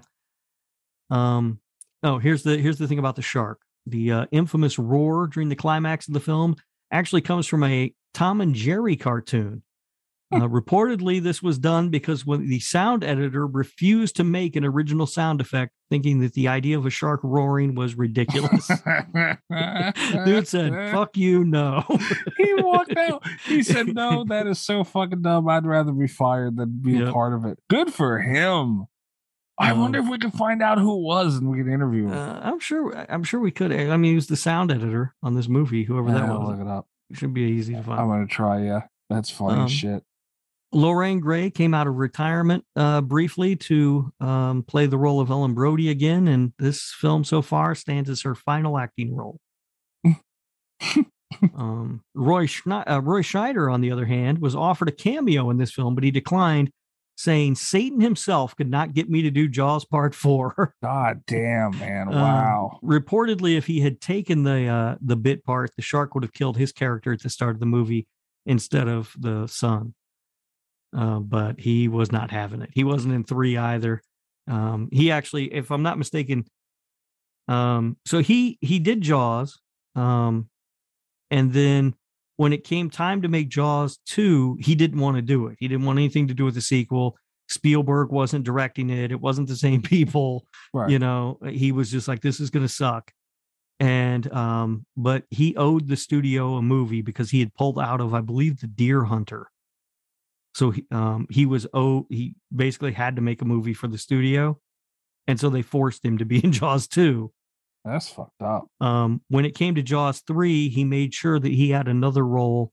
Um. 1.12 1.60
Oh, 2.02 2.18
here's 2.18 2.42
the 2.42 2.58
here's 2.58 2.78
the 2.78 2.88
thing 2.88 2.98
about 2.98 3.16
the 3.16 3.22
shark. 3.22 3.60
The 3.86 4.12
uh, 4.12 4.26
infamous 4.32 4.78
roar 4.78 5.26
during 5.26 5.48
the 5.48 5.56
climax 5.56 6.08
of 6.08 6.14
the 6.14 6.20
film 6.20 6.56
actually 6.90 7.20
comes 7.20 7.46
from 7.46 7.64
a 7.64 7.94
Tom 8.14 8.40
and 8.40 8.54
Jerry 8.54 8.96
cartoon. 8.96 9.62
Uh, 10.32 10.48
reportedly, 10.48 11.22
this 11.22 11.42
was 11.42 11.58
done 11.58 11.90
because 11.90 12.24
when 12.24 12.48
the 12.48 12.58
sound 12.58 13.04
editor 13.04 13.46
refused 13.46 14.16
to 14.16 14.24
make 14.24 14.56
an 14.56 14.64
original 14.64 15.06
sound 15.06 15.42
effect, 15.42 15.72
thinking 15.90 16.20
that 16.20 16.32
the 16.32 16.48
idea 16.48 16.78
of 16.78 16.86
a 16.86 16.90
shark 16.90 17.20
roaring 17.22 17.74
was 17.74 17.94
ridiculous. 17.96 18.66
Dude 20.24 20.48
said, 20.48 20.90
"Fuck 20.90 21.18
you, 21.18 21.44
no." 21.44 21.84
he 22.38 22.54
walked 22.54 22.96
out. 22.96 23.22
He 23.44 23.62
said, 23.62 23.94
"No, 23.94 24.24
that 24.24 24.46
is 24.46 24.58
so 24.58 24.84
fucking 24.84 25.20
dumb. 25.20 25.48
I'd 25.50 25.66
rather 25.66 25.92
be 25.92 26.08
fired 26.08 26.56
than 26.56 26.80
be 26.80 27.02
a 27.02 27.12
part 27.12 27.34
of 27.34 27.44
it." 27.44 27.58
Good 27.68 27.92
for 27.92 28.18
him. 28.20 28.86
I 29.58 29.70
Um, 29.72 29.80
wonder 29.80 29.98
if 30.00 30.08
we 30.08 30.18
could 30.18 30.32
find 30.32 30.62
out 30.62 30.78
who 30.78 30.96
it 30.98 31.02
was 31.02 31.36
and 31.36 31.48
we 31.50 31.58
could 31.58 31.68
interview 31.72 32.06
him. 32.06 32.12
Uh, 32.14 32.40
I'm 32.42 32.58
sure. 32.58 32.94
I'm 33.10 33.22
sure 33.22 33.38
we 33.40 33.50
could. 33.50 33.70
I 33.72 33.96
mean, 33.96 34.10
he 34.12 34.14
was 34.14 34.26
the 34.26 34.36
sound 34.36 34.72
editor 34.72 35.14
on 35.22 35.34
this 35.34 35.48
movie. 35.48 35.84
Whoever 35.84 36.10
that 36.10 36.18
Yeah, 36.26 36.32
I'll 36.32 36.40
was, 36.40 36.58
look 36.58 36.66
it 36.66 36.70
up. 36.70 36.86
should 37.12 37.34
be 37.34 37.42
easy 37.42 37.74
to 37.74 37.82
find. 37.82 38.00
I'm 38.00 38.08
gonna 38.08 38.26
try. 38.26 38.62
Yeah, 38.62 38.82
that's 39.10 39.30
funny 39.30 39.62
Um, 39.62 39.68
shit. 39.68 40.02
Lorraine 40.74 41.20
Gray 41.20 41.50
came 41.50 41.74
out 41.74 41.86
of 41.86 41.96
retirement 41.96 42.64
uh, 42.76 43.02
briefly 43.02 43.56
to 43.56 44.10
um, 44.20 44.62
play 44.62 44.86
the 44.86 44.96
role 44.96 45.20
of 45.20 45.30
Ellen 45.30 45.52
Brody 45.52 45.90
again, 45.90 46.26
and 46.26 46.54
this 46.58 46.94
film 46.98 47.24
so 47.24 47.42
far 47.42 47.74
stands 47.74 48.08
as 48.08 48.22
her 48.22 48.34
final 48.34 48.78
acting 48.78 49.14
role. 49.14 49.38
um, 51.54 52.02
Roy 52.14 52.46
Schne- 52.46 52.90
uh, 52.90 53.00
Roy 53.02 53.20
Schneider, 53.22 53.68
on 53.68 53.82
the 53.82 53.90
other 53.90 54.06
hand, 54.06 54.38
was 54.38 54.54
offered 54.56 54.88
a 54.88 54.92
cameo 54.92 55.50
in 55.50 55.58
this 55.58 55.72
film, 55.72 55.94
but 55.94 56.04
he 56.04 56.10
declined, 56.10 56.70
saying 57.22 57.54
Satan 57.54 58.00
himself 58.00 58.56
could 58.56 58.68
not 58.68 58.94
get 58.94 59.08
me 59.08 59.22
to 59.22 59.30
do 59.30 59.46
Jaws 59.46 59.84
Part 59.84 60.12
Four. 60.12 60.74
God 60.82 61.22
damn, 61.26 61.78
man! 61.78 62.08
Um, 62.08 62.14
Wow. 62.14 62.80
reportedly, 62.82 63.56
if 63.56 63.66
he 63.66 63.80
had 63.80 64.00
taken 64.00 64.42
the 64.42 64.66
uh, 64.66 64.96
the 65.00 65.14
bit 65.16 65.44
part, 65.44 65.70
the 65.76 65.82
shark 65.82 66.14
would 66.14 66.24
have 66.24 66.32
killed 66.32 66.56
his 66.56 66.72
character 66.72 67.12
at 67.12 67.22
the 67.22 67.30
start 67.30 67.54
of 67.54 67.60
the 67.60 67.66
movie 67.66 68.08
instead 68.44 68.88
of 68.88 69.14
the 69.16 69.46
son. 69.46 69.94
Uh, 70.96 71.20
but 71.20 71.60
he 71.60 71.86
was 71.86 72.10
not 72.10 72.32
having 72.32 72.60
it. 72.60 72.70
He 72.74 72.82
wasn't 72.82 73.14
in 73.14 73.22
three 73.24 73.56
either. 73.56 74.02
Um, 74.48 74.88
he 74.92 75.12
actually, 75.12 75.54
if 75.54 75.70
I'm 75.70 75.82
not 75.84 75.98
mistaken, 75.98 76.44
um, 77.46 77.96
so 78.04 78.18
he 78.18 78.58
he 78.60 78.80
did 78.80 79.00
Jaws, 79.00 79.60
um, 79.94 80.48
and 81.30 81.52
then 81.52 81.94
when 82.36 82.52
it 82.52 82.64
came 82.64 82.90
time 82.90 83.22
to 83.22 83.28
make 83.28 83.48
Jaws 83.48 83.98
two, 84.06 84.56
he 84.60 84.74
didn't 84.74 85.00
want 85.00 85.16
to 85.16 85.22
do 85.22 85.46
it. 85.48 85.56
He 85.60 85.68
didn't 85.68 85.84
want 85.86 85.98
anything 85.98 86.28
to 86.28 86.34
do 86.34 86.44
with 86.44 86.54
the 86.54 86.60
sequel. 86.60 87.16
Spielberg 87.48 88.10
wasn't 88.10 88.44
directing 88.44 88.88
it. 88.90 89.12
It 89.12 89.20
wasn't 89.20 89.48
the 89.48 89.56
same 89.56 89.82
people 89.96 90.46
Right. 90.74 90.90
you 90.90 90.98
know 90.98 91.38
he 91.50 91.70
was 91.72 91.90
just 91.90 92.08
like 92.08 92.22
this 92.22 92.40
is 92.40 92.48
going 92.50 92.66
to 92.66 92.72
suck 92.72 93.12
and 93.80 94.30
um 94.32 94.86
but 94.96 95.24
he 95.30 95.54
owed 95.56 95.88
the 95.88 95.96
studio 95.96 96.54
a 96.56 96.62
movie 96.62 97.02
because 97.02 97.30
he 97.30 97.40
had 97.40 97.52
pulled 97.54 97.78
out 97.78 98.00
of 98.00 98.14
i 98.14 98.20
believe 98.20 98.60
the 98.60 98.66
deer 98.66 99.04
hunter 99.04 99.48
so 100.54 100.70
he, 100.70 100.84
um 100.90 101.26
he 101.30 101.44
was 101.46 101.66
oh 101.74 102.06
he 102.08 102.34
basically 102.54 102.92
had 102.92 103.16
to 103.16 103.22
make 103.22 103.42
a 103.42 103.44
movie 103.44 103.74
for 103.74 103.88
the 103.88 103.98
studio 103.98 104.58
and 105.26 105.40
so 105.40 105.48
they 105.50 105.62
forced 105.62 106.04
him 106.04 106.16
to 106.18 106.24
be 106.24 106.42
in 106.44 106.52
jaws 106.60 106.86
2 106.86 107.30
That's 107.84 108.08
fucked 108.08 108.40
up. 108.42 108.66
um 108.80 109.22
when 109.28 109.44
it 109.44 109.54
came 109.56 109.74
to 109.74 109.82
jaws 109.82 110.22
3 110.26 110.68
he 110.68 110.84
made 110.84 111.12
sure 111.14 111.38
that 111.40 111.52
he 111.52 111.70
had 111.70 111.88
another 111.88 112.24
role 112.24 112.72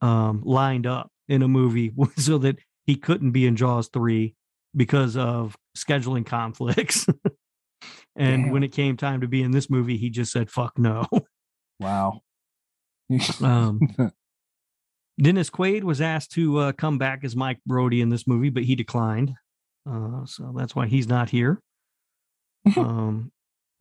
um 0.00 0.42
lined 0.44 0.86
up 0.86 1.10
in 1.28 1.42
a 1.42 1.48
movie 1.48 1.92
so 2.16 2.38
that 2.38 2.56
he 2.86 2.96
couldn't 2.96 3.30
be 3.32 3.46
in 3.46 3.56
jaws 3.56 3.88
3 3.92 4.34
because 4.74 5.16
of 5.16 5.56
scheduling 5.76 6.26
conflicts 6.26 7.06
and 8.16 8.44
Damn. 8.44 8.50
when 8.50 8.62
it 8.62 8.72
came 8.72 8.96
time 8.96 9.20
to 9.20 9.28
be 9.28 9.42
in 9.42 9.52
this 9.52 9.70
movie 9.70 9.96
he 9.96 10.10
just 10.10 10.32
said 10.32 10.50
fuck 10.50 10.76
no 10.78 11.06
Wow. 11.78 12.20
um 13.42 13.80
dennis 15.20 15.50
quaid 15.50 15.84
was 15.84 16.00
asked 16.00 16.32
to 16.32 16.58
uh, 16.58 16.72
come 16.72 16.98
back 16.98 17.20
as 17.24 17.36
mike 17.36 17.58
brody 17.64 18.00
in 18.00 18.08
this 18.08 18.26
movie 18.26 18.50
but 18.50 18.64
he 18.64 18.74
declined 18.74 19.34
uh, 19.88 20.24
so 20.26 20.52
that's 20.56 20.74
why 20.74 20.86
he's 20.86 21.06
not 21.06 21.30
here 21.30 21.60
um 22.76 23.30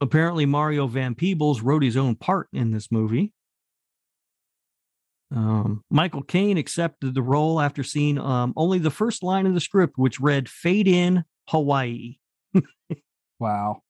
apparently 0.01 0.45
mario 0.45 0.87
van 0.87 1.15
peebles 1.15 1.61
wrote 1.61 1.83
his 1.83 1.97
own 1.97 2.15
part 2.15 2.47
in 2.53 2.71
this 2.71 2.91
movie 2.91 3.31
um, 5.35 5.83
Michael 5.89 6.21
Caine 6.21 6.57
accepted 6.57 7.15
the 7.15 7.21
role 7.21 7.59
after 7.59 7.83
seeing 7.83 8.19
um, 8.19 8.53
only 8.55 8.77
the 8.77 8.91
first 8.91 9.23
line 9.23 9.47
of 9.47 9.55
the 9.55 9.59
script, 9.59 9.97
which 9.97 10.19
read 10.19 10.47
"Fade 10.47 10.87
in 10.87 11.25
Hawaii." 11.49 12.17
wow. 13.39 13.81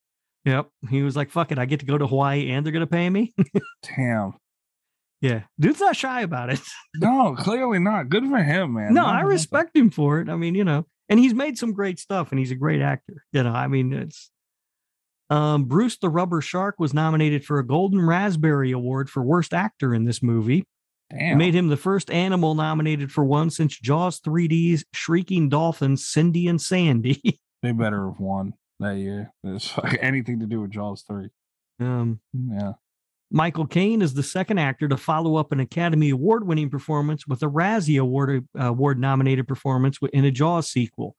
Yep. 0.46 0.70
He 0.90 1.02
was 1.02 1.16
like, 1.16 1.32
fuck 1.32 1.52
it. 1.52 1.58
I 1.58 1.66
get 1.66 1.80
to 1.80 1.86
go 1.86 1.98
to 1.98 2.08
Hawaii 2.08 2.52
and 2.52 2.64
they're 2.64 2.72
going 2.74 2.82
to 2.82 2.88
pay 2.88 3.10
me. 3.10 3.34
Damn. 3.98 4.36
yeah. 5.20 5.42
Dude's 5.60 5.80
not 5.80 5.96
shy 5.96 6.22
about 6.22 6.52
it. 6.52 6.62
No, 6.98 7.36
clearly 7.36 7.80
not. 7.80 8.08
Good 8.08 8.24
for 8.30 8.38
him, 8.38 8.76
man. 8.76 8.94
no, 8.94 9.02
Not 9.02 9.16
I 9.16 9.22
respect 9.22 9.76
him 9.76 9.90
for 9.90 10.22
it. 10.22 10.30
I 10.30 10.36
mean, 10.38 10.56
you 10.56 10.64
know, 10.64 10.86
and 11.10 11.20
he's 11.20 11.34
made 11.34 11.58
some 11.58 11.74
great 11.74 12.00
stuff 12.00 12.32
and 12.32 12.40
he's 12.40 12.52
a 12.52 12.56
great 12.56 12.82
actor. 12.82 13.26
You 13.34 13.44
know, 13.44 13.52
I 13.52 13.68
mean, 13.68 13.92
it's 13.92 14.32
um 15.30 15.66
Bruce 15.66 15.98
the 15.98 16.10
Rubber 16.10 16.42
Shark 16.42 16.76
was 16.80 16.94
nominated 16.94 17.44
for 17.46 17.60
a 17.60 17.66
Golden 17.66 18.06
Raspberry 18.06 18.72
Award 18.72 19.10
for 19.10 19.24
Worst 19.24 19.54
Actor 19.54 19.94
in 19.94 20.06
this 20.06 20.22
movie. 20.22 20.66
It 21.12 21.18
Damn. 21.20 21.38
made 21.38 21.54
him 21.56 21.68
the 21.68 21.78
first 21.78 22.10
animal 22.10 22.56
nominated 22.56 23.12
for 23.12 23.24
one 23.24 23.50
since 23.52 23.78
Jaws 23.78 24.20
3D's 24.22 24.86
Shrieking 24.94 25.50
Dolphins, 25.50 26.06
Cindy 26.08 26.48
and 26.48 26.62
Sandy. 26.62 27.22
They 27.64 27.72
better 27.72 28.06
have 28.10 28.20
won 28.20 28.54
that 28.80 28.98
year. 28.98 29.34
It's 29.44 29.68
fuck- 29.70 29.96
anything 30.00 30.40
to 30.42 30.46
do 30.46 30.62
with 30.62 30.70
Jaws 30.72 31.04
3. 31.08 31.30
um, 31.80 32.20
Yeah. 32.34 32.74
Michael 33.32 33.66
Caine 33.66 34.04
is 34.04 34.14
the 34.14 34.22
second 34.22 34.60
actor 34.60 34.88
to 34.88 34.98
follow 34.98 35.36
up 35.38 35.52
an 35.52 35.60
Academy 35.60 36.12
Award 36.12 36.46
winning 36.46 36.70
performance 36.70 37.26
with 37.26 37.42
a 37.42 37.48
Razzie 37.48 38.00
Award 38.00 38.48
uh, 38.60 38.66
award 38.68 39.00
nominated 39.00 39.48
performance 39.48 39.98
in 40.14 40.26
a 40.26 40.32
Jaws 40.32 40.70
sequel. 40.70 41.16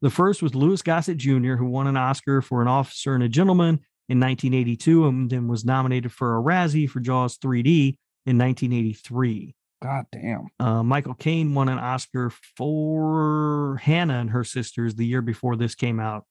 The 0.00 0.10
first 0.10 0.42
was 0.42 0.54
Louis 0.54 0.80
Gossett 0.82 1.16
Jr., 1.16 1.54
who 1.54 1.66
won 1.66 1.86
an 1.86 1.96
Oscar 1.96 2.40
for 2.40 2.62
an 2.62 2.68
officer 2.68 3.14
and 3.14 3.22
a 3.22 3.28
gentleman 3.28 3.80
in 4.08 4.20
1982 4.20 5.06
and 5.06 5.30
then 5.30 5.48
was 5.48 5.64
nominated 5.64 6.12
for 6.12 6.36
a 6.36 6.42
Razzie 6.42 6.88
for 6.88 7.00
Jaws 7.00 7.36
3D 7.38 7.96
in 8.26 8.38
1983. 8.38 9.54
God 9.82 10.06
damn. 10.10 10.48
Uh, 10.58 10.82
Michael 10.82 11.14
Caine 11.14 11.54
won 11.54 11.68
an 11.68 11.78
Oscar 11.78 12.30
for 12.56 13.78
Hannah 13.82 14.18
and 14.18 14.30
Her 14.30 14.44
Sisters 14.44 14.94
the 14.94 15.06
year 15.06 15.22
before 15.22 15.56
this 15.56 15.74
came 15.74 16.00
out, 16.00 16.24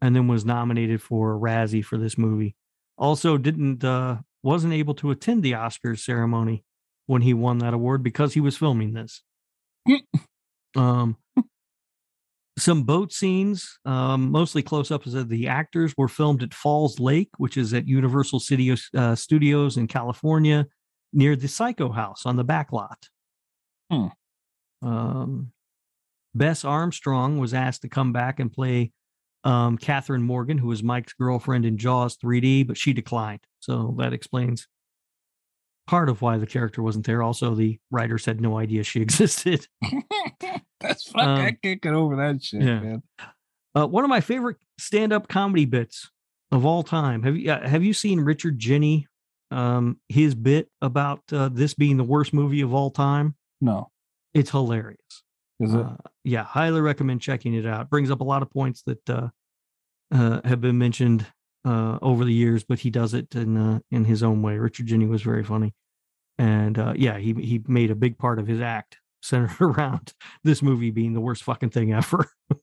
and 0.00 0.14
then 0.14 0.26
was 0.26 0.44
nominated 0.44 1.00
for 1.00 1.34
a 1.34 1.38
Razzie 1.38 1.84
for 1.84 1.98
this 1.98 2.18
movie. 2.18 2.56
Also, 2.96 3.38
didn't 3.38 3.84
uh, 3.84 4.18
wasn't 4.42 4.72
able 4.72 4.94
to 4.94 5.12
attend 5.12 5.42
the 5.42 5.52
Oscars 5.52 6.00
ceremony 6.00 6.64
when 7.06 7.22
he 7.22 7.32
won 7.32 7.58
that 7.58 7.74
award 7.74 8.02
because 8.02 8.34
he 8.34 8.40
was 8.40 8.56
filming 8.56 8.92
this. 8.92 9.22
um, 10.76 11.16
some 12.58 12.82
boat 12.82 13.12
scenes, 13.12 13.78
um, 13.84 14.30
mostly 14.30 14.62
close 14.62 14.90
ups 14.90 15.14
of 15.14 15.28
the 15.28 15.48
actors, 15.48 15.94
were 15.96 16.08
filmed 16.08 16.42
at 16.42 16.54
Falls 16.54 17.00
Lake, 17.00 17.30
which 17.38 17.56
is 17.56 17.72
at 17.74 17.86
Universal 17.86 18.40
City 18.40 18.74
uh, 18.96 19.14
Studios 19.14 19.76
in 19.76 19.86
California 19.86 20.66
near 21.12 21.36
the 21.36 21.48
Psycho 21.48 21.90
House 21.90 22.26
on 22.26 22.36
the 22.36 22.44
back 22.44 22.72
lot. 22.72 23.08
Hmm. 23.90 24.06
Um, 24.82 25.52
Bess 26.34 26.64
Armstrong 26.64 27.38
was 27.38 27.54
asked 27.54 27.82
to 27.82 27.88
come 27.88 28.12
back 28.12 28.38
and 28.40 28.52
play 28.52 28.92
um, 29.44 29.78
Catherine 29.78 30.22
Morgan, 30.22 30.58
who 30.58 30.68
was 30.68 30.82
Mike's 30.82 31.14
girlfriend 31.14 31.64
in 31.64 31.78
Jaws 31.78 32.16
3D, 32.16 32.66
but 32.66 32.76
she 32.76 32.92
declined. 32.92 33.40
So 33.60 33.94
that 33.98 34.12
explains 34.12 34.68
part 35.86 36.08
of 36.08 36.22
why 36.22 36.38
the 36.38 36.46
character 36.46 36.82
wasn't 36.82 37.06
there. 37.06 37.22
Also, 37.22 37.54
the 37.54 37.78
writers 37.90 38.26
had 38.26 38.40
no 38.40 38.58
idea 38.58 38.84
she 38.84 39.00
existed. 39.02 39.66
That's 40.80 41.08
fuck. 41.10 41.22
I 41.22 41.48
Um, 41.48 41.56
can't 41.62 41.80
get 41.82 41.94
over 41.94 42.16
that 42.16 42.42
shit, 42.42 42.62
yeah. 42.62 42.80
man. 42.80 43.02
Uh, 43.74 43.86
one 43.86 44.04
of 44.04 44.10
my 44.10 44.20
favorite 44.20 44.56
stand-up 44.78 45.28
comedy 45.28 45.64
bits 45.64 46.10
of 46.50 46.64
all 46.64 46.82
time. 46.82 47.22
Have 47.22 47.36
you 47.36 47.50
uh, 47.52 47.68
have 47.68 47.84
you 47.84 47.92
seen 47.92 48.20
Richard 48.20 48.58
Jeni? 48.58 49.04
Um, 49.50 49.98
his 50.10 50.34
bit 50.34 50.68
about 50.82 51.22
uh, 51.32 51.48
this 51.50 51.72
being 51.74 51.96
the 51.96 52.04
worst 52.04 52.34
movie 52.34 52.60
of 52.60 52.74
all 52.74 52.90
time. 52.90 53.34
No. 53.62 53.90
It's 54.34 54.50
hilarious. 54.50 55.00
Is 55.58 55.72
it? 55.72 55.80
Uh, 55.80 55.96
yeah, 56.22 56.42
highly 56.44 56.80
recommend 56.82 57.22
checking 57.22 57.54
it 57.54 57.64
out. 57.64 57.88
Brings 57.88 58.10
up 58.10 58.20
a 58.20 58.24
lot 58.24 58.42
of 58.42 58.50
points 58.50 58.82
that 58.82 59.08
uh, 59.10 59.28
uh, 60.12 60.40
have 60.44 60.60
been 60.60 60.76
mentioned 60.76 61.24
uh, 61.64 61.98
over 62.02 62.24
the 62.26 62.32
years, 62.32 62.62
but 62.62 62.78
he 62.80 62.90
does 62.90 63.14
it 63.14 63.34
in 63.34 63.56
uh, 63.56 63.78
in 63.90 64.04
his 64.04 64.22
own 64.22 64.42
way. 64.42 64.58
Richard 64.58 64.86
Jeni 64.86 65.08
was 65.08 65.22
very 65.22 65.42
funny, 65.42 65.74
and 66.38 66.78
uh, 66.78 66.92
yeah, 66.96 67.16
he 67.18 67.32
he 67.34 67.62
made 67.66 67.90
a 67.90 67.94
big 67.96 68.18
part 68.18 68.38
of 68.38 68.46
his 68.46 68.60
act 68.60 68.98
centered 69.22 69.60
around 69.60 70.12
this 70.44 70.62
movie 70.62 70.90
being 70.90 71.12
the 71.14 71.20
worst 71.20 71.42
fucking 71.44 71.70
thing 71.70 71.92
ever. 71.92 72.26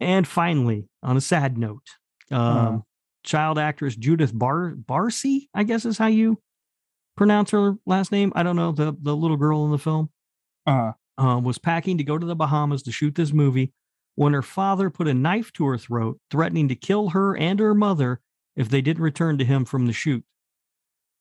and 0.00 0.26
finally, 0.26 0.88
on 1.02 1.16
a 1.16 1.20
sad 1.20 1.58
note, 1.58 1.86
um, 2.30 2.38
Uh-huh. 2.40 2.78
child 3.24 3.58
actress 3.58 3.96
Judith 3.96 4.32
Bar 4.36 4.74
Barsi, 4.76 5.48
I 5.54 5.64
guess 5.64 5.84
is 5.84 5.98
how 5.98 6.06
you 6.06 6.38
pronounce 7.16 7.50
her 7.50 7.74
last 7.86 8.12
name. 8.12 8.32
I 8.34 8.42
don't 8.42 8.56
know 8.56 8.72
the 8.72 8.94
the 9.00 9.14
little 9.16 9.36
girl 9.36 9.64
in 9.66 9.70
the 9.70 9.78
film 9.78 10.10
Uh, 10.66 10.92
um, 11.18 11.44
was 11.44 11.58
packing 11.58 11.98
to 11.98 12.04
go 12.04 12.16
to 12.18 12.26
the 12.26 12.36
Bahamas 12.36 12.82
to 12.84 12.92
shoot 12.92 13.14
this 13.14 13.32
movie 13.32 13.72
when 14.14 14.32
her 14.32 14.42
father 14.42 14.90
put 14.90 15.06
a 15.08 15.14
knife 15.14 15.52
to 15.54 15.66
her 15.66 15.78
throat, 15.78 16.18
threatening 16.30 16.68
to 16.68 16.74
kill 16.74 17.10
her 17.10 17.36
and 17.36 17.58
her 17.60 17.74
mother 17.74 18.20
if 18.56 18.68
they 18.68 18.80
didn't 18.80 19.02
return 19.02 19.38
to 19.38 19.44
him 19.44 19.64
from 19.64 19.86
the 19.86 19.92
shoot. 19.92 20.24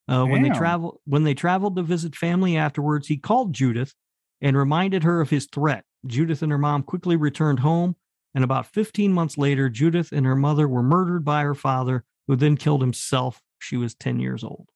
Uh, 0.08 0.26
when 0.26 0.42
they 0.42 0.50
travel 0.58 1.02
when 1.06 1.24
they 1.24 1.34
traveled 1.34 1.76
to 1.76 1.84
visit 1.84 2.16
family 2.16 2.56
afterwards, 2.58 3.08
he 3.08 3.18
called 3.18 3.54
Judith 3.54 3.94
and 4.41 4.56
reminded 4.57 5.03
her 5.03 5.22
of 5.22 5.30
his 5.30 5.45
threat. 5.45 5.84
Judith 6.06 6.41
and 6.41 6.52
her 6.52 6.57
mom 6.57 6.84
quickly 6.84 7.16
returned 7.16 7.60
home, 7.60 7.95
and 8.34 8.44
about 8.44 8.66
15 8.68 9.11
months 9.11 9.38
later, 9.38 9.70
Judith 9.70 10.11
and 10.11 10.26
her 10.26 10.36
mother 10.36 10.68
were 10.68 10.84
murdered 10.84 11.26
by 11.26 11.44
her 11.44 11.56
father, 11.56 12.06
who 12.28 12.36
then 12.36 12.56
killed 12.57 12.82
himself. 12.82 13.41
She 13.60 13.76
was 13.78 13.94
10 13.95 14.20
years 14.20 14.44
old. 14.44 14.68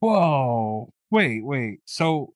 whoa. 0.00 0.92
Wait, 1.10 1.44
wait. 1.44 1.78
So, 1.84 2.34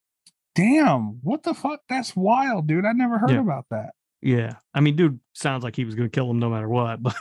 damn. 0.54 1.18
What 1.22 1.42
the 1.42 1.54
fuck? 1.54 1.80
That's 1.88 2.14
wild, 2.14 2.66
dude. 2.68 2.84
I 2.84 2.92
never 2.92 3.18
heard 3.18 3.30
Yeah. 3.30 3.40
about 3.40 3.66
that. 3.70 3.90
Yeah, 4.22 4.54
I 4.74 4.80
mean, 4.80 4.96
dude, 4.96 5.20
sounds 5.34 5.62
like 5.64 5.76
he 5.76 5.84
was 5.84 5.94
going 5.94 6.08
to 6.08 6.14
kill 6.14 6.30
him 6.30 6.38
no 6.38 6.50
matter 6.50 6.68
what, 6.68 7.02
but. 7.02 7.14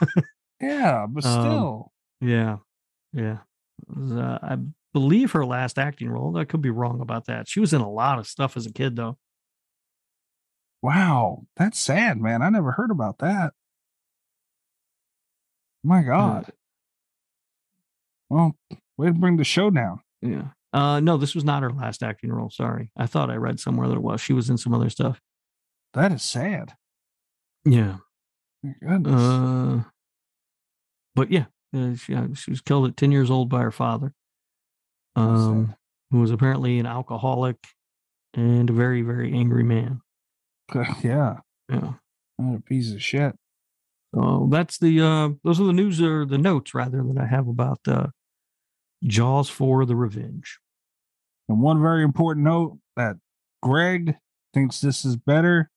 Yeah, 0.62 1.06
but 1.10 1.26
Um, 1.26 1.42
still. 1.42 1.92
Yeah, 2.22 2.58
yeah. 3.14 3.38
Was, 3.88 4.12
uh, 4.12 4.40
I 4.42 4.58
believe 4.94 5.32
her 5.34 5.46
last 5.46 5.78
acting 5.78 6.10
role. 6.10 6.36
I 6.38 6.46
could 6.46 6.62
be 6.62 6.70
wrong 6.72 7.00
about 7.02 7.26
that. 7.26 7.48
She 7.48 7.60
was 7.60 7.74
in 7.74 7.82
a 7.82 7.90
lot 7.90 8.18
of 8.20 8.28
stuff 8.28 8.58
as 8.58 8.66
a 8.66 8.74
kid, 8.74 8.96
though. 8.96 9.18
Wow. 10.82 11.46
That's 11.56 11.80
sad, 11.80 12.20
man. 12.20 12.42
I 12.42 12.50
never 12.50 12.72
heard 12.72 12.92
about 12.92 13.20
that. 13.20 13.54
My 15.84 16.02
God. 16.02 16.52
Well, 18.30 18.56
way 18.98 19.08
to 19.08 19.14
bring 19.14 19.38
the 19.38 19.44
show 19.44 19.70
down. 19.70 20.02
Yeah. 20.22 20.50
Uh, 20.74 21.00
no, 21.00 21.16
this 21.16 21.34
was 21.34 21.46
not 21.46 21.64
her 21.64 21.72
last 21.72 22.04
acting 22.04 22.32
role. 22.32 22.50
Sorry, 22.50 22.92
I 22.98 23.06
thought 23.06 23.30
I 23.32 23.36
read 23.36 23.60
somewhere 23.60 23.88
that 23.88 23.96
it 23.96 24.02
was. 24.02 24.20
She 24.20 24.34
was 24.34 24.50
in 24.50 24.58
some 24.58 24.74
other 24.74 24.90
stuff. 24.90 25.22
That 25.94 26.12
is 26.12 26.24
sad. 26.24 26.74
Yeah. 27.64 27.98
My 28.62 28.74
goodness. 28.82 29.14
Uh, 29.14 29.84
but 31.16 31.32
yeah, 31.32 31.46
uh, 31.76 31.96
she, 31.96 32.14
uh, 32.14 32.28
she 32.36 32.52
was 32.52 32.62
killed 32.62 32.88
at 32.88 32.98
ten 32.98 33.14
years 33.14 33.32
old 33.32 33.50
by 33.50 33.62
her 33.62 33.72
father, 33.72 34.14
um, 35.16 35.74
who 36.12 36.20
was 36.20 36.32
apparently 36.32 36.80
an 36.80 36.86
alcoholic 36.86 37.58
and 38.34 38.70
a 38.70 38.74
very, 38.74 39.02
very 39.02 39.32
angry 39.34 39.64
man. 39.64 40.02
Yeah. 41.04 41.38
Yeah. 41.70 41.94
What 42.38 42.58
a 42.58 42.62
piece 42.62 42.92
of 42.94 43.02
shit. 43.02 43.36
So 44.16 44.48
that's 44.52 44.78
the 44.78 45.02
uh 45.02 45.30
those 45.44 45.60
are 45.60 45.66
the 45.66 45.74
news 45.74 46.02
or 46.02 46.26
the 46.26 46.38
notes 46.38 46.74
rather 46.74 47.04
that 47.04 47.18
I 47.22 47.26
have 47.28 47.48
about 47.48 47.80
uh 47.88 48.08
Jaws 49.04 49.50
4 49.50 49.86
the 49.86 49.96
Revenge. 49.96 50.60
And 51.50 51.62
one 51.62 51.82
very 51.82 52.04
important 52.04 52.46
note 52.46 52.80
that 52.96 53.18
Greg 53.62 54.16
thinks 54.54 54.80
this 54.82 55.04
is 55.06 55.16
better 55.16 55.70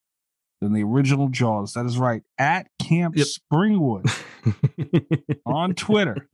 than 0.60 0.72
the 0.72 0.82
original 0.82 1.28
Jaws. 1.28 1.72
That 1.74 1.86
is 1.86 1.96
right. 1.98 2.22
At 2.38 2.68
Camp 2.80 3.16
Yep. 3.16 3.26
Springwood 3.26 4.10
on 5.46 5.74
Twitter 5.74 6.28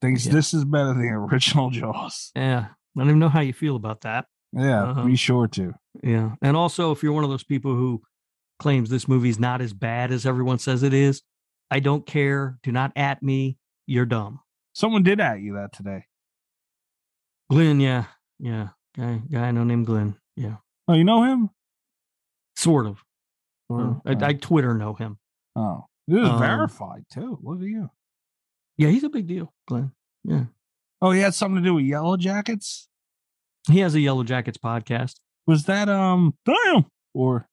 thinks 0.00 0.26
Yeah. 0.26 0.32
this 0.32 0.54
is 0.54 0.64
better 0.64 0.88
than 0.88 1.02
the 1.02 1.08
original 1.08 1.70
Jaws. 1.70 2.30
yeah. 2.36 2.68
I 2.96 3.00
don't 3.00 3.08
even 3.08 3.18
know 3.18 3.28
how 3.28 3.40
you 3.40 3.52
feel 3.52 3.74
about 3.76 4.02
that. 4.02 4.26
Yeah, 4.56 4.84
Uh-huh. 4.84 5.04
be 5.04 5.16
sure 5.16 5.48
to. 5.48 5.74
Yeah. 6.02 6.34
And 6.42 6.56
also 6.56 6.92
if 6.92 7.02
you're 7.02 7.12
one 7.12 7.24
of 7.24 7.30
those 7.30 7.44
people 7.44 7.74
who 7.74 8.02
claims 8.58 8.88
this 8.90 9.08
movie's 9.08 9.38
not 9.38 9.60
as 9.60 9.72
bad 9.72 10.12
as 10.12 10.24
everyone 10.26 10.58
says 10.58 10.82
it 10.82 10.94
is, 10.94 11.22
I 11.70 11.80
don't 11.80 12.06
care. 12.06 12.58
Do 12.62 12.70
not 12.72 12.92
at 12.96 13.22
me. 13.22 13.58
You're 13.86 14.06
dumb. 14.06 14.40
Someone 14.74 15.02
did 15.02 15.20
at 15.20 15.40
you 15.40 15.54
that 15.54 15.72
today. 15.72 16.04
Glenn, 17.50 17.80
yeah. 17.80 18.04
Yeah. 18.38 18.68
Guy 18.96 19.22
guy 19.30 19.48
I 19.48 19.50
know 19.50 19.64
named 19.64 19.86
Glenn. 19.86 20.16
Yeah. 20.36 20.56
Oh, 20.88 20.94
you 20.94 21.04
know 21.04 21.22
him? 21.24 21.50
Sort 22.56 22.86
of. 22.86 23.02
Oh, 23.70 24.00
I. 24.06 24.12
I 24.20 24.32
Twitter 24.34 24.74
know 24.74 24.94
him. 24.94 25.18
Oh, 25.56 25.86
this 26.06 26.22
is 26.22 26.28
Um, 26.28 26.38
verified 26.38 27.04
too. 27.12 27.38
Look 27.42 27.60
at 27.60 27.66
you. 27.66 27.90
Yeah, 28.76 28.88
he's 28.90 29.04
a 29.04 29.08
big 29.08 29.26
deal, 29.26 29.52
Glenn. 29.66 29.92
Yeah. 30.24 30.44
Oh, 31.00 31.10
he 31.10 31.20
had 31.20 31.34
something 31.34 31.62
to 31.62 31.68
do 31.68 31.74
with 31.74 31.84
Yellow 31.84 32.16
Jackets. 32.16 32.88
He 33.70 33.80
has 33.80 33.94
a 33.94 34.00
Yellow 34.00 34.24
Jackets 34.24 34.58
podcast. 34.58 35.14
Was 35.46 35.64
that 35.64 35.88
um? 35.88 36.34
Damn. 36.44 36.86
Or 37.14 37.48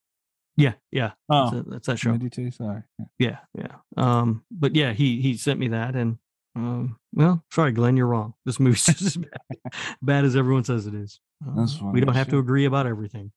Yeah, 0.58 0.74
yeah. 0.92 1.12
oh, 1.30 1.52
That's, 1.52 1.56
a- 1.68 1.70
that's 1.70 1.88
that 1.88 2.00
show. 2.00 2.18
Sorry. 2.52 2.84
Yeah. 3.00 3.06
Yeah, 3.20 3.38
yeah. 3.58 3.76
Um, 3.98 4.44
but 4.52 4.76
yeah, 4.76 4.94
he 4.94 5.22
he 5.22 5.38
sent 5.38 5.60
me 5.60 5.70
that, 5.70 5.96
and 5.96 6.18
um, 6.56 6.98
well, 7.14 7.44
sorry, 7.54 7.72
Glenn, 7.72 7.96
you're 7.98 8.08
wrong. 8.08 8.34
This 8.46 8.60
movie's 8.60 8.86
just 8.86 9.02
as 9.02 9.18
bad, 9.18 9.74
bad 10.02 10.26
as 10.26 10.36
everyone 10.36 10.64
says 10.64 10.88
it 10.88 10.94
is. 10.94 11.20
Um, 11.46 11.56
That's 11.58 11.76
funny 11.76 11.92
we 11.94 12.02
don't 12.02 12.16
have 12.16 12.30
to 12.30 12.38
agree 12.40 12.66
about 12.66 12.88
everything. 12.88 13.32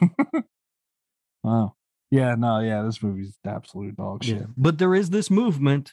Wow. 1.44 1.74
Yeah. 2.10 2.34
No. 2.34 2.58
Yeah. 2.60 2.82
This 2.82 3.02
movie's 3.02 3.36
absolute 3.46 3.96
dog 3.96 4.24
shit. 4.24 4.38
Yeah. 4.38 4.46
But 4.56 4.78
there 4.78 4.94
is 4.94 5.10
this 5.10 5.30
movement 5.30 5.92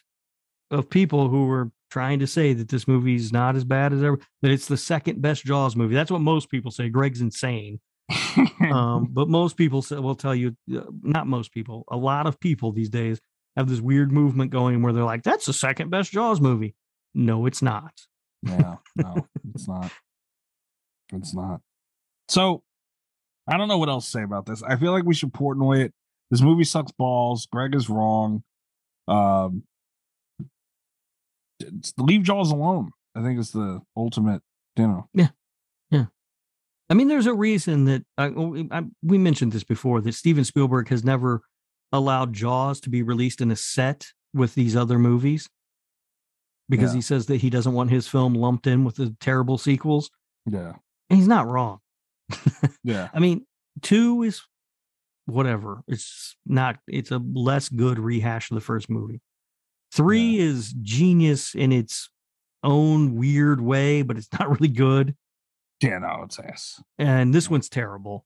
of 0.71 0.89
people 0.89 1.29
who 1.29 1.45
were 1.45 1.71
trying 1.89 2.19
to 2.19 2.27
say 2.27 2.53
that 2.53 2.69
this 2.69 2.87
movie 2.87 3.15
is 3.15 3.31
not 3.31 3.55
as 3.55 3.63
bad 3.63 3.93
as 3.93 4.03
ever, 4.03 4.19
that 4.41 4.51
it's 4.51 4.67
the 4.67 4.77
second 4.77 5.21
best 5.21 5.45
Jaws 5.45 5.75
movie. 5.75 5.95
That's 5.95 6.11
what 6.11 6.21
most 6.21 6.49
people 6.49 6.71
say. 6.71 6.89
Greg's 6.89 7.21
insane. 7.21 7.79
um, 8.71 9.07
but 9.11 9.27
most 9.27 9.57
people 9.57 9.81
say, 9.81 9.97
will 9.97 10.15
tell 10.15 10.35
you, 10.35 10.55
uh, 10.75 10.81
not 11.01 11.27
most 11.27 11.51
people, 11.51 11.83
a 11.89 11.97
lot 11.97 12.27
of 12.27 12.39
people 12.39 12.71
these 12.71 12.89
days 12.89 13.19
have 13.55 13.69
this 13.69 13.79
weird 13.79 14.11
movement 14.11 14.51
going 14.51 14.81
where 14.81 14.93
they're 14.93 15.03
like, 15.03 15.23
that's 15.23 15.45
the 15.45 15.53
second 15.53 15.89
best 15.89 16.11
Jaws 16.11 16.41
movie. 16.41 16.75
No, 17.13 17.45
it's 17.45 17.61
not. 17.61 17.93
yeah, 18.43 18.75
no, 18.95 19.27
it's 19.53 19.67
not. 19.67 19.91
It's 21.13 21.33
not. 21.33 21.61
So 22.27 22.63
I 23.47 23.57
don't 23.57 23.67
know 23.67 23.77
what 23.77 23.89
else 23.89 24.05
to 24.05 24.11
say 24.11 24.23
about 24.23 24.45
this. 24.45 24.63
I 24.63 24.75
feel 24.75 24.91
like 24.91 25.05
we 25.05 25.13
should 25.13 25.33
Portnoy 25.33 25.85
it. 25.85 25.93
This 26.31 26.41
movie 26.41 26.63
sucks 26.63 26.91
balls. 26.91 27.47
Greg 27.51 27.75
is 27.75 27.89
wrong. 27.89 28.43
Um, 29.07 29.63
leave 31.97 32.23
Jaws 32.23 32.51
alone. 32.51 32.91
I 33.15 33.21
think 33.23 33.39
it's 33.39 33.51
the 33.51 33.81
ultimate, 33.95 34.41
you 34.75 34.87
know. 34.87 35.09
Yeah, 35.13 35.29
yeah. 35.89 36.05
I 36.89 36.93
mean, 36.93 37.07
there's 37.07 37.27
a 37.27 37.33
reason 37.33 37.85
that 37.85 38.03
uh, 38.17 38.29
I, 38.71 38.79
I, 38.79 38.83
we 39.01 39.17
mentioned 39.17 39.51
this 39.53 39.63
before 39.63 40.01
that 40.01 40.13
Steven 40.13 40.43
Spielberg 40.43 40.89
has 40.89 41.03
never 41.03 41.41
allowed 41.91 42.33
Jaws 42.33 42.79
to 42.81 42.89
be 42.89 43.01
released 43.01 43.41
in 43.41 43.51
a 43.51 43.55
set 43.55 44.07
with 44.33 44.53
these 44.55 44.75
other 44.75 44.99
movies 44.99 45.47
because 46.67 46.91
Yeah. 46.91 46.95
he 46.97 47.01
says 47.01 47.27
that 47.27 47.37
he 47.37 47.49
doesn't 47.49 47.73
want 47.73 47.89
his 47.91 48.07
film 48.07 48.33
lumped 48.33 48.67
in 48.67 48.83
with 48.83 48.95
the 48.95 49.15
terrible 49.21 49.57
sequels. 49.57 50.09
Yeah, 50.45 50.73
And 51.09 51.17
he's 51.17 51.27
not 51.27 51.47
wrong. 51.47 51.79
yeah, 52.83 53.09
I 53.13 53.19
mean, 53.19 53.45
two 53.81 54.23
is 54.23 54.41
whatever. 55.25 55.81
It's 55.87 56.35
not, 56.45 56.77
it's 56.87 57.11
a 57.11 57.17
less 57.33 57.69
good 57.69 57.97
rehash 57.97 58.51
of 58.51 58.55
the 58.55 58.61
first 58.61 58.89
movie. 58.89 59.21
Three 59.95 60.37
is 60.39 60.73
genius 60.81 61.55
in 61.55 61.71
its 61.71 62.09
own 62.63 63.15
weird 63.15 63.61
way, 63.61 64.01
but 64.01 64.17
it's 64.17 64.27
not 64.37 64.49
really 64.59 64.67
good. 64.67 65.15
yeah. 65.81 65.99
No, 65.99 66.23
it's 66.23 66.37
ass. 66.37 66.83
And 66.99 67.33
this 67.33 67.49
one's 67.49 67.69
terrible. 67.69 68.25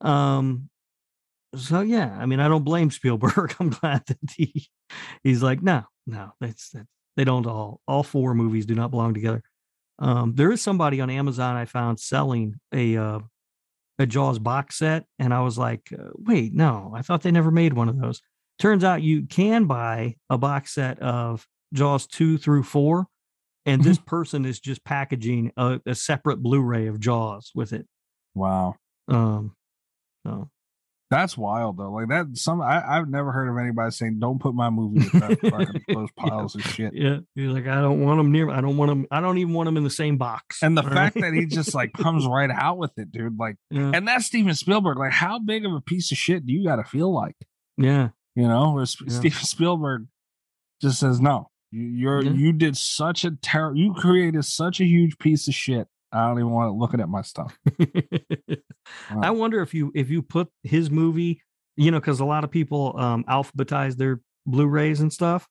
Um, 0.00 0.70
so 1.54 1.82
yeah, 1.82 2.16
I 2.18 2.24
mean, 2.24 2.40
I 2.40 2.48
don't 2.48 2.64
blame 2.64 2.90
Spielberg. 2.90 3.54
I'm 3.60 3.68
glad 3.70 4.02
that 4.06 4.18
he 4.34 4.66
he's 5.22 5.42
like, 5.42 5.62
no, 5.62 5.82
no, 6.06 6.32
that's 6.40 6.70
that 6.70 6.86
they 7.16 7.24
don't 7.24 7.46
all 7.46 7.80
all 7.86 8.02
four 8.02 8.34
movies 8.34 8.64
do 8.64 8.74
not 8.74 8.90
belong 8.90 9.12
together. 9.12 9.42
Um, 9.98 10.34
there 10.34 10.50
is 10.50 10.62
somebody 10.62 11.02
on 11.02 11.10
Amazon 11.10 11.54
I 11.54 11.66
found 11.66 12.00
selling 12.00 12.54
a 12.72 12.96
uh, 12.96 13.18
a 13.98 14.06
Jaws 14.06 14.38
box 14.38 14.78
set, 14.78 15.04
and 15.18 15.34
I 15.34 15.42
was 15.42 15.58
like, 15.58 15.92
uh, 15.96 16.10
wait, 16.14 16.54
no, 16.54 16.92
I 16.94 17.02
thought 17.02 17.22
they 17.22 17.30
never 17.30 17.50
made 17.50 17.74
one 17.74 17.88
of 17.88 18.00
those. 18.00 18.22
Turns 18.58 18.84
out 18.84 19.02
you 19.02 19.26
can 19.26 19.64
buy 19.66 20.16
a 20.30 20.38
box 20.38 20.74
set 20.74 20.98
of 21.00 21.46
Jaws 21.72 22.06
two 22.06 22.38
through 22.38 22.62
four, 22.62 23.06
and 23.66 23.82
this 23.82 23.98
person 23.98 24.44
is 24.44 24.60
just 24.60 24.84
packaging 24.84 25.52
a, 25.56 25.80
a 25.86 25.94
separate 25.94 26.42
Blu-ray 26.42 26.86
of 26.86 27.00
Jaws 27.00 27.50
with 27.54 27.72
it. 27.72 27.86
Wow, 28.34 28.74
Um, 29.08 29.54
so 30.26 30.50
that's 31.10 31.36
wild 31.36 31.76
though. 31.76 31.92
Like 31.92 32.08
that. 32.08 32.26
Some 32.34 32.60
I, 32.60 32.82
I've 32.84 33.08
never 33.08 33.30
heard 33.30 33.48
of 33.48 33.56
anybody 33.58 33.90
saying, 33.92 34.18
"Don't 34.18 34.40
put 34.40 34.54
my 34.54 34.70
movie 34.70 35.06
that 35.18 35.82
those 35.94 36.08
piles 36.16 36.54
of 36.54 36.62
shit." 36.62 36.92
yeah, 36.94 37.18
he's 37.34 37.50
like, 37.50 37.68
I 37.68 37.80
don't 37.80 38.00
want 38.00 38.18
them 38.18 38.32
near. 38.32 38.50
I 38.50 38.60
don't 38.60 38.76
want 38.76 38.88
them. 38.88 39.06
I 39.10 39.20
don't 39.20 39.38
even 39.38 39.52
want 39.52 39.66
them 39.66 39.76
in 39.76 39.84
the 39.84 39.90
same 39.90 40.16
box. 40.16 40.62
And 40.62 40.76
the 40.76 40.82
fact 40.82 41.16
right? 41.16 41.22
that 41.22 41.34
he 41.34 41.46
just 41.46 41.74
like 41.74 41.92
comes 41.92 42.26
right 42.28 42.50
out 42.50 42.78
with 42.78 42.92
it, 42.96 43.12
dude. 43.12 43.38
Like, 43.38 43.56
yeah, 43.70 43.92
and 43.94 44.08
that's 44.08 44.26
Steven 44.26 44.54
Spielberg. 44.54 44.98
Like, 44.98 45.12
how 45.12 45.38
big 45.38 45.64
of 45.64 45.72
a 45.72 45.80
piece 45.80 46.10
of 46.10 46.18
shit 46.18 46.46
do 46.46 46.52
you 46.52 46.64
got 46.64 46.76
to 46.76 46.84
feel 46.84 47.12
like? 47.14 47.36
yeah, 47.76 48.08
You 48.34 48.48
know, 48.48 48.72
where 48.72 48.86
Sp- 48.86 49.06
Yeah. 49.08 49.18
Steven 49.18 49.44
Spielberg 49.44 50.06
just 50.82 50.98
says, 51.00 51.20
"No, 51.20 51.48
you, 51.70 51.82
you're 51.82 52.22
Yeah. 52.22 52.32
you 52.32 52.52
did 52.52 52.76
such 52.76 53.24
a 53.24 53.32
terror. 53.32 53.74
You 53.74 53.94
created 53.94 54.44
such 54.44 54.80
a 54.80 54.84
huge 54.84 55.18
piece 55.18 55.46
of 55.48 55.54
shit. 55.54 55.86
I 56.12 56.26
don't 56.26 56.38
even 56.38 56.50
want 56.50 56.68
to 56.68 56.72
looking 56.72 57.00
at 57.00 57.08
my 57.08 57.22
stuff." 57.22 57.56
I 59.10 59.30
wonder 59.30 59.60
if 59.62 59.74
you 59.74 59.92
if 59.94 60.10
you 60.10 60.22
put 60.22 60.48
his 60.62 60.90
movie, 60.90 61.42
you 61.76 61.90
know, 61.90 62.00
because 62.00 62.20
a 62.20 62.24
lot 62.24 62.44
of 62.44 62.50
people 62.50 62.94
um 62.98 63.24
alphabetize 63.24 63.96
their 63.96 64.20
Blu-rays 64.46 65.00
and 65.00 65.12
stuff. 65.12 65.48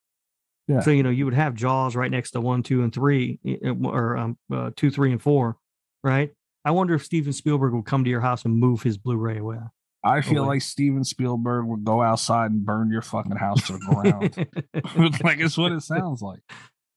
Yeah. 0.68 0.80
So 0.80 0.90
you 0.90 1.02
know, 1.02 1.10
you 1.10 1.24
would 1.24 1.34
have 1.34 1.54
Jaws 1.54 1.96
right 1.96 2.10
next 2.10 2.30
to 2.32 2.40
one, 2.40 2.62
two, 2.62 2.82
and 2.82 2.94
three, 2.94 3.38
or 3.82 4.16
um, 4.16 4.38
uh, 4.52 4.70
two, 4.76 4.90
three, 4.90 5.10
and 5.12 5.20
four, 5.20 5.56
right? 6.02 6.30
I 6.64 6.70
wonder 6.70 6.94
if 6.94 7.04
Steven 7.04 7.32
Spielberg 7.34 7.74
would 7.74 7.84
come 7.86 8.04
to 8.04 8.10
your 8.10 8.20
house 8.22 8.44
and 8.46 8.56
move 8.56 8.82
his 8.82 8.96
Blu-ray 8.96 9.38
away. 9.38 9.58
I 10.04 10.20
feel 10.20 10.42
Away. 10.44 10.56
like 10.56 10.62
Steven 10.62 11.02
Spielberg 11.02 11.64
would 11.66 11.84
go 11.84 12.02
outside 12.02 12.50
and 12.50 12.64
burn 12.64 12.90
your 12.90 13.00
fucking 13.02 13.36
house 13.36 13.66
to 13.68 13.72
the 13.72 13.78
ground. 13.78 15.16
like 15.24 15.40
it's 15.40 15.56
what 15.56 15.72
it 15.72 15.82
sounds 15.82 16.22
like. 16.22 16.40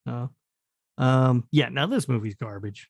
No. 0.05 0.29
Um, 0.97 1.49
yeah, 1.51 1.67
now 1.67 1.85
this 1.85 2.07
movie's 2.07 2.35
garbage. 2.35 2.89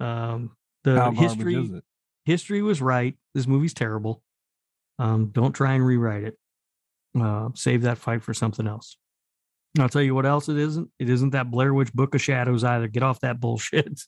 Um, 0.00 0.56
the 0.82 0.96
garbage 0.96 1.20
history 1.20 1.54
is 1.54 1.70
it? 1.70 1.84
history 2.24 2.62
was 2.62 2.82
right. 2.82 3.16
This 3.32 3.46
movie's 3.46 3.74
terrible. 3.74 4.24
Um, 4.98 5.26
don't 5.32 5.52
try 5.52 5.74
and 5.74 5.86
rewrite 5.86 6.24
it. 6.24 6.38
Uh, 7.16 7.50
save 7.54 7.82
that 7.82 7.98
fight 7.98 8.24
for 8.24 8.34
something 8.34 8.66
else. 8.66 8.96
And 9.76 9.84
I'll 9.84 9.88
tell 9.88 10.02
you 10.02 10.16
what 10.16 10.26
else 10.26 10.48
it 10.48 10.58
isn't. 10.58 10.90
It 10.98 11.08
isn't 11.08 11.30
that 11.30 11.48
Blair 11.48 11.72
Witch 11.72 11.92
Book 11.92 12.16
of 12.16 12.20
Shadows 12.20 12.64
either. 12.64 12.88
Get 12.88 13.04
off 13.04 13.20
that 13.20 13.38
bullshit. 13.38 14.00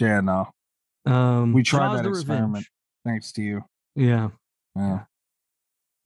Yeah, 0.00 0.20
no. 0.20 0.48
Um, 1.06 1.52
We 1.52 1.62
tried 1.62 1.98
that 1.98 2.06
experiment. 2.08 2.48
Revenge. 2.54 2.70
Thanks 3.04 3.30
to 3.34 3.42
you. 3.42 3.64
Yeah. 3.94 4.30
Yeah. 4.76 5.04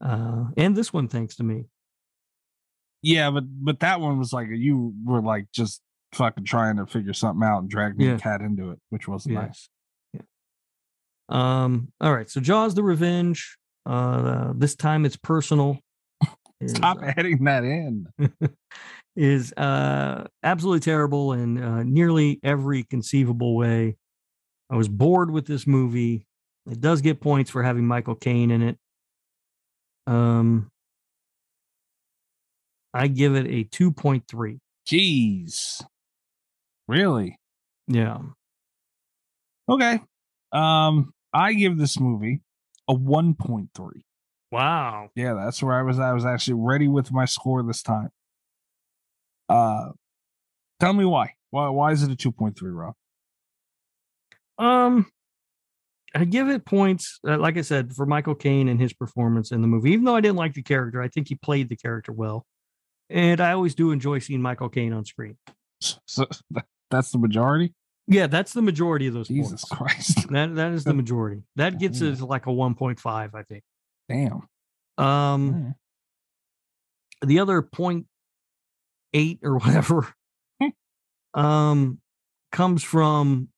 Uh, 0.01 0.47
and 0.57 0.77
this 0.77 0.93
one, 0.93 1.09
thanks 1.09 1.37
to 1.37 1.43
me. 1.43 1.67
Yeah, 3.03 3.31
but 3.31 3.45
but 3.49 3.81
that 3.81 4.01
one 4.01 4.19
was 4.19 4.33
like 4.33 4.49
you 4.51 4.93
were 5.05 5.23
like 5.23 5.47
just 5.53 5.81
fucking 6.13 6.45
trying 6.45 6.77
to 6.77 6.87
figure 6.87 7.13
something 7.13 7.47
out 7.47 7.61
and 7.61 7.69
drag 7.71 7.97
me 7.97 8.07
Yeah. 8.07 8.19
cat 8.19 8.41
into 8.41 8.71
it, 8.71 8.79
which 8.91 9.07
wasn't 9.07 9.35
Yeah. 9.35 9.41
nice. 9.43 9.69
Um, 11.29 11.93
all 12.01 12.15
right. 12.15 12.31
So 12.31 12.41
Jaws 12.41 12.75
the 12.75 12.83
Revenge. 12.83 13.59
Uh, 13.85 14.53
this 14.57 14.75
time 14.75 15.05
it's 15.05 15.17
personal. 15.17 15.79
Is, 16.61 16.73
Stop 16.73 16.99
uh, 17.03 17.13
adding 17.17 17.45
that 17.45 17.65
in. 17.65 18.07
is 19.17 19.53
uh, 19.55 20.25
absolutely 20.43 20.81
terrible 20.81 21.33
in 21.33 21.63
uh, 21.63 21.83
nearly 21.85 22.41
every 22.43 22.83
conceivable 22.85 23.55
way. 23.57 23.97
I 24.71 24.77
was 24.77 24.89
bored 24.89 25.31
with 25.31 25.47
this 25.47 25.67
movie. 25.67 26.26
It 26.71 26.81
does 26.81 27.01
get 27.01 27.21
points 27.21 27.51
for 27.51 27.63
having 27.63 27.87
Michael 27.87 28.15
Caine 28.17 28.51
in 28.51 28.63
it. 28.63 28.79
Um, 30.07 30.71
I 32.93 33.09
give 33.09 33.35
it 33.37 33.47
a 33.47 33.65
2.3. 33.65 34.59
Jeez. 34.89 35.85
Really? 36.89 37.39
Yeah. 37.89 38.19
Okay. 39.69 40.01
Um, 40.53 41.13
I 41.33 41.53
give 41.53 41.77
this 41.77 41.99
movie 42.01 42.41
a 42.89 42.95
1.3. 42.95 43.69
Wow. 44.53 45.11
Yeah, 45.15 45.35
that's 45.35 45.63
where 45.63 45.75
I 45.75 45.83
was. 45.83 45.99
I 45.99 46.13
was 46.13 46.25
actually 46.25 46.55
ready 46.55 46.89
with 46.89 47.13
my 47.13 47.25
score 47.25 47.63
this 47.63 47.83
time. 47.83 48.11
Uh 49.49 49.91
tell 50.81 50.93
me 50.93 51.05
why. 51.05 51.35
Why 51.51 51.69
why 51.69 51.93
is 51.93 52.03
it 52.03 52.11
a 52.11 52.17
2.3, 52.17 52.55
Rob? 52.63 52.95
Um, 54.59 55.07
I 56.17 56.25
give 56.25 56.49
it 56.49 56.65
points, 56.65 57.21
uh, 57.29 57.37
like 57.37 57.59
I 57.59 57.61
said, 57.61 57.93
for 57.93 58.07
Michael 58.07 58.35
Caine 58.35 58.69
and 58.69 58.81
his 58.81 58.95
performance 58.95 59.53
in 59.53 59.61
the 59.61 59.69
movie. 59.69 59.91
Even 59.91 60.07
though 60.07 60.17
I 60.17 60.23
didn't 60.23 60.37
like 60.37 60.55
the 60.55 60.63
character, 60.63 61.03
I 61.03 61.09
think 61.09 61.29
he 61.29 61.35
played 61.35 61.69
the 61.69 61.77
character 61.77 62.11
well. 62.11 62.47
And 63.11 63.39
I 63.39 63.53
always 63.53 63.75
do 63.75 63.91
enjoy 63.91 64.21
seeing 64.21 64.41
Michael 64.41 64.71
Caine 64.71 64.95
on 64.95 65.05
screen. 65.05 65.37
So 66.07 66.27
that's 66.91 67.11
the 67.11 67.19
majority? 67.19 67.75
Yeah, 68.09 68.29
that's 68.29 68.55
the 68.55 68.63
majority 68.63 69.09
of 69.09 69.15
those 69.15 69.29
Jesus 69.29 69.67
points. 69.67 70.15
Christ. 70.15 70.31
That 70.31 70.55
that 70.55 70.73
is 70.73 70.85
the 70.85 70.95
majority. 70.95 71.43
That 71.57 71.79
gets 71.79 72.01
us 72.01 72.23
like 72.23 72.47
a 72.47 72.51
1.5, 72.51 73.35
I 73.35 73.43
think. 73.43 73.63
Damn. 74.09 74.49
Um 74.97 75.75
the 77.21 77.41
other 77.41 77.61
point 77.61 78.07
eight 79.13 79.41
or 79.43 79.59
whatever 79.59 80.09
um 81.35 82.01
comes 82.53 82.83
from 82.83 83.49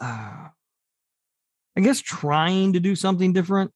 uh 0.00 0.48
I 1.76 1.80
guess 1.80 2.00
trying 2.00 2.72
to 2.74 2.80
do 2.80 2.94
something 2.94 3.32
different. 3.32 3.72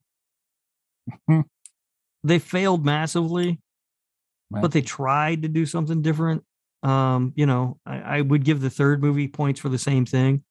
Hmm. 1.26 1.40
they 2.22 2.38
failed 2.38 2.84
massively, 2.84 3.60
Right. 4.50 4.60
but 4.62 4.72
they 4.72 4.82
tried 4.82 5.42
to 5.42 5.48
do 5.48 5.64
something 5.66 6.02
different. 6.02 6.44
Um, 6.82 7.32
you 7.36 7.46
know, 7.46 7.78
I, 7.86 8.18
I 8.18 8.20
would 8.20 8.44
give 8.44 8.60
the 8.60 8.70
third 8.70 9.02
movie 9.02 9.28
points 9.28 9.58
for 9.60 9.68
the 9.68 9.78
same 9.78 10.04
thing. 10.06 10.44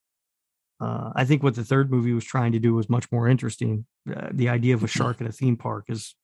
Uh, 0.80 1.10
I 1.16 1.24
think 1.24 1.42
what 1.42 1.54
the 1.54 1.64
third 1.64 1.90
movie 1.90 2.12
was 2.12 2.24
trying 2.24 2.52
to 2.52 2.58
do 2.58 2.74
was 2.74 2.88
much 2.88 3.10
more 3.10 3.28
interesting. 3.28 3.86
Uh, 4.08 4.28
the 4.30 4.48
idea 4.48 4.74
of 4.74 4.84
a 4.84 4.88
shark 4.88 5.20
at 5.20 5.26
a 5.26 5.32
theme 5.32 5.56
park 5.56 5.86
is, 5.88 6.14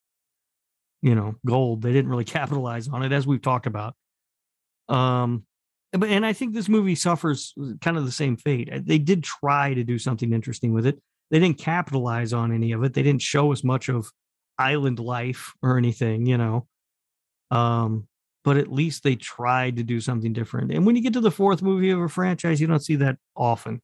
you 1.03 1.15
know, 1.15 1.35
gold. 1.47 1.83
They 1.83 1.93
didn't 1.93 2.11
really 2.11 2.25
capitalize 2.39 2.87
on 2.89 3.03
it, 3.03 3.13
as 3.13 3.27
we've 3.27 3.43
talked 3.43 3.67
about. 3.67 3.95
Um, 4.89 5.45
but 5.93 6.09
and 6.09 6.25
I 6.27 6.33
think 6.33 6.55
this 6.55 6.69
movie 6.69 6.95
suffers 6.97 7.55
kind 7.81 7.97
of 7.97 8.05
the 8.05 8.13
same 8.13 8.37
fate. 8.37 8.69
Uh, 8.73 8.81
They 8.83 8.99
did 8.99 9.23
try 9.25 9.75
to 9.75 9.85
do 9.85 9.99
something 9.99 10.33
interesting 10.33 10.73
with 10.73 10.87
it. 10.87 11.01
They 11.35 11.41
didn't 11.41 11.59
capitalize 11.59 12.33
on 12.33 12.53
any 12.53 12.71
of 12.71 12.85
it. 12.85 12.95
They 12.95 13.03
didn't 13.03 13.23
show 13.23 13.51
us 13.51 13.65
much 13.65 13.89
of 13.89 14.09
island 14.57 15.01
life 15.01 15.53
or 15.65 15.77
anything, 15.77 16.27
you 16.27 16.39
know. 16.39 16.69
Um, 17.51 18.07
but 18.45 18.57
at 18.57 18.71
least 18.71 19.03
they 19.03 19.17
tried 19.17 19.79
to 19.79 19.83
do 19.83 20.01
something 20.01 20.33
different. 20.33 20.71
And 20.71 20.87
when 20.87 20.95
you 20.95 21.03
get 21.03 21.13
to 21.15 21.21
the 21.21 21.33
fourth 21.33 21.61
movie 21.61 21.91
of 21.91 21.99
a 21.99 22.09
franchise, 22.09 22.61
you 22.61 22.69
don't 22.69 22.85
see 22.85 22.95
that 22.95 23.17
often. 23.35 23.83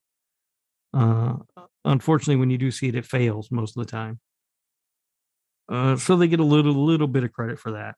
Uh, 0.94 1.38
unfortunately, 1.84 2.36
when 2.36 2.50
you 2.50 2.56
do 2.56 2.70
see 2.70 2.86
it, 2.86 2.94
it 2.94 3.04
fails 3.04 3.50
most 3.50 3.76
of 3.76 3.84
the 3.84 3.90
time. 3.90 4.20
Uh, 5.68 5.96
so 5.96 6.14
they 6.14 6.28
get 6.28 6.38
a 6.38 6.44
little 6.44 6.72
little 6.72 7.08
bit 7.08 7.24
of 7.24 7.32
credit 7.32 7.58
for 7.58 7.72
that, 7.72 7.96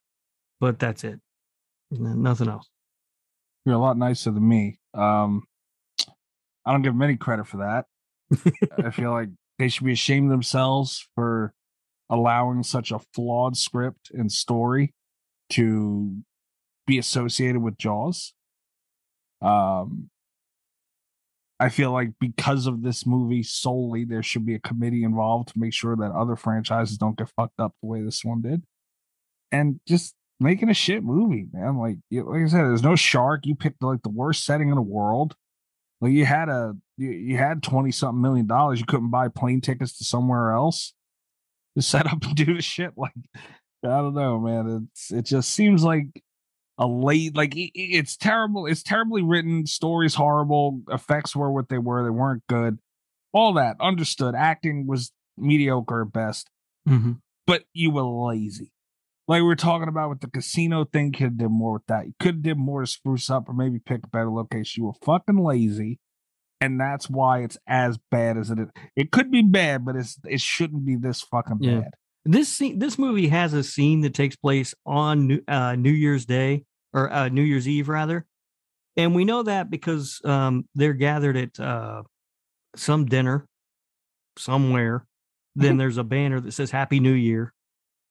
but 0.61 0.79
that's 0.79 1.05
it. 1.05 1.21
Nothing 1.91 2.49
else. 2.49 2.71
You're 3.67 3.75
a 3.75 3.79
lot 3.79 3.99
nicer 3.99 4.31
than 4.31 4.49
me. 4.49 4.79
Um, 4.95 5.45
I 6.65 6.73
don't 6.73 6.81
give 6.81 6.95
them 6.95 7.03
any 7.03 7.19
credit 7.19 7.47
for 7.47 7.59
that. 7.59 7.85
I 8.83 8.89
feel 8.89 9.11
like 9.11 9.29
they 9.63 9.69
should 9.69 9.87
be 9.87 9.93
ashamed 9.93 10.29
themselves 10.29 11.09
for 11.15 11.55
allowing 12.11 12.65
such 12.65 12.91
a 12.91 12.99
flawed 13.15 13.57
script 13.57 14.11
and 14.13 14.33
story 14.33 14.93
to 15.51 16.17
be 16.85 16.99
associated 16.99 17.63
with 17.63 17.79
Jaws. 17.79 18.35
Um, 19.41 20.11
I 21.61 21.69
feel 21.69 21.93
like 21.93 22.11
because 22.19 22.67
of 22.67 22.83
this 22.83 23.07
movie 23.07 23.45
solely, 23.45 24.05
there 24.05 24.25
should 24.25 24.45
be 24.45 24.57
a 24.57 24.59
committee 24.59 25.05
involved 25.05 25.51
to 25.51 25.59
make 25.61 25.73
sure 25.73 25.95
that 25.95 26.11
other 26.11 26.35
franchises 26.35 26.99
don't 26.99 27.17
get 27.17 27.29
fucked 27.29 27.61
up 27.61 27.73
the 27.81 27.89
way 27.89 28.03
this 28.03 28.25
one 28.25 28.43
did. 28.43 28.65
And 29.53 29.79
just 29.87 30.17
making 30.41 30.71
a 30.71 30.75
shit 30.75 31.05
movie, 31.05 31.47
man. 31.53 31.77
Like, 31.77 31.99
like 32.11 32.43
I 32.43 32.49
said, 32.49 32.65
there's 32.65 32.83
no 32.83 32.97
shark. 32.97 33.47
You 33.47 33.55
picked 33.55 33.81
like 33.81 34.03
the 34.03 34.09
worst 34.09 34.45
setting 34.45 34.71
in 34.71 34.75
the 34.75 34.83
world. 34.83 35.37
Like 36.01 36.11
you 36.11 36.25
had 36.25 36.49
a 36.49 36.75
you, 37.03 37.11
you 37.11 37.37
had 37.37 37.63
twenty 37.63 37.91
something 37.91 38.21
million 38.23 38.47
dollars. 38.47 38.81
You 38.81 38.87
couldn't 38.87 39.11
buy 39.11 39.29
plane 39.29 39.61
tickets 39.61 39.99
to 39.99 40.05
somewhere 40.05 40.53
else. 40.53 40.95
to 41.77 41.83
set 41.83 42.07
up 42.13 42.23
and 42.25 42.35
do 42.35 42.55
the 42.55 42.63
shit. 42.63 42.93
Like 42.97 43.13
I 43.85 43.89
don't 43.89 44.15
know, 44.15 44.39
man. 44.41 44.89
It's 44.93 45.11
it 45.13 45.25
just 45.27 45.51
seems 45.51 45.83
like 45.85 46.23
a 46.79 46.87
late 46.87 47.37
like 47.37 47.55
i- 47.57 47.71
i- 47.77 47.93
it's 47.99 48.17
terrible. 48.17 48.67
It's 48.67 48.83
terribly 48.83 49.23
written. 49.23 49.67
Stories 49.67 50.15
horrible. 50.15 50.81
Effects 50.91 51.35
were 51.37 51.51
what 51.53 51.69
they 51.69 51.79
were. 51.79 52.03
They 52.05 52.11
weren't 52.11 52.45
good. 52.49 52.79
All 53.33 53.55
that 53.55 53.77
understood. 53.81 54.35
Acting 54.35 54.87
was 54.87 55.13
mediocre 55.37 56.03
at 56.03 56.13
best. 56.13 56.49
Mhm. 56.89 57.21
But 57.47 57.65
you 57.73 57.91
were 57.91 58.03
lazy. 58.03 58.73
Like 59.29 59.39
we 59.41 59.47
were 59.47 59.57
talking 59.57 59.89
about 59.89 60.11
with 60.11 60.21
the 60.21 60.29
casino 60.31 60.85
thing, 60.85 61.13
could 61.13 61.23
have 61.23 61.39
did 61.39 61.49
more 61.49 61.75
with 61.75 61.87
that. 61.87 62.07
You 62.07 62.13
could 62.21 62.35
have 62.37 62.43
did 62.43 62.59
more 62.59 62.81
to 62.83 62.87
spruce 62.87 63.31
up 63.31 63.49
or 63.49 63.53
maybe 63.55 63.79
pick 63.79 64.05
a 64.05 64.09
better 64.09 64.31
location. 64.31 64.83
You 64.83 64.87
were 64.89 64.95
fucking 65.05 65.39
lazy. 65.39 65.99
And 66.63 66.79
that's 66.81 67.11
why 67.11 67.41
it's 67.41 67.59
as 67.67 67.99
bad 68.11 68.37
as 68.39 68.51
it 68.51 68.59
is. 68.61 68.69
It 68.97 69.11
could 69.11 69.31
be 69.31 69.43
bad, 69.43 69.85
but 69.85 69.97
it's 69.97 70.19
it 70.29 70.41
shouldn't 70.41 70.85
be 70.87 70.97
this 70.97 71.21
fucking 71.23 71.59
Yeah. 71.61 71.81
bad. 71.81 71.91
This 72.25 72.49
scene, 72.49 72.79
this 72.79 72.99
movie 72.99 73.29
has 73.29 73.53
a 73.53 73.65
scene 73.65 74.03
that 74.03 74.15
takes 74.15 74.37
place 74.37 74.75
on 74.87 75.27
New, 75.27 75.41
uh, 75.49 75.75
New 75.75 75.91
Year's 75.91 76.25
Day 76.25 76.65
or 76.93 77.13
uh, 77.13 77.29
New 77.29 77.43
Year's 77.43 77.67
Eve 77.67 77.89
rather, 77.89 78.27
and 78.97 79.13
we 79.15 79.25
know 79.25 79.43
that 79.43 79.71
because 79.71 80.21
um, 80.25 80.69
they're 80.77 80.93
gathered 80.93 81.37
at 81.37 81.59
uh, 81.59 82.03
some 82.77 83.07
dinner 83.07 83.47
somewhere. 84.39 85.05
Then 85.55 85.77
there's 85.77 85.99
a 85.99 86.05
banner 86.05 86.41
that 86.41 86.53
says 86.53 86.71
Happy 86.71 86.99
New 86.99 87.13
Year, 87.13 87.53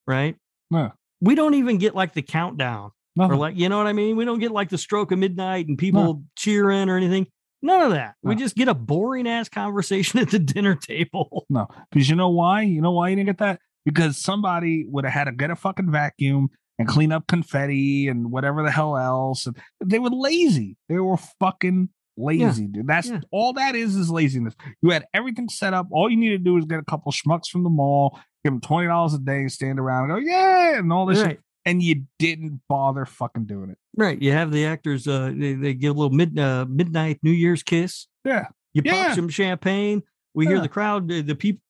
right? 0.06 0.36
Yeah. 0.70 0.90
We 1.20 1.34
don't 1.34 1.54
even 1.54 1.78
get 1.78 1.94
like 1.94 2.12
the 2.12 2.22
countdown 2.22 2.90
or 3.18 3.26
Nothing. 3.28 3.38
like 3.38 3.56
you 3.56 3.68
know 3.68 3.78
what 3.78 3.86
I 3.88 3.92
mean. 3.92 4.16
We 4.16 4.24
don't 4.24 4.38
get 4.38 4.52
like 4.52 4.68
the 4.68 4.78
stroke 4.78 5.10
of 5.10 5.18
midnight 5.18 5.66
and 5.66 5.76
people 5.76 6.22
cheering 6.36 6.88
or 6.88 6.96
anything. 6.96 7.26
None 7.62 7.80
of 7.82 7.92
that. 7.92 8.14
We 8.22 8.34
just 8.34 8.56
get 8.56 8.66
a 8.68 8.74
boring 8.74 9.28
ass 9.28 9.48
conversation 9.48 10.18
at 10.20 10.30
the 10.30 10.38
dinner 10.38 10.74
table. 10.74 11.46
No, 11.48 11.68
because 11.90 12.08
you 12.10 12.16
know 12.16 12.30
why? 12.30 12.62
You 12.62 12.80
know 12.80 12.92
why 12.92 13.08
you 13.10 13.16
didn't 13.16 13.28
get 13.28 13.38
that? 13.38 13.60
Because 13.84 14.16
somebody 14.16 14.84
would 14.88 15.04
have 15.04 15.12
had 15.14 15.24
to 15.24 15.32
get 15.32 15.50
a 15.50 15.56
fucking 15.56 15.90
vacuum 15.90 16.48
and 16.78 16.88
clean 16.88 17.12
up 17.12 17.26
confetti 17.28 18.08
and 18.08 18.30
whatever 18.32 18.62
the 18.62 18.70
hell 18.70 18.96
else. 18.96 19.46
And 19.46 19.56
they 19.84 19.98
were 19.98 20.10
lazy. 20.10 20.76
They 20.88 20.98
were 20.98 21.16
fucking 21.38 21.88
lazy, 22.16 22.66
dude. 22.66 22.86
That's 22.86 23.08
Yeah. 23.08 23.20
all 23.30 23.52
that 23.54 23.74
is 23.76 23.94
is 23.96 24.10
laziness. 24.10 24.54
You 24.82 24.90
had 24.90 25.04
everything 25.14 25.48
set 25.48 25.74
up. 25.74 25.86
All 25.90 26.10
you 26.10 26.16
need 26.16 26.30
to 26.30 26.38
do 26.38 26.56
is 26.56 26.64
get 26.64 26.78
a 26.80 26.84
couple 26.84 27.12
schmucks 27.12 27.46
from 27.48 27.62
the 27.62 27.70
mall, 27.70 28.18
give 28.44 28.52
them 28.52 28.60
twenty 28.60 28.86
dollars 28.88 29.14
a 29.14 29.18
day, 29.18 29.40
and 29.40 29.52
stand 29.52 29.78
around 29.78 30.10
and 30.10 30.20
go, 30.24 30.30
yeah, 30.30 30.78
and 30.78 30.92
all 30.92 31.06
this 31.06 31.20
Right. 31.22 31.30
shit. 31.32 31.40
And 31.64 31.80
you 31.82 32.06
didn't 32.18 32.60
bother 32.68 33.04
fucking 33.04 33.44
doing 33.46 33.70
it. 33.70 33.78
Right. 33.96 34.20
You 34.20 34.32
have 34.32 34.50
the 34.50 34.66
actors, 34.66 35.06
uh, 35.06 35.32
they, 35.36 35.54
they 35.54 35.74
give 35.74 35.94
a 35.94 35.98
little 35.98 36.16
mid, 36.16 36.36
uh, 36.38 36.66
midnight 36.68 37.20
New 37.22 37.30
Year's 37.30 37.62
kiss. 37.62 38.08
Yeah. 38.24 38.46
You 38.74 38.82
Yeah. 38.84 39.06
pop 39.08 39.14
some 39.14 39.28
champagne. 39.28 40.02
We 40.34 40.46
hear 40.46 40.60
the 40.60 40.68
crowd, 40.68 41.08
the, 41.08 41.20
the 41.20 41.34
people, 41.36 41.60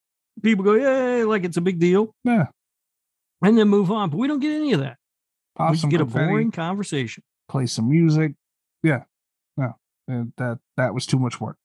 people 0.43 0.65
go, 0.65 0.75
yeah, 0.75 1.25
like 1.25 1.45
it's 1.45 1.57
a 1.57 1.61
big 1.61 1.79
deal. 1.79 2.15
Yeah. 2.25 2.47
And 3.45 3.59
then 3.59 3.69
move 3.69 3.91
on. 3.91 4.09
But 4.09 4.17
we 4.19 4.29
don't 4.29 4.39
get 4.41 4.53
any 4.53 4.73
of 4.73 4.81
that. 4.81 4.97
Pop 5.57 5.73
we 5.73 5.77
some 5.77 5.91
get 5.91 5.99
confetti, 5.99 6.25
a 6.25 6.29
boring 6.29 6.51
conversation. 6.53 7.23
play 7.51 7.67
some 7.67 7.91
music. 7.91 8.33
Yeah. 8.83 9.03
No. 9.59 9.75
And 10.09 10.33
that 10.39 10.59
that 10.77 10.95
was 10.95 11.05
too 11.07 11.19
much 11.19 11.41
work. 11.41 11.57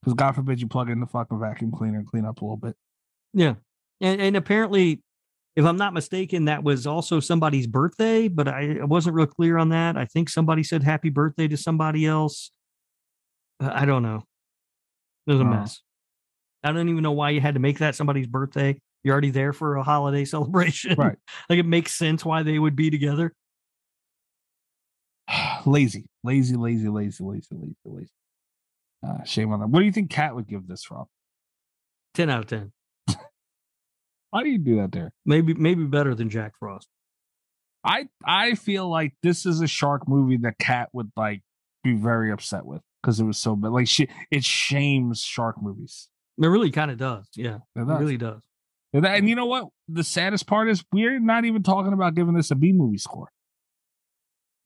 Because 0.00 0.14
God 0.14 0.34
forbid 0.34 0.60
you 0.60 0.68
plug 0.68 0.90
in 0.90 1.00
the 1.00 1.06
fucking 1.06 1.40
vacuum 1.40 1.72
cleaner 1.72 1.98
and 1.98 2.06
clean 2.06 2.24
up 2.26 2.40
a 2.40 2.44
little 2.44 2.56
bit. 2.58 2.76
Yeah. 3.32 3.54
And, 4.00 4.20
and 4.20 4.36
apparently, 4.36 5.02
if 5.56 5.64
I'm 5.64 5.76
not 5.76 5.94
mistaken, 5.94 6.46
that 6.46 6.64
was 6.64 6.86
also 6.86 7.20
somebody's 7.20 7.66
birthday, 7.66 8.28
but 8.28 8.48
I, 8.48 8.78
I 8.80 8.84
wasn't 8.84 9.14
real 9.14 9.26
clear 9.26 9.56
on 9.58 9.68
that. 9.70 9.96
I 9.96 10.04
think 10.06 10.28
somebody 10.28 10.62
said 10.64 10.82
happy 10.82 11.10
birthday 11.10 11.46
to 11.48 11.56
somebody 11.56 12.06
else. 12.06 12.50
Uh, 13.62 13.70
I 13.72 13.84
don't 13.84 14.02
know. 14.02 14.24
It 15.26 15.32
was 15.32 15.40
a 15.40 15.44
Oh. 15.44 15.48
mess. 15.48 15.80
I 16.64 16.72
don't 16.72 16.88
even 16.88 17.02
know 17.02 17.12
why 17.12 17.30
you 17.30 17.40
had 17.40 17.54
to 17.54 17.60
make 17.60 17.78
that 17.78 17.94
somebody's 17.94 18.26
birthday. 18.26 18.80
You're 19.04 19.12
already 19.12 19.30
there 19.30 19.52
for 19.52 19.76
a 19.76 19.82
holiday 19.82 20.24
celebration. 20.34 20.94
Right. 20.96 21.16
like 21.48 21.58
it 21.58 21.66
makes 21.66 21.94
sense 21.94 22.24
why 22.24 22.42
they 22.42 22.58
would 22.58 22.74
be 22.74 22.90
together. 22.90 23.32
lazy, 25.66 26.06
lazy, 26.22 26.56
lazy, 26.56 26.88
lazy, 26.88 27.22
lazy, 27.24 27.48
lazy, 27.52 27.76
lazy. 27.84 28.10
Uh, 29.06 29.22
shame 29.24 29.52
on 29.52 29.60
them. 29.60 29.70
What 29.70 29.80
do 29.80 29.86
you 29.86 29.92
think 29.92 30.10
Cat 30.10 30.34
would 30.34 30.46
give 30.48 30.66
this 30.66 30.82
from? 30.84 31.04
10 32.14 32.30
out 32.30 32.40
of 32.40 32.46
10. 32.46 32.72
Why 34.34 34.42
do 34.42 34.48
you 34.48 34.58
do 34.58 34.76
that 34.78 34.90
there? 34.90 35.12
Maybe 35.24 35.54
maybe 35.54 35.84
better 35.84 36.12
than 36.12 36.28
Jack 36.28 36.54
Frost. 36.58 36.88
I 37.84 38.08
I 38.26 38.56
feel 38.56 38.88
like 38.90 39.14
this 39.22 39.46
is 39.46 39.60
a 39.60 39.68
shark 39.68 40.08
movie 40.08 40.38
that 40.38 40.58
Cat 40.58 40.88
would 40.92 41.12
like 41.16 41.42
be 41.84 41.92
very 41.94 42.32
upset 42.32 42.66
with 42.66 42.82
because 43.00 43.20
it 43.20 43.24
was 43.24 43.38
so 43.38 43.54
bad. 43.54 43.70
Like 43.70 43.86
she, 43.86 44.08
it 44.32 44.42
shames 44.42 45.20
shark 45.20 45.62
movies. 45.62 46.08
It 46.36 46.48
really 46.48 46.72
kind 46.72 46.90
of 46.90 46.98
does. 46.98 47.28
Yeah. 47.36 47.58
It 47.76 47.82
It 47.82 47.84
really 47.84 48.16
does. 48.16 48.40
And, 48.92 49.04
that- 49.04 49.18
and 49.18 49.28
you 49.28 49.36
know 49.36 49.46
what? 49.46 49.68
The 49.88 50.02
saddest 50.02 50.48
part 50.48 50.68
is 50.68 50.82
we're 50.92 51.20
not 51.20 51.44
even 51.44 51.62
talking 51.62 51.92
about 51.92 52.16
giving 52.16 52.34
this 52.34 52.50
a 52.50 52.56
B 52.56 52.72
movie 52.72 52.98
score. 52.98 53.28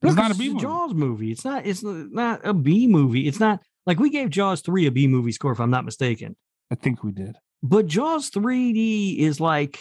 It's 0.01 0.17
No, 0.17 0.23
not 0.23 0.31
a 0.31 0.35
B 0.35 0.45
it's 0.47 0.55
movie. 0.55 0.63
Jaws 0.65 0.95
movie. 0.95 1.31
It's 1.33 1.45
not. 1.45 1.67
It's 1.67 1.83
not 1.83 2.41
a 2.43 2.55
B 2.55 2.87
movie. 2.87 3.29
It's 3.29 3.41
not 3.41 3.61
like 3.85 3.99
we 3.99 4.09
gave 4.09 4.31
Jaws 4.31 4.63
three 4.63 4.87
a 4.87 4.91
B 4.91 5.07
movie 5.09 5.33
score, 5.33 5.53
if 5.53 5.61
I'm 5.61 5.71
not 5.71 5.85
mistaken. 5.85 6.37
I 6.71 6.75
think 6.77 7.05
we 7.05 7.13
did. 7.13 7.37
But 7.63 7.87
Jaws 7.87 8.31
3D 8.31 9.19
is 9.19 9.41
like, 9.41 9.81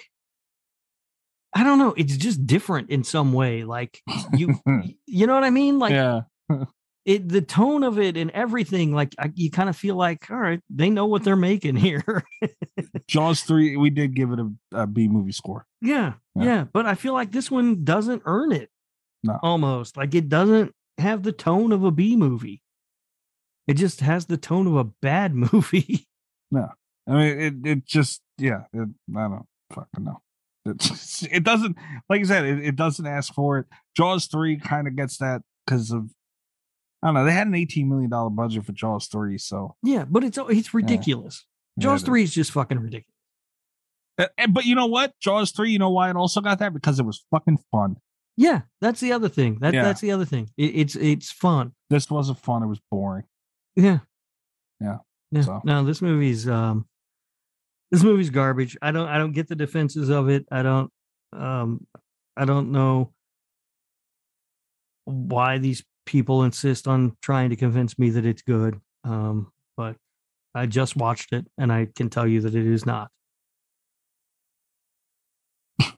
I 1.54 1.64
don't 1.64 1.80
know. 1.80 1.94
It's 1.98 2.18
just 2.18 2.45
different 2.45 2.90
in 2.90 3.04
some 3.04 3.34
way. 3.34 3.64
Like 3.64 4.02
you, 4.34 4.56
you 5.06 5.28
know 5.28 5.34
what 5.34 5.44
I 5.44 5.49
mean? 5.49 5.80
Like 5.80 5.91
yeah. 5.94 6.22
it, 7.06 7.28
the 7.30 7.41
tone 7.41 7.84
of 7.84 7.99
it 7.99 8.18
and 8.18 8.32
everything. 8.32 8.94
Like 8.94 9.14
I, 9.20 9.32
you 9.34 9.49
kind 9.49 9.70
of 9.70 9.76
feel 9.78 9.95
like, 9.95 10.30
all 10.30 10.38
right, 10.38 10.60
they 10.70 10.90
know 10.90 11.06
what 11.06 11.24
they're 11.24 11.36
making 11.36 11.76
here. 11.76 12.24
Jaws 13.08 13.41
three, 13.41 13.78
we 13.78 13.90
did 13.90 14.14
give 14.16 14.32
it 14.32 14.40
a, 14.40 14.52
a 14.74 14.88
B 14.88 15.08
movie 15.08 15.32
score. 15.32 15.66
yeah, 15.82 16.14
Yeah. 16.36 16.44
yeah. 16.44 16.66
But 16.72 16.86
I 16.86 16.95
feel 16.95 17.14
like 17.14 17.32
this 17.32 17.49
one 17.49 17.84
doesn't 17.84 18.24
earn 18.26 18.52
it. 18.52 18.70
No. 19.24 19.40
almost 19.41 19.98
like 19.98 20.14
it 20.14 20.30
doesn't 20.30 20.74
have 20.99 21.24
the 21.24 21.32
tone 21.32 21.72
of 21.72 21.84
a 21.84 21.90
B 21.91 22.16
movie. 22.16 22.62
It 23.66 23.74
just 23.74 24.02
has 24.02 24.28
the 24.28 24.38
tone 24.38 24.68
of 24.68 24.76
a 24.76 24.84
bad 24.84 25.34
movie. 25.36 26.08
No, 26.52 26.70
I 27.08 27.12
mean 27.14 27.40
it. 27.40 27.54
It 27.70 27.86
just 27.86 28.22
yeah. 28.38 28.64
It, 28.74 28.90
I 29.16 29.28
don't 29.28 29.46
fucking 29.72 30.04
know. 30.04 30.22
It, 30.66 31.30
it 31.32 31.44
doesn't 31.44 31.78
like 32.10 32.22
I 32.22 32.24
said. 32.26 32.46
It, 32.46 32.66
it 32.66 32.76
doesn't 32.76 33.06
ask 33.06 33.34
for 33.34 33.60
it. 33.60 33.66
Jaws 33.96 34.26
three 34.26 34.58
kind 34.58 34.88
of 34.88 34.96
gets 34.96 35.18
that 35.18 35.42
because 35.66 35.92
of 35.92 36.10
I 37.02 37.08
don't 37.08 37.14
know. 37.14 37.26
They 37.26 37.32
had 37.32 37.48
an 37.48 37.56
eighteen 37.56 37.88
million 37.90 38.10
dollar 38.10 38.30
budget 38.30 38.66
for 38.66 38.74
Jaws 38.74 39.08
three, 39.08 39.38
so 39.38 39.76
yeah, 39.84 40.04
but 40.10 40.24
it's 40.24 40.38
it's 40.50 40.74
ridiculous. 40.74 41.46
Yeah, 41.78 41.84
Jaws 41.84 42.02
is. 42.02 42.06
three 42.06 42.24
is 42.24 42.34
just 42.34 42.52
fucking 42.52 42.80
ridiculous. 42.80 43.14
Uh, 44.18 44.28
and- 44.38 44.54
but 44.54 44.66
you 44.66 44.76
know 44.76 44.88
what? 44.88 45.14
Jaws 45.22 45.52
three. 45.52 45.72
You 45.72 45.80
know 45.80 45.92
why 45.92 46.10
it 46.10 46.16
also 46.16 46.42
got 46.42 46.60
that 46.60 46.74
because 46.74 47.00
it 47.00 47.06
was 47.06 47.24
fucking 47.32 47.60
fun. 47.72 47.98
Yeah, 48.36 48.62
that's 48.82 49.00
the 49.00 49.14
other 49.14 49.30
thing. 49.30 49.60
That 49.62 49.74
Yeah. 49.74 49.84
that's 49.84 50.02
the 50.02 50.12
other 50.12 50.26
thing. 50.26 50.50
It, 50.58 50.76
it's 50.76 50.96
it's 50.96 51.32
fun. 51.32 51.74
This 51.90 52.10
wasn't 52.12 52.40
fun. 52.40 52.62
It 52.64 52.68
was 52.68 52.82
boring. 52.92 53.24
Yeah. 53.76 54.00
Yeah, 54.82 54.98
Yeah. 55.32 55.42
so. 55.42 55.62
No, 55.64 55.84
this 55.86 56.02
movie's 56.02 56.48
um 56.48 56.88
this 57.91 58.03
movie's 58.03 58.30
garbage. 58.30 58.77
I 58.81 58.91
don't 58.91 59.07
I 59.07 59.18
don't 59.18 59.31
get 59.34 59.47
the 59.47 59.55
defenses 59.55 60.09
of 60.09 60.30
it. 60.30 60.45
I 60.51 60.61
don't 60.64 60.91
um 61.34 61.85
I 62.35 62.45
don't 62.45 62.72
know 62.72 63.14
why 65.05 65.57
these 65.57 65.84
people 66.05 66.43
insist 66.43 66.88
on 66.88 67.15
trying 67.22 67.49
to 67.49 67.55
convince 67.55 67.97
me 67.97 68.09
that 68.11 68.26
it's 68.26 68.41
good. 68.41 68.80
Um 69.03 69.51
but 69.76 69.95
I 70.55 70.65
just 70.65 70.95
watched 70.95 71.34
it 71.34 71.45
and 71.57 71.72
I 71.72 71.88
can 71.95 72.09
tell 72.09 72.27
you 72.27 72.41
that 72.41 72.55
it 72.55 72.65
is 72.68 72.85
not. 72.85 73.09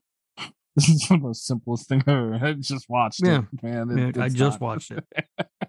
This 0.76 0.88
is 0.90 1.08
the 1.10 1.18
most 1.18 1.46
simplest 1.46 1.90
thing 1.90 2.04
ever. 2.08 2.36
I 2.42 2.54
just 2.54 2.88
watched 2.90 3.22
Yeah. 3.26 3.42
it, 3.52 3.64
man. 3.64 3.98
Yeah, 4.16 4.24
I 4.24 4.30
just 4.30 4.62
not- 4.62 4.62
watched 4.62 4.92
it 4.92 5.04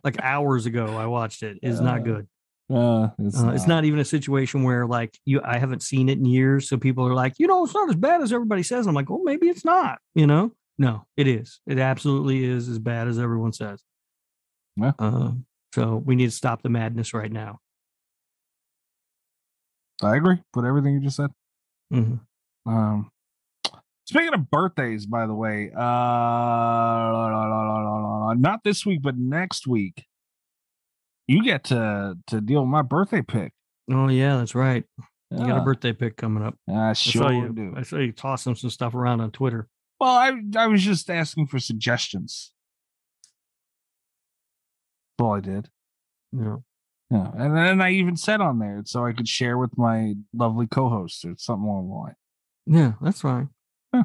like 0.05 0.21
hours 0.23 0.67
ago. 0.67 0.87
I 0.97 1.07
watched 1.07 1.43
it. 1.43 1.59
It's 1.63 1.81
not 1.81 2.01
Uh, 2.01 2.03
good. 2.03 2.29
Uh, 2.71 3.09
it's, 3.19 3.41
Uh, 3.43 3.49
it's 3.51 3.67
not 3.67 3.85
even 3.85 3.99
a 3.99 4.05
situation 4.05 4.63
where 4.63 4.87
like 4.87 5.19
you 5.25 5.41
I 5.45 5.59
haven't 5.59 5.83
seen 5.83 6.09
it 6.09 6.19
in 6.19 6.25
years, 6.25 6.69
so 6.69 6.77
people 6.77 7.07
are 7.07 7.15
like, 7.15 7.35
you 7.39 7.47
know, 7.49 7.65
it's 7.65 7.75
not 7.75 7.89
as 7.89 7.97
bad 7.97 8.23
as 8.23 8.33
everybody 8.33 8.63
says. 8.63 8.87
I'm 8.87 8.95
like, 8.95 9.11
well, 9.11 9.23
maybe 9.25 9.49
it's 9.49 9.65
not. 9.65 9.99
You 10.15 10.27
know, 10.27 10.53
no, 10.79 11.05
it 11.17 11.27
is. 11.27 11.61
It 11.67 11.79
absolutely 11.79 12.45
is 12.45 12.69
as 12.69 12.79
bad 12.79 13.09
as 13.09 13.19
everyone 13.19 13.53
says. 13.53 13.83
Yeah. 14.77 14.93
Uh, 14.99 15.33
so 15.75 15.97
we 15.97 16.15
need 16.15 16.27
to 16.27 16.31
stop 16.33 16.63
the 16.63 16.69
madness 16.69 17.13
right 17.13 17.33
now. 17.33 17.59
I 20.03 20.17
agree 20.17 20.39
with 20.55 20.65
everything 20.65 20.95
you 20.95 21.01
just 21.01 21.17
said. 21.17 21.31
Mhm. 21.93 22.21
Um, 22.67 23.11
speaking 24.07 24.33
of 24.33 24.49
birthdays, 24.51 25.07
by 25.07 25.27
the 25.27 25.35
way, 25.35 25.73
uh, 25.73 25.81
not 28.39 28.63
this 28.65 28.87
week, 28.87 29.03
but 29.03 29.19
next 29.19 29.67
week, 29.67 30.07
you 31.31 31.45
get 31.45 31.65
to 31.65 32.17
to 32.27 32.41
deal 32.41 32.61
with 32.63 32.69
my 32.71 32.83
birthday 32.83 33.23
pick. 33.23 33.53
Oh 33.91 34.09
yeah, 34.09 34.37
that's 34.37 34.55
right. 34.55 34.85
You 35.31 35.39
got 35.47 35.59
a 35.59 35.63
birthday 35.63 35.93
pick 35.93 36.17
coming 36.17 36.43
up. 36.43 36.57
I 36.69 36.91
I 36.91 36.93
sure 36.93 37.23
saw 37.23 37.31
you. 37.31 37.53
do. 37.53 37.73
I 37.77 37.83
saw 37.83 37.99
you 37.99 38.11
tossing 38.13 38.57
some 38.57 38.71
stuff 38.71 38.95
around 38.95 39.21
on 39.21 39.31
Twitter. 39.31 39.69
Well, 40.01 40.11
I 40.11 40.33
I 40.57 40.67
was 40.67 40.83
just 40.83 41.09
asking 41.09 41.47
for 41.47 41.61
suggestions. 41.61 42.53
That's 45.19 45.25
all 45.27 45.35
I 45.35 45.41
did. 45.41 45.69
Yeah. 46.33 46.57
Yeah, 47.13 47.31
and 47.37 47.57
then 47.57 47.81
I 47.81 47.91
even 47.93 48.17
said 48.17 48.41
on 48.41 48.59
there 48.61 48.83
so 48.85 49.05
I 49.05 49.13
could 49.13 49.27
share 49.29 49.59
with 49.59 49.77
my 49.77 50.15
lovely 50.33 50.69
co-host 50.69 51.25
or 51.25 51.35
something 51.39 51.67
along 51.69 51.89
the 51.89 51.95
line. 51.95 52.15
yeah, 52.67 52.93
that's 53.03 53.21
fine. 53.21 53.49
Yeah. 53.93 54.05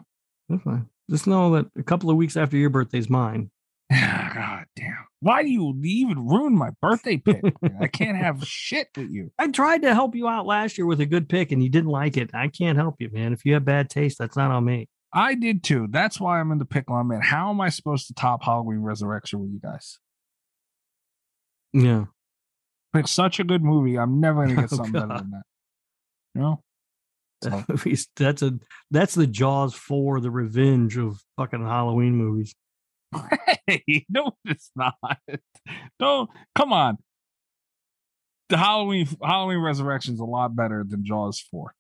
That's 0.50 0.64
fine. 0.64 0.88
Just 1.12 1.28
know 1.28 1.52
that 1.56 1.68
a 1.78 1.84
couple 1.84 2.10
of 2.10 2.18
weeks 2.18 2.36
after 2.36 2.58
your 2.58 2.70
birthday's 2.72 3.10
mine. 3.10 3.50
Ah, 3.92 4.32
god 4.34 4.66
damn! 4.76 5.05
Why 5.26 5.42
do 5.42 5.50
you 5.50 5.76
even 5.84 6.28
ruin 6.28 6.56
my 6.56 6.70
birthday 6.84 7.18
pick? 7.18 7.42
I 7.82 7.88
can't 7.88 8.16
have 8.16 8.44
shit 8.44 8.90
with 8.96 9.10
you. 9.10 9.32
I 9.40 9.48
tried 9.48 9.82
to 9.82 9.92
help 9.92 10.14
you 10.16 10.28
out 10.28 10.46
last 10.46 10.78
year 10.78 10.86
with 10.86 11.02
a 11.02 11.08
good 11.08 11.28
pick 11.28 11.52
and 11.52 11.64
you 11.64 11.70
didn't 11.70 11.90
like 11.90 12.16
it. 12.16 12.30
I 12.36 12.48
can't 12.48 12.78
help 12.78 12.98
you, 13.00 13.10
man. 13.12 13.34
If 13.34 13.44
you 13.44 13.56
have 13.56 13.66
bad 13.66 13.90
taste, 13.90 14.20
that's 14.20 14.38
not 14.38 14.52
on 14.52 14.66
me. 14.66 14.88
I 15.12 15.34
did 15.34 15.64
too. 15.64 15.88
That's 15.90 16.20
why 16.20 16.40
I'm 16.40 16.52
in 16.52 16.60
the 16.60 16.66
pickle 16.66 16.96
I'm 16.96 17.12
in. 17.12 17.22
How 17.22 17.50
am 17.50 17.60
I 17.60 17.70
supposed 17.70 18.06
to 18.06 18.14
top 18.14 18.44
Halloween 18.44 18.82
Resurrection 18.82 19.40
with 19.40 19.50
you 19.50 19.60
guys? 19.60 19.98
Yeah. 21.74 22.06
It's 22.94 23.12
such 23.12 23.40
a 23.40 23.44
good 23.44 23.64
movie. 23.64 23.98
I'm 23.98 24.20
never 24.20 24.46
gonna 24.46 24.62
get 24.62 24.66
Oh, 24.74 24.76
something 24.76 24.92
better 24.92 25.08
than 25.08 25.32
that. 25.32 25.44
You 26.36 26.42
know? 26.42 26.62
So, 27.44 27.64
that's 28.16 28.42
a 28.42 28.60
that's 28.92 29.14
the 29.14 29.28
Jaws 29.28 29.74
4 29.74 30.20
the 30.22 30.32
revenge 30.32 30.98
of 30.98 31.20
fucking 31.38 31.64
Halloween 31.64 32.16
movies. 32.16 32.56
hey, 33.68 34.06
no, 34.10 34.32
it's 34.46 34.72
not. 34.76 34.96
Don't 36.00 36.30
come 36.56 36.74
on. 36.74 36.98
The 38.50 38.58
Halloween 38.58 39.08
Halloween 39.24 39.60
Resurrection's 39.60 40.20
a 40.20 40.26
lot 40.26 40.56
better 40.56 40.84
than 40.88 41.04
Jaws 41.04 41.40
4. 41.52 41.74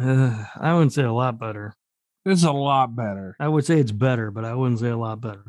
Uh, 0.00 0.44
I 0.60 0.72
wouldn't 0.74 0.92
say 0.92 1.02
a 1.02 1.12
lot 1.12 1.38
better. 1.38 1.74
It's 2.24 2.44
a 2.44 2.52
lot 2.52 2.94
better. 2.96 3.36
I 3.40 3.48
would 3.48 3.64
say 3.64 3.78
it's 3.78 3.92
better, 3.92 4.30
but 4.30 4.44
I 4.44 4.54
wouldn't 4.54 4.80
say 4.80 4.88
a 4.88 4.96
lot 4.96 5.20
better. 5.20 5.44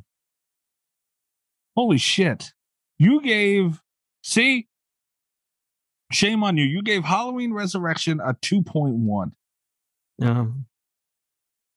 Holy 1.76 1.97
shit. 1.97 2.51
You 2.97 3.22
gave 3.22 3.81
see 4.23 4.68
shame 6.11 6.43
on 6.43 6.57
you. 6.57 6.65
You 6.65 6.81
gave 6.81 7.03
Halloween 7.06 7.53
Resurrection 7.53 8.19
a 8.19 8.34
2.1. 8.34 9.31
Um, 10.22 10.65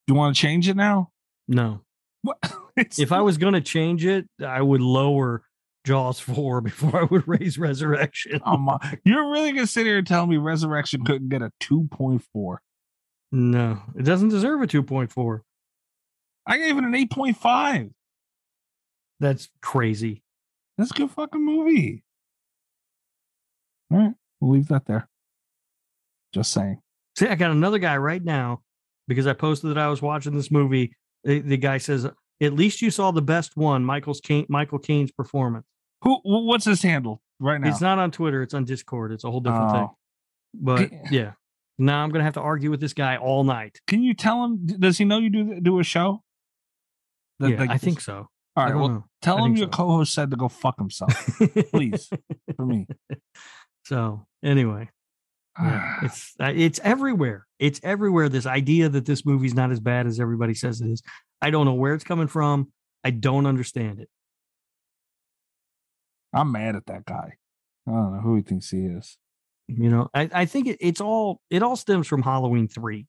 You 0.08 0.14
want 0.14 0.34
to 0.34 0.40
change 0.40 0.68
it 0.68 0.76
now? 0.76 1.10
no. 1.48 1.80
What? 2.22 2.38
If 2.76 3.12
I 3.12 3.20
was 3.20 3.36
going 3.38 3.54
to 3.54 3.60
change 3.60 4.04
it, 4.04 4.26
I 4.44 4.62
would 4.62 4.80
lower 4.80 5.42
Jaws 5.84 6.20
4 6.20 6.60
before 6.62 7.00
I 7.00 7.04
would 7.04 7.26
raise 7.26 7.58
Resurrection. 7.58 8.40
Oh 8.44 8.56
my, 8.56 8.78
you're 9.04 9.30
really 9.30 9.52
gonna 9.52 9.66
sit 9.66 9.86
here 9.86 9.98
and 9.98 10.06
tell 10.06 10.26
me 10.26 10.36
Resurrection 10.36 11.04
couldn't 11.04 11.28
get 11.28 11.42
a 11.42 11.50
2.4. 11.60 12.56
No, 13.32 13.80
it 13.96 14.02
doesn't 14.02 14.28
deserve 14.28 14.62
a 14.62 14.66
2.4. 14.66 15.40
I 16.46 16.58
gave 16.58 16.76
it 16.76 16.84
an 16.84 16.92
8.5. 16.92 17.90
That's 19.20 19.48
crazy. 19.60 20.22
That's 20.76 20.90
a 20.90 20.94
good 20.94 21.10
fucking 21.10 21.44
movie. 21.44 22.04
All 23.90 23.98
right, 23.98 24.14
we'll 24.40 24.52
leave 24.52 24.68
that 24.68 24.86
there. 24.86 25.08
Just 26.32 26.52
saying. 26.52 26.80
See, 27.16 27.28
I 27.28 27.34
got 27.34 27.50
another 27.50 27.78
guy 27.78 27.96
right 27.98 28.22
now 28.22 28.62
because 29.06 29.26
I 29.26 29.34
posted 29.34 29.70
that 29.70 29.78
I 29.78 29.88
was 29.88 30.00
watching 30.00 30.34
this 30.34 30.50
movie. 30.50 30.96
The, 31.24 31.40
the 31.40 31.56
guy 31.58 31.78
says, 31.78 32.08
"At 32.42 32.52
least 32.52 32.82
you 32.82 32.90
saw 32.90 33.10
the 33.10 33.22
best 33.22 33.56
one, 33.56 33.84
Michael's 33.84 34.20
Caine, 34.20 34.46
Michael 34.48 34.78
Caine's 34.78 35.12
performance." 35.12 35.66
Who? 36.02 36.20
What's 36.24 36.64
his 36.64 36.82
handle 36.82 37.22
right 37.40 37.60
now? 37.60 37.68
It's 37.68 37.80
not 37.80 37.98
on 37.98 38.10
Twitter; 38.10 38.42
it's 38.42 38.54
on 38.54 38.64
Discord. 38.64 39.12
It's 39.12 39.24
a 39.24 39.30
whole 39.30 39.40
different 39.40 39.70
thing. 39.70 39.80
Oh. 39.80 39.96
But 40.54 40.90
Can- 40.90 41.02
yeah, 41.10 41.32
now 41.78 42.02
I'm 42.02 42.10
gonna 42.10 42.24
have 42.24 42.34
to 42.34 42.40
argue 42.40 42.70
with 42.70 42.80
this 42.80 42.92
guy 42.92 43.16
all 43.16 43.44
night. 43.44 43.80
Can 43.86 44.02
you 44.02 44.14
tell 44.14 44.44
him? 44.44 44.66
Does 44.66 44.98
he 44.98 45.04
know 45.04 45.18
you 45.18 45.30
do 45.30 45.60
do 45.60 45.78
a 45.78 45.84
show? 45.84 46.22
That- 47.38 47.50
yeah, 47.50 47.60
like 47.60 47.70
I 47.70 47.78
think 47.78 48.00
so. 48.00 48.28
All 48.54 48.64
right. 48.64 48.74
Well, 48.74 48.88
know. 48.88 49.04
tell 49.22 49.42
him 49.42 49.56
your 49.56 49.66
so. 49.66 49.70
co-host 49.70 50.12
said 50.12 50.30
to 50.30 50.36
go 50.36 50.48
fuck 50.48 50.78
himself, 50.78 51.40
please, 51.70 52.10
for 52.56 52.66
me. 52.66 52.86
So 53.84 54.26
anyway, 54.44 54.90
yeah, 55.60 55.98
it's 56.02 56.34
uh, 56.40 56.52
it's 56.54 56.80
everywhere. 56.82 57.46
It's 57.58 57.80
everywhere. 57.82 58.28
This 58.28 58.46
idea 58.46 58.88
that 58.88 59.06
this 59.06 59.26
movie's 59.26 59.54
not 59.54 59.70
as 59.70 59.80
bad 59.80 60.06
as 60.06 60.20
everybody 60.20 60.54
says 60.54 60.80
it 60.80 60.88
is. 60.88 61.02
I 61.40 61.50
don't 61.50 61.66
know 61.66 61.74
where 61.74 61.94
it's 61.94 62.04
coming 62.04 62.28
from. 62.28 62.72
I 63.04 63.10
don't 63.10 63.46
understand 63.46 64.00
it. 64.00 64.08
I'm 66.32 66.52
mad 66.52 66.76
at 66.76 66.86
that 66.86 67.04
guy. 67.04 67.34
I 67.86 67.90
don't 67.90 68.14
know 68.14 68.20
who 68.20 68.36
he 68.36 68.42
thinks 68.42 68.70
he 68.70 68.86
is. 68.86 69.18
You 69.68 69.90
know, 69.90 70.08
I, 70.14 70.30
I 70.32 70.44
think 70.46 70.68
it, 70.68 70.78
it's 70.80 71.00
all 71.00 71.40
it 71.50 71.62
all 71.62 71.76
stems 71.76 72.06
from 72.06 72.22
Halloween 72.22 72.68
three. 72.68 73.06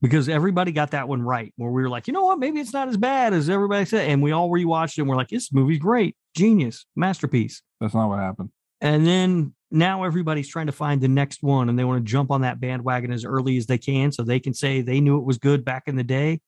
Because 0.00 0.28
everybody 0.28 0.72
got 0.72 0.90
that 0.90 1.06
one 1.06 1.22
right, 1.22 1.54
where 1.54 1.70
we 1.70 1.80
were 1.80 1.88
like, 1.88 2.08
you 2.08 2.12
know 2.12 2.24
what, 2.24 2.40
maybe 2.40 2.58
it's 2.58 2.72
not 2.72 2.88
as 2.88 2.96
bad 2.96 3.32
as 3.32 3.48
everybody 3.48 3.84
said. 3.84 4.10
And 4.10 4.20
we 4.20 4.32
all 4.32 4.50
rewatched 4.50 4.98
it 4.98 5.02
and 5.02 5.08
we're 5.08 5.14
like, 5.14 5.28
this 5.28 5.52
movie's 5.52 5.78
great, 5.78 6.16
genius, 6.36 6.86
masterpiece. 6.96 7.62
That's 7.80 7.94
not 7.94 8.08
what 8.08 8.18
happened. 8.18 8.50
And 8.82 9.06
then 9.06 9.54
now 9.70 10.02
everybody's 10.02 10.48
trying 10.48 10.66
to 10.66 10.72
find 10.72 11.00
the 11.00 11.08
next 11.08 11.42
one 11.42 11.68
and 11.68 11.78
they 11.78 11.84
want 11.84 12.04
to 12.04 12.10
jump 12.10 12.32
on 12.32 12.40
that 12.40 12.60
bandwagon 12.60 13.12
as 13.12 13.24
early 13.24 13.56
as 13.56 13.66
they 13.66 13.78
can 13.78 14.10
so 14.10 14.24
they 14.24 14.40
can 14.40 14.52
say 14.52 14.82
they 14.82 15.00
knew 15.00 15.16
it 15.18 15.24
was 15.24 15.38
good 15.38 15.64
back 15.64 15.84
in 15.86 15.94
the 15.94 16.02
day. 16.02 16.40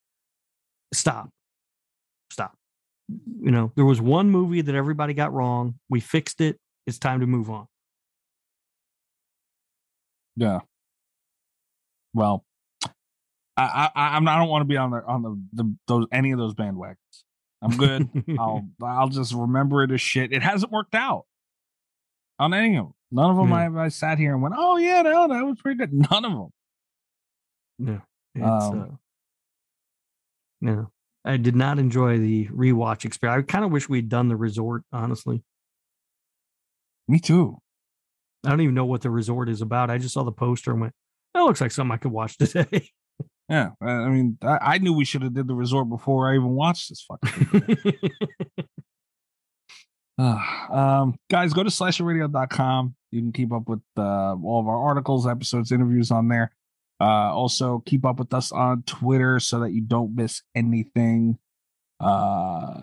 Stop. 0.92 1.30
Stop. 2.30 2.58
You 3.08 3.52
know, 3.52 3.70
there 3.76 3.84
was 3.84 4.00
one 4.00 4.30
movie 4.30 4.62
that 4.62 4.74
everybody 4.74 5.14
got 5.14 5.32
wrong. 5.32 5.78
We 5.88 6.00
fixed 6.00 6.40
it. 6.40 6.58
It's 6.88 6.98
time 6.98 7.20
to 7.20 7.26
move 7.26 7.50
on. 7.50 7.68
Yeah. 10.36 10.60
Well, 12.14 12.44
I 13.56 13.90
I 13.94 14.16
I'm 14.16 14.24
not, 14.24 14.36
I 14.36 14.40
don't 14.40 14.48
want 14.48 14.62
to 14.62 14.66
be 14.66 14.76
on 14.76 14.90
the 14.90 15.04
on 15.04 15.22
the, 15.22 15.40
the 15.52 15.76
those 15.86 16.06
any 16.10 16.32
of 16.32 16.38
those 16.38 16.54
bandwagons. 16.54 16.96
I'm 17.62 17.76
good. 17.76 18.08
I'll 18.38 18.66
I'll 18.82 19.08
just 19.08 19.32
remember 19.32 19.84
it 19.84 19.92
as 19.92 20.00
shit. 20.00 20.32
It 20.32 20.42
hasn't 20.42 20.72
worked 20.72 20.94
out 20.94 21.26
on 22.38 22.54
any 22.54 22.76
of 22.76 22.86
them. 22.86 22.94
None 23.12 23.30
of 23.30 23.36
them 23.36 23.48
Yeah. 23.50 23.80
I, 23.80 23.84
I 23.84 23.88
sat 23.88 24.18
here 24.18 24.32
and 24.32 24.42
went, 24.42 24.54
oh 24.56 24.76
yeah, 24.76 25.02
no, 25.02 25.28
that 25.28 25.44
was 25.44 25.60
pretty 25.60 25.78
good. 25.78 25.92
None 25.92 26.24
of 26.24 26.32
them. 26.32 26.48
Yeah. 27.78 28.00
It's, 28.34 28.64
Um, 28.64 28.80
uh, 28.80 28.86
yeah. 30.60 30.84
I 31.24 31.36
did 31.38 31.56
not 31.56 31.78
enjoy 31.78 32.18
the 32.18 32.48
rewatch 32.48 33.04
experience. 33.04 33.44
I 33.48 33.52
kind 33.52 33.64
of 33.64 33.70
wish 33.70 33.88
we'd 33.88 34.08
done 34.08 34.28
the 34.28 34.36
resort, 34.36 34.82
honestly. 34.92 35.42
Me 37.08 37.18
too. 37.18 37.58
I 38.44 38.50
don't 38.50 38.60
even 38.60 38.74
know 38.74 38.84
what 38.84 39.00
the 39.02 39.10
resort 39.10 39.48
is 39.48 39.62
about. 39.62 39.88
I 39.90 39.96
just 39.98 40.12
saw 40.14 40.22
the 40.22 40.32
poster 40.32 40.72
and 40.72 40.80
went, 40.82 40.92
that 41.32 41.40
looks 41.40 41.60
like 41.60 41.70
something 41.70 41.92
I 41.94 41.96
could 41.96 42.12
watch 42.12 42.36
today. 42.38 42.90
Yeah, 43.48 43.70
I 43.80 43.90
I 43.90 44.08
mean, 44.08 44.38
I, 44.42 44.58
I 44.60 44.78
knew 44.78 44.92
we 44.92 45.04
should 45.04 45.22
have 45.22 45.34
did 45.34 45.46
the 45.46 45.54
resort 45.54 45.88
before 45.88 46.30
I 46.30 46.34
even 46.34 46.50
watched 46.50 46.88
this 46.88 47.04
fucking. 47.06 47.76
Ah, 50.18 51.00
um, 51.00 51.16
guys, 51.28 51.52
go 51.52 51.62
to 51.62 51.70
slasherradio.com. 51.70 52.94
You 53.10 53.20
can 53.20 53.32
keep 53.32 53.52
up 53.52 53.68
with 53.68 53.80
uh, 53.96 54.34
all 54.34 54.60
of 54.60 54.68
our 54.68 54.78
articles, 54.78 55.26
episodes, 55.26 55.72
interviews 55.72 56.10
on 56.10 56.28
there. 56.28 56.52
Uh, 57.00 57.34
also, 57.34 57.82
keep 57.84 58.04
up 58.04 58.18
with 58.18 58.32
us 58.32 58.52
on 58.52 58.82
Twitter 58.84 59.40
so 59.40 59.60
that 59.60 59.72
you 59.72 59.80
don't 59.80 60.14
miss 60.14 60.42
anything. 60.54 61.38
Uh, 61.98 62.80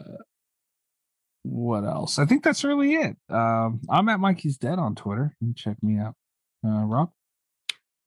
what 1.43 1.83
else? 1.83 2.19
I 2.19 2.25
think 2.25 2.43
that's 2.43 2.63
really 2.63 2.93
it. 2.95 3.15
Um, 3.29 3.81
I'm 3.89 4.09
at 4.09 4.19
Mikey's 4.19 4.57
Dead 4.57 4.77
on 4.77 4.95
Twitter. 4.95 5.35
You 5.39 5.47
can 5.47 5.55
check 5.55 5.77
me 5.81 5.99
out. 5.99 6.15
Uh, 6.65 6.85
Rob? 6.85 7.11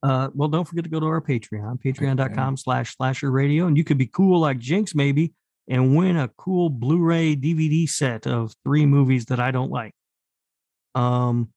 Uh, 0.02 0.28
well, 0.34 0.48
don't 0.48 0.68
forget 0.68 0.84
to 0.84 0.90
go 0.90 1.00
to 1.00 1.06
our 1.06 1.20
Patreon, 1.20 1.82
patreon.com 1.82 2.58
slash 2.58 2.94
slasher 2.94 3.30
radio. 3.30 3.66
And 3.66 3.76
you 3.76 3.84
could 3.84 3.96
be 3.96 4.06
cool 4.06 4.38
like 4.38 4.58
Jinx, 4.58 4.94
maybe, 4.94 5.32
and 5.68 5.96
win 5.96 6.16
a 6.16 6.28
cool 6.28 6.70
Blu-ray 6.70 7.36
DVD 7.36 7.88
set 7.88 8.26
of 8.26 8.54
three 8.64 8.86
movies 8.86 9.26
that 9.26 9.40
I 9.40 9.50
don't 9.50 9.70
like. 9.70 9.92
Um, 10.94 11.50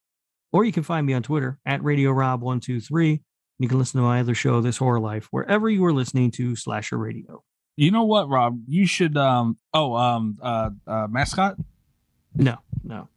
or 0.51 0.65
you 0.65 0.71
can 0.71 0.83
find 0.83 1.05
me 1.05 1.13
on 1.13 1.23
Twitter 1.23 1.59
at 1.65 1.83
Radio 1.83 2.11
Rob123. 2.11 3.21
You 3.59 3.67
can 3.67 3.79
listen 3.79 3.99
to 3.99 4.05
my 4.05 4.19
other 4.19 4.35
show, 4.35 4.61
This 4.61 4.77
Horror 4.77 4.99
Life, 4.99 5.27
wherever 5.31 5.69
you 5.69 5.83
are 5.85 5.93
listening 5.93 6.31
to 6.31 6.55
Slasher 6.55 6.97
Radio. 6.97 7.43
You 7.75 7.91
know 7.91 8.03
what, 8.03 8.29
Rob? 8.29 8.59
You 8.67 8.87
should. 8.87 9.17
Um. 9.17 9.57
Oh. 9.73 9.95
Um. 9.95 10.39
Uh. 10.41 10.71
uh 10.87 11.07
mascot. 11.09 11.57
No. 12.35 12.57
No. 12.83 13.07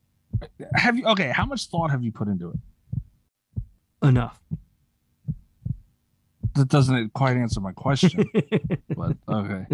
Have 0.75 0.99
you? 0.99 1.07
Okay. 1.07 1.31
How 1.35 1.47
much 1.47 1.67
thought 1.69 1.91
have 1.91 2.03
you 2.03 2.13
put 2.13 2.29
into 2.29 2.51
it? 2.51 4.07
Enough. 4.07 4.39
That 6.55 6.69
doesn't 6.69 7.13
quite 7.15 7.37
answer 7.37 7.61
my 7.61 7.73
question. 7.73 8.25
but 8.97 9.17
okay. 9.29 9.67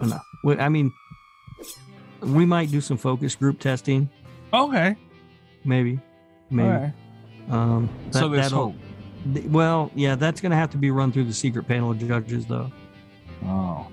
Enough. 0.00 0.24
I 0.58 0.68
mean, 0.68 0.92
we 2.20 2.44
might 2.46 2.70
do 2.70 2.80
some 2.80 2.96
focus 2.96 3.34
group 3.34 3.58
testing. 3.60 4.08
Okay. 4.52 4.96
Maybe. 5.64 6.00
Maybe. 6.50 6.68
Right. 6.68 6.92
Um. 7.50 7.88
so 8.10 8.28
that- 8.28 8.28
there's 8.36 8.50
that'll- 8.50 8.70
hope. 8.72 8.76
Well, 9.46 9.90
yeah, 9.94 10.16
that's 10.16 10.40
gonna 10.40 10.56
have 10.56 10.70
to 10.70 10.76
be 10.78 10.90
run 10.90 11.12
through 11.12 11.24
the 11.24 11.32
secret 11.32 11.68
panel 11.68 11.92
of 11.92 11.98
judges, 12.00 12.46
though. 12.46 12.72
Oh. 13.44 13.86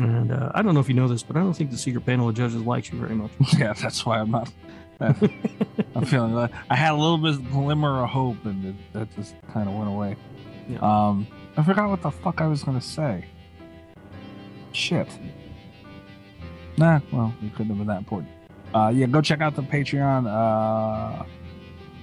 And 0.00 0.32
uh, 0.32 0.50
I 0.54 0.62
don't 0.62 0.72
know 0.72 0.80
if 0.80 0.88
you 0.88 0.94
know 0.94 1.06
this, 1.06 1.22
but 1.22 1.36
I 1.36 1.40
don't 1.40 1.52
think 1.52 1.70
the 1.70 1.76
secret 1.76 2.06
panel 2.06 2.30
of 2.30 2.34
judges 2.34 2.62
likes 2.62 2.90
you 2.90 2.98
very 2.98 3.14
much. 3.14 3.30
Yeah. 3.58 3.74
That's 3.74 4.06
why 4.06 4.20
I'm 4.20 4.30
not. 4.30 4.50
I'm 5.00 6.04
feeling 6.06 6.32
like 6.34 6.50
I 6.70 6.76
had 6.76 6.92
a 6.92 6.96
little 6.96 7.18
bit 7.18 7.32
of 7.34 7.50
glimmer 7.50 8.02
of 8.02 8.08
hope, 8.08 8.42
and 8.46 8.64
it, 8.64 8.74
that 8.94 9.14
just 9.16 9.34
kind 9.52 9.68
of 9.68 9.74
went 9.74 9.88
away. 9.90 10.16
Yeah. 10.68 10.78
Um, 10.78 11.26
I 11.56 11.62
forgot 11.62 11.90
what 11.90 12.00
the 12.02 12.10
fuck 12.10 12.40
I 12.40 12.46
was 12.46 12.62
gonna 12.62 12.80
say. 12.80 13.26
Shit. 14.72 15.08
Nah, 16.78 17.00
well, 17.12 17.34
it 17.42 17.52
couldn't 17.54 17.68
have 17.68 17.78
been 17.78 17.86
that 17.88 17.98
important. 17.98 18.30
Uh, 18.74 18.90
yeah, 18.94 19.06
go 19.06 19.20
check 19.20 19.40
out 19.40 19.54
the 19.54 19.62
Patreon. 19.62 20.26
Uh, 20.26 21.24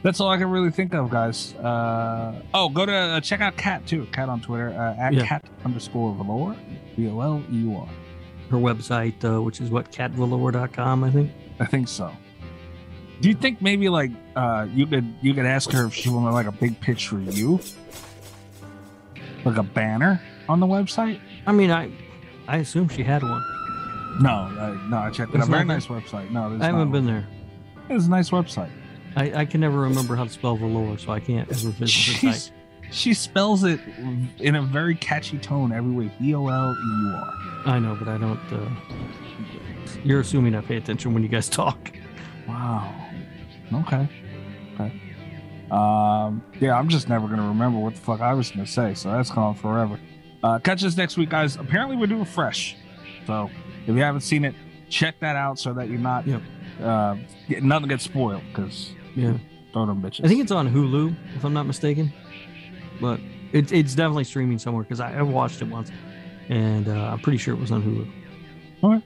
that's 0.04 0.20
all 0.20 0.30
I 0.30 0.38
can 0.38 0.50
really 0.50 0.70
think 0.72 0.94
of, 0.94 1.10
guys. 1.10 1.56
Uh, 1.56 2.41
oh, 2.54 2.70
go 2.70 2.86
to 2.86 2.94
uh, 2.94 3.20
check 3.22 3.41
out 3.41 3.58
Cat 3.58 3.86
too. 3.88 4.06
Cat 4.12 4.30
on 4.30 4.40
Twitter 4.41 4.70
uh, 4.70 4.96
at 5.02 5.14
Yeah. 5.14 5.26
cat 5.26 5.46
underscore 5.66 6.14
voleur, 6.16 6.56
V 6.96 7.08
O 7.10 7.20
L 7.20 7.44
E 7.52 7.56
U 7.58 7.76
R. 7.78 7.90
Her 8.52 8.58
website, 8.58 9.24
uh, 9.26 9.41
which 9.41 9.60
is 9.62 9.70
what 9.72 9.91
catvoleur.com, 9.91 11.04
I 11.04 11.12
think. 11.12 11.32
I 11.60 11.66
think 11.66 11.88
so. 11.88 12.12
Do 13.22 13.28
you 13.30 13.36
think 13.36 13.62
maybe 13.62 13.90
like 13.90 14.12
uh 14.38 14.66
you 14.74 14.88
could 14.88 15.14
you 15.22 15.34
could 15.34 15.46
ask 15.46 15.70
her 15.72 15.86
if 15.88 15.94
she 15.94 16.10
wanted 16.10 16.32
like 16.32 16.46
a 16.48 16.52
big 16.54 16.80
pitch 16.80 17.10
for 17.10 17.20
you, 17.20 17.60
like 19.44 19.58
a 19.58 19.64
banner 19.64 20.22
on 20.48 20.60
the 20.62 20.66
website? 20.68 21.20
I 21.46 21.52
mean, 21.52 21.70
I 21.70 21.91
I 22.50 22.58
assume 22.58 22.90
she 22.90 23.04
had 23.04 23.22
one. 23.22 23.44
No, 24.22 24.30
I, 24.30 24.78
no, 24.90 24.98
I 24.98 25.10
checked 25.12 25.30
it. 25.30 25.34
There's 25.34 25.44
out. 25.46 25.52
Very 25.52 25.66
nice 25.66 25.86
website. 25.86 26.32
No, 26.32 26.50
there's 26.50 26.62
I 26.62 26.66
haven't 26.66 26.80
not 26.80 26.92
been 26.92 27.06
one. 27.06 27.14
there. 27.88 27.96
It's 27.96 28.08
a 28.08 28.10
nice 28.10 28.32
website. 28.32 28.72
I, 29.16 29.32
I 29.42 29.46
can 29.46 29.62
never 29.62 29.80
remember 29.80 30.16
how 30.16 30.24
to 30.24 30.30
spell 30.30 30.58
voleur, 30.58 31.00
so 31.00 31.12
I 31.12 31.20
can't 31.20 31.48
ever 31.50 31.70
visit 31.70 31.80
the 31.80 31.88
She's, 31.88 32.44
site. 32.46 32.52
she 32.92 33.14
spells 33.14 33.64
it 33.64 33.80
in 34.40 34.56
a 34.56 34.62
very 34.62 34.96
catchy 34.96 35.38
tone 35.38 35.72
every 35.72 35.92
way. 35.92 36.12
B 36.20 36.34
O 36.36 36.48
L 36.48 36.74
E 36.74 37.06
U 37.08 37.14
R. 37.16 37.34
I 37.66 37.80
know, 37.80 37.96
but 37.96 38.08
I 38.08 38.18
don't. 38.18 38.40
Uh, 38.52 38.70
you're 40.04 40.20
assuming 40.22 40.56
I 40.56 40.62
pay 40.62 40.78
attention 40.78 41.14
when 41.14 41.24
you 41.24 41.30
guys 41.30 41.50
talk. 41.50 41.92
Wow. 42.48 42.94
Okay. 43.74 44.08
Okay. 44.74 45.02
Um. 45.72 46.44
Yeah, 46.60 46.78
I'm 46.78 46.90
just 46.90 47.10
never 47.10 47.28
gonna 47.28 47.48
remember 47.48 47.80
what 47.80 47.94
the 47.96 48.02
fuck 48.02 48.22
I 48.22 48.34
was 48.34 48.50
gonna 48.52 48.66
say, 48.66 48.96
so 48.96 49.12
that's 49.12 49.30
gone 49.30 49.54
forever. 49.56 50.00
Uh, 50.44 50.60
catch 50.60 50.84
us 50.84 50.95
next 50.95 51.18
week, 51.18 51.30
guys. 51.30 51.56
Apparently, 51.57 51.95
we're 51.98 52.07
doing 52.07 52.26
fresh, 52.26 52.76
so 53.28 53.49
if 53.88 53.95
you 53.95 54.02
haven't 54.02 54.22
seen 54.22 54.45
it, 54.45 54.56
check 54.90 55.20
that 55.20 55.36
out 55.36 55.60
so 55.60 55.74
that 55.74 55.90
you're 55.90 55.99
not. 55.99 56.26
Yep. 56.26 56.41
Uh, 56.82 57.16
get, 57.48 57.64
nothing 57.64 57.90
gets 57.90 58.03
spoiled 58.06 58.41
because 58.49 58.91
Yeah, 59.16 59.38
throw 59.74 59.86
them 59.86 60.02
bitches. 60.02 60.24
I 60.24 60.28
think 60.30 60.41
it's 60.41 60.52
on 60.52 60.70
Hulu, 60.70 61.14
if 61.36 61.44
I'm 61.44 61.53
not 61.53 61.66
mistaken. 61.66 62.14
But 63.02 63.20
it's 63.52 63.72
it's 63.72 63.95
definitely 63.95 64.24
streaming 64.26 64.60
somewhere 64.60 64.84
because 64.84 64.99
I, 64.99 65.18
I 65.18 65.22
watched 65.22 65.61
it 65.61 65.68
once, 65.68 65.91
and 66.48 66.88
uh, 66.88 67.11
I'm 67.11 67.20
pretty 67.20 67.38
sure 67.38 67.53
it 67.53 67.60
was 67.60 67.72
on 67.72 67.84
Hulu. 67.84 68.11
All 68.84 68.91
right. 68.91 69.03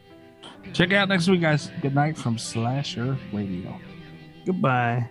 Check 0.74 0.92
it 0.92 0.96
out 0.96 1.10
next 1.10 1.28
week, 1.28 1.42
guys. 1.42 1.72
Good 1.82 1.94
night 1.96 2.18
from 2.18 2.38
Slasher 2.38 3.18
Radio. 3.32 3.80
Goodbye. 4.46 5.10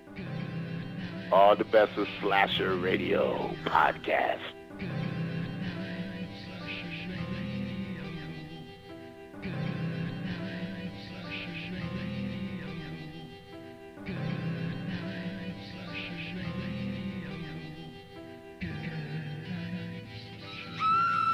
All 1.31 1.57
the 1.57 1.65
best 1.65 1.97
of 1.97 2.07
Slasher 2.21 2.77
Radio 2.77 3.55
podcast. 3.65 4.41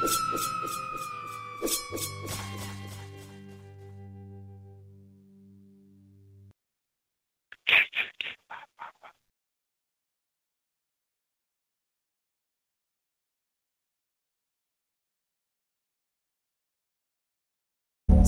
you 0.00 0.08